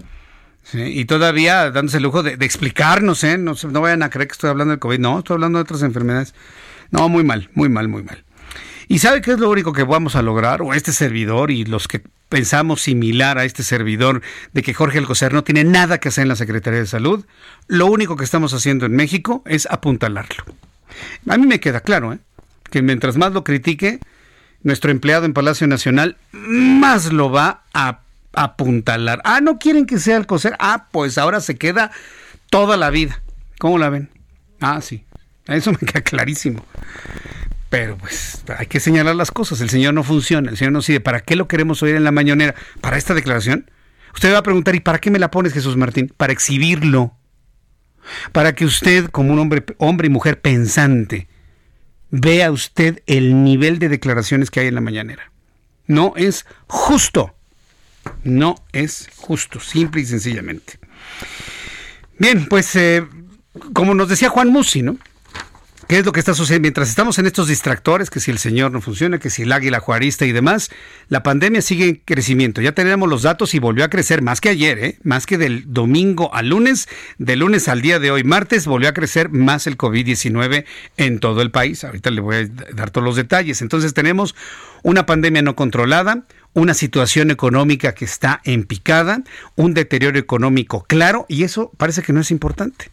Y 0.74 1.06
todavía 1.06 1.70
dándose 1.70 1.98
el 1.98 2.04
lujo 2.04 2.24
de, 2.24 2.34
explicarnos, 2.44 3.24
¿eh? 3.24 3.38
No, 3.38 3.54
no 3.70 3.82
vayan 3.82 4.02
a 4.02 4.10
creer 4.10 4.28
que 4.28 4.32
estoy 4.32 4.50
hablando 4.50 4.72
del 4.72 4.80
COVID, 4.80 4.98
no, 4.98 5.20
estoy 5.20 5.36
hablando 5.36 5.60
de 5.60 5.64
otras 5.64 5.84
enfermedades. 5.84 6.34
No, 6.90 7.08
muy 7.08 7.24
mal, 7.24 7.50
muy 7.54 7.70
mal, 7.70 7.88
muy 7.88 8.02
mal. 8.02 8.26
¿Y 8.88 9.00
sabe 9.00 9.22
qué 9.22 9.32
es 9.32 9.40
lo 9.40 9.50
único 9.50 9.74
que 9.74 9.84
vamos 9.84 10.16
a 10.16 10.22
lograr? 10.22 10.62
O 10.62 10.74
este 10.74 10.92
servidor 10.92 11.52
y 11.52 11.66
los 11.66 11.88
que 11.88 12.02
pensamos 12.30 12.82
similar 12.82 13.38
a 13.38 13.46
este 13.46 13.64
servidor 13.64 14.22
de 14.54 14.62
que 14.62 14.74
Jorge 14.74 14.98
Alcocer 14.98 15.34
no 15.34 15.44
tiene 15.44 15.64
nada 15.64 16.00
que 16.00 16.10
hacer 16.10 16.24
en 16.24 16.30
la 16.30 16.36
Secretaría 16.36 16.80
de 16.80 16.86
Salud, 16.86 17.26
lo 17.68 17.88
único 17.88 18.16
que 18.16 18.24
estamos 18.24 18.54
haciendo 18.54 18.86
en 18.86 18.96
México 18.96 19.44
es 19.46 19.68
apuntalarlo. 19.70 20.44
A 21.28 21.38
mí 21.38 21.48
me 21.48 21.60
queda 21.60 21.82
claro, 21.82 22.14
¿eh? 22.14 22.20
que 22.70 22.82
mientras 22.82 23.18
más 23.18 23.32
lo 23.32 23.44
critique, 23.44 24.00
nuestro 24.64 24.92
empleado 24.92 25.26
en 25.26 25.34
Palacio 25.34 25.68
Nacional 25.68 26.18
más 26.32 27.12
lo 27.12 27.32
va 27.32 27.64
a 27.74 28.00
apuntalar. 28.34 29.22
Ah, 29.24 29.40
no 29.42 29.60
quieren 29.60 29.86
que 29.86 30.00
sea 30.00 30.18
Alcocer. 30.18 30.56
Ah, 30.60 30.88
pues 30.92 31.18
ahora 31.18 31.40
se 31.40 31.56
queda 31.56 31.92
toda 32.50 32.78
la 32.78 32.90
vida. 32.90 33.22
¿Cómo 33.60 33.78
la 33.78 33.90
ven? 33.90 34.10
Ah, 34.60 34.82
sí. 34.82 35.06
Eso 35.48 35.72
me 35.72 35.78
queda 35.78 36.02
clarísimo. 36.02 36.66
Pero 37.70 37.98
pues 37.98 38.44
hay 38.58 38.68
que 38.68 38.80
señalar 38.80 39.16
las 39.16 39.32
cosas. 39.32 39.62
El 39.62 39.70
Señor 39.70 39.94
no 39.94 40.04
funciona, 40.04 40.50
el 40.50 40.58
Señor 40.58 40.74
no 40.74 40.82
sigue. 40.82 41.00
¿Para 41.00 41.22
qué 41.22 41.36
lo 41.36 41.48
queremos 41.48 41.82
oír 41.84 41.96
en 41.96 42.04
la 42.04 42.12
mañanera? 42.12 42.56
¿Para 42.82 42.98
esta 42.98 43.14
declaración? 43.14 43.70
Usted 44.14 44.34
va 44.34 44.40
a 44.40 44.44
preguntar, 44.44 44.76
¿y 44.76 44.80
para 44.80 45.00
qué 45.00 45.12
me 45.12 45.20
la 45.20 45.32
pones, 45.32 45.54
Jesús 45.54 45.76
Martín? 45.76 46.14
Para 46.16 46.32
exhibirlo. 46.32 47.18
Para 48.32 48.54
que 48.54 48.66
usted, 48.66 49.10
como 49.10 49.34
un 49.34 49.40
hombre, 49.40 49.66
hombre 49.78 50.08
y 50.08 50.10
mujer 50.10 50.40
pensante, 50.40 51.28
vea 52.12 52.52
usted 52.52 53.02
el 53.08 53.44
nivel 53.44 53.80
de 53.80 53.90
declaraciones 53.90 54.52
que 54.52 54.62
hay 54.62 54.68
en 54.68 54.76
la 54.76 54.82
mañanera. 54.82 55.32
No 55.88 56.14
es 56.16 56.46
justo. 56.68 57.36
No 58.24 58.56
es 58.72 59.10
justo, 59.16 59.60
simple 59.60 60.02
y 60.02 60.06
sencillamente. 60.06 60.80
Bien, 62.18 62.46
pues 62.46 62.76
eh, 62.76 63.06
como 63.74 63.94
nos 63.94 64.10
decía 64.10 64.30
Juan 64.30 64.50
Musi, 64.50 64.82
¿no? 64.82 64.98
¿Qué 65.88 66.00
es 66.00 66.06
lo 66.06 66.14
que 66.14 66.20
está 66.20 66.34
sucediendo? 66.34 66.66
Mientras 66.66 66.90
estamos 66.90 67.20
en 67.20 67.28
estos 67.28 67.48
distractores, 67.48 68.10
que 68.10 68.20
si 68.20 68.32
el 68.32 68.40
señor 68.40 68.72
no 68.72 68.82
funciona, 68.82 69.20
que 69.20 69.30
si 69.30 69.44
el 69.44 69.52
águila 69.52 69.80
juarista 69.80 70.26
y 70.26 70.32
demás, 70.32 70.72
la 71.10 71.22
pandemia 71.22 71.62
sigue 71.62 71.88
en 71.88 72.02
crecimiento. 72.04 72.60
Ya 72.60 72.72
tenemos 72.72 73.08
los 73.08 73.22
datos 73.22 73.54
y 73.54 73.60
volvió 73.60 73.86
a 73.86 73.90
crecer 73.90 74.24
más 74.24 74.42
que 74.42 74.50
ayer, 74.50 74.80
¿eh? 74.80 74.98
más 75.04 75.28
que 75.28 75.38
del 75.38 75.72
domingo 75.72 76.34
al 76.34 76.50
lunes, 76.50 76.90
de 77.20 77.36
lunes 77.36 77.68
al 77.68 77.84
día 77.84 78.00
de 78.00 78.10
hoy, 78.10 78.24
martes, 78.24 78.66
volvió 78.66 78.90
a 78.90 78.94
crecer 78.94 79.30
más 79.30 79.68
el 79.68 79.78
COVID-19 79.78 80.66
en 80.98 81.20
todo 81.20 81.44
el 81.44 81.52
país. 81.52 81.84
Ahorita 81.84 82.10
le 82.10 82.22
voy 82.22 82.36
a 82.36 82.48
dar 82.74 82.90
todos 82.90 83.06
los 83.06 83.16
detalles. 83.16 83.62
Entonces 83.62 83.94
tenemos 83.94 84.34
una 84.82 85.06
pandemia 85.06 85.44
no 85.44 85.56
controlada, 85.56 86.26
una 86.56 86.74
situación 86.74 87.30
económica 87.30 87.94
que 87.94 88.06
está 88.06 88.42
en 88.44 88.64
picada, 88.64 89.22
un 89.56 89.76
deterioro 89.76 90.18
económico 90.18 90.84
claro, 90.88 91.26
y 91.28 91.44
eso 91.44 91.72
parece 91.78 92.02
que 92.02 92.14
no 92.14 92.22
es 92.22 92.32
importante. 92.32 92.90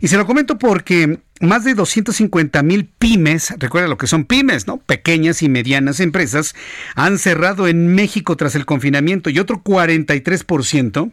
Y 0.00 0.08
se 0.08 0.16
lo 0.16 0.26
comento 0.26 0.58
porque 0.58 1.20
más 1.46 1.64
de 1.64 1.74
250 1.74 2.62
mil 2.62 2.86
pymes, 2.86 3.54
recuerda 3.58 3.88
lo 3.88 3.98
que 3.98 4.06
son 4.06 4.24
pymes, 4.24 4.66
¿no? 4.66 4.78
Pequeñas 4.78 5.42
y 5.42 5.48
medianas 5.48 6.00
empresas, 6.00 6.54
han 6.94 7.18
cerrado 7.18 7.68
en 7.68 7.94
México 7.94 8.36
tras 8.36 8.54
el 8.54 8.66
confinamiento 8.66 9.30
y 9.30 9.38
otro 9.38 9.62
43% 9.62 11.12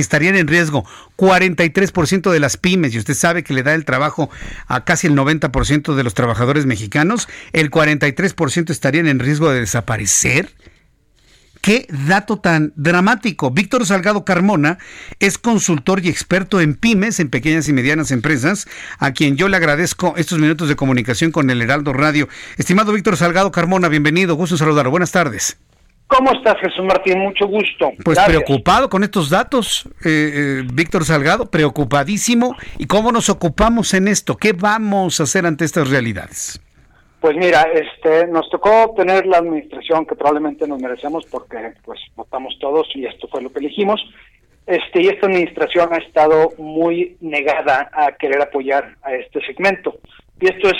estarían 0.00 0.36
en 0.36 0.46
riesgo 0.46 0.84
43% 1.16 2.30
de 2.30 2.40
las 2.40 2.56
pymes, 2.56 2.94
y 2.94 2.98
usted 2.98 3.14
sabe 3.14 3.42
que 3.42 3.54
le 3.54 3.62
da 3.62 3.74
el 3.74 3.84
trabajo 3.84 4.30
a 4.66 4.84
casi 4.84 5.06
el 5.06 5.14
90% 5.14 5.94
de 5.94 6.04
los 6.04 6.14
trabajadores 6.14 6.66
mexicanos, 6.66 7.28
el 7.52 7.70
43% 7.70 8.70
estarían 8.70 9.06
en 9.06 9.18
riesgo 9.18 9.50
de 9.50 9.60
desaparecer. 9.60 10.50
Qué 11.66 11.88
dato 12.06 12.36
tan 12.36 12.72
dramático. 12.76 13.50
Víctor 13.50 13.84
Salgado 13.86 14.24
Carmona 14.24 14.78
es 15.18 15.36
consultor 15.36 15.98
y 16.04 16.08
experto 16.08 16.60
en 16.60 16.76
pymes, 16.76 17.18
en 17.18 17.28
pequeñas 17.28 17.68
y 17.68 17.72
medianas 17.72 18.12
empresas, 18.12 18.68
a 19.00 19.10
quien 19.10 19.36
yo 19.36 19.48
le 19.48 19.56
agradezco 19.56 20.14
estos 20.16 20.38
minutos 20.38 20.68
de 20.68 20.76
comunicación 20.76 21.32
con 21.32 21.50
el 21.50 21.60
Heraldo 21.60 21.92
Radio. 21.92 22.28
Estimado 22.56 22.92
Víctor 22.92 23.16
Salgado 23.16 23.50
Carmona, 23.50 23.88
bienvenido, 23.88 24.36
gusto 24.36 24.56
saludarlo. 24.56 24.92
Buenas 24.92 25.10
tardes. 25.10 25.58
¿Cómo 26.06 26.30
estás, 26.34 26.54
Jesús 26.60 26.84
Martín? 26.84 27.18
Mucho 27.18 27.48
gusto. 27.48 27.90
Pues 28.04 28.16
preocupado 28.24 28.88
con 28.88 29.02
estos 29.02 29.28
datos, 29.28 29.88
eh, 30.04 30.60
eh, 30.62 30.68
Víctor 30.72 31.04
Salgado, 31.04 31.50
preocupadísimo. 31.50 32.54
¿Y 32.78 32.86
cómo 32.86 33.10
nos 33.10 33.28
ocupamos 33.28 33.92
en 33.92 34.06
esto? 34.06 34.36
¿Qué 34.36 34.52
vamos 34.52 35.18
a 35.18 35.24
hacer 35.24 35.44
ante 35.46 35.64
estas 35.64 35.90
realidades? 35.90 36.60
Pues 37.26 37.38
mira, 37.38 37.62
este, 37.74 38.28
nos 38.28 38.48
tocó 38.50 38.94
tener 38.96 39.26
la 39.26 39.38
administración 39.38 40.06
que 40.06 40.14
probablemente 40.14 40.64
nos 40.68 40.80
merecemos 40.80 41.26
porque 41.26 41.72
pues 41.84 41.98
votamos 42.14 42.56
todos 42.60 42.86
y 42.94 43.04
esto 43.04 43.26
fue 43.26 43.42
lo 43.42 43.52
que 43.52 43.58
elegimos. 43.58 44.00
Este, 44.64 45.02
y 45.02 45.08
esta 45.08 45.26
administración 45.26 45.92
ha 45.92 45.96
estado 45.96 46.52
muy 46.56 47.16
negada 47.20 47.90
a 47.92 48.12
querer 48.12 48.40
apoyar 48.40 48.94
a 49.02 49.12
este 49.16 49.44
segmento. 49.44 49.98
Y 50.40 50.46
esto 50.46 50.68
es 50.68 50.76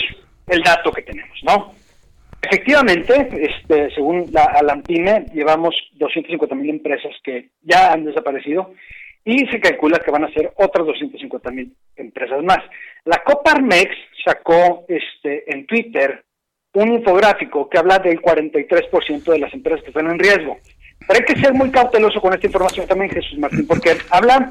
el 0.47 0.63
dato 0.63 0.93
que 0.93 1.03
tenemos, 1.03 1.37
¿no? 1.43 1.73
Efectivamente, 2.41 3.29
este, 3.41 3.93
según 3.93 4.27
la 4.31 4.45
Alampime, 4.45 5.27
llevamos 5.35 5.75
250 5.95 6.55
mil 6.55 6.71
empresas 6.71 7.11
que 7.25 7.49
ya 7.63 7.93
han 7.93 8.05
desaparecido 8.05 8.73
y 9.25 9.49
se 9.49 9.59
calcula 9.59 9.99
que 9.99 10.13
van 10.13 10.23
a 10.23 10.33
ser 10.33 10.53
otras 10.59 10.87
250 10.87 11.51
mil 11.51 11.75
empresas 11.97 12.41
más. 12.45 12.61
La 13.05 13.25
Coparmex 13.25 13.91
sacó 14.25 14.85
este, 14.87 15.53
en 15.53 15.67
Twitter 15.67 16.23
un 16.77 16.93
infográfico 16.93 17.71
que 17.71 17.79
habla 17.79 17.99
del 17.99 18.21
43% 18.21 19.25
de 19.25 19.39
las 19.39 19.53
empresas 19.55 19.83
que 19.83 19.89
están 19.89 20.11
en 20.11 20.19
riesgo. 20.19 20.59
Pero 21.07 21.21
hay 21.21 21.25
que 21.25 21.41
ser 21.41 21.55
muy 21.55 21.71
cauteloso 21.71 22.21
con 22.21 22.35
esta 22.35 22.47
información 22.47 22.87
también, 22.87 23.11
Jesús 23.11 23.39
Martín, 23.39 23.67
porque 23.67 23.97
habla 24.11 24.51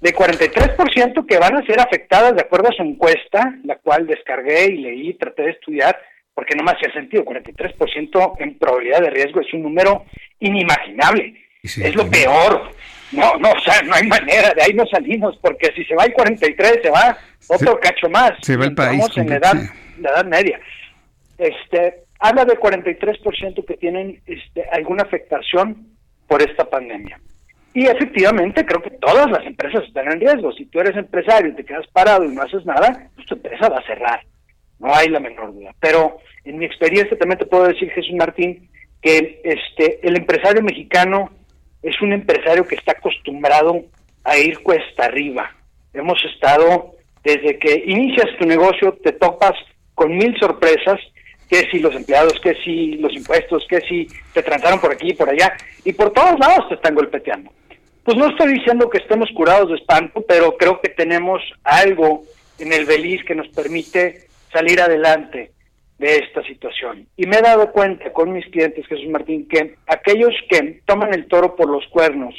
de 0.00 0.14
43% 0.14 1.26
que 1.26 1.38
van 1.38 1.56
a 1.56 1.64
ser 1.64 1.80
afectadas 1.80 2.34
de 2.34 2.42
acuerdo 2.42 2.68
a 2.68 2.72
su 2.72 2.82
encuesta, 2.82 3.54
la 3.64 3.76
cual 3.76 4.06
descargué 4.06 4.66
y 4.66 4.78
leí, 4.82 5.14
traté 5.14 5.44
de 5.44 5.50
estudiar, 5.52 5.98
porque 6.34 6.54
no 6.56 6.62
me 6.62 6.72
hacía 6.72 6.92
sentido. 6.92 7.24
43% 7.24 8.34
en 8.40 8.58
probabilidad 8.58 9.00
de 9.00 9.10
riesgo 9.10 9.40
es 9.40 9.54
un 9.54 9.62
número 9.62 10.04
inimaginable. 10.40 11.34
es 11.62 11.94
lo 11.94 12.06
peor. 12.10 12.70
No, 13.12 13.34
no, 13.38 13.50
o 13.50 13.60
sea, 13.60 13.80
no 13.82 13.94
hay 13.94 14.06
manera, 14.06 14.52
de 14.54 14.62
ahí 14.62 14.74
no 14.74 14.84
salimos, 14.86 15.38
porque 15.40 15.72
si 15.74 15.84
se 15.84 15.94
va 15.94 16.04
el 16.04 16.12
43, 16.12 16.80
se 16.82 16.90
va 16.90 17.16
otro 17.48 17.80
cacho 17.80 18.10
más. 18.10 18.32
Se 18.42 18.58
va 18.58 18.66
el 18.66 18.74
país. 18.74 19.02
en 19.16 19.30
la 19.30 19.36
edad, 19.36 19.54
la 20.00 20.10
edad 20.10 20.24
media 20.26 20.60
este, 21.42 22.04
habla 22.18 22.44
de 22.44 22.58
43% 22.58 23.64
que 23.64 23.76
tienen 23.76 24.20
este, 24.26 24.64
alguna 24.70 25.02
afectación 25.02 25.88
por 26.28 26.40
esta 26.42 26.64
pandemia. 26.64 27.20
Y 27.74 27.86
efectivamente 27.86 28.66
creo 28.66 28.82
que 28.82 28.90
todas 28.90 29.30
las 29.30 29.44
empresas 29.46 29.84
están 29.84 30.10
en 30.12 30.20
riesgo. 30.20 30.52
Si 30.52 30.66
tú 30.66 30.80
eres 30.80 30.96
empresario 30.96 31.50
y 31.50 31.54
te 31.54 31.64
quedas 31.64 31.86
parado 31.88 32.24
y 32.24 32.34
no 32.34 32.42
haces 32.42 32.64
nada, 32.66 33.10
pues 33.14 33.26
tu 33.26 33.34
empresa 33.34 33.68
va 33.68 33.78
a 33.78 33.86
cerrar. 33.86 34.20
No 34.78 34.94
hay 34.94 35.08
la 35.08 35.20
menor 35.20 35.54
duda. 35.54 35.74
Pero 35.80 36.18
en 36.44 36.58
mi 36.58 36.66
experiencia 36.66 37.16
también 37.18 37.38
te 37.38 37.46
puedo 37.46 37.66
decir, 37.66 37.90
Jesús 37.90 38.14
Martín, 38.14 38.68
que 39.00 39.40
este, 39.42 40.06
el 40.06 40.16
empresario 40.16 40.62
mexicano 40.62 41.30
es 41.82 42.00
un 42.02 42.12
empresario 42.12 42.66
que 42.66 42.76
está 42.76 42.92
acostumbrado 42.92 43.80
a 44.24 44.36
ir 44.36 44.62
cuesta 44.62 45.06
arriba. 45.06 45.50
Hemos 45.94 46.22
estado, 46.24 46.94
desde 47.24 47.58
que 47.58 47.84
inicias 47.86 48.36
tu 48.38 48.46
negocio, 48.46 48.98
te 49.02 49.12
topas 49.12 49.54
con 49.94 50.16
mil 50.16 50.36
sorpresas 50.38 51.00
que 51.52 51.68
si 51.70 51.80
los 51.80 51.94
empleados, 51.94 52.32
que 52.42 52.54
si 52.64 52.94
los 52.94 53.12
impuestos, 53.12 53.66
que 53.68 53.82
si 53.82 54.08
te 54.32 54.42
transaron 54.42 54.80
por 54.80 54.90
aquí 54.90 55.10
y 55.10 55.14
por 55.14 55.28
allá, 55.28 55.52
y 55.84 55.92
por 55.92 56.10
todos 56.10 56.38
lados 56.38 56.66
te 56.70 56.76
están 56.76 56.94
golpeteando. 56.94 57.52
Pues 58.04 58.16
no 58.16 58.28
estoy 58.28 58.54
diciendo 58.54 58.88
que 58.88 58.96
estemos 58.96 59.28
curados 59.34 59.68
de 59.68 59.74
espanto, 59.74 60.24
pero 60.26 60.56
creo 60.56 60.80
que 60.80 60.88
tenemos 60.88 61.42
algo 61.62 62.22
en 62.58 62.72
el 62.72 62.86
Beliz 62.86 63.22
que 63.26 63.34
nos 63.34 63.48
permite 63.48 64.28
salir 64.50 64.80
adelante 64.80 65.52
de 65.98 66.16
esta 66.20 66.42
situación. 66.44 67.06
Y 67.18 67.26
me 67.26 67.36
he 67.36 67.42
dado 67.42 67.70
cuenta 67.70 68.10
con 68.14 68.32
mis 68.32 68.46
clientes, 68.46 68.86
Jesús 68.86 69.10
Martín, 69.10 69.46
que 69.46 69.74
aquellos 69.88 70.32
que 70.48 70.80
toman 70.86 71.12
el 71.12 71.26
toro 71.26 71.54
por 71.54 71.68
los 71.68 71.86
cuernos 71.88 72.34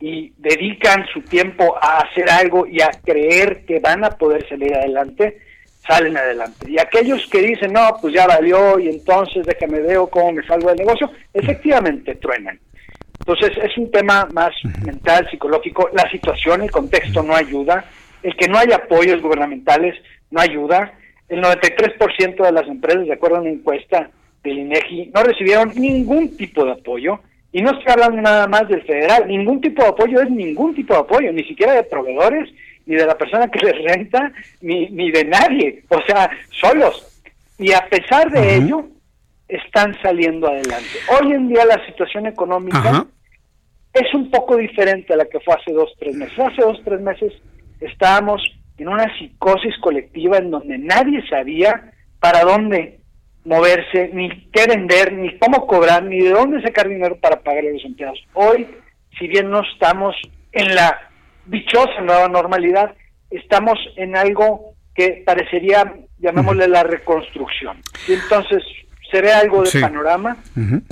y 0.00 0.34
dedican 0.36 1.06
su 1.14 1.22
tiempo 1.22 1.78
a 1.80 2.00
hacer 2.00 2.28
algo 2.28 2.66
y 2.66 2.82
a 2.82 2.90
creer 2.90 3.64
que 3.64 3.80
van 3.80 4.04
a 4.04 4.10
poder 4.10 4.46
salir 4.50 4.74
adelante, 4.74 5.38
salen 5.86 6.16
adelante. 6.16 6.70
Y 6.70 6.78
aquellos 6.78 7.26
que 7.30 7.40
dicen, 7.40 7.72
no, 7.72 7.96
pues 8.00 8.14
ya 8.14 8.26
valió 8.26 8.78
y 8.78 8.88
entonces 8.88 9.46
déjame 9.46 9.80
veo 9.80 10.08
cómo 10.08 10.32
me 10.32 10.46
salgo 10.46 10.68
del 10.68 10.78
negocio, 10.78 11.10
efectivamente 11.32 12.14
truenan. 12.16 12.58
Entonces 13.20 13.52
es 13.62 13.76
un 13.76 13.90
tema 13.90 14.26
más 14.32 14.50
mental, 14.84 15.28
psicológico, 15.30 15.90
la 15.92 16.10
situación, 16.10 16.62
el 16.62 16.70
contexto 16.70 17.22
no 17.22 17.34
ayuda, 17.34 17.84
el 18.22 18.34
que 18.36 18.48
no 18.48 18.58
haya 18.58 18.76
apoyos 18.76 19.20
gubernamentales 19.22 19.94
no 20.30 20.40
ayuda, 20.40 20.92
el 21.28 21.42
93% 21.42 22.44
de 22.44 22.52
las 22.52 22.66
empresas, 22.66 23.06
de 23.06 23.12
acuerdo 23.12 23.36
a 23.36 23.40
una 23.40 23.50
encuesta 23.50 24.10
del 24.42 24.58
INEGI, 24.58 25.12
no 25.14 25.22
recibieron 25.22 25.72
ningún 25.76 26.36
tipo 26.36 26.64
de 26.64 26.72
apoyo, 26.72 27.20
y 27.52 27.62
no 27.62 27.70
estoy 27.70 27.92
hablando 27.92 28.22
nada 28.22 28.46
más 28.46 28.68
del 28.68 28.82
federal, 28.82 29.26
ningún 29.26 29.60
tipo 29.60 29.82
de 29.82 29.88
apoyo 29.88 30.20
es 30.22 30.30
ningún 30.30 30.74
tipo 30.74 30.94
de 30.94 31.00
apoyo, 31.00 31.32
ni 31.32 31.44
siquiera 31.44 31.74
de 31.74 31.84
proveedores, 31.84 32.48
ni 32.90 32.96
de 32.96 33.06
la 33.06 33.16
persona 33.16 33.46
que 33.48 33.64
les 33.64 33.84
renta, 33.84 34.32
ni, 34.62 34.90
ni 34.90 35.12
de 35.12 35.24
nadie, 35.24 35.84
o 35.88 36.00
sea, 36.08 36.28
solos. 36.50 37.22
Y 37.56 37.72
a 37.72 37.86
pesar 37.88 38.28
de 38.32 38.56
ello, 38.56 38.84
están 39.46 39.96
saliendo 40.02 40.48
adelante. 40.48 40.98
Hoy 41.08 41.32
en 41.32 41.48
día 41.48 41.64
la 41.64 41.86
situación 41.86 42.26
económica 42.26 43.06
es 43.92 44.12
un 44.12 44.28
poco 44.28 44.56
diferente 44.56 45.12
a 45.14 45.18
la 45.18 45.26
que 45.26 45.38
fue 45.38 45.54
hace 45.54 45.72
dos, 45.72 45.92
tres 46.00 46.16
meses. 46.16 46.36
Hace 46.36 46.62
dos, 46.62 46.80
tres 46.84 47.00
meses 47.00 47.32
estábamos 47.80 48.42
en 48.76 48.88
una 48.88 49.06
psicosis 49.16 49.78
colectiva 49.80 50.38
en 50.38 50.50
donde 50.50 50.76
nadie 50.76 51.24
sabía 51.28 51.92
para 52.18 52.40
dónde 52.40 52.98
moverse, 53.44 54.10
ni 54.12 54.30
qué 54.50 54.66
vender, 54.66 55.12
ni 55.12 55.38
cómo 55.38 55.68
cobrar, 55.68 56.02
ni 56.02 56.18
de 56.18 56.30
dónde 56.30 56.60
sacar 56.60 56.88
dinero 56.88 57.16
para 57.20 57.40
pagar 57.40 57.64
a 57.66 57.70
los 57.70 57.84
empleados. 57.84 58.18
Hoy, 58.34 58.66
si 59.16 59.28
bien 59.28 59.48
no 59.48 59.62
estamos 59.62 60.16
en 60.50 60.74
la 60.74 61.09
dichosa 61.50 62.00
nueva 62.02 62.28
normalidad, 62.28 62.94
estamos 63.30 63.78
en 63.96 64.16
algo 64.16 64.74
que 64.94 65.22
parecería, 65.24 65.94
llamémosle 66.18 66.68
la 66.68 66.82
reconstrucción. 66.82 67.78
Y 68.08 68.14
entonces 68.14 68.62
se 69.10 69.20
ve 69.20 69.32
algo 69.32 69.62
de 69.62 69.80
panorama, 69.80 70.36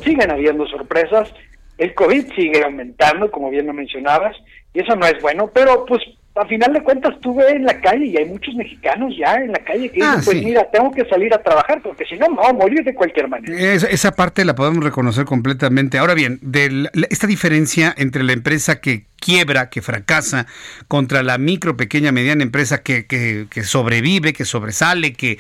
siguen 0.03 0.31
habiendo 0.31 0.67
sorpresas, 0.67 1.33
el 1.79 1.95
COVID 1.95 2.33
sigue 2.35 2.65
aumentando, 2.65 3.31
como 3.31 3.51
bien 3.51 3.67
lo 3.67 3.73
mencionabas, 3.73 4.37
y 4.75 4.81
eso 4.81 4.97
no 4.97 5.07
es 5.07 5.21
bueno, 5.23 5.51
pero 5.55 5.87
pues 5.87 6.03
a 6.35 6.47
final 6.47 6.73
de 6.73 6.83
cuentas 6.83 7.15
tú 7.21 7.35
ves 7.35 7.51
en 7.51 7.65
la 7.65 7.81
calle 7.81 8.07
y 8.07 8.17
hay 8.17 8.25
muchos 8.27 8.55
mexicanos 8.55 9.13
ya 9.19 9.35
en 9.37 9.51
la 9.51 9.59
calle 9.59 9.89
que 9.89 9.97
dicen, 9.97 10.09
ah, 10.09 10.21
pues 10.25 10.43
mira, 10.43 10.71
tengo 10.71 10.91
que 10.93 11.05
salir 11.07 11.35
a 11.35 11.43
trabajar 11.43 11.83
porque 11.83 12.05
si 12.05 12.17
no 12.17 12.29
me 12.29 12.37
voy 12.37 12.47
a 12.47 12.53
morir 12.53 12.85
de 12.85 12.95
cualquier 12.95 13.29
manera. 13.29 13.57
esa 13.57 14.13
parte 14.13 14.45
la 14.45 14.55
podemos 14.55 14.85
reconocer 14.85 15.25
completamente. 15.25 15.99
Ahora 15.99 16.15
bien, 16.15 16.39
de 16.43 16.91
esta 17.11 17.27
diferencia 17.27 17.93
entre 17.97 18.23
la 18.23 18.33
empresa 18.33 18.81
que 18.81 19.07
quiebra, 19.19 19.71
que 19.71 19.83
fracasa, 19.83 20.47
contra 20.87 21.23
la 21.23 21.39
micro, 21.39 21.77
pequeña, 21.77 22.13
mediana 22.13 22.43
empresa 22.43 22.83
que, 22.83 23.07
que, 23.07 23.47
que 23.51 23.65
sobrevive, 23.65 24.33
que 24.33 24.45
sobresale, 24.45 25.13
que, 25.13 25.39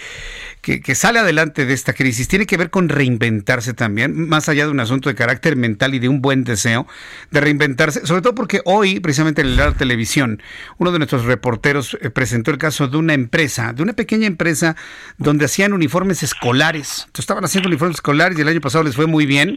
que, 0.60 0.94
sale 0.94 1.20
adelante 1.20 1.64
de 1.64 1.72
esta 1.72 1.92
crisis, 1.92 2.28
tiene 2.28 2.46
que 2.46 2.56
ver 2.56 2.70
con 2.70 2.88
reinventarse 2.88 3.74
también, 3.74 4.28
más 4.28 4.48
allá 4.48 4.66
de 4.66 4.70
un 4.70 4.80
asunto 4.80 5.08
de 5.08 5.14
carácter 5.14 5.56
mental 5.56 5.94
y 5.94 5.98
de 5.98 6.08
un 6.08 6.20
buen 6.20 6.44
deseo 6.44 6.86
de 7.30 7.40
reinventarse, 7.40 8.06
sobre 8.06 8.22
todo 8.22 8.34
porque 8.34 8.60
hoy, 8.64 9.00
precisamente 9.00 9.40
en 9.40 9.56
la 9.56 9.72
televisión, 9.72 10.42
uno 10.78 10.92
de 10.92 10.98
nuestros 10.98 11.24
reporteros 11.24 11.96
eh, 12.00 12.10
presentó 12.10 12.50
el 12.50 12.58
caso 12.58 12.88
de 12.88 12.96
una 12.96 13.14
empresa, 13.14 13.72
de 13.72 13.82
una 13.82 13.92
pequeña 13.92 14.26
empresa 14.26 14.76
donde 15.16 15.44
hacían 15.44 15.72
uniformes 15.72 16.22
escolares. 16.22 17.04
Entonces, 17.06 17.20
estaban 17.20 17.44
haciendo 17.44 17.68
uniformes 17.68 17.96
escolares 17.96 18.38
y 18.38 18.42
el 18.42 18.48
año 18.48 18.60
pasado 18.60 18.84
les 18.84 18.96
fue 18.96 19.06
muy 19.06 19.26
bien 19.26 19.56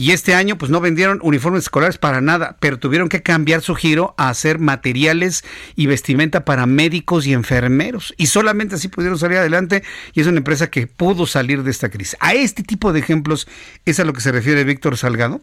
y 0.00 0.12
este 0.12 0.32
año 0.32 0.56
pues 0.56 0.70
no 0.70 0.80
vendieron 0.80 1.18
uniformes 1.22 1.64
escolares 1.64 1.98
para 1.98 2.22
nada, 2.22 2.56
pero 2.58 2.78
tuvieron 2.78 3.10
que 3.10 3.22
cambiar 3.22 3.60
su 3.60 3.74
giro 3.74 4.14
a 4.16 4.30
hacer 4.30 4.58
materiales 4.58 5.44
y 5.76 5.88
vestimenta 5.88 6.46
para 6.46 6.64
médicos 6.64 7.26
y 7.26 7.34
enfermeros. 7.34 8.14
Y 8.16 8.28
solamente 8.28 8.76
así 8.76 8.88
pudieron 8.88 9.18
salir 9.18 9.36
adelante 9.36 9.82
y 10.14 10.22
es 10.22 10.26
una 10.26 10.38
empresa 10.38 10.70
que 10.70 10.86
pudo 10.86 11.26
salir 11.26 11.64
de 11.64 11.70
esta 11.70 11.90
crisis. 11.90 12.16
¿A 12.18 12.32
este 12.32 12.62
tipo 12.62 12.94
de 12.94 13.00
ejemplos 13.00 13.46
es 13.84 14.00
a 14.00 14.06
lo 14.06 14.14
que 14.14 14.22
se 14.22 14.32
refiere 14.32 14.64
Víctor 14.64 14.96
Salgado? 14.96 15.42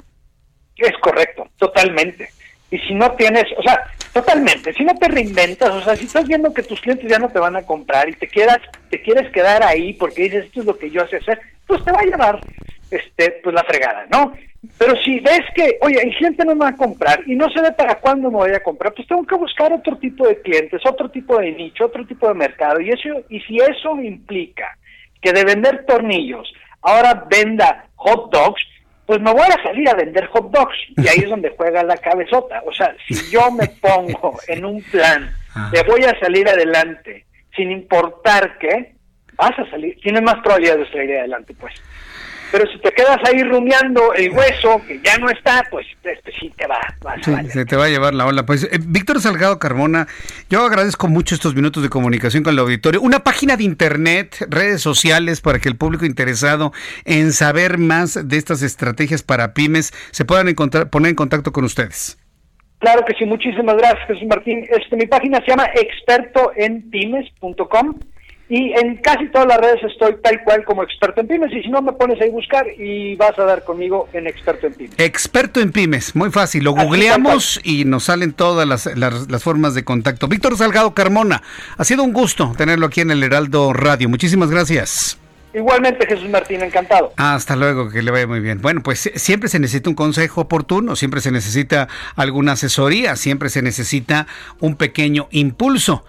Es 0.77 0.97
correcto, 1.03 1.47
totalmente. 1.57 2.31
Y 2.71 2.79
si 2.79 2.95
no 2.95 3.11
tienes, 3.11 3.45
o 3.59 3.61
sea, 3.61 3.79
totalmente, 4.11 4.73
si 4.73 4.83
no 4.83 4.95
te 4.95 5.07
reinventas, 5.07 5.69
o 5.69 5.83
sea, 5.83 5.95
si 5.95 6.05
estás 6.05 6.27
viendo 6.27 6.51
que 6.51 6.63
tus 6.63 6.81
clientes 6.81 7.07
ya 7.07 7.19
no 7.19 7.29
te 7.29 7.37
van 7.37 7.57
a 7.57 7.61
comprar 7.61 8.09
y 8.09 8.13
te 8.13 8.27
quedas, 8.27 8.57
te 8.89 9.03
quieres 9.03 9.31
quedar 9.31 9.61
ahí 9.61 9.93
porque 9.93 10.23
dices, 10.23 10.45
esto 10.45 10.61
es 10.61 10.65
lo 10.65 10.79
que 10.79 10.89
yo 10.89 11.07
sé 11.09 11.17
hacer, 11.17 11.39
pues 11.67 11.85
te 11.85 11.91
va 11.91 11.99
a 11.99 12.05
llevar 12.05 12.39
este, 12.89 13.39
pues 13.43 13.53
la 13.53 13.63
fregada, 13.63 14.07
¿no? 14.11 14.33
Pero 14.77 14.95
si 15.03 15.19
ves 15.19 15.41
que, 15.55 15.77
oye, 15.81 15.99
hay 15.99 16.11
gente 16.13 16.43
no 16.43 16.55
me 16.55 16.65
va 16.65 16.69
a 16.69 16.75
comprar 16.75 17.21
y 17.27 17.35
no 17.35 17.49
sé 17.49 17.61
de 17.61 17.71
para 17.71 17.95
cuándo 17.95 18.29
me 18.29 18.37
voy 18.37 18.51
a 18.51 18.63
comprar, 18.63 18.93
pues 18.93 19.07
tengo 19.07 19.25
que 19.25 19.35
buscar 19.35 19.71
otro 19.71 19.97
tipo 19.97 20.27
de 20.27 20.41
clientes, 20.41 20.81
otro 20.85 21.09
tipo 21.09 21.37
de 21.37 21.51
nicho, 21.51 21.85
otro 21.85 22.05
tipo 22.05 22.27
de 22.27 22.33
mercado. 22.33 22.79
Y 22.79 22.89
eso, 22.89 23.23
y 23.29 23.39
si 23.41 23.57
eso 23.57 23.99
implica 24.01 24.77
que 25.21 25.31
de 25.31 25.43
vender 25.43 25.85
tornillos 25.85 26.51
ahora 26.81 27.25
venda 27.29 27.85
hot 27.95 28.31
dogs, 28.31 28.61
pues 29.05 29.21
me 29.21 29.31
voy 29.31 29.47
a 29.47 29.63
salir 29.63 29.89
a 29.89 29.93
vender 29.93 30.25
hot 30.27 30.51
dogs. 30.51 30.75
Y 30.97 31.07
ahí 31.07 31.19
es 31.19 31.29
donde 31.29 31.53
juega 31.55 31.83
la 31.83 31.97
cabezota. 31.97 32.61
O 32.65 32.73
sea, 32.73 32.95
si 33.07 33.31
yo 33.31 33.51
me 33.51 33.67
pongo 33.67 34.37
en 34.47 34.65
un 34.65 34.81
plan 34.83 35.33
de 35.71 35.83
voy 35.83 36.03
a 36.03 36.19
salir 36.19 36.47
adelante, 36.47 37.25
sin 37.55 37.71
importar 37.71 38.57
qué, 38.59 38.93
vas 39.35 39.57
a 39.57 39.69
salir, 39.69 39.97
tienes 40.01 40.21
más 40.21 40.35
probabilidad 40.43 40.77
de 40.77 40.91
salir 40.91 41.17
adelante, 41.17 41.53
pues. 41.59 41.73
Pero 42.51 42.65
si 42.71 42.79
te 42.79 42.91
quedas 42.91 43.17
ahí 43.25 43.43
rumiando 43.43 44.13
el 44.13 44.31
hueso, 44.31 44.81
que 44.87 44.99
ya 45.03 45.17
no 45.17 45.29
está, 45.29 45.65
pues 45.69 45.85
este 46.03 46.31
sí 46.39 46.51
te 46.55 46.65
va, 46.65 46.79
se 47.49 47.65
te 47.65 47.75
va 47.75 47.85
a 47.85 47.89
llevar 47.89 48.13
la 48.13 48.25
ola. 48.25 48.45
Pues 48.45 48.63
eh, 48.63 48.79
Víctor 48.81 49.21
Salgado 49.21 49.59
Carmona, 49.59 50.07
yo 50.49 50.65
agradezco 50.65 51.07
mucho 51.07 51.35
estos 51.35 51.55
minutos 51.55 51.83
de 51.83 51.89
comunicación 51.89 52.43
con 52.43 52.53
el 52.53 52.59
auditorio. 52.59 53.01
Una 53.01 53.19
página 53.19 53.57
de 53.57 53.63
internet, 53.63 54.47
redes 54.49 54.81
sociales 54.81 55.41
para 55.41 55.59
que 55.59 55.69
el 55.69 55.75
público 55.75 56.05
interesado 56.05 56.71
en 57.05 57.33
saber 57.33 57.77
más 57.77 58.27
de 58.27 58.37
estas 58.37 58.61
estrategias 58.61 59.23
para 59.23 59.53
pymes 59.53 59.93
se 60.11 60.25
puedan 60.25 60.47
encontrar, 60.47 60.89
poner 60.89 61.09
en 61.09 61.15
contacto 61.15 61.51
con 61.51 61.65
ustedes. 61.65 62.17
Claro 62.79 63.03
que 63.05 63.13
sí, 63.15 63.25
muchísimas 63.25 63.75
gracias, 63.75 64.07
Jesús 64.07 64.27
Martín. 64.27 64.65
Este, 64.69 64.95
mi 64.95 65.07
página 65.07 65.39
se 65.39 65.47
llama 65.47 65.67
expertoenpymes.com 65.73 67.95
y 68.49 68.71
en 68.71 68.95
casi 68.97 69.27
todas 69.29 69.47
las 69.47 69.57
redes 69.57 69.83
estoy 69.83 70.15
tal 70.23 70.41
cual 70.43 70.63
como 70.63 70.83
experto 70.83 71.19
en 71.19 71.27
pymes. 71.27 71.51
Y 71.51 71.63
si 71.63 71.69
no, 71.69 71.81
me 71.81 71.91
pones 71.93 72.21
ahí 72.21 72.29
a 72.29 72.31
buscar 72.31 72.65
y 72.77 73.15
vas 73.15 73.37
a 73.37 73.43
dar 73.43 73.63
conmigo 73.65 74.07
en 74.13 74.25
experto 74.27 74.67
en 74.67 74.73
pymes. 74.73 74.95
Experto 74.97 75.59
en 75.59 75.71
pymes, 75.71 76.15
muy 76.15 76.31
fácil. 76.31 76.63
Lo 76.63 76.71
googleamos 76.71 77.59
y 77.63 77.83
nos 77.83 78.05
salen 78.05 78.31
todas 78.31 78.67
las, 78.67 78.85
las, 78.95 79.43
formas 79.43 79.75
de 79.75 79.83
contacto. 79.83 80.27
Víctor 80.27 80.57
Salgado 80.57 80.93
Carmona, 80.93 81.43
ha 81.77 81.83
sido 81.83 82.03
un 82.03 82.13
gusto 82.13 82.53
tenerlo 82.57 82.85
aquí 82.85 83.01
en 83.01 83.11
el 83.11 83.21
Heraldo 83.21 83.73
Radio. 83.73 84.07
Muchísimas 84.07 84.49
gracias. 84.49 85.19
Igualmente, 85.53 86.05
Jesús 86.05 86.29
Martín, 86.29 86.61
encantado. 86.61 87.13
Hasta 87.17 87.55
luego, 87.55 87.89
que 87.89 88.01
le 88.01 88.11
vaya 88.11 88.27
muy 88.27 88.39
bien. 88.39 88.61
Bueno, 88.61 88.81
pues 88.83 89.11
siempre 89.15 89.49
se 89.49 89.59
necesita 89.59 89.89
un 89.89 89.95
consejo 89.95 90.41
oportuno, 90.41 90.95
siempre 90.95 91.19
se 91.19 91.31
necesita 91.31 91.87
alguna 92.15 92.53
asesoría, 92.53 93.15
siempre 93.15 93.49
se 93.49 93.61
necesita 93.61 94.27
un 94.59 94.75
pequeño 94.75 95.27
impulso. 95.31 96.05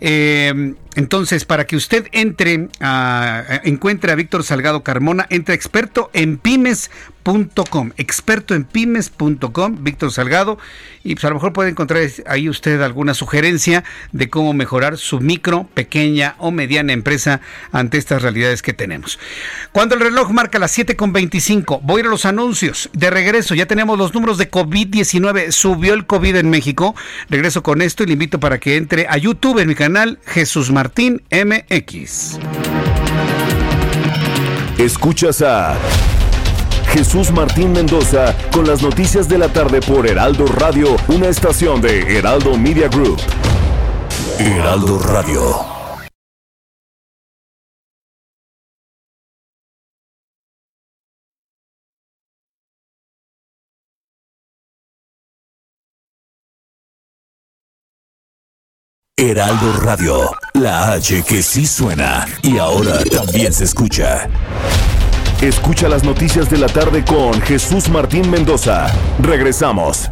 Eh, 0.00 0.74
entonces, 0.94 1.44
para 1.44 1.66
que 1.66 1.76
usted 1.76 2.08
entre, 2.12 2.68
a, 2.80 3.60
encuentre 3.64 4.12
a 4.12 4.14
Víctor 4.14 4.44
Salgado 4.44 4.82
Carmona, 4.82 5.26
entre 5.30 5.54
experto 5.54 6.10
en 6.12 6.38
pymes.com, 7.26 7.90
experto 7.96 8.54
en 8.54 8.64
pymes.com, 8.64 9.82
Víctor 9.82 10.12
Salgado, 10.12 10.58
y 11.02 11.14
pues 11.14 11.24
a 11.24 11.28
lo 11.28 11.34
mejor 11.34 11.52
puede 11.52 11.70
encontrar 11.70 12.02
ahí 12.26 12.48
usted 12.48 12.80
alguna 12.80 13.14
sugerencia 13.14 13.84
de 14.12 14.30
cómo 14.30 14.52
mejorar 14.54 14.96
su 14.96 15.20
micro, 15.20 15.68
pequeña 15.74 16.36
o 16.38 16.50
mediana 16.52 16.92
empresa 16.92 17.40
ante 17.72 17.98
estas 17.98 18.22
realidades 18.22 18.62
que 18.62 18.72
tenemos. 18.72 19.18
Cuando 19.72 19.96
el 19.96 20.02
reloj 20.02 20.30
marca 20.30 20.58
las 20.58 20.78
7.25, 20.78 21.80
voy 21.82 21.98
a 21.98 22.00
ir 22.00 22.06
a 22.06 22.10
los 22.10 22.26
anuncios. 22.26 22.90
De 22.92 23.10
regreso, 23.10 23.54
ya 23.54 23.66
tenemos 23.66 23.98
los 23.98 24.14
números 24.14 24.38
de 24.38 24.50
COVID-19. 24.50 25.50
Subió 25.50 25.94
el 25.94 26.06
COVID 26.06 26.36
en 26.36 26.50
México. 26.50 26.94
Regreso 27.28 27.62
con 27.62 27.82
esto 27.82 28.02
y 28.02 28.06
le 28.06 28.12
invito 28.12 28.38
para 28.40 28.58
que 28.58 28.76
entre 28.76 29.06
a 29.08 29.16
YouTube 29.16 29.58
en 29.58 29.68
mi 29.68 29.74
canal 29.74 30.18
Jesús 30.26 30.70
Martín 30.70 31.22
MX. 31.30 32.38
Escuchas 34.78 35.42
a 35.42 35.76
Jesús 36.96 37.30
Martín 37.30 37.72
Mendoza 37.72 38.34
con 38.50 38.66
las 38.66 38.80
noticias 38.80 39.28
de 39.28 39.36
la 39.36 39.52
tarde 39.52 39.82
por 39.82 40.06
Heraldo 40.06 40.46
Radio, 40.46 40.96
una 41.08 41.28
estación 41.28 41.82
de 41.82 42.16
Heraldo 42.16 42.56
Media 42.56 42.88
Group. 42.88 43.20
Heraldo 44.38 44.98
Radio. 45.00 45.66
Heraldo 59.18 59.72
Radio, 59.80 60.30
la 60.54 60.92
H 60.92 61.22
que 61.24 61.42
sí 61.42 61.66
suena 61.66 62.26
y 62.42 62.56
ahora 62.56 63.04
también 63.04 63.52
se 63.52 63.64
escucha. 63.64 64.30
Escucha 65.42 65.86
las 65.86 66.02
noticias 66.02 66.48
de 66.48 66.56
la 66.56 66.66
tarde 66.66 67.04
con 67.04 67.38
Jesús 67.42 67.90
Martín 67.90 68.30
Mendoza. 68.30 68.86
Regresamos. 69.20 70.08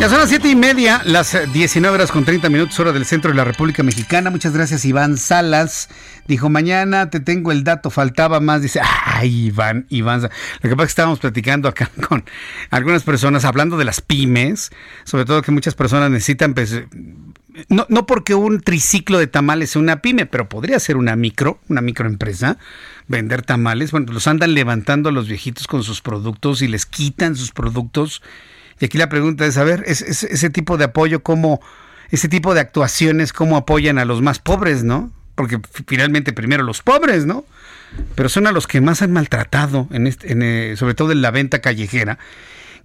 Ya 0.00 0.08
son 0.08 0.18
las 0.18 0.28
siete 0.28 0.48
y 0.50 0.56
media, 0.56 1.02
las 1.04 1.38
19 1.52 1.94
horas 1.94 2.10
con 2.10 2.24
30 2.24 2.50
minutos, 2.50 2.78
hora 2.80 2.90
del 2.90 3.06
centro 3.06 3.30
de 3.30 3.36
la 3.36 3.44
República 3.44 3.84
Mexicana. 3.84 4.30
Muchas 4.30 4.52
gracias, 4.52 4.84
Iván 4.84 5.18
Salas. 5.18 5.88
Dijo, 6.26 6.50
mañana 6.50 7.10
te 7.10 7.20
tengo 7.20 7.52
el 7.52 7.62
dato, 7.62 7.90
faltaba 7.90 8.40
más. 8.40 8.60
Dice, 8.60 8.80
ay, 8.82 9.46
Iván, 9.46 9.86
Iván. 9.88 10.22
Lo 10.22 10.28
que 10.28 10.70
pasa 10.70 10.72
es 10.72 10.76
que 10.76 10.84
estábamos 10.84 11.20
platicando 11.20 11.68
acá 11.68 11.92
con 12.08 12.24
algunas 12.70 13.04
personas, 13.04 13.44
hablando 13.44 13.76
de 13.76 13.84
las 13.84 14.00
pymes, 14.00 14.72
sobre 15.04 15.24
todo 15.24 15.42
que 15.42 15.52
muchas 15.52 15.76
personas 15.76 16.10
necesitan, 16.10 16.54
pues, 16.54 16.82
no, 17.68 17.86
no 17.88 18.06
porque 18.06 18.34
un 18.34 18.60
triciclo 18.60 19.18
de 19.18 19.26
tamales 19.26 19.70
sea 19.70 19.82
una 19.82 20.02
pyme, 20.02 20.26
pero 20.26 20.48
podría 20.48 20.78
ser 20.80 20.96
una 20.96 21.16
micro, 21.16 21.58
una 21.68 21.80
microempresa, 21.80 22.58
vender 23.08 23.42
tamales. 23.42 23.90
Bueno, 23.90 24.12
los 24.12 24.26
andan 24.26 24.54
levantando 24.54 25.08
a 25.08 25.12
los 25.12 25.28
viejitos 25.28 25.66
con 25.66 25.82
sus 25.82 26.00
productos 26.00 26.62
y 26.62 26.68
les 26.68 26.86
quitan 26.86 27.36
sus 27.36 27.52
productos. 27.52 28.22
Y 28.80 28.86
aquí 28.86 28.98
la 28.98 29.08
pregunta 29.08 29.46
es, 29.46 29.56
a 29.56 29.64
ver, 29.64 29.84
ese 29.86 30.50
tipo 30.50 30.76
de 30.76 30.84
apoyo, 30.84 31.22
¿cómo, 31.22 31.60
ese 32.10 32.28
tipo 32.28 32.54
de 32.54 32.60
actuaciones, 32.60 33.32
cómo 33.32 33.56
apoyan 33.56 33.98
a 33.98 34.04
los 34.04 34.20
más 34.20 34.38
pobres, 34.40 34.82
¿no? 34.82 35.12
porque 35.34 35.58
finalmente 35.86 36.32
primero 36.32 36.62
los 36.62 36.82
pobres, 36.82 37.26
¿no? 37.26 37.44
Pero 38.14 38.28
son 38.28 38.46
a 38.46 38.52
los 38.52 38.66
que 38.66 38.80
más 38.80 39.02
han 39.02 39.12
maltratado, 39.12 39.88
en 39.92 40.06
este, 40.06 40.34
eh, 40.70 40.76
sobre 40.76 40.94
todo 40.94 41.12
en 41.12 41.22
la 41.22 41.30
venta 41.30 41.60
callejera, 41.60 42.18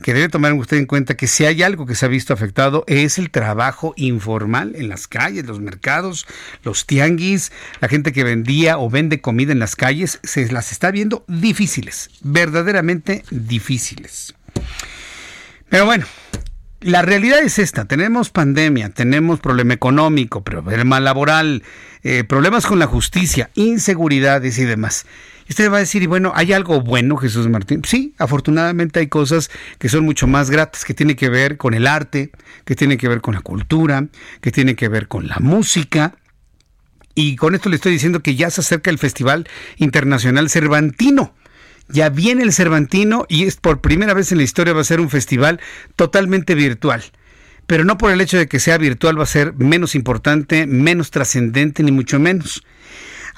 que 0.02 0.14
debe 0.14 0.30
tomar 0.30 0.54
usted 0.54 0.78
en 0.78 0.86
cuenta 0.86 1.16
que 1.16 1.28
si 1.28 1.46
hay 1.46 1.64
algo 1.64 1.86
que 1.86 1.96
se 1.96 2.06
ha 2.06 2.10
visto 2.10 2.34
afectado 2.34 2.84
es 2.88 3.18
el 3.18 3.30
trabajo 3.30 3.94
informal 3.98 4.74
en 4.76 4.90
las 4.90 5.08
calles, 5.08 5.46
los 5.46 5.60
mercados, 5.60 6.26
los 6.64 6.86
tianguis, 6.86 7.52
la 7.82 7.88
gente 7.88 8.14
que 8.14 8.24
vendía 8.24 8.78
o 8.78 8.90
vende 8.90 9.22
comida 9.22 9.52
en 9.52 9.60
las 9.60 9.76
calles, 9.76 10.20
se 10.24 10.52
las 10.52 10.72
está 10.72 10.92
viendo 10.92 11.26
difíciles, 11.28 12.10
verdaderamente 12.22 13.24
difíciles. 13.30 14.34
Pero 15.70 15.86
bueno, 15.86 16.06
la 16.82 17.02
realidad 17.02 17.40
es 17.40 17.60
esta, 17.60 17.86
tenemos 17.86 18.30
pandemia, 18.30 18.90
tenemos 18.90 19.40
problema 19.40 19.74
económico, 19.74 20.44
problema 20.44 21.00
laboral, 21.02 21.64
eh, 22.04 22.24
problemas 22.24 22.66
con 22.66 22.80
la 22.80 22.88
justicia, 22.88 23.50
inseguridades 23.54 24.58
y 24.60 24.64
demás. 24.64 25.06
Usted 25.50 25.72
va 25.72 25.78
a 25.78 25.80
decir, 25.80 26.04
y 26.04 26.06
bueno, 26.06 26.32
¿hay 26.36 26.54
algo 26.54 26.82
bueno, 26.82 27.18
Jesús 27.18 27.48
Martín? 27.50 27.82
Sí, 27.84 28.14
afortunadamente 28.20 29.00
hay 29.00 29.08
cosas 29.08 29.50
que 29.80 29.90
son 29.90 30.06
mucho 30.06 30.28
más 30.28 30.52
gratas, 30.52 30.86
que 30.86 30.94
tienen 30.94 31.16
que 31.16 31.28
ver 31.30 31.58
con 31.58 31.74
el 31.74 31.88
arte, 31.88 32.30
que 32.66 32.76
tienen 32.76 33.00
que 33.00 33.08
ver 33.08 33.20
con 33.20 33.34
la 33.34 33.42
cultura, 33.42 34.08
que 34.42 34.52
tienen 34.52 34.76
que 34.76 34.88
ver 34.88 35.08
con 35.08 35.28
la 35.28 35.38
música. 35.40 36.16
Y 37.16 37.36
con 37.36 37.56
esto 37.56 37.68
le 37.68 37.78
estoy 37.78 37.92
diciendo 37.92 38.22
que 38.22 38.36
ya 38.36 38.52
se 38.52 38.62
acerca 38.62 38.92
el 38.92 39.00
Festival 39.00 39.48
Internacional 39.78 40.50
Cervantino 40.52 41.34
Ya 41.88 42.10
viene 42.10 42.44
el 42.44 42.54
Cervantino 42.54 43.26
y 43.28 43.46
es 43.46 43.56
por 43.58 43.82
primera 43.82 44.14
vez 44.14 44.32
en 44.32 44.38
la 44.38 44.44
historia 44.44 44.74
va 44.74 44.82
a 44.82 44.84
ser 44.84 45.00
un 45.00 45.10
festival 45.10 45.60
totalmente 45.96 46.54
virtual. 46.54 47.04
Pero 47.66 47.84
no 47.84 47.98
por 47.98 48.12
el 48.12 48.22
hecho 48.22 48.38
de 48.38 48.48
que 48.48 48.60
sea 48.60 48.78
virtual 48.78 49.18
va 49.20 49.24
a 49.24 49.28
ser 49.28 49.54
menos 49.56 49.96
importante, 49.96 50.68
menos 50.68 51.10
trascendente, 51.10 51.82
ni 51.82 51.92
mucho 51.92 52.20
menos. 52.20 52.64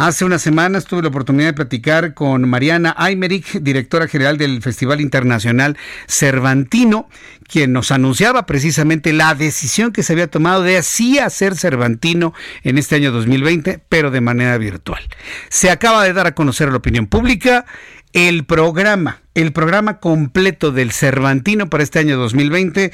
Hace 0.01 0.25
unas 0.25 0.41
semanas 0.41 0.85
tuve 0.85 1.03
la 1.03 1.09
oportunidad 1.09 1.49
de 1.49 1.53
platicar 1.53 2.15
con 2.15 2.49
Mariana 2.49 2.95
Aymerich, 2.97 3.59
directora 3.61 4.07
general 4.07 4.35
del 4.39 4.63
Festival 4.63 4.99
Internacional 4.99 5.77
Cervantino, 6.07 7.07
quien 7.47 7.71
nos 7.71 7.91
anunciaba 7.91 8.47
precisamente 8.47 9.13
la 9.13 9.35
decisión 9.35 9.91
que 9.91 10.01
se 10.01 10.13
había 10.13 10.25
tomado 10.25 10.63
de 10.63 10.77
así 10.77 11.19
hacer 11.19 11.55
Cervantino 11.55 12.33
en 12.63 12.79
este 12.79 12.95
año 12.95 13.11
2020, 13.11 13.79
pero 13.89 14.09
de 14.09 14.21
manera 14.21 14.57
virtual. 14.57 15.03
Se 15.49 15.69
acaba 15.69 16.03
de 16.03 16.13
dar 16.13 16.25
a 16.25 16.33
conocer 16.33 16.69
a 16.69 16.71
la 16.71 16.77
opinión 16.77 17.05
pública 17.05 17.67
el 18.11 18.43
programa, 18.45 19.21
el 19.35 19.53
programa 19.53 19.99
completo 19.99 20.71
del 20.71 20.93
Cervantino 20.93 21.69
para 21.69 21.83
este 21.83 21.99
año 21.99 22.17
2020. 22.17 22.91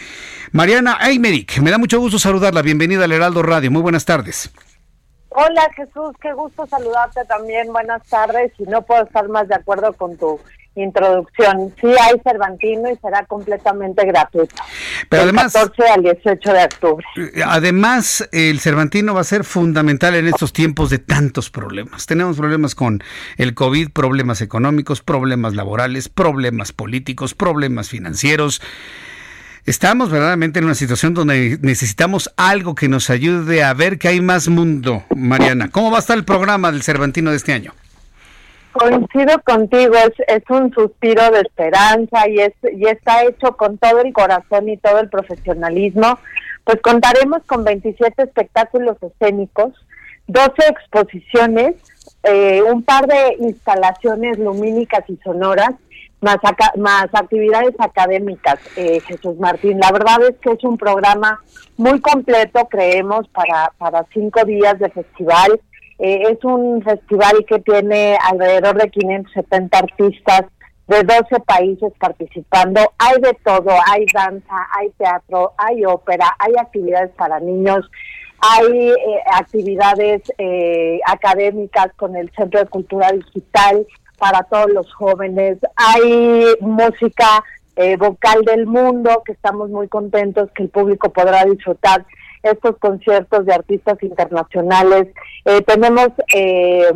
Mariana 0.52 0.98
Aymerich, 1.00 1.60
me 1.60 1.72
da 1.72 1.78
mucho 1.78 2.02
gusto 2.02 2.20
saludarla. 2.20 2.62
Bienvenida 2.64 3.06
al 3.06 3.14
Heraldo 3.14 3.44
Radio. 3.44 3.72
Muy 3.72 3.82
buenas 3.82 4.04
tardes. 4.04 4.52
Hola 5.30 5.70
Jesús, 5.76 6.16
qué 6.22 6.34
gusto 6.34 6.66
saludarte 6.68 7.26
también. 7.26 7.72
Buenas 7.72 8.04
tardes 8.08 8.52
y 8.58 8.64
no 8.64 8.82
puedo 8.84 9.04
estar 9.04 9.28
más 9.30 9.48
de 9.48 9.56
acuerdo 9.56 9.94
con 9.94 10.18
tu 10.18 10.40
introducción. 10.76 11.74
Sí 11.82 11.88
hay 11.88 12.20
Cervantino 12.24 12.90
y 12.90 12.96
será 12.98 13.26
completamente 13.26 14.06
gratuito. 14.06 14.56
Pero 15.10 15.24
además 15.24 15.54
14 15.54 15.84
al 15.92 16.04
18 16.04 16.54
de 16.54 16.64
octubre. 16.64 17.06
Eh, 17.18 17.42
además, 17.46 18.28
el 18.32 18.60
Cervantino 18.60 19.14
va 19.14 19.22
a 19.22 19.26
ser 19.26 19.44
fundamental 19.44 20.16
en 20.16 20.28
estos 20.28 20.54
tiempos 20.54 20.90
de 20.90 21.00
tantos 21.00 21.50
problemas. 21.50 22.06
Tenemos 22.06 22.38
problemas 22.38 22.76
con 22.76 23.04
el 23.38 23.54
COVID, 23.54 23.92
problemas 23.92 24.42
económicos, 24.42 25.02
problemas 25.02 25.56
laborales, 25.56 26.10
problemas 26.10 26.72
políticos, 26.72 27.34
problemas 27.34 27.90
financieros. 27.90 28.62
Estamos 29.68 30.10
verdaderamente 30.10 30.60
en 30.60 30.66
una 30.66 30.76
situación 30.76 31.14
donde 31.14 31.58
necesitamos 31.62 32.34
algo 32.38 32.74
que 32.74 32.88
nos 32.88 33.10
ayude 33.10 33.64
a 33.64 33.74
ver 33.74 34.00
que 34.00 34.08
hay 34.08 34.22
más 34.22 34.48
mundo, 34.48 35.04
Mariana. 35.14 35.68
¿Cómo 35.70 35.92
va 35.92 35.98
a 35.98 36.00
estar 36.00 36.18
el 36.18 36.24
programa 36.24 36.72
del 36.72 36.84
Cervantino 36.84 37.32
de 37.32 37.36
este 37.36 37.52
año? 37.52 37.74
Coincido 38.72 39.42
contigo, 39.44 39.96
es, 39.96 40.14
es 40.30 40.44
un 40.50 40.74
suspiro 40.74 41.32
de 41.32 41.42
esperanza 41.42 42.30
y, 42.30 42.40
es, 42.40 42.54
y 42.78 42.88
está 42.88 43.26
hecho 43.26 43.58
con 43.58 43.78
todo 43.78 44.00
el 44.00 44.14
corazón 44.14 44.70
y 44.70 44.78
todo 44.78 45.00
el 45.00 45.10
profesionalismo. 45.10 46.18
Pues 46.64 46.80
contaremos 46.82 47.44
con 47.46 47.66
27 47.66 48.24
espectáculos 48.24 48.96
escénicos, 49.02 49.74
12 50.28 50.50
exposiciones, 50.70 51.76
eh, 52.24 52.62
un 52.62 52.84
par 52.84 53.06
de 53.06 53.36
instalaciones 53.40 54.40
lumínicas 54.40 55.04
y 55.10 55.18
sonoras 55.18 55.72
más, 56.22 56.38
más 56.78 57.08
actividades 57.14 57.76
académicas, 57.80 58.60
eh, 58.76 59.00
Jesús 59.02 59.38
Martín. 59.38 59.80
La 59.80 59.92
verdad 59.92 60.18
es 60.30 60.38
que 60.40 60.52
es 60.52 60.64
un 60.64 60.78
programa 60.78 61.42
muy 61.78 62.00
completo, 62.02 62.68
creemos, 62.70 63.28
para, 63.30 63.72
para 63.78 64.06
cinco 64.14 64.44
días 64.46 64.80
de 64.80 64.90
festival. 64.90 65.60
Eh, 66.00 66.24
es 66.32 66.44
un 66.44 66.82
festival 66.84 67.46
que 67.48 67.60
tiene 67.60 68.18
alrededor 68.24 68.78
de 68.78 68.90
570 68.90 69.78
artistas 69.78 70.42
de 70.88 71.04
12 71.04 71.40
países 71.46 71.92
participando. 72.00 72.80
Hay 72.98 73.20
de 73.22 73.34
todo, 73.44 73.72
hay 73.92 74.06
danza, 74.14 74.68
hay 74.78 74.90
teatro, 74.98 75.54
hay 75.58 75.86
ópera, 75.86 76.36
hay 76.40 76.54
actividades 76.60 77.12
para 77.12 77.40
niños, 77.40 77.90
hay 78.40 78.90
eh, 78.90 78.96
actividades 79.34 80.22
académicas 81.06 81.88
con 81.96 82.16
el 82.16 82.32
Centro 82.36 82.60
de 82.60 82.68
Cultura 82.68 83.12
Digital, 83.12 83.86
para 84.18 84.44
todos 84.44 84.70
los 84.72 84.94
jóvenes. 84.94 85.58
Hay 85.76 86.56
música 86.62 87.44
eh, 87.76 87.96
vocal 87.98 88.44
del 88.44 88.66
mundo 88.66 89.22
que 89.26 89.34
estamos 89.34 89.70
muy 89.70 89.88
contentos 89.88 90.50
que 90.56 90.64
el 90.64 90.70
público 90.70 91.12
podrá 91.12 91.46
disfrutar 91.46 92.06
estos 92.44 92.78
conciertos 92.78 93.46
de 93.46 93.54
artistas 93.54 94.02
internacionales. 94.02 95.08
Eh, 95.46 95.62
tenemos 95.62 96.10
eh, 96.34 96.92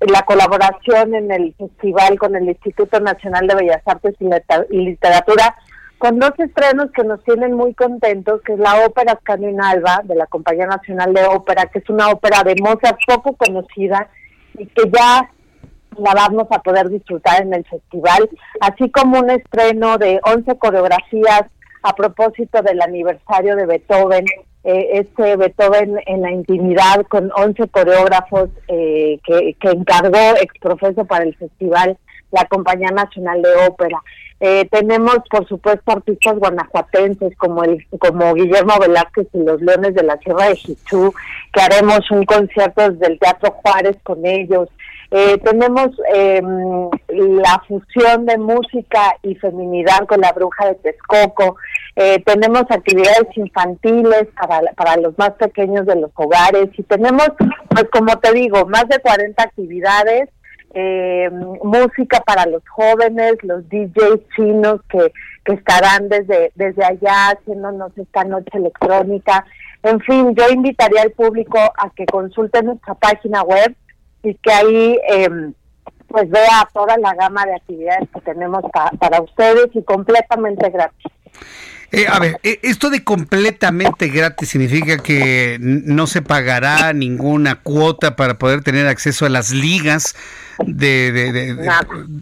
la 0.00 0.22
colaboración 0.22 1.14
en 1.14 1.30
el 1.30 1.54
festival 1.54 2.18
con 2.18 2.34
el 2.36 2.48
Instituto 2.48 3.00
Nacional 3.00 3.46
de 3.46 3.54
Bellas 3.54 3.82
Artes 3.86 4.14
y 4.70 4.76
Literatura 4.76 5.54
con 5.98 6.18
dos 6.20 6.32
estrenos 6.38 6.90
que 6.92 7.02
nos 7.02 7.22
tienen 7.24 7.54
muy 7.54 7.74
contentos, 7.74 8.40
que 8.42 8.52
es 8.52 8.58
la 8.58 8.86
ópera 8.86 9.18
Alba 9.26 10.00
de 10.04 10.14
la 10.14 10.26
Compañía 10.26 10.66
Nacional 10.66 11.12
de 11.12 11.24
Ópera, 11.24 11.66
que 11.66 11.80
es 11.80 11.90
una 11.90 12.08
ópera 12.08 12.44
de 12.44 12.54
Mozart 12.62 12.98
poco 13.04 13.34
conocida 13.36 14.08
y 14.56 14.66
que 14.66 14.88
ya 14.90 15.28
la 15.98 16.14
vamos 16.14 16.46
a 16.50 16.62
poder 16.62 16.88
disfrutar 16.88 17.42
en 17.42 17.54
el 17.54 17.64
festival, 17.64 18.28
así 18.60 18.90
como 18.90 19.20
un 19.20 19.30
estreno 19.30 19.98
de 19.98 20.20
11 20.24 20.56
coreografías 20.58 21.42
a 21.82 21.92
propósito 21.94 22.62
del 22.62 22.80
aniversario 22.80 23.56
de 23.56 23.66
Beethoven, 23.66 24.24
eh, 24.64 24.88
este 24.94 25.36
Beethoven 25.36 26.00
en 26.06 26.22
la 26.22 26.32
intimidad 26.32 27.06
con 27.08 27.30
11 27.34 27.68
coreógrafos 27.68 28.50
eh, 28.68 29.18
que, 29.24 29.54
que 29.54 29.68
encargó 29.70 30.36
exprofeso 30.40 31.04
para 31.04 31.24
el 31.24 31.34
festival 31.36 31.96
la 32.30 32.44
Compañía 32.44 32.90
Nacional 32.90 33.42
de 33.42 33.54
Ópera. 33.66 34.02
Eh, 34.40 34.68
tenemos, 34.70 35.18
por 35.30 35.46
supuesto, 35.48 35.90
artistas 35.90 36.38
guanajuatenses 36.38 37.36
como 37.36 37.64
el 37.64 37.84
como 37.98 38.34
Guillermo 38.34 38.78
Velázquez 38.80 39.26
y 39.32 39.42
los 39.42 39.60
Leones 39.60 39.94
de 39.94 40.04
la 40.04 40.16
Sierra 40.18 40.48
de 40.48 40.56
Jichú, 40.56 41.12
que 41.52 41.60
haremos 41.60 42.08
un 42.10 42.24
concierto 42.24 42.88
desde 42.88 43.12
el 43.12 43.18
Teatro 43.18 43.50
Juárez 43.50 43.96
con 44.04 44.24
ellos. 44.24 44.68
Eh, 45.10 45.38
tenemos 45.38 45.88
eh, 46.14 46.42
la 47.08 47.62
fusión 47.66 48.26
de 48.26 48.36
música 48.36 49.16
y 49.22 49.34
feminidad 49.36 50.06
con 50.06 50.20
la 50.20 50.32
bruja 50.32 50.66
de 50.66 50.74
Texcoco. 50.74 51.56
Eh, 51.96 52.22
tenemos 52.26 52.64
actividades 52.68 53.26
infantiles 53.34 54.26
para, 54.38 54.60
para 54.76 54.98
los 54.98 55.16
más 55.18 55.30
pequeños 55.32 55.86
de 55.86 55.96
los 55.96 56.10
hogares 56.14 56.68
y 56.76 56.82
tenemos, 56.82 57.30
pues 57.70 57.86
como 57.90 58.18
te 58.18 58.32
digo, 58.34 58.66
más 58.66 58.86
de 58.88 58.98
40 58.98 59.42
actividades. 59.42 60.28
Música 61.62 62.20
para 62.20 62.46
los 62.46 62.62
jóvenes, 62.68 63.34
los 63.42 63.68
DJs 63.68 64.20
chinos 64.36 64.80
que, 64.88 65.12
que 65.44 65.54
estarán 65.54 66.08
desde, 66.08 66.52
desde 66.54 66.84
allá 66.84 67.30
haciéndonos 67.30 67.96
esta 67.96 68.24
noche 68.24 68.50
electrónica. 68.52 69.46
En 69.82 70.00
fin, 70.00 70.34
yo 70.34 70.48
invitaría 70.48 71.02
al 71.02 71.12
público 71.12 71.58
a 71.58 71.90
que 71.90 72.06
consulte 72.06 72.62
nuestra 72.62 72.94
página 72.94 73.42
web 73.42 73.74
y 74.22 74.34
que 74.34 74.52
ahí 74.52 74.98
em, 75.08 75.54
pues 76.08 76.28
vea 76.30 76.68
toda 76.72 76.96
la 76.98 77.14
gama 77.14 77.44
de 77.46 77.54
actividades 77.54 78.08
que 78.12 78.20
tenemos 78.20 78.62
para 78.98 79.20
ustedes 79.20 79.68
y 79.74 79.82
completamente 79.82 80.68
gratis. 80.70 81.12
Eh, 81.90 82.06
a 82.06 82.18
ver, 82.18 82.38
eh, 82.42 82.60
esto 82.62 82.90
de 82.90 83.02
completamente 83.02 84.08
gratis 84.08 84.50
significa 84.50 84.98
que 84.98 85.56
no 85.60 86.06
se 86.06 86.20
pagará 86.20 86.92
ninguna 86.92 87.56
cuota 87.56 88.14
para 88.14 88.38
poder 88.38 88.62
tener 88.62 88.86
acceso 88.86 89.24
a 89.24 89.30
las 89.30 89.52
ligas 89.52 90.14
de, 90.66 91.56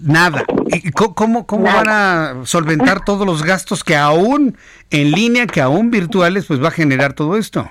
nada. 0.04 0.44
¿Y 0.68 0.92
cómo, 0.92 1.46
cómo 1.46 1.64
van 1.64 1.88
a 1.88 2.34
solventar 2.44 3.04
todos 3.04 3.26
los 3.26 3.42
gastos 3.42 3.82
que 3.82 3.96
aún 3.96 4.56
en 4.90 5.10
línea, 5.10 5.46
que 5.46 5.60
aún 5.60 5.90
virtuales, 5.90 6.44
pues 6.46 6.62
va 6.62 6.68
a 6.68 6.72
generar 6.72 7.14
todo 7.14 7.36
esto? 7.36 7.68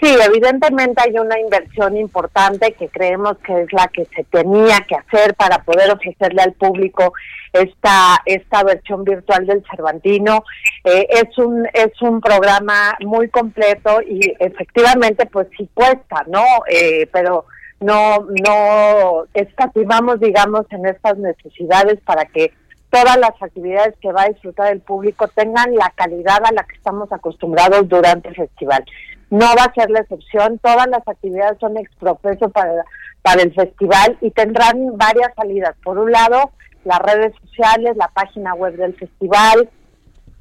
Sí, 0.00 0.14
evidentemente 0.22 1.02
hay 1.02 1.18
una 1.18 1.40
inversión 1.40 1.96
importante 1.96 2.72
que 2.72 2.88
creemos 2.88 3.38
que 3.38 3.62
es 3.62 3.72
la 3.72 3.88
que 3.88 4.04
se 4.14 4.24
tenía 4.24 4.80
que 4.86 4.94
hacer 4.94 5.34
para 5.34 5.62
poder 5.62 5.90
ofrecerle 5.90 6.42
al 6.42 6.52
público 6.52 7.14
esta 7.54 8.20
esta 8.26 8.62
versión 8.62 9.04
virtual 9.04 9.46
del 9.46 9.64
Cervantino. 9.70 10.44
Eh, 10.84 11.06
es 11.08 11.38
un 11.38 11.66
es 11.72 12.00
un 12.02 12.20
programa 12.20 12.98
muy 13.06 13.30
completo 13.30 14.02
y 14.02 14.34
efectivamente 14.38 15.24
pues 15.26 15.48
sí 15.56 15.66
cuesta, 15.72 16.24
¿no? 16.26 16.44
Eh, 16.68 17.08
pero 17.10 17.46
no 17.80 18.26
no 18.46 19.24
escatimamos 19.32 20.20
digamos 20.20 20.66
en 20.70 20.84
estas 20.86 21.16
necesidades 21.16 22.00
para 22.04 22.26
que 22.26 22.52
todas 22.90 23.16
las 23.16 23.32
actividades 23.40 23.94
que 24.02 24.12
va 24.12 24.24
a 24.24 24.28
disfrutar 24.28 24.72
el 24.72 24.80
público 24.80 25.26
tengan 25.28 25.74
la 25.74 25.90
calidad 25.94 26.44
a 26.44 26.52
la 26.52 26.64
que 26.64 26.76
estamos 26.76 27.10
acostumbrados 27.12 27.88
durante 27.88 28.28
el 28.28 28.36
festival 28.36 28.84
no 29.30 29.46
va 29.56 29.64
a 29.64 29.74
ser 29.74 29.90
la 29.90 30.00
excepción. 30.00 30.58
Todas 30.58 30.86
las 30.88 31.06
actividades 31.06 31.58
son 31.58 31.76
exprofeso 31.76 32.50
para, 32.50 32.84
para 33.22 33.42
el 33.42 33.54
festival 33.54 34.18
y 34.20 34.30
tendrán 34.30 34.96
varias 34.96 35.34
salidas. 35.34 35.74
Por 35.82 35.98
un 35.98 36.12
lado, 36.12 36.52
las 36.84 36.98
redes 37.00 37.34
sociales, 37.42 37.96
la 37.96 38.08
página 38.08 38.54
web 38.54 38.76
del 38.76 38.94
festival, 38.94 39.68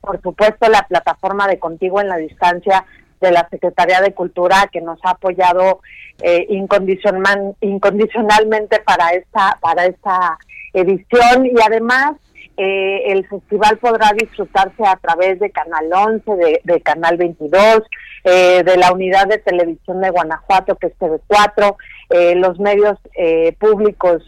por 0.05 0.21
supuesto 0.21 0.69
la 0.69 0.83
plataforma 0.83 1.47
de 1.47 1.59
Contigo 1.59 1.99
en 1.99 2.07
la 2.07 2.15
Distancia 2.17 2.85
de 3.19 3.31
la 3.31 3.47
Secretaría 3.49 3.99
de 4.01 4.13
Cultura 4.13 4.69
que 4.71 4.81
nos 4.81 4.99
ha 5.03 5.09
apoyado 5.11 5.81
eh, 6.21 6.45
incondicionalmente 6.49 8.79
para 8.81 9.09
esta 9.09 9.57
para 9.61 9.85
esta 9.85 10.37
edición 10.73 11.45
y 11.45 11.53
además 11.65 12.17
eh, 12.57 13.11
el 13.11 13.27
festival 13.27 13.77
podrá 13.77 14.11
disfrutarse 14.17 14.83
a 14.85 14.95
través 14.97 15.39
de 15.39 15.51
Canal 15.51 15.91
11, 15.91 16.35
de, 16.35 16.61
de 16.63 16.81
Canal 16.81 17.17
22, 17.17 17.81
eh, 18.27 18.63
de 18.63 18.77
la 18.77 18.91
unidad 18.91 19.27
de 19.27 19.37
televisión 19.37 20.01
de 20.01 20.09
Guanajuato, 20.09 20.75
que 20.77 20.87
es 20.87 20.97
TV4, 20.97 21.75
eh, 22.09 22.35
los 22.35 22.59
medios 22.59 22.97
eh, 23.15 23.55
públicos 23.59 24.23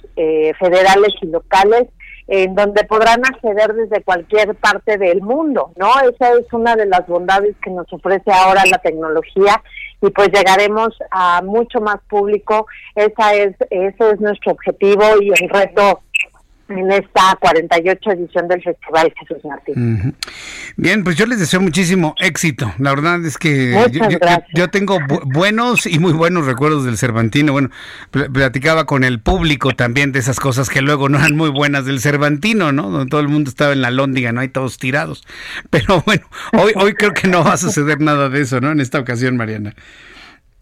federales 0.59 1.13
y 1.21 1.27
locales, 1.27 1.87
en 2.27 2.53
donde 2.53 2.83
podrán 2.83 3.25
acceder 3.25 3.73
desde 3.73 4.03
cualquier 4.03 4.53
parte 4.55 4.97
del 4.97 5.21
mundo, 5.21 5.71
¿no? 5.77 5.89
Esa 6.01 6.33
es 6.33 6.45
una 6.51 6.75
de 6.75 6.85
las 6.85 7.07
bondades 7.07 7.55
que 7.63 7.71
nos 7.71 7.91
ofrece 7.91 8.31
ahora 8.31 8.63
la 8.69 8.77
tecnología 8.79 9.63
y 10.01 10.09
pues 10.09 10.29
llegaremos 10.31 10.89
a 11.09 11.41
mucho 11.41 11.79
más 11.79 11.97
público. 12.09 12.67
Esa 12.95 13.33
es 13.33 13.55
ese 13.69 14.11
es 14.11 14.19
nuestro 14.19 14.51
objetivo 14.51 15.03
y 15.21 15.29
el 15.29 15.49
reto 15.49 16.01
en 16.69 16.91
esta 16.91 17.35
48 17.39 18.11
edición 18.11 18.47
del 18.47 18.61
Festival 18.61 19.13
Jesús 19.19 19.43
Martín. 19.45 20.15
Bien, 20.75 21.03
pues 21.03 21.15
yo 21.15 21.25
les 21.25 21.39
deseo 21.39 21.61
muchísimo 21.61 22.15
éxito. 22.19 22.73
La 22.77 22.91
verdad 22.91 23.25
es 23.25 23.37
que 23.37 23.73
yo, 24.53 24.69
tengo 24.69 24.99
buenos 25.25 25.85
y 25.85 25.99
muy 25.99 26.13
buenos 26.13 26.45
recuerdos 26.45 26.85
del 26.85 26.97
Cervantino. 26.97 27.53
Bueno, 27.53 27.69
platicaba 28.11 28.85
con 28.85 29.03
el 29.03 29.19
público 29.19 29.71
también 29.71 30.11
de 30.11 30.19
esas 30.19 30.39
cosas 30.39 30.69
que 30.69 30.81
luego 30.81 31.09
no 31.09 31.17
eran 31.17 31.35
muy 31.35 31.49
buenas 31.49 31.85
del 31.85 32.01
Cervantino, 32.01 32.71
¿no? 32.71 32.89
Donde 32.89 33.09
todo 33.09 33.21
el 33.21 33.27
mundo 33.27 33.49
estaba 33.49 33.73
en 33.73 33.81
la 33.81 33.91
lóndiga, 33.91 34.31
¿no? 34.31 34.41
Hay 34.41 34.49
todos 34.49 34.77
tirados. 34.77 35.25
Pero 35.69 36.01
bueno, 36.05 36.25
hoy, 36.53 36.73
hoy 36.75 36.93
creo 36.93 37.13
que 37.13 37.27
no 37.27 37.43
va 37.43 37.53
a 37.53 37.57
suceder 37.57 38.01
nada 38.01 38.29
de 38.29 38.41
eso, 38.41 38.59
¿no? 38.59 38.71
En 38.71 38.79
esta 38.79 38.99
ocasión, 38.99 39.37
Mariana. 39.37 39.73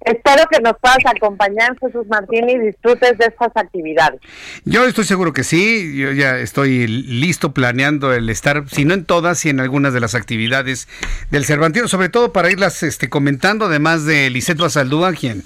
Espero 0.06 0.44
que 0.52 0.60
nos 0.62 0.74
puedas 0.80 1.00
acompañar, 1.06 1.76
Jesús 1.80 2.06
Martín, 2.08 2.48
y 2.48 2.60
disfrutes 2.60 3.18
de 3.18 3.26
estas 3.26 3.52
actividades. 3.56 4.22
Yo 4.64 4.86
estoy 4.86 5.04
seguro 5.04 5.34
que 5.34 5.44
sí, 5.44 5.98
yo 5.98 6.12
ya 6.12 6.38
estoy 6.38 6.88
listo 6.88 7.54
planeando 7.54 8.14
el 8.14 8.30
estar, 8.30 8.70
si 8.70 8.86
no 8.86 8.94
en 8.94 9.04
todas, 9.04 9.44
y 9.46 9.50
en 9.50 9.60
algunas 9.60 9.94
de 9.94 10.00
las 10.00 10.14
actividades 10.14 10.88
del 11.32 11.44
Cervantino, 11.44 11.88
sobre 11.88 12.10
todo 12.10 12.32
para 12.32 12.52
irlas 12.52 12.84
este, 12.84 13.10
comentando, 13.10 13.66
además 13.66 14.06
de 14.06 14.30
Lisette 14.30 14.60
Basaldúa, 14.60 15.12
quien 15.14 15.44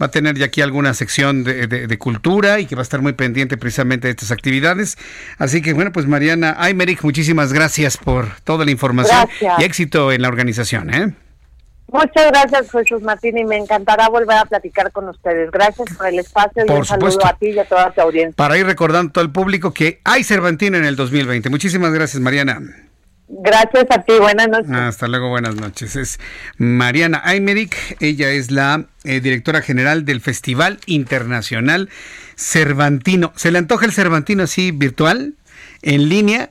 va 0.00 0.06
a 0.06 0.10
tener 0.10 0.36
ya 0.36 0.46
aquí 0.46 0.60
alguna 0.60 0.92
sección 0.92 1.44
de, 1.44 1.98
cultura 1.98 2.60
y 2.60 2.66
que 2.66 2.74
va 2.74 2.82
a 2.82 2.82
estar 2.82 3.00
muy 3.00 3.12
pendiente 3.12 3.56
precisamente 3.56 4.08
de 4.08 4.12
estas 4.12 4.30
actividades. 4.30 4.98
Así 5.38 5.62
que 5.62 5.72
bueno, 5.72 5.92
pues 5.92 6.06
Mariana 6.06 6.56
Aymeric, 6.58 7.02
muchísimas 7.02 7.52
gracias 7.52 7.96
por 7.96 8.28
toda 8.40 8.64
la 8.64 8.70
información 8.70 9.28
y 9.58 9.64
éxito 9.64 10.12
en 10.12 10.22
la 10.22 10.28
organización. 10.28 10.92
¿eh? 10.92 11.14
Muchas 11.92 12.26
gracias, 12.30 12.70
Jesús 12.70 13.02
Martín, 13.02 13.36
y 13.36 13.44
me 13.44 13.58
encantará 13.58 14.08
volver 14.08 14.38
a 14.38 14.44
platicar 14.46 14.90
con 14.92 15.10
ustedes. 15.10 15.50
Gracias 15.50 15.94
por 15.96 16.06
el 16.06 16.18
espacio 16.18 16.64
y 16.66 16.70
un 16.72 16.84
saludo 16.86 17.18
a 17.26 17.36
ti 17.36 17.50
y 17.50 17.58
a 17.58 17.64
toda 17.66 17.92
tu 17.92 18.00
audiencia. 18.00 18.34
Para 18.34 18.56
ir 18.56 18.64
recordando 18.64 19.10
a 19.10 19.12
todo 19.12 19.24
el 19.24 19.30
público 19.30 19.74
que 19.74 20.00
hay 20.04 20.24
Cervantino 20.24 20.78
en 20.78 20.86
el 20.86 20.96
2020. 20.96 21.50
Muchísimas 21.50 21.92
gracias, 21.92 22.22
Mariana. 22.22 22.60
Gracias 23.28 23.86
a 23.90 24.02
ti, 24.02 24.12
buenas 24.18 24.48
noches. 24.48 24.70
Hasta 24.70 25.06
luego, 25.06 25.28
buenas 25.28 25.54
noches. 25.54 25.96
Es 25.96 26.18
Mariana 26.56 27.20
Aymeric, 27.24 27.96
ella 28.00 28.30
es 28.30 28.50
la 28.50 28.86
eh, 29.04 29.20
directora 29.20 29.60
general 29.60 30.04
del 30.04 30.20
Festival 30.20 30.78
Internacional 30.86 31.90
Cervantino. 32.36 33.32
¿Se 33.36 33.50
le 33.50 33.58
antoja 33.58 33.84
el 33.84 33.92
Cervantino 33.92 34.42
así 34.42 34.70
virtual, 34.70 35.34
en 35.82 36.08
línea? 36.08 36.50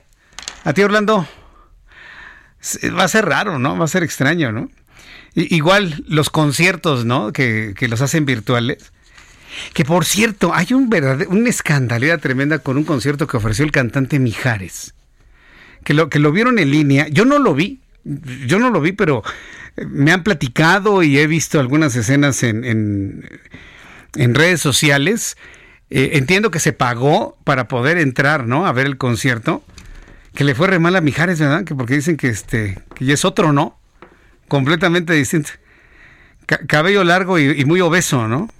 A 0.64 0.72
ti, 0.72 0.82
Orlando, 0.82 1.26
va 2.96 3.04
a 3.04 3.08
ser 3.08 3.26
raro, 3.26 3.58
¿no? 3.58 3.76
Va 3.76 3.84
a 3.84 3.88
ser 3.88 4.02
extraño, 4.02 4.52
¿no? 4.52 4.68
Igual 5.34 6.04
los 6.08 6.28
conciertos, 6.28 7.04
¿no? 7.04 7.32
Que, 7.32 7.74
los 7.88 8.00
hacen 8.02 8.26
virtuales. 8.26 8.92
Que 9.72 9.84
por 9.84 10.04
cierto, 10.04 10.54
hay 10.54 10.72
un 10.72 10.90
verdadero, 10.90 11.30
una 11.30 11.48
escandalera 11.48 12.18
tremenda 12.18 12.58
con 12.58 12.76
un 12.76 12.84
concierto 12.84 13.26
que 13.26 13.36
ofreció 13.36 13.64
el 13.64 13.72
cantante 13.72 14.18
Mijares. 14.18 14.94
Que 15.84 15.94
lo, 15.94 16.10
que 16.10 16.18
lo 16.18 16.32
vieron 16.32 16.58
en 16.58 16.70
línea. 16.70 17.08
Yo 17.08 17.24
no 17.24 17.38
lo 17.38 17.54
vi. 17.54 17.80
Yo 18.46 18.58
no 18.58 18.70
lo 18.70 18.80
vi, 18.80 18.92
pero 18.92 19.22
me 19.76 20.12
han 20.12 20.22
platicado 20.22 21.02
y 21.02 21.18
he 21.18 21.26
visto 21.26 21.60
algunas 21.60 21.94
escenas 21.96 22.42
en, 22.42 22.64
en, 24.14 24.34
redes 24.34 24.60
sociales. 24.60 25.36
Eh, 25.88 26.10
entiendo 26.14 26.50
que 26.50 26.58
se 26.58 26.72
pagó 26.72 27.38
para 27.44 27.68
poder 27.68 27.98
entrar, 27.98 28.46
¿no? 28.46 28.66
A 28.66 28.72
ver 28.72 28.86
el 28.86 28.98
concierto. 28.98 29.62
Que 30.34 30.44
le 30.44 30.54
fue 30.54 30.66
re 30.66 30.78
mal 30.78 30.96
a 30.96 31.00
Mijares, 31.00 31.38
¿verdad? 31.40 31.64
Que 31.64 31.74
porque 31.74 31.94
dicen 31.94 32.16
que 32.16 32.28
este, 32.28 32.78
que 32.94 33.12
es 33.12 33.24
otro, 33.24 33.52
¿no? 33.52 33.78
Completamente 34.52 35.14
distinto. 35.14 35.48
cabello 36.44 37.04
largo 37.04 37.38
y, 37.38 37.64
muy 37.64 37.80
obeso, 37.80 38.28
¿no? 38.28 38.50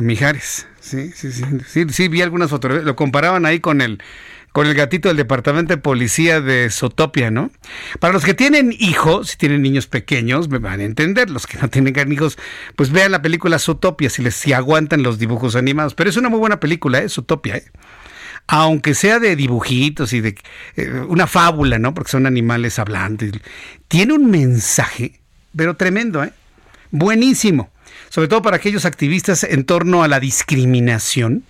Mijares. 0.00 0.66
Sí, 0.80 1.12
sí, 1.14 1.30
sí, 1.30 1.86
sí, 1.90 2.08
vi 2.08 2.22
algunas 2.22 2.48
fotografías. 2.48 2.86
Lo 2.86 2.96
comparaban 2.96 3.44
ahí 3.44 3.60
con 3.60 3.82
el, 3.82 4.02
con 4.52 4.66
el 4.66 4.72
gatito 4.72 5.08
del 5.08 5.18
departamento 5.18 5.74
de 5.74 5.76
policía 5.76 6.40
de 6.40 6.70
Sotopia, 6.70 7.30
¿no? 7.30 7.50
Para 8.00 8.14
los 8.14 8.24
que 8.24 8.32
tienen 8.32 8.74
hijos, 8.78 9.28
si 9.28 9.36
tienen 9.36 9.60
niños 9.60 9.86
pequeños, 9.88 10.48
me 10.48 10.58
van 10.58 10.80
a 10.80 10.84
entender. 10.84 11.28
Los 11.28 11.46
que 11.46 11.58
no 11.58 11.68
tienen 11.68 12.10
hijos, 12.10 12.38
pues 12.74 12.90
vean 12.90 13.12
la 13.12 13.20
película 13.20 13.58
Sotopia, 13.58 14.08
si 14.08 14.22
les 14.22 14.34
si 14.34 14.54
aguantan 14.54 15.02
los 15.02 15.18
dibujos 15.18 15.54
animados. 15.54 15.94
Pero 15.94 16.08
es 16.08 16.16
una 16.16 16.30
muy 16.30 16.38
buena 16.38 16.60
película, 16.60 17.00
¿eh? 17.00 17.10
Sotopia, 17.10 17.56
¿eh? 17.58 17.70
Aunque 18.46 18.94
sea 18.94 19.18
de 19.18 19.36
dibujitos 19.36 20.14
y 20.14 20.22
de 20.22 20.34
eh, 20.76 20.90
una 21.08 21.26
fábula, 21.26 21.78
¿no? 21.78 21.92
Porque 21.92 22.10
son 22.10 22.24
animales 22.24 22.78
hablantes. 22.78 23.32
Tiene 23.88 24.14
un 24.14 24.30
mensaje 24.30 25.21
pero 25.56 25.76
tremendo, 25.76 26.22
¿eh? 26.22 26.32
Buenísimo. 26.90 27.70
Sobre 28.08 28.28
todo 28.28 28.42
para 28.42 28.56
aquellos 28.56 28.84
activistas 28.84 29.44
en 29.44 29.64
torno 29.64 30.02
a 30.02 30.08
la 30.08 30.20
discriminación. 30.20 31.44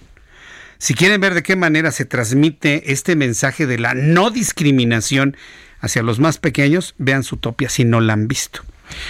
Si 0.79 0.95
quieren 0.95 1.21
ver 1.21 1.35
de 1.35 1.43
qué 1.43 1.57
manera 1.57 1.91
se 1.91 2.05
transmite 2.05 2.93
este 2.93 3.17
mensaje 3.17 3.67
de 3.67 3.79
la 3.79 3.95
no 3.95 4.31
discriminación 4.31 5.37
hacia 5.81 6.03
los 6.03 6.21
más 6.21 6.39
pequeños, 6.39 6.95
vean 6.99 7.25
su 7.25 7.37
topia 7.37 7.69
si 7.69 7.85
no 7.85 8.01
la 8.01 8.13
han 8.15 8.29
visto. 8.29 8.63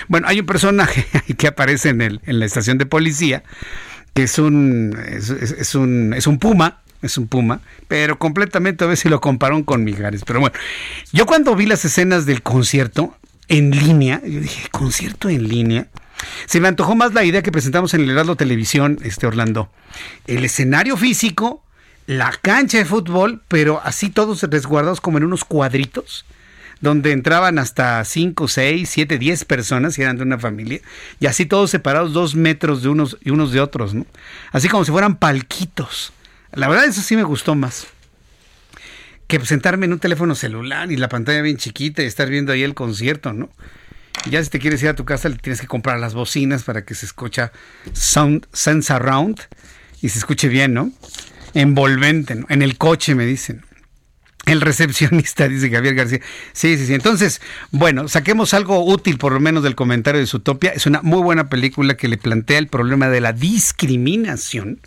Bueno, 0.09 0.27
hay 0.28 0.40
un 0.40 0.47
personaje 0.47 1.06
que 1.39 1.47
aparece 1.47 1.90
en, 1.90 2.01
el, 2.01 2.20
en 2.24 2.39
la 2.39 2.47
estación 2.47 2.78
de 2.78 2.86
policía, 2.86 3.43
que 4.14 4.24
es 4.24 4.39
un, 4.39 4.98
es, 5.06 5.74
un, 5.74 6.14
es 6.14 6.27
un 6.27 6.39
puma, 6.39 6.81
es 7.02 7.19
un 7.19 7.28
puma, 7.28 7.60
pero 7.89 8.19
completamente 8.19 8.85
a 8.85 8.86
ver 8.86 8.97
si 8.97 9.09
lo 9.09 9.20
compararon 9.20 9.64
con 9.64 9.85
Mijares. 9.85 10.23
Pero 10.24 10.40
bueno, 10.40 10.56
yo 11.12 11.27
cuando 11.27 11.55
vi 11.55 11.66
las 11.66 11.85
escenas 11.85 12.27
del 12.27 12.43
concierto, 12.43 13.16
en 13.48 13.70
línea. 13.70 14.20
Yo 14.24 14.40
dije, 14.40 14.69
concierto 14.70 15.28
en 15.28 15.48
línea. 15.48 15.89
Se 16.47 16.60
me 16.60 16.69
antojó 16.69 16.94
más 16.94 17.14
la 17.14 17.24
idea 17.24 17.43
que 17.43 17.52
presentamos 17.52 17.94
en 17.94 18.02
el 18.02 18.10
Heraldo 18.10 18.36
Televisión, 18.36 18.98
este 19.02 19.27
Orlando. 19.27 19.70
El 20.27 20.44
escenario 20.44 20.97
físico, 20.97 21.62
la 22.06 22.32
cancha 22.43 22.78
de 22.78 22.85
fútbol, 22.85 23.43
pero 23.48 23.81
así 23.85 24.09
todos 24.09 24.43
resguardados 24.43 25.01
como 25.01 25.19
en 25.19 25.24
unos 25.24 25.44
cuadritos, 25.44 26.24
donde 26.81 27.12
entraban 27.12 27.59
hasta 27.59 28.05
5, 28.05 28.48
6, 28.48 28.89
7, 28.89 29.19
10 29.19 29.44
personas, 29.44 29.94
si 29.94 30.02
eran 30.02 30.16
de 30.16 30.24
una 30.24 30.39
familia, 30.39 30.81
y 31.20 31.27
así 31.27 31.47
todos 31.47 31.70
separados 31.70 32.12
dos 32.12 32.35
metros 32.35 32.82
de 32.82 32.89
unos 32.89 33.19
y 33.23 33.31
unos 33.31 33.52
de 33.52 33.60
otros. 33.60 33.94
Así 34.52 34.69
como 34.69 34.85
si 34.85 34.90
fueran 34.90 35.16
palquitos. 35.16 36.12
La 36.52 36.69
verdad, 36.69 36.86
eso 36.86 37.01
sí 37.01 37.16
me 37.16 37.23
gustó 37.23 37.55
más 37.55 37.86
que 39.39 39.47
sentarme 39.47 39.87
en 39.87 39.95
un 39.95 39.99
teléfono 39.99 40.35
celular 40.35 40.93
y 40.93 40.97
la 40.97 41.09
pantalla 41.09 41.43
bien 41.43 41.57
chiquita 41.57 42.03
y 42.03 42.07
estar 42.07 42.29
viendo 42.29 42.53
ahí 42.53 42.63
el 42.63 42.75
concierto, 42.75 43.33
¿no? 43.33 43.51
ya 44.31 44.43
si 44.45 44.51
te 44.51 44.59
quieres 44.59 44.83
ir 44.83 44.89
a 44.89 44.95
tu 44.95 45.05
casa, 45.05 45.29
le 45.29 45.37
tienes 45.37 45.61
que 45.61 45.67
comprar 45.67 45.99
las 45.99 46.15
bocinas 46.15 46.63
para 46.63 46.85
que 46.85 46.95
se 46.95 47.07
escucha 47.07 47.51
sound, 47.93 48.47
sense 48.53 48.93
around 48.93 49.41
y 50.01 50.11
se 50.11 50.19
escuche 50.19 50.49
bien, 50.49 50.75
¿no? 50.75 50.93
Envolvente, 51.55 52.35
¿no? 52.35 52.47
En 52.49 52.63
el 52.63 52.79
coche, 52.79 53.15
me 53.15 53.27
dicen. 53.27 53.65
El 54.47 54.61
recepcionista, 54.61 55.49
dice 55.49 55.71
Javier 55.71 55.95
García. 55.95 56.21
Sí, 56.53 56.77
sí, 56.77 56.87
sí. 56.87 56.95
Entonces, 56.95 57.41
bueno, 57.71 58.09
saquemos 58.09 58.55
algo 58.55 58.85
útil 58.85 59.19
por 59.19 59.33
lo 59.33 59.41
menos 59.41 59.63
del 59.63 59.75
comentario 59.75 60.21
de 60.21 60.27
Zootopia. 60.27 60.71
Es 60.71 60.87
una 60.87 61.03
muy 61.03 61.23
buena 61.23 61.49
película 61.49 61.97
que 61.97 62.09
le 62.09 62.17
plantea 62.17 62.59
el 62.59 62.69
problema 62.69 63.09
de 63.09 63.21
la 63.21 63.33
discriminación 63.33 64.81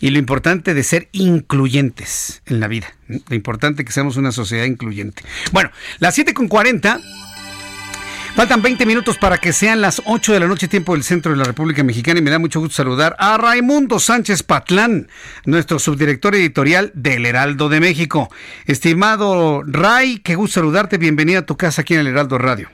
y 0.00 0.10
lo 0.10 0.18
importante 0.18 0.74
de 0.74 0.82
ser 0.82 1.08
incluyentes 1.12 2.42
en 2.46 2.60
la 2.60 2.68
vida. 2.68 2.94
Lo 3.08 3.34
importante 3.34 3.84
que 3.84 3.92
seamos 3.92 4.16
una 4.16 4.32
sociedad 4.32 4.64
incluyente. 4.64 5.22
Bueno, 5.52 5.70
las 5.98 6.14
7 6.14 6.34
con 6.34 6.48
40. 6.48 7.00
Faltan 8.34 8.62
20 8.62 8.86
minutos 8.86 9.18
para 9.18 9.38
que 9.38 9.52
sean 9.52 9.80
las 9.80 10.00
8 10.04 10.32
de 10.32 10.38
la 10.38 10.46
noche, 10.46 10.68
tiempo 10.68 10.92
del 10.92 11.02
centro 11.02 11.32
de 11.32 11.38
la 11.38 11.42
República 11.42 11.82
Mexicana, 11.82 12.20
y 12.20 12.22
me 12.22 12.30
da 12.30 12.38
mucho 12.38 12.60
gusto 12.60 12.76
saludar 12.76 13.16
a 13.18 13.36
Raimundo 13.36 13.98
Sánchez 13.98 14.44
Patlán, 14.44 15.08
nuestro 15.44 15.80
subdirector 15.80 16.36
editorial 16.36 16.92
del 16.94 17.26
Heraldo 17.26 17.68
de 17.68 17.80
México. 17.80 18.28
Estimado 18.66 19.64
Ray, 19.66 20.20
qué 20.20 20.36
gusto 20.36 20.60
saludarte, 20.60 20.98
bienvenido 20.98 21.40
a 21.40 21.46
tu 21.46 21.56
casa 21.56 21.82
aquí 21.82 21.94
en 21.94 22.00
el 22.00 22.06
Heraldo 22.06 22.38
Radio. 22.38 22.68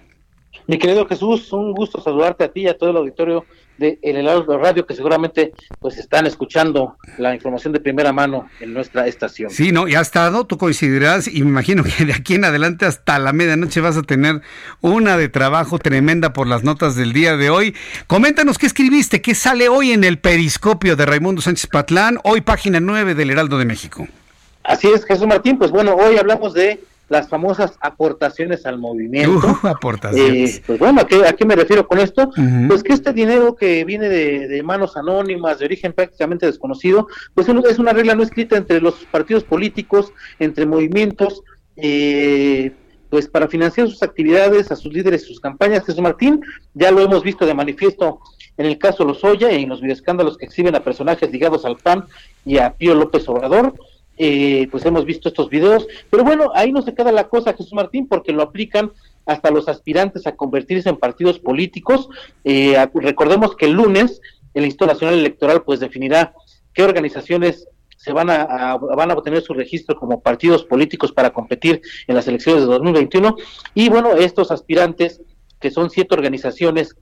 Mi 0.66 0.78
querido 0.78 1.06
Jesús, 1.06 1.50
un 1.54 1.72
gusto 1.72 1.98
saludarte 1.98 2.44
a 2.44 2.48
ti 2.52 2.62
y 2.62 2.68
a 2.68 2.76
todo 2.76 2.90
el 2.90 2.96
auditorio 2.98 3.46
de 3.78 3.98
El 4.02 4.16
Heraldo 4.16 4.58
Radio 4.58 4.86
que 4.86 4.94
seguramente 4.94 5.52
pues 5.80 5.98
están 5.98 6.26
escuchando 6.26 6.96
la 7.18 7.34
información 7.34 7.72
de 7.72 7.80
primera 7.80 8.12
mano 8.12 8.48
en 8.60 8.72
nuestra 8.72 9.06
estación. 9.06 9.50
Sí, 9.50 9.72
no, 9.72 9.88
ya 9.88 9.98
ha 9.98 10.02
estado, 10.02 10.46
tú 10.46 10.58
coincidirás 10.58 11.28
y 11.28 11.42
me 11.42 11.48
imagino 11.48 11.82
que 11.84 12.04
de 12.04 12.12
aquí 12.12 12.34
en 12.34 12.44
adelante 12.44 12.86
hasta 12.86 13.18
la 13.18 13.32
medianoche 13.32 13.80
vas 13.80 13.96
a 13.96 14.02
tener 14.02 14.42
una 14.80 15.16
de 15.16 15.28
trabajo 15.28 15.78
tremenda 15.78 16.32
por 16.32 16.46
las 16.46 16.64
notas 16.64 16.96
del 16.96 17.12
día 17.12 17.36
de 17.36 17.50
hoy. 17.50 17.74
Coméntanos 18.06 18.58
qué 18.58 18.66
escribiste, 18.66 19.22
qué 19.22 19.34
sale 19.34 19.68
hoy 19.68 19.92
en 19.92 20.04
el 20.04 20.18
periscopio 20.18 20.96
de 20.96 21.06
Raimundo 21.06 21.42
Sánchez 21.42 21.68
Patlán, 21.68 22.18
hoy 22.24 22.40
página 22.40 22.80
9 22.80 23.14
del 23.14 23.30
Heraldo 23.30 23.58
de 23.58 23.64
México. 23.64 24.06
Así 24.62 24.88
es, 24.88 25.04
Jesús 25.04 25.26
Martín, 25.26 25.58
pues 25.58 25.70
bueno, 25.70 25.94
hoy 25.94 26.16
hablamos 26.16 26.54
de 26.54 26.82
las 27.08 27.28
famosas 27.28 27.74
aportaciones 27.80 28.66
al 28.66 28.78
movimiento. 28.78 29.40
aportaciones. 29.62 30.58
Eh, 30.58 30.62
pues 30.66 30.78
bueno, 30.78 31.00
¿a 31.00 31.06
qué, 31.06 31.26
¿a 31.26 31.32
qué 31.32 31.44
me 31.44 31.56
refiero 31.56 31.86
con 31.86 31.98
esto? 31.98 32.30
Pues 32.68 32.82
que 32.82 32.92
este 32.92 33.12
dinero 33.12 33.54
que 33.54 33.84
viene 33.84 34.08
de, 34.08 34.62
manos 34.62 34.96
anónimas, 34.96 35.58
de 35.58 35.66
origen 35.66 35.92
prácticamente 35.92 36.46
desconocido, 36.46 37.08
pues 37.34 37.48
es 37.48 37.78
una 37.78 37.92
regla 37.92 38.14
no 38.14 38.22
escrita 38.22 38.56
entre 38.56 38.80
los 38.80 38.94
partidos 39.10 39.44
políticos, 39.44 40.12
entre 40.38 40.66
movimientos, 40.66 41.42
eh, 41.76 42.72
pues 43.10 43.28
para 43.28 43.48
financiar 43.48 43.88
sus 43.88 44.02
actividades, 44.02 44.72
a 44.72 44.76
sus 44.76 44.92
líderes, 44.92 45.26
sus 45.26 45.40
campañas. 45.40 45.84
Jesús 45.84 46.00
Martín, 46.00 46.40
ya 46.72 46.90
lo 46.90 47.00
hemos 47.00 47.22
visto 47.22 47.46
de 47.46 47.54
manifiesto 47.54 48.20
en 48.56 48.66
el 48.66 48.78
caso 48.78 49.04
Lozoya 49.04 49.52
y 49.52 49.64
en 49.64 49.68
los 49.68 49.80
videoescándalos 49.80 50.36
que 50.36 50.46
exhiben 50.46 50.74
a 50.74 50.80
personajes 50.80 51.30
ligados 51.30 51.64
al 51.64 51.76
PAN 51.76 52.06
y 52.44 52.58
a 52.58 52.72
Pío 52.74 52.94
López 52.94 53.28
Obrador. 53.28 53.74
Eh, 54.16 54.68
pues 54.70 54.86
hemos 54.86 55.04
visto 55.04 55.28
estos 55.28 55.50
videos, 55.50 55.88
pero 56.08 56.22
bueno, 56.22 56.52
ahí 56.54 56.70
no 56.70 56.82
se 56.82 56.94
queda 56.94 57.10
la 57.10 57.28
cosa, 57.28 57.52
Jesús 57.52 57.72
Martín, 57.72 58.06
porque 58.06 58.32
lo 58.32 58.42
aplican 58.42 58.92
hasta 59.26 59.50
los 59.50 59.68
aspirantes 59.68 60.26
a 60.26 60.36
convertirse 60.36 60.88
en 60.88 60.98
partidos 60.98 61.40
políticos. 61.40 62.08
Eh, 62.44 62.76
recordemos 62.94 63.56
que 63.56 63.66
el 63.66 63.72
lunes 63.72 64.20
el 64.54 64.64
Instituto 64.64 64.92
Nacional 64.92 65.18
Electoral 65.18 65.62
pues 65.62 65.80
definirá 65.80 66.32
qué 66.72 66.82
organizaciones 66.82 67.68
se 67.96 68.12
van 68.12 68.30
a, 68.30 68.76
van 68.76 69.10
a 69.10 69.14
obtener 69.14 69.42
su 69.42 69.54
registro 69.54 69.96
como 69.96 70.20
partidos 70.20 70.64
políticos 70.64 71.12
para 71.12 71.30
competir 71.30 71.80
en 72.06 72.14
las 72.14 72.28
elecciones 72.28 72.62
de 72.62 72.68
2021 72.68 73.36
y 73.74 73.88
bueno 73.88 74.14
estos 74.14 74.50
aspirantes 74.50 75.22
que 75.58 75.70
son 75.70 75.90
siete 75.90 76.14
organizaciones 76.14 76.96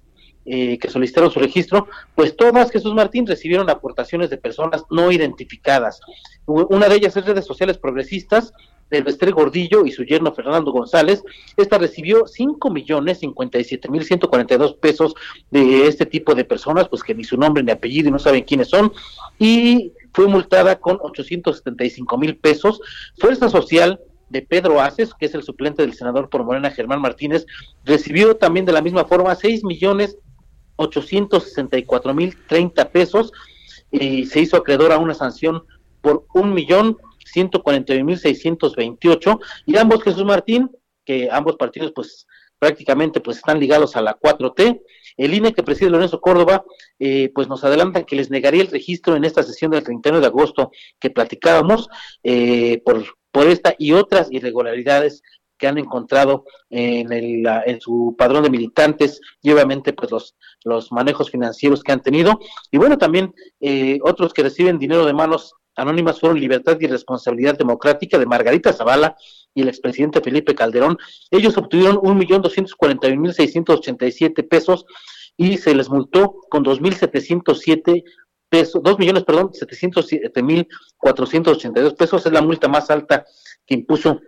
eh, 0.45 0.79
que 0.79 0.91
solicitaron 0.91 1.31
su 1.31 1.41
registro, 1.41 1.89
pues 2.15 2.37
todas, 2.37 2.71
Jesús 2.71 2.95
Martín, 2.95 3.27
recibieron 3.27 3.71
aportaciones 3.71 4.31
de 4.31 4.39
personas 4.39 4.85
no 4.91 5.13
identificadas. 5.13 6.01
Una 6.47 6.89
de 6.89 6.97
ellas 6.97 7.17
es 7.17 7.25
redes 7.25 7.45
sociales 7.45 7.79
progresistas, 7.79 8.53
del 8.93 9.05
Bester 9.05 9.33
Gordillo 9.33 9.87
y 9.87 9.91
su 9.91 10.05
yerno 10.05 10.33
Fernando 10.33 10.71
González. 10.71 11.25
Esta 11.57 11.79
recibió 11.79 12.27
cinco 12.27 12.71
millones 12.71 13.21
cincuenta 13.21 13.59
y 13.59 13.65
siete 13.65 13.89
mil 13.89 14.05
ciento 14.05 14.29
cuarenta 14.29 14.55
y 14.55 14.59
dos 14.59 14.75
pesos 14.75 15.15
de 15.51 15.87
este 15.87 16.05
tipo 16.05 16.35
de 16.35 16.45
personas, 16.45 16.89
pues 16.89 17.03
que 17.03 17.15
ni 17.15 17.25
su 17.25 17.39
nombre 17.39 17.63
ni 17.63 17.73
apellido 17.73 18.09
y 18.09 18.13
no 18.13 18.19
saben 18.19 18.45
quiénes 18.45 18.69
son, 18.69 18.93
y 19.39 19.93
fue 20.13 20.27
multada 20.27 20.79
con 20.79 20.99
875 21.01 22.19
mil 22.19 22.37
pesos. 22.37 22.81
Fuerza 23.19 23.49
Social 23.49 23.99
de 24.29 24.43
Pedro 24.43 24.81
Aces, 24.81 25.15
que 25.15 25.27
es 25.27 25.35
el 25.35 25.43
suplente 25.43 25.83
del 25.83 25.95
senador 25.95 26.29
por 26.29 26.45
Morena 26.45 26.71
Germán 26.71 27.01
Martínez, 27.01 27.47
recibió 27.85 28.37
también 28.37 28.67
de 28.67 28.73
la 28.73 28.83
misma 28.83 29.07
forma 29.07 29.35
seis 29.35 29.65
millones 29.65 30.19
864 30.83 32.15
mil 32.15 32.37
30 32.47 32.91
pesos 32.91 33.33
y 33.91 34.27
se 34.27 34.41
hizo 34.41 34.57
acreedor 34.57 34.93
a 34.93 34.99
una 34.99 35.15
sanción 35.15 35.65
por 36.01 36.27
un 36.35 36.53
millón 36.55 36.97
141 37.25 38.05
mil 38.05 38.19
628 38.19 39.41
y 39.67 39.77
ambos 39.77 40.03
Jesús 40.03 40.25
Martín 40.25 40.71
que 41.05 41.29
ambos 41.31 41.57
partidos 41.57 41.93
pues 41.95 42.27
prácticamente 42.59 43.21
pues 43.21 43.39
están 43.39 43.59
ligados 43.59 43.97
a 43.97 44.03
la 44.03 44.19
4T 44.19 44.81
el 45.17 45.35
INE 45.35 45.53
que 45.53 45.63
preside 45.63 45.91
Lorenzo 45.91 46.21
Córdoba 46.21 46.65
eh, 46.99 47.31
pues 47.35 47.49
nos 47.49 47.65
adelantan 47.65 48.05
que 48.05 48.17
les 48.17 48.31
negaría 48.31 48.63
el 48.63 48.69
registro 48.69 49.17
en 49.17 49.25
esta 49.25 49.43
sesión 49.43 49.71
del 49.71 49.83
31 49.83 50.21
de 50.21 50.27
agosto 50.27 50.71
que 50.99 51.11
platicábamos 51.11 51.89
eh, 52.23 52.81
por 52.85 53.05
por 53.33 53.49
esta 53.49 53.75
y 53.79 53.93
otras 53.93 54.31
irregularidades 54.31 55.23
que 55.63 55.69
han 55.69 55.79
encontrado 55.79 56.45
en, 56.71 57.13
el, 57.13 57.47
en 57.67 57.81
su 57.81 58.17
padrón 58.19 58.43
de 58.43 58.51
militantes 58.51 59.21
y 59.41 59.53
obviamente 59.53 59.93
pues 59.93 60.11
los, 60.65 60.91
manejos 60.91 61.31
financieros 61.31 61.85
que 61.85 61.93
han 61.93 62.03
tenido. 62.03 62.41
Y 62.73 62.79
bueno, 62.79 62.99
también 62.99 63.33
eh, 63.61 64.01
otros 64.03 64.33
que 64.35 64.43
reciben 64.43 64.81
dinero 64.81 65.07
de 65.07 65.13
manos 65.13 65.55
anónimas 65.77 66.19
fueron 66.19 66.41
Libertad 66.41 66.77
y 66.81 66.89
Responsabilidad 66.89 67.57
Democrática 67.57 68.19
de 68.19 68.27
Margarita 68.27 68.73
Zavala 68.73 69.15
y 69.55 69.63
el 69.63 69.69
expresidente 69.69 70.21
Felipe 70.21 70.57
Calderón. 70.57 70.99
Ellos 71.31 71.57
obtuvieron 71.57 72.01
un 72.03 72.19
millón 72.19 72.43
doscientos 72.43 72.75
cuarenta 72.75 73.09
mil 73.09 73.33
seiscientos 73.33 73.79
ochenta 73.79 74.05
y 74.05 74.11
siete 74.11 74.43
pesos 74.43 74.85
y 75.37 75.59
se 75.59 75.77
les 75.77 75.89
multó 75.89 76.41
con 76.51 76.65
dos 76.65 76.81
mil 76.81 76.95
setecientos 76.95 77.61
siete 77.61 78.03
pesos, 78.49 78.83
dos 78.83 78.99
millones, 78.99 79.23
perdón, 79.23 79.51
setecientos 79.55 80.09
siete 80.09 80.43
mil 80.43 80.67
cuatrocientos 80.99 81.57
ochenta 81.57 81.79
y 81.79 81.85
dos 81.85 81.95
pesos 81.95 82.27
es 82.27 82.33
la 82.33 82.43
multa 82.43 82.67
más 82.67 82.91
alta 82.91 83.25
que 83.65 83.75
impuso 83.75 84.21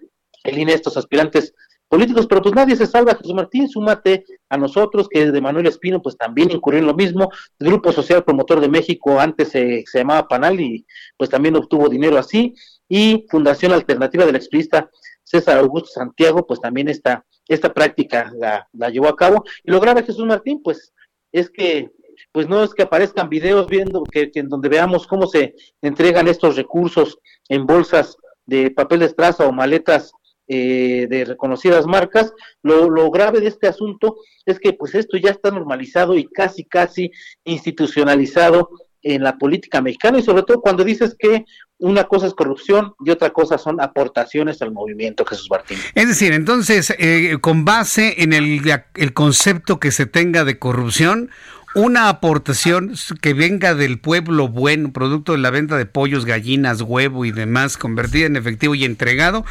el 0.45 0.59
INE 0.59 0.75
estos 0.75 0.97
aspirantes 0.97 1.55
políticos, 1.89 2.27
pero 2.27 2.43
pues 2.43 2.55
nadie 2.55 2.77
se 2.77 2.87
salva, 2.87 3.15
Jesús 3.15 3.35
Martín, 3.35 3.69
súmate 3.69 4.25
a 4.49 4.57
nosotros, 4.57 5.09
que 5.09 5.31
de 5.31 5.41
Manuel 5.41 5.67
Espino, 5.67 6.03
pues 6.03 6.17
también 6.17 6.51
incurrió 6.51 6.81
en 6.81 6.87
lo 6.87 6.95
mismo, 6.95 7.31
el 7.59 7.69
Grupo 7.69 7.93
Social 7.93 8.25
Promotor 8.25 8.61
de 8.61 8.69
México, 8.69 9.21
antes 9.21 9.51
se, 9.51 9.85
llamaba 9.93 10.29
Panal 10.29 10.61
y 10.61 10.87
pues 11.17 11.31
también 11.31 11.57
obtuvo 11.57 11.89
dinero 11.89 12.19
así, 12.19 12.55
y 12.89 13.27
Fundación 13.31 13.73
Alternativa 13.73 14.27
del 14.27 14.37
Expirista 14.37 14.91
César 15.23 15.59
Augusto 15.59 15.89
Santiago, 15.89 16.47
pues 16.47 16.61
también 16.61 16.89
esta, 16.89 17.25
esta 17.49 17.73
práctica 17.73 18.33
la, 18.37 18.69
la 18.73 18.91
llevó 18.91 19.09
a 19.09 19.17
cabo, 19.17 19.45
y 19.63 19.71
lo 19.71 19.81
grave 19.81 20.03
Jesús 20.03 20.27
Martín, 20.27 20.63
pues 20.63 20.93
es 21.33 21.51
que 21.51 21.91
pues 22.33 22.49
no 22.49 22.63
es 22.63 22.75
que 22.75 22.83
aparezcan 22.83 23.29
videos 23.29 23.67
viendo 23.67 24.03
que, 24.05 24.31
que 24.31 24.41
en 24.41 24.49
donde 24.49 24.69
veamos 24.69 25.07
cómo 25.07 25.27
se 25.27 25.55
entregan 25.83 26.29
estos 26.29 26.57
recursos 26.57 27.19
en 27.49 27.67
bolsas 27.67 28.17
de 28.47 28.71
papel 28.71 29.01
de 29.01 29.07
estraza 29.07 29.47
o 29.47 29.53
maletas 29.53 30.13
eh, 30.49 31.07
de 31.09 31.25
reconocidas 31.25 31.87
marcas. 31.87 32.33
Lo, 32.63 32.91
lo, 32.91 33.11
grave 33.11 33.41
de 33.41 33.49
este 33.49 33.67
asunto 33.67 34.17
es 34.45 34.59
que 34.59 34.73
pues 34.73 34.95
esto 34.95 35.17
ya 35.17 35.31
está 35.31 35.51
normalizado 35.51 36.17
y 36.17 36.27
casi, 36.27 36.65
casi 36.65 37.11
institucionalizado 37.45 38.69
en 39.05 39.23
la 39.23 39.37
política 39.37 39.83
mexicana 39.83 40.19
y 40.19 40.23
sobre 40.23 40.43
todo 40.43 40.61
cuando 40.61 40.83
dices 40.83 41.15
que 41.19 41.45
una 41.79 42.05
cosa 42.05 42.27
es 42.27 42.35
corrupción 42.35 42.95
y 43.05 43.11
otra 43.11 43.31
cosa 43.31 43.59
son 43.59 43.81
aportaciones 43.81 44.63
al 44.63 44.73
movimiento, 44.73 45.25
Jesús 45.25 45.49
Martín. 45.51 45.79
Es 45.95 46.09
decir, 46.09 46.33
entonces, 46.33 46.95
eh, 46.99 47.37
con 47.41 47.65
base 47.65 48.23
en 48.23 48.33
el, 48.33 48.61
el 48.95 49.13
concepto 49.13 49.79
que 49.79 49.93
se 49.93 50.07
tenga 50.07 50.45
de 50.45 50.59
corrupción, 50.59 51.31
una 51.75 52.09
aportación 52.09 52.95
que 53.21 53.35
venga 53.35 53.75
del 53.75 53.99
pueblo 53.99 54.49
bueno, 54.49 54.93
producto 54.93 55.33
de 55.33 55.39
la 55.39 55.51
venta 55.51 55.77
de 55.77 55.87
pollos, 55.87 56.25
gallinas, 56.25 56.81
huevo 56.81 57.25
y 57.25 57.33
demás, 57.33 57.77
convertida 57.77 58.27
en 58.27 58.37
efectivo 58.37 58.75
y 58.75 58.85
entregado, 58.85 59.45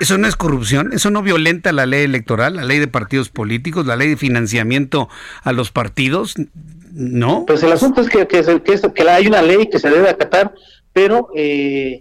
¿eso 0.00 0.18
no 0.18 0.26
es 0.26 0.36
corrupción? 0.36 0.92
¿Eso 0.92 1.10
no 1.10 1.22
violenta 1.22 1.72
la 1.72 1.86
ley 1.86 2.02
electoral, 2.02 2.56
la 2.56 2.64
ley 2.64 2.78
de 2.78 2.88
partidos 2.88 3.28
políticos, 3.28 3.86
la 3.86 3.96
ley 3.96 4.08
de 4.08 4.16
financiamiento 4.16 5.08
a 5.42 5.52
los 5.52 5.70
partidos? 5.70 6.34
¿No? 6.92 7.44
Pues 7.46 7.62
el 7.62 7.72
asunto 7.72 8.00
es 8.00 8.08
que, 8.08 8.26
que, 8.26 9.08
hay 9.08 9.26
una 9.26 9.42
ley 9.42 9.68
que 9.70 9.78
se 9.78 9.90
debe 9.90 10.08
acatar, 10.08 10.54
pero 10.92 11.28
eh, 11.36 12.00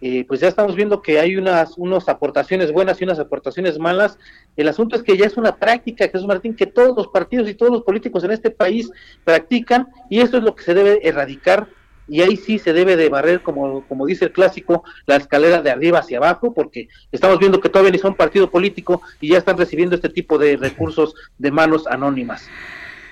eh, 0.00 0.24
pues 0.28 0.40
ya 0.40 0.48
estamos 0.48 0.76
viendo 0.76 1.00
que 1.00 1.18
hay 1.18 1.36
unas, 1.36 1.78
unas 1.78 2.08
aportaciones 2.08 2.72
buenas 2.72 3.00
y 3.00 3.04
unas 3.04 3.18
aportaciones 3.18 3.78
malas. 3.78 4.18
El 4.56 4.68
asunto 4.68 4.96
es 4.96 5.02
que 5.02 5.16
ya 5.16 5.26
es 5.26 5.36
una 5.36 5.56
práctica, 5.56 6.08
Jesús 6.08 6.26
Martín, 6.26 6.54
que 6.54 6.66
todos 6.66 6.96
los 6.96 7.08
partidos 7.08 7.48
y 7.48 7.54
todos 7.54 7.72
los 7.72 7.82
políticos 7.82 8.22
en 8.24 8.32
este 8.32 8.50
país 8.50 8.90
practican 9.24 9.88
y 10.10 10.20
esto 10.20 10.38
es 10.38 10.44
lo 10.44 10.54
que 10.54 10.64
se 10.64 10.74
debe 10.74 11.08
erradicar 11.08 11.68
y 12.08 12.22
ahí 12.22 12.36
sí 12.36 12.58
se 12.58 12.72
debe 12.72 12.96
de 12.96 13.08
barrer, 13.08 13.42
como, 13.42 13.82
como 13.86 14.06
dice 14.06 14.26
el 14.26 14.32
clásico, 14.32 14.84
la 15.06 15.16
escalera 15.16 15.62
de 15.62 15.70
arriba 15.70 15.98
hacia 15.98 16.18
abajo, 16.18 16.54
porque 16.54 16.88
estamos 17.12 17.38
viendo 17.38 17.60
que 17.60 17.68
todavía 17.68 17.92
ni 17.92 17.98
son 17.98 18.14
partido 18.14 18.50
político 18.50 19.02
y 19.20 19.28
ya 19.28 19.38
están 19.38 19.58
recibiendo 19.58 19.94
este 19.94 20.08
tipo 20.08 20.38
de 20.38 20.56
recursos 20.56 21.14
de 21.38 21.50
manos 21.50 21.86
anónimas. 21.86 22.48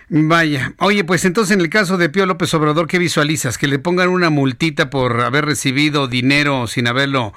Vaya, 0.08 0.74
oye, 0.78 1.02
pues 1.02 1.24
entonces 1.24 1.54
en 1.54 1.60
el 1.60 1.68
caso 1.68 1.96
de 1.96 2.08
Pío 2.08 2.26
López 2.26 2.54
Obrador, 2.54 2.86
¿qué 2.86 2.98
visualizas? 2.98 3.58
¿Que 3.58 3.66
le 3.66 3.80
pongan 3.80 4.08
una 4.08 4.30
multita 4.30 4.88
por 4.88 5.20
haber 5.20 5.44
recibido 5.44 6.06
dinero 6.06 6.68
sin 6.68 6.86
haberlo, 6.86 7.32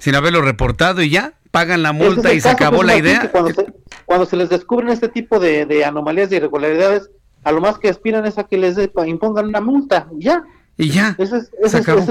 sin 0.00 0.14
haberlo 0.14 0.42
reportado 0.42 1.00
y 1.00 1.08
ya? 1.08 1.32
¿Pagan 1.50 1.82
la 1.82 1.92
multa 1.92 2.34
y 2.34 2.40
se 2.40 2.50
acabó 2.50 2.82
la 2.82 2.96
idea? 2.96 3.30
Cuando 4.04 4.26
se, 4.26 4.36
les 4.36 4.50
descubren 4.50 4.90
este 4.90 5.08
tipo 5.08 5.38
de, 5.38 5.84
anomalías 5.84 6.30
y 6.30 6.36
irregularidades, 6.36 7.08
a 7.42 7.52
lo 7.52 7.60
más 7.60 7.78
que 7.78 7.88
aspiran 7.88 8.26
es 8.26 8.36
a 8.36 8.44
que 8.44 8.58
les 8.58 8.76
impongan 9.06 9.46
una 9.46 9.60
multa, 9.60 10.08
ya. 10.18 10.44
Y 10.76 10.90
ya. 10.90 11.14
Eso 11.18 11.36
es, 11.36 11.50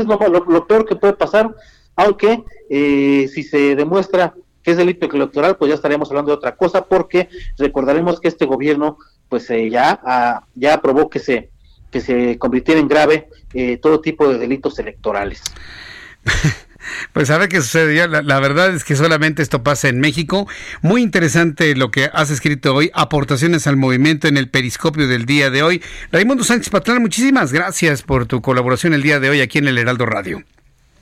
lo, 0.06 0.68
peor 0.68 0.86
que 0.86 0.96
puede 0.96 1.14
pasar, 1.14 1.54
aunque 1.96 2.44
eh, 2.70 3.30
si 3.34 3.44
se 3.44 3.76
demuestra 3.76 4.34
que 4.64 4.72
es 4.72 4.78
delito 4.78 5.08
electoral, 5.14 5.58
pues 5.58 5.70
ya 5.70 5.76
estaríamos 5.76 6.10
hablando 6.10 6.32
de 6.32 6.38
otra 6.38 6.56
cosa, 6.56 6.86
porque 6.86 7.30
recordaremos 7.58 8.20
que 8.22 8.30
este 8.30 8.46
gobierno 8.46 8.98
pues 9.28 9.50
eh, 9.50 9.70
ya, 9.70 10.00
ah, 10.06 10.46
ya 10.56 10.76
aprobó 10.76 11.10
que 11.10 11.20
se, 11.20 11.50
que 11.92 12.02
se 12.02 12.38
convirtiera 12.38 12.80
en 12.80 12.88
grave 12.88 13.30
eh, 13.54 13.78
todo 13.78 14.00
tipo 14.00 14.28
de 14.28 14.38
delitos 14.38 14.80
electorales. 14.80 15.42
Pues 17.14 17.30
a 17.30 17.38
ver 17.38 17.50
qué 17.50 17.62
sucede. 17.62 18.08
La, 18.08 18.22
la, 18.22 18.40
verdad 18.40 18.74
es 18.74 18.84
que 18.84 18.96
solamente 18.96 19.42
esto 19.42 19.64
pasa 19.64 19.90
en 19.90 20.00
México. 20.00 20.48
Muy 20.82 21.02
interesante 21.02 21.76
lo 21.76 21.92
que 21.92 22.10
has 22.14 22.30
escrito 22.30 22.74
hoy, 22.74 22.92
aportaciones 22.94 23.68
al 23.68 23.78
movimiento 23.78 24.28
en 24.28 24.38
el 24.38 24.50
periscopio 24.50 25.08
del 25.08 25.26
día 25.26 25.50
de 25.50 25.64
hoy. 25.64 25.82
Raimundo 26.12 26.44
Sánchez 26.44 26.70
Patrón, 26.70 27.02
muchísimas 27.02 27.54
gracias 27.54 28.02
por 28.02 28.26
tu 28.26 28.42
colaboración 28.42 28.94
el 28.94 29.02
día 29.02 29.20
de 29.20 29.30
hoy 29.30 29.42
aquí 29.42 29.58
en 29.58 29.68
el 29.68 29.78
Heraldo 29.78 30.06
Radio. 30.06 30.44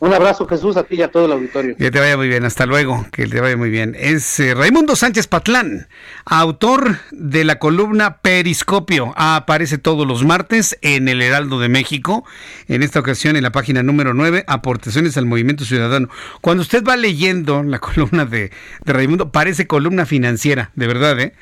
Un 0.01 0.11
abrazo, 0.15 0.47
Jesús, 0.47 0.77
a 0.77 0.83
ti 0.83 0.95
y 0.95 1.03
a 1.03 1.11
todo 1.11 1.27
el 1.27 1.31
auditorio. 1.31 1.75
Que 1.75 1.91
te 1.91 1.99
vaya 1.99 2.17
muy 2.17 2.27
bien, 2.27 2.43
hasta 2.43 2.65
luego, 2.65 3.05
que 3.11 3.27
te 3.27 3.39
vaya 3.39 3.55
muy 3.55 3.69
bien. 3.69 3.95
Es 3.99 4.39
eh, 4.39 4.55
Raimundo 4.55 4.95
Sánchez 4.95 5.27
Patlán, 5.27 5.89
autor 6.25 6.97
de 7.11 7.43
la 7.43 7.59
columna 7.59 8.17
Periscopio. 8.17 9.13
aparece 9.15 9.77
todos 9.77 10.07
los 10.07 10.25
martes 10.25 10.75
en 10.81 11.07
el 11.07 11.21
Heraldo 11.21 11.59
de 11.59 11.69
México, 11.69 12.25
en 12.67 12.81
esta 12.81 12.99
ocasión 12.99 13.35
en 13.35 13.43
la 13.43 13.51
página 13.51 13.83
número 13.83 14.15
9, 14.15 14.43
Aportaciones 14.47 15.17
al 15.17 15.27
Movimiento 15.27 15.65
Ciudadano. 15.65 16.09
Cuando 16.41 16.61
usted 16.63 16.83
va 16.83 16.97
leyendo 16.97 17.61
la 17.61 17.77
columna 17.79 18.25
de, 18.25 18.49
de 18.83 18.93
Raimundo, 18.93 19.31
parece 19.31 19.67
columna 19.67 20.07
financiera, 20.07 20.71
de 20.73 20.87
verdad, 20.87 21.19
¿eh? 21.19 21.33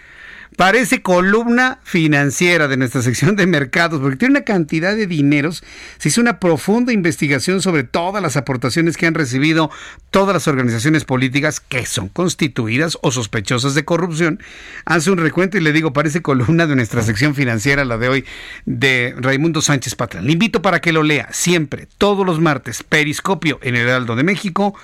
Parece 0.59 1.01
columna 1.01 1.79
financiera 1.83 2.67
de 2.67 2.75
nuestra 2.75 3.01
sección 3.01 3.37
de 3.37 3.47
mercados, 3.47 4.01
porque 4.01 4.17
tiene 4.17 4.33
una 4.33 4.43
cantidad 4.43 4.93
de 4.93 5.07
dineros. 5.07 5.63
Se 5.99 6.09
hizo 6.09 6.19
una 6.19 6.37
profunda 6.41 6.91
investigación 6.91 7.61
sobre 7.61 7.85
todas 7.85 8.21
las 8.21 8.35
aportaciones 8.35 8.97
que 8.97 9.07
han 9.07 9.13
recibido 9.13 9.71
todas 10.11 10.33
las 10.33 10.49
organizaciones 10.49 11.05
políticas 11.05 11.61
que 11.61 11.85
son 11.85 12.09
constituidas 12.09 12.97
o 13.01 13.09
sospechosas 13.09 13.73
de 13.73 13.85
corrupción. 13.85 14.43
Hace 14.83 15.11
un 15.11 15.19
recuento 15.19 15.57
y 15.57 15.61
le 15.61 15.71
digo, 15.71 15.93
parece 15.93 16.21
columna 16.21 16.67
de 16.67 16.75
nuestra 16.75 17.03
sección 17.03 17.35
financiera, 17.35 17.85
la 17.85 17.97
de 17.97 18.09
hoy, 18.09 18.25
de 18.65 19.15
Raimundo 19.17 19.61
Sánchez 19.61 19.95
Patrón. 19.95 20.25
Le 20.25 20.33
invito 20.33 20.61
para 20.61 20.81
que 20.81 20.91
lo 20.91 21.03
lea 21.03 21.29
siempre, 21.31 21.87
todos 21.97 22.25
los 22.25 22.41
martes, 22.41 22.83
Periscopio 22.83 23.59
en 23.63 23.77
el 23.77 23.87
Heraldo 23.87 24.17
de 24.17 24.23
México 24.23 24.75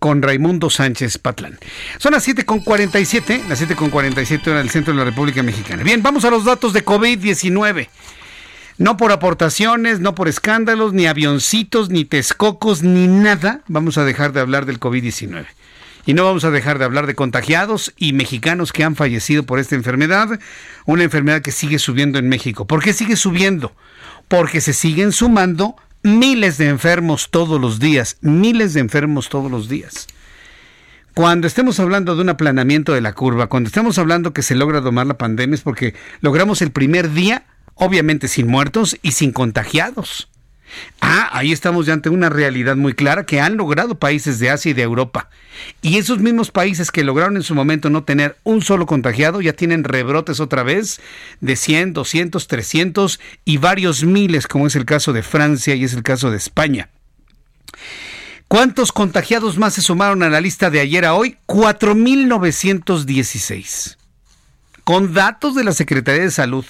con 0.00 0.22
Raimundo 0.22 0.70
Sánchez 0.70 1.18
Patlán. 1.18 1.58
Son 1.98 2.12
las 2.12 2.26
7.47, 2.26 3.46
las 3.48 3.62
7.47 3.62 4.48
hora 4.48 4.58
del 4.58 4.70
centro 4.70 4.92
de 4.92 4.98
la 4.98 5.04
República 5.04 5.42
Mexicana. 5.44 5.84
Bien, 5.84 6.02
vamos 6.02 6.24
a 6.24 6.30
los 6.30 6.44
datos 6.44 6.72
de 6.72 6.84
COVID-19. 6.84 7.88
No 8.78 8.96
por 8.96 9.12
aportaciones, 9.12 10.00
no 10.00 10.14
por 10.14 10.26
escándalos, 10.26 10.94
ni 10.94 11.06
avioncitos, 11.06 11.90
ni 11.90 12.06
tescocos, 12.06 12.82
ni 12.82 13.06
nada, 13.08 13.60
vamos 13.68 13.98
a 13.98 14.04
dejar 14.04 14.32
de 14.32 14.40
hablar 14.40 14.64
del 14.64 14.80
COVID-19. 14.80 15.44
Y 16.06 16.14
no 16.14 16.24
vamos 16.24 16.44
a 16.44 16.50
dejar 16.50 16.78
de 16.78 16.86
hablar 16.86 17.06
de 17.06 17.14
contagiados 17.14 17.92
y 17.98 18.14
mexicanos 18.14 18.72
que 18.72 18.84
han 18.84 18.96
fallecido 18.96 19.42
por 19.42 19.58
esta 19.58 19.74
enfermedad, 19.74 20.40
una 20.86 21.04
enfermedad 21.04 21.42
que 21.42 21.52
sigue 21.52 21.78
subiendo 21.78 22.18
en 22.18 22.30
México. 22.30 22.66
¿Por 22.66 22.82
qué 22.82 22.94
sigue 22.94 23.16
subiendo? 23.16 23.74
Porque 24.28 24.62
se 24.62 24.72
siguen 24.72 25.12
sumando 25.12 25.76
miles 26.02 26.56
de 26.58 26.68
enfermos 26.68 27.28
todos 27.30 27.60
los 27.60 27.78
días, 27.78 28.16
miles 28.22 28.74
de 28.74 28.80
enfermos 28.80 29.28
todos 29.28 29.50
los 29.50 29.68
días. 29.68 30.06
Cuando 31.14 31.46
estemos 31.46 31.78
hablando 31.80 32.16
de 32.16 32.22
un 32.22 32.28
aplanamiento 32.30 32.94
de 32.94 33.00
la 33.00 33.12
curva, 33.12 33.48
cuando 33.48 33.68
estemos 33.68 33.98
hablando 33.98 34.32
que 34.32 34.42
se 34.42 34.54
logra 34.54 34.80
domar 34.80 35.06
la 35.06 35.18
pandemia 35.18 35.54
es 35.54 35.60
porque 35.60 35.94
logramos 36.20 36.62
el 36.62 36.70
primer 36.70 37.12
día, 37.12 37.44
obviamente 37.74 38.28
sin 38.28 38.46
muertos 38.46 38.96
y 39.02 39.12
sin 39.12 39.32
contagiados. 39.32 40.29
Ah, 41.00 41.30
ahí 41.32 41.52
estamos 41.52 41.86
ya 41.86 41.94
ante 41.94 42.10
una 42.10 42.28
realidad 42.28 42.76
muy 42.76 42.94
clara 42.94 43.24
que 43.24 43.40
han 43.40 43.56
logrado 43.56 43.98
países 43.98 44.38
de 44.38 44.50
Asia 44.50 44.70
y 44.70 44.74
de 44.74 44.82
Europa. 44.82 45.30
Y 45.82 45.98
esos 45.98 46.20
mismos 46.20 46.50
países 46.50 46.90
que 46.90 47.04
lograron 47.04 47.36
en 47.36 47.42
su 47.42 47.54
momento 47.54 47.90
no 47.90 48.04
tener 48.04 48.38
un 48.44 48.62
solo 48.62 48.86
contagiado 48.86 49.40
ya 49.40 49.52
tienen 49.52 49.84
rebrotes 49.84 50.40
otra 50.40 50.62
vez 50.62 51.00
de 51.40 51.56
100, 51.56 51.92
200, 51.94 52.46
300 52.46 53.20
y 53.44 53.56
varios 53.58 54.04
miles, 54.04 54.46
como 54.46 54.66
es 54.66 54.76
el 54.76 54.84
caso 54.84 55.12
de 55.12 55.22
Francia 55.22 55.74
y 55.74 55.84
es 55.84 55.94
el 55.94 56.02
caso 56.02 56.30
de 56.30 56.36
España. 56.36 56.90
¿Cuántos 58.48 58.92
contagiados 58.92 59.56
más 59.58 59.74
se 59.74 59.82
sumaron 59.82 60.24
a 60.24 60.28
la 60.28 60.40
lista 60.40 60.70
de 60.70 60.80
ayer 60.80 61.04
a 61.04 61.14
hoy? 61.14 61.36
4.916. 61.46 63.96
Con 64.82 65.14
datos 65.14 65.54
de 65.54 65.62
la 65.62 65.72
Secretaría 65.72 66.22
de 66.22 66.32
Salud. 66.32 66.64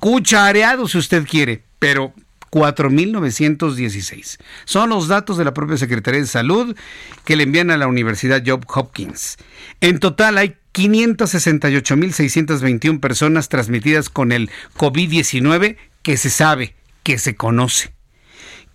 Cuchareados 0.00 0.90
si 0.92 0.98
usted 0.98 1.26
quiere, 1.26 1.64
pero 1.78 2.12
4.916. 2.54 4.38
Son 4.64 4.88
los 4.90 5.08
datos 5.08 5.36
de 5.36 5.44
la 5.44 5.52
propia 5.52 5.76
Secretaría 5.76 6.20
de 6.20 6.28
Salud 6.28 6.76
que 7.24 7.34
le 7.34 7.42
envían 7.42 7.72
a 7.72 7.76
la 7.76 7.88
Universidad 7.88 8.44
Job 8.46 8.64
Hopkins. 8.72 9.38
En 9.80 9.98
total 9.98 10.38
hay 10.38 10.54
568.621 10.72 13.00
personas 13.00 13.48
transmitidas 13.48 14.08
con 14.08 14.30
el 14.30 14.52
COVID-19 14.76 15.78
que 16.02 16.16
se 16.16 16.30
sabe, 16.30 16.76
que 17.02 17.18
se 17.18 17.34
conoce. 17.34 17.92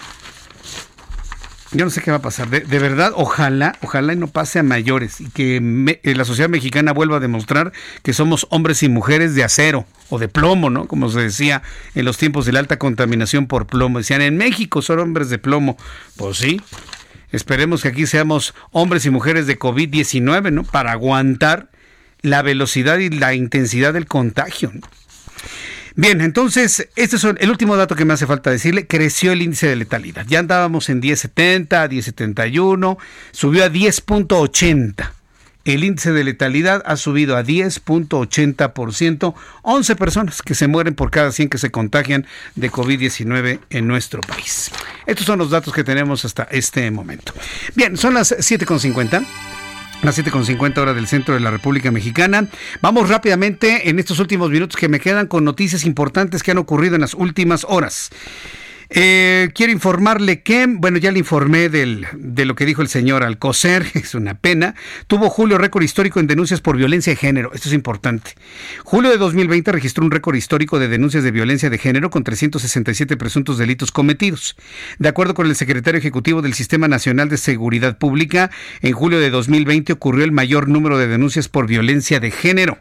Yo 1.73 1.85
no 1.85 1.91
sé 1.91 2.01
qué 2.01 2.11
va 2.11 2.17
a 2.17 2.21
pasar. 2.21 2.49
De, 2.49 2.79
verdad, 2.79 3.13
ojalá, 3.15 3.77
ojalá 3.81 4.11
y 4.11 4.17
no 4.17 4.27
pase 4.27 4.59
a 4.59 4.63
mayores 4.63 5.21
y 5.21 5.29
que 5.29 5.99
eh, 6.03 6.15
la 6.15 6.25
sociedad 6.25 6.49
mexicana 6.49 6.91
vuelva 6.91 7.17
a 7.17 7.19
demostrar 7.21 7.71
que 8.03 8.11
somos 8.11 8.45
hombres 8.49 8.83
y 8.83 8.89
mujeres 8.89 9.35
de 9.35 9.45
acero 9.45 9.85
o 10.09 10.19
de 10.19 10.27
plomo, 10.27 10.69
¿no? 10.69 10.87
Como 10.87 11.09
se 11.09 11.21
decía 11.21 11.61
en 11.95 12.03
los 12.03 12.17
tiempos 12.17 12.45
de 12.45 12.51
la 12.51 12.59
alta 12.59 12.77
contaminación 12.77 13.47
por 13.47 13.67
plomo. 13.67 13.99
Decían, 13.99 14.21
en 14.21 14.35
México 14.35 14.81
son 14.81 14.99
hombres 14.99 15.29
de 15.29 15.37
plomo. 15.37 15.77
Pues 16.17 16.39
sí, 16.39 16.61
Esperemos 17.31 17.81
que 17.81 17.89
aquí 17.89 18.05
seamos 18.05 18.53
hombres 18.71 19.05
y 19.05 19.09
mujeres 19.09 19.47
de 19.47 19.57
COVID-19, 19.57 20.51
¿no? 20.51 20.63
Para 20.63 20.91
aguantar 20.91 21.69
la 22.21 22.41
velocidad 22.41 22.99
y 22.99 23.09
la 23.09 23.33
intensidad 23.33 23.93
del 23.93 24.07
contagio. 24.07 24.71
Bien, 25.95 26.21
entonces, 26.21 26.87
este 26.95 27.17
es 27.17 27.23
el 27.23 27.49
último 27.49 27.75
dato 27.75 27.95
que 27.95 28.05
me 28.05 28.13
hace 28.13 28.25
falta 28.25 28.49
decirle. 28.49 28.87
Creció 28.87 29.33
el 29.33 29.41
índice 29.41 29.67
de 29.67 29.75
letalidad. 29.75 30.25
Ya 30.27 30.39
andábamos 30.39 30.89
en 30.89 31.01
10.70, 31.01 31.67
10.71, 31.89 32.97
subió 33.31 33.65
a 33.65 33.69
10.80 33.69 35.20
el 35.65 35.83
índice 35.83 36.11
de 36.11 36.23
letalidad 36.23 36.81
ha 36.85 36.95
subido 36.95 37.37
a 37.37 37.43
10.80%, 37.43 39.33
11 39.61 39.95
personas 39.95 40.41
que 40.41 40.55
se 40.55 40.67
mueren 40.67 40.95
por 40.95 41.11
cada 41.11 41.31
100 41.31 41.49
que 41.49 41.57
se 41.57 41.71
contagian 41.71 42.25
de 42.55 42.71
COVID-19 42.71 43.59
en 43.69 43.87
nuestro 43.87 44.21
país. 44.21 44.71
Estos 45.05 45.25
son 45.25 45.39
los 45.39 45.49
datos 45.49 45.73
que 45.73 45.83
tenemos 45.83 46.25
hasta 46.25 46.43
este 46.43 46.89
momento. 46.91 47.33
Bien, 47.75 47.97
son 47.97 48.13
las 48.13 48.31
7.50. 48.31 49.25
Las 50.03 50.17
7.50 50.17 50.79
horas 50.79 50.95
del 50.95 51.05
centro 51.05 51.35
de 51.35 51.39
la 51.39 51.51
República 51.51 51.91
Mexicana. 51.91 52.47
Vamos 52.81 53.07
rápidamente 53.07 53.87
en 53.87 53.99
estos 53.99 54.17
últimos 54.17 54.49
minutos 54.49 54.75
que 54.75 54.89
me 54.89 54.99
quedan 54.99 55.27
con 55.27 55.43
noticias 55.43 55.85
importantes 55.85 56.41
que 56.41 56.49
han 56.49 56.57
ocurrido 56.57 56.95
en 56.95 57.01
las 57.01 57.13
últimas 57.13 57.67
horas. 57.69 58.09
Eh, 58.93 59.49
quiero 59.55 59.71
informarle 59.71 60.41
que, 60.41 60.65
bueno, 60.67 60.97
ya 60.97 61.13
le 61.13 61.19
informé 61.19 61.69
del, 61.69 62.05
de 62.13 62.43
lo 62.43 62.55
que 62.55 62.65
dijo 62.65 62.81
el 62.81 62.89
señor 62.89 63.23
Alcocer, 63.23 63.85
es 63.93 64.15
una 64.15 64.33
pena. 64.33 64.75
Tuvo 65.07 65.29
julio 65.29 65.57
récord 65.57 65.83
histórico 65.83 66.19
en 66.19 66.27
denuncias 66.27 66.59
por 66.59 66.75
violencia 66.75 67.11
de 67.11 67.15
género, 67.15 67.51
esto 67.53 67.69
es 67.69 67.73
importante. 67.73 68.31
Julio 68.83 69.09
de 69.09 69.17
2020 69.17 69.71
registró 69.71 70.03
un 70.03 70.11
récord 70.11 70.35
histórico 70.35 70.77
de 70.77 70.89
denuncias 70.89 71.23
de 71.23 71.31
violencia 71.31 71.69
de 71.69 71.77
género 71.77 72.09
con 72.09 72.25
367 72.25 73.15
presuntos 73.15 73.57
delitos 73.57 73.93
cometidos. 73.93 74.57
De 74.99 75.07
acuerdo 75.07 75.35
con 75.35 75.47
el 75.47 75.55
secretario 75.55 75.97
ejecutivo 75.97 76.41
del 76.41 76.53
Sistema 76.53 76.89
Nacional 76.89 77.29
de 77.29 77.37
Seguridad 77.37 77.97
Pública, 77.97 78.51
en 78.81 78.91
julio 78.91 79.21
de 79.21 79.29
2020 79.29 79.93
ocurrió 79.93 80.25
el 80.25 80.33
mayor 80.33 80.67
número 80.67 80.97
de 80.97 81.07
denuncias 81.07 81.47
por 81.47 81.65
violencia 81.65 82.19
de 82.19 82.31
género. 82.31 82.79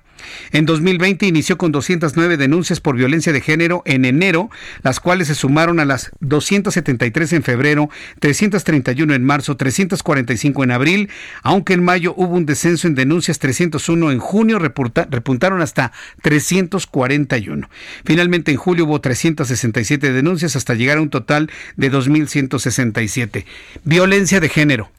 En 0.52 0.66
2020 0.66 1.26
inició 1.26 1.58
con 1.58 1.72
209 1.72 2.36
denuncias 2.36 2.80
por 2.80 2.96
violencia 2.96 3.32
de 3.32 3.40
género 3.40 3.82
en 3.84 4.04
enero, 4.04 4.50
las 4.82 5.00
cuales 5.00 5.28
se 5.28 5.34
sumaron 5.34 5.80
a 5.80 5.84
las 5.84 6.10
273 6.20 7.32
en 7.32 7.42
febrero, 7.42 7.90
331 8.20 9.14
en 9.14 9.24
marzo, 9.24 9.56
345 9.56 10.64
en 10.64 10.70
abril, 10.70 11.10
aunque 11.42 11.74
en 11.74 11.84
mayo 11.84 12.14
hubo 12.16 12.34
un 12.34 12.46
descenso 12.46 12.86
en 12.86 12.94
denuncias 12.94 13.38
301 13.38 14.10
en 14.12 14.18
junio, 14.18 14.58
repuntaron 14.58 15.62
hasta 15.62 15.92
341. 16.22 17.68
Finalmente 18.04 18.50
en 18.50 18.56
julio 18.56 18.84
hubo 18.84 19.00
367 19.00 20.12
denuncias 20.12 20.56
hasta 20.56 20.74
llegar 20.74 20.98
a 20.98 21.02
un 21.02 21.10
total 21.10 21.50
de 21.76 21.90
2.167. 21.90 23.44
Violencia 23.84 24.40
de 24.40 24.48
género. 24.48 24.90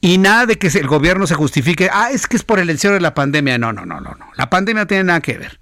Y 0.00 0.18
nada 0.18 0.46
de 0.46 0.58
que 0.58 0.68
el 0.68 0.86
gobierno 0.86 1.26
se 1.26 1.34
justifique, 1.34 1.90
ah, 1.92 2.10
es 2.10 2.26
que 2.26 2.36
es 2.36 2.42
por 2.42 2.58
el 2.58 2.70
encierro 2.70 2.94
de 2.94 3.00
la 3.00 3.14
pandemia. 3.14 3.58
No, 3.58 3.72
no, 3.72 3.84
no, 3.84 4.00
no, 4.00 4.14
no. 4.14 4.26
La 4.36 4.50
pandemia 4.50 4.86
tiene 4.86 5.04
nada 5.04 5.20
que 5.20 5.38
ver. 5.38 5.60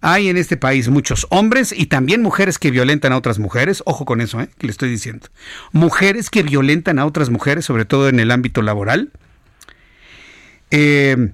Hay 0.00 0.28
en 0.28 0.36
este 0.36 0.56
país 0.56 0.88
muchos 0.88 1.26
hombres 1.30 1.72
y 1.76 1.86
también 1.86 2.22
mujeres 2.22 2.58
que 2.58 2.72
violentan 2.72 3.12
a 3.12 3.16
otras 3.16 3.38
mujeres. 3.38 3.82
Ojo 3.86 4.04
con 4.04 4.20
eso, 4.20 4.40
¿eh? 4.40 4.48
que 4.58 4.66
le 4.66 4.72
estoy 4.72 4.90
diciendo. 4.90 5.28
Mujeres 5.70 6.28
que 6.28 6.42
violentan 6.42 6.98
a 6.98 7.06
otras 7.06 7.30
mujeres, 7.30 7.64
sobre 7.64 7.84
todo 7.84 8.08
en 8.08 8.18
el 8.18 8.32
ámbito 8.32 8.62
laboral. 8.62 9.12
Eh, 10.72 11.32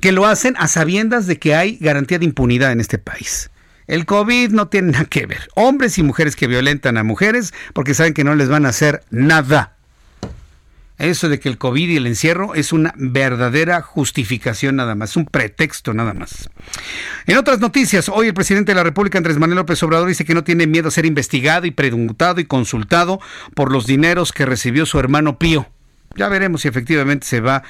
que 0.00 0.10
lo 0.10 0.26
hacen 0.26 0.54
a 0.58 0.66
sabiendas 0.66 1.26
de 1.26 1.38
que 1.38 1.54
hay 1.54 1.76
garantía 1.80 2.18
de 2.18 2.24
impunidad 2.24 2.72
en 2.72 2.80
este 2.80 2.98
país. 2.98 3.50
El 3.86 4.06
COVID 4.06 4.50
no 4.50 4.68
tiene 4.68 4.92
nada 4.92 5.04
que 5.04 5.26
ver. 5.26 5.48
Hombres 5.54 5.98
y 5.98 6.02
mujeres 6.02 6.34
que 6.34 6.46
violentan 6.46 6.96
a 6.96 7.04
mujeres 7.04 7.52
porque 7.74 7.94
saben 7.94 8.14
que 8.14 8.24
no 8.24 8.34
les 8.34 8.48
van 8.48 8.66
a 8.66 8.70
hacer 8.70 9.04
nada. 9.10 9.76
Eso 11.02 11.28
de 11.28 11.40
que 11.40 11.48
el 11.48 11.58
COVID 11.58 11.88
y 11.88 11.96
el 11.96 12.06
encierro 12.06 12.54
es 12.54 12.72
una 12.72 12.94
verdadera 12.96 13.82
justificación 13.82 14.76
nada 14.76 14.94
más, 14.94 15.16
un 15.16 15.26
pretexto 15.26 15.92
nada 15.94 16.14
más. 16.14 16.48
En 17.26 17.36
otras 17.38 17.58
noticias, 17.58 18.08
hoy 18.08 18.28
el 18.28 18.34
presidente 18.34 18.70
de 18.70 18.76
la 18.76 18.84
República, 18.84 19.18
Andrés 19.18 19.36
Manuel 19.36 19.56
López 19.56 19.82
Obrador, 19.82 20.06
dice 20.06 20.24
que 20.24 20.32
no 20.32 20.44
tiene 20.44 20.68
miedo 20.68 20.86
a 20.86 20.92
ser 20.92 21.04
investigado 21.04 21.66
y 21.66 21.72
preguntado 21.72 22.40
y 22.40 22.44
consultado 22.44 23.18
por 23.56 23.72
los 23.72 23.84
dineros 23.84 24.30
que 24.30 24.46
recibió 24.46 24.86
su 24.86 25.00
hermano 25.00 25.40
Pío. 25.40 25.66
Ya 26.16 26.28
veremos 26.28 26.62
si 26.62 26.68
efectivamente 26.68 27.26
se 27.26 27.40
va 27.40 27.62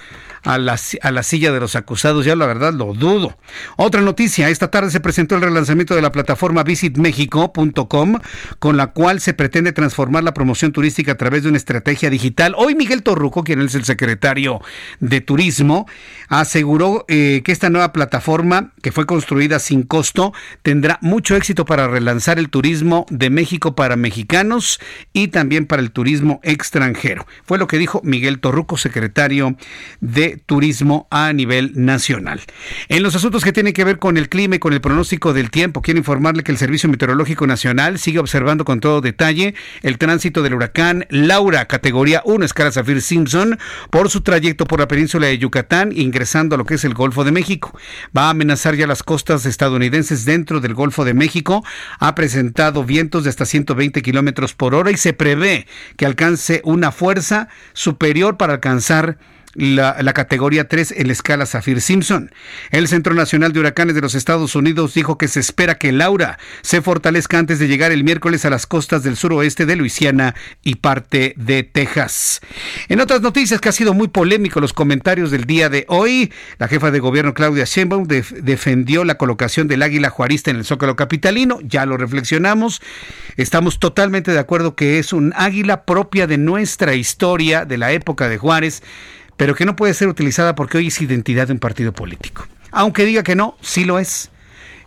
a 0.45 0.59
la, 0.59 0.79
a 1.03 1.11
la 1.11 1.23
silla 1.23 1.53
de 1.53 1.61
los 1.61 1.77
acusados. 1.77 2.25
Ya 2.25 2.37
la 2.37 2.47
verdad 2.47 2.73
lo 2.73 2.95
dudo. 2.95 3.39
Otra 3.77 4.01
noticia, 4.01 4.49
esta 4.49 4.71
tarde 4.71 4.91
se 4.91 5.01
presentó 5.01 5.37
el 5.37 5.43
relanzamiento 5.43 5.95
de 5.95 6.03
la 6.03 6.13
plataforma 6.13 6.63
visitmexico.com 6.63 8.19
con 8.59 8.77
la 8.77 8.89
cual 8.89 9.21
se 9.21 9.35
pretende 9.35 9.73
transformar 9.73 10.25
la 10.25 10.35
promoción 10.35 10.73
turística 10.73 11.13
a 11.13 11.17
través 11.17 11.43
de 11.43 11.49
una 11.49 11.59
estrategia 11.59 12.11
digital. 12.11 12.55
Hoy 12.57 12.75
Miguel 12.75 13.03
Torruco, 13.03 13.45
quien 13.45 13.61
es 13.61 13.75
el 13.75 13.85
secretario 13.85 14.61
de 15.01 15.21
Turismo, 15.21 15.87
aseguró 16.29 17.05
eh, 17.09 17.43
que 17.45 17.53
esta 17.53 17.71
nueva 17.71 17.93
plataforma, 17.93 18.73
que 18.83 18.93
fue 18.93 19.07
construida 19.07 19.59
sin 19.59 19.83
costo, 19.83 20.33
tendrá 20.63 20.99
mucho 21.03 21.37
éxito 21.37 21.65
para 21.65 21.89
relanzar 21.89 22.39
el 22.39 22.49
turismo 22.49 23.07
de 23.11 23.31
México 23.31 23.75
para 23.75 23.97
mexicanos 23.97 24.81
y 25.13 25.29
también 25.29 25.67
para 25.67 25.83
el 25.83 25.93
turismo 25.93 26.41
extranjero. 26.43 27.27
Fue 27.45 27.59
lo 27.59 27.67
que 27.67 27.79
dijo 27.79 28.01
Miguel 28.05 28.32
Torruco, 28.41 28.77
secretario 28.77 29.57
de 30.01 30.41
turismo 30.45 31.07
a 31.11 31.33
nivel 31.33 31.73
nacional. 31.75 32.41
En 32.89 33.03
los 33.03 33.15
asuntos 33.15 33.45
que 33.45 33.53
tienen 33.53 33.73
que 33.73 33.85
ver 33.85 33.99
con 33.99 34.17
el 34.17 34.29
clima 34.29 34.57
y 34.57 34.59
con 34.59 34.73
el 34.73 34.81
pronóstico 34.81 35.33
del 35.33 35.51
tiempo, 35.51 35.83
quiero 35.83 35.99
informarle 35.99 36.43
que 36.43 36.53
el 36.53 36.59
Servicio 36.59 36.89
Meteorológico 36.89 37.47
Nacional 37.47 37.99
sigue 37.99 38.19
observando 38.19 38.65
con 38.65 38.81
todo 38.81 39.01
detalle 39.01 39.55
el 39.83 39.99
tránsito 39.99 40.43
del 40.43 40.55
huracán 40.55 41.07
Laura, 41.11 41.67
categoría 41.67 42.23
1, 42.25 42.45
escala 42.45 42.73
Zafir 42.73 43.03
Simpson, 43.03 43.59
por 43.91 44.11
su 44.11 44.23
trayecto 44.23 44.67
por 44.67 44.81
la 44.81 44.89
península 44.89 45.27
de 45.27 45.39
Yucatán, 45.39 45.93
ingresando 45.95 46.55
a 46.55 46.59
lo 46.59 46.65
que 46.65 46.75
es 46.75 46.85
el 46.85 46.95
Golfo 46.95 47.25
de 47.25 47.33
México. 47.33 47.77
Va 48.17 48.27
a 48.27 48.31
amenazar 48.31 48.77
ya 48.77 48.87
las 48.87 49.03
costas 49.03 49.47
estadounidenses 49.47 50.25
dentro 50.25 50.61
del 50.61 50.75
Golfo 50.75 51.05
de 51.05 51.15
México. 51.15 51.65
Ha 51.99 52.15
presentado 52.15 52.85
vientos 52.85 53.25
de 53.25 53.31
hasta 53.31 53.47
120 53.47 54.03
kilómetros 54.03 54.55
por 54.55 54.75
hora 54.75 54.91
y 54.91 54.97
se 54.97 55.13
prevé 55.13 55.67
que 55.97 56.07
alcance 56.07 56.61
una 56.65 56.93
fuerza 56.93 57.49
superior 57.73 58.22
para 58.37 58.55
alcanzar 58.55 59.17
la, 59.55 60.13
categoría 60.13 60.69
3 60.69 60.95
en 60.97 61.07
la 61.07 61.13
escala 61.13 61.47
Zafir 61.47 61.81
Simpson. 61.81 62.31
El 62.71 62.89
Centro 62.89 63.15
Nacional 63.15 63.53
de 63.53 63.61
Huracanes 63.61 63.95
de 63.95 64.01
los 64.01 64.15
Estados 64.15 64.55
Unidos 64.55 64.95
dijo 64.95 65.19
que 65.19 65.29
se 65.29 65.41
espera 65.41 65.79
que 65.79 65.93
Laura 65.93 66.39
se 66.63 66.83
fortalezca 66.83 67.39
antes 67.39 67.59
de 67.59 67.69
llegar 67.69 67.93
el 67.93 68.05
miércoles 68.05 68.45
a 68.45 68.51
las 68.51 68.67
costas 68.67 69.03
del 69.03 69.17
suroeste 69.17 69.67
de 69.67 69.77
Luisiana 69.77 70.35
y 70.63 70.77
parte 70.77 71.35
de 71.37 71.63
Texas. 71.63 72.41
En 72.89 73.01
otras 73.01 73.21
noticias 73.21 73.61
que 73.61 73.69
ha 73.69 73.73
sido 73.73 73.95
muy 73.95 74.09
polémico 74.09 74.61
los 74.61 74.73
comentarios 74.73 75.31
del 75.31 75.45
día 75.45 75.69
de 75.69 75.85
hoy, 75.89 76.33
la 76.59 76.69
jefa 76.69 76.91
de 76.91 77.01
gobierno 77.01 77.35
Claudia 77.35 77.65
Sheinbaum 77.65 78.07
defendió 78.07 79.05
la 79.05 79.17
colocación 79.17 79.69
del 79.69 79.83
águila 79.83 80.11
juarista 80.11 80.51
en 80.51 80.57
el 80.57 80.65
Zócalo 80.65 80.97
capitalino, 80.97 81.59
ya 81.63 81.87
lo 81.87 81.97
reflexionamos, 81.97 82.81
estamos 83.37 83.79
totalmente 83.79 84.33
de 84.33 84.39
acuerdo 84.39 84.77
que 84.77 84.99
es 84.99 85.13
un 85.13 85.33
águila 85.37 85.85
propia 85.85 86.27
de 86.27 86.39
nuestra 86.39 86.95
historia, 86.95 87.65
de 87.65 87.79
la 87.79 87.93
época 87.93 88.29
de 88.29 88.39
Juárez, 88.39 88.83
pero 89.43 89.57
que 89.57 89.65
no 89.65 89.75
puede 89.75 89.93
ser 89.93 90.07
utilizada 90.07 90.55
porque 90.55 90.79
hoy 90.79 90.87
es 90.87 91.01
identidad 91.01 91.49
de 91.49 91.53
un 91.53 91.59
partido 91.59 91.91
político. 91.91 92.47
Aunque 92.71 93.05
diga 93.05 93.25
que 93.25 93.35
no, 93.35 93.57
sí 93.61 93.85
lo 93.85 93.99
es. 93.99 94.31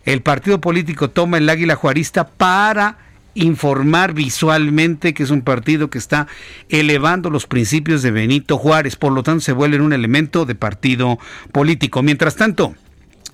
El 0.06 0.22
partido 0.22 0.62
político 0.62 1.10
toma 1.10 1.36
el 1.36 1.50
águila 1.50 1.74
juarista 1.74 2.26
para 2.26 2.96
informar 3.34 4.14
visualmente 4.14 5.12
que 5.12 5.24
es 5.24 5.28
un 5.28 5.42
partido 5.42 5.90
que 5.90 5.98
está 5.98 6.26
elevando 6.70 7.28
los 7.28 7.46
principios 7.46 8.00
de 8.00 8.12
Benito 8.12 8.56
Juárez, 8.56 8.96
por 8.96 9.12
lo 9.12 9.22
tanto 9.22 9.42
se 9.42 9.52
vuelve 9.52 9.78
un 9.78 9.92
elemento 9.92 10.46
de 10.46 10.54
partido 10.54 11.18
político. 11.52 12.02
Mientras 12.02 12.36
tanto, 12.36 12.74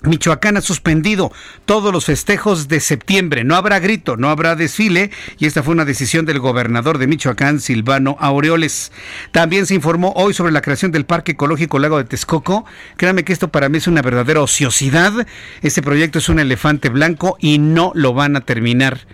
Michoacán 0.05 0.57
ha 0.57 0.61
suspendido 0.61 1.33
todos 1.65 1.93
los 1.93 2.07
festejos 2.07 2.69
de 2.69 2.81
septiembre. 2.81 3.45
No 3.45 3.55
habrá 3.55 3.79
grito, 3.79 4.17
no 4.17 4.31
habrá 4.31 4.57
desfile 4.57 5.11
y 5.39 5.47
esta 5.47 5.63
fue 5.63 5.75
una 5.75 5.85
decisión 5.85 6.27
del 6.27 6.41
gobernador 6.41 6.99
de 6.99 7.07
Michoacán, 7.07 7.61
Silvano 7.61 8.17
Aureoles. 8.19 8.93
También 9.31 9.67
se 9.67 9.75
informó 9.75 10.13
hoy 10.17 10.35
sobre 10.35 10.53
la 10.53 10.63
creación 10.63 10.93
del 10.93 11.07
Parque 11.07 11.33
Ecológico 11.33 11.79
Lago 11.79 11.99
de 11.99 12.05
Texcoco. 12.05 12.65
Créame 12.97 13.25
que 13.25 13.33
esto 13.33 13.49
para 13.49 13.69
mí 13.69 13.79
es 13.79 13.87
una 13.87 14.03
verdadera 14.03 14.41
ociosidad. 14.41 15.27
Este 15.63 15.83
proyecto 15.83 16.19
es 16.19 16.29
un 16.29 16.41
elefante 16.41 16.89
blanco 16.89 17.37
y 17.41 17.59
no 17.59 17.93
lo 17.95 18.13
van 18.13 18.37
a 18.37 18.41
terminar 18.41 19.07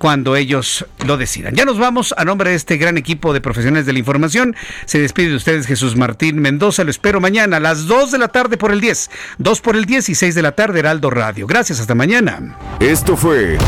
cuando 0.00 0.34
ellos 0.34 0.86
lo 1.04 1.18
decidan. 1.18 1.54
Ya 1.54 1.66
nos 1.66 1.78
vamos 1.78 2.14
a 2.16 2.24
nombre 2.24 2.48
de 2.48 2.56
este 2.56 2.78
gran 2.78 2.96
equipo 2.96 3.34
de 3.34 3.42
profesionales 3.42 3.84
de 3.84 3.92
la 3.92 3.98
información. 3.98 4.56
Se 4.86 4.98
despide 4.98 5.28
de 5.28 5.36
ustedes 5.36 5.66
Jesús 5.66 5.94
Martín 5.94 6.40
Mendoza. 6.40 6.84
Lo 6.84 6.90
espero 6.90 7.20
mañana 7.20 7.58
a 7.58 7.60
las 7.60 7.86
2 7.86 8.10
de 8.12 8.18
la 8.18 8.28
tarde 8.28 8.56
por 8.56 8.72
el 8.72 8.80
10. 8.80 9.10
2 9.36 9.60
por 9.60 9.76
el 9.76 9.84
10 9.84 10.08
y 10.08 10.14
6 10.14 10.34
de 10.34 10.40
la 10.40 10.52
tarde 10.52 10.78
Heraldo 10.78 11.10
Radio. 11.10 11.46
Gracias, 11.46 11.80
hasta 11.80 11.94
mañana. 11.94 12.56
Esto 12.80 13.14
fue 13.14 13.58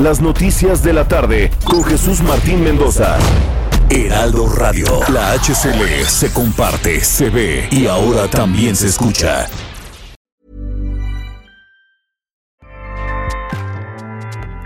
Las 0.00 0.20
Noticias 0.20 0.82
de 0.82 0.92
la 0.92 1.06
Tarde 1.06 1.52
con 1.62 1.84
Jesús 1.84 2.20
Martín 2.22 2.64
Mendoza. 2.64 3.16
Heraldo 3.90 4.48
Radio. 4.48 4.86
La 5.12 5.34
HCL 5.34 6.04
se 6.04 6.32
comparte, 6.32 7.04
se 7.04 7.30
ve 7.30 7.68
y 7.70 7.86
ahora 7.86 8.28
también 8.28 8.74
se 8.74 8.88
escucha. 8.88 9.46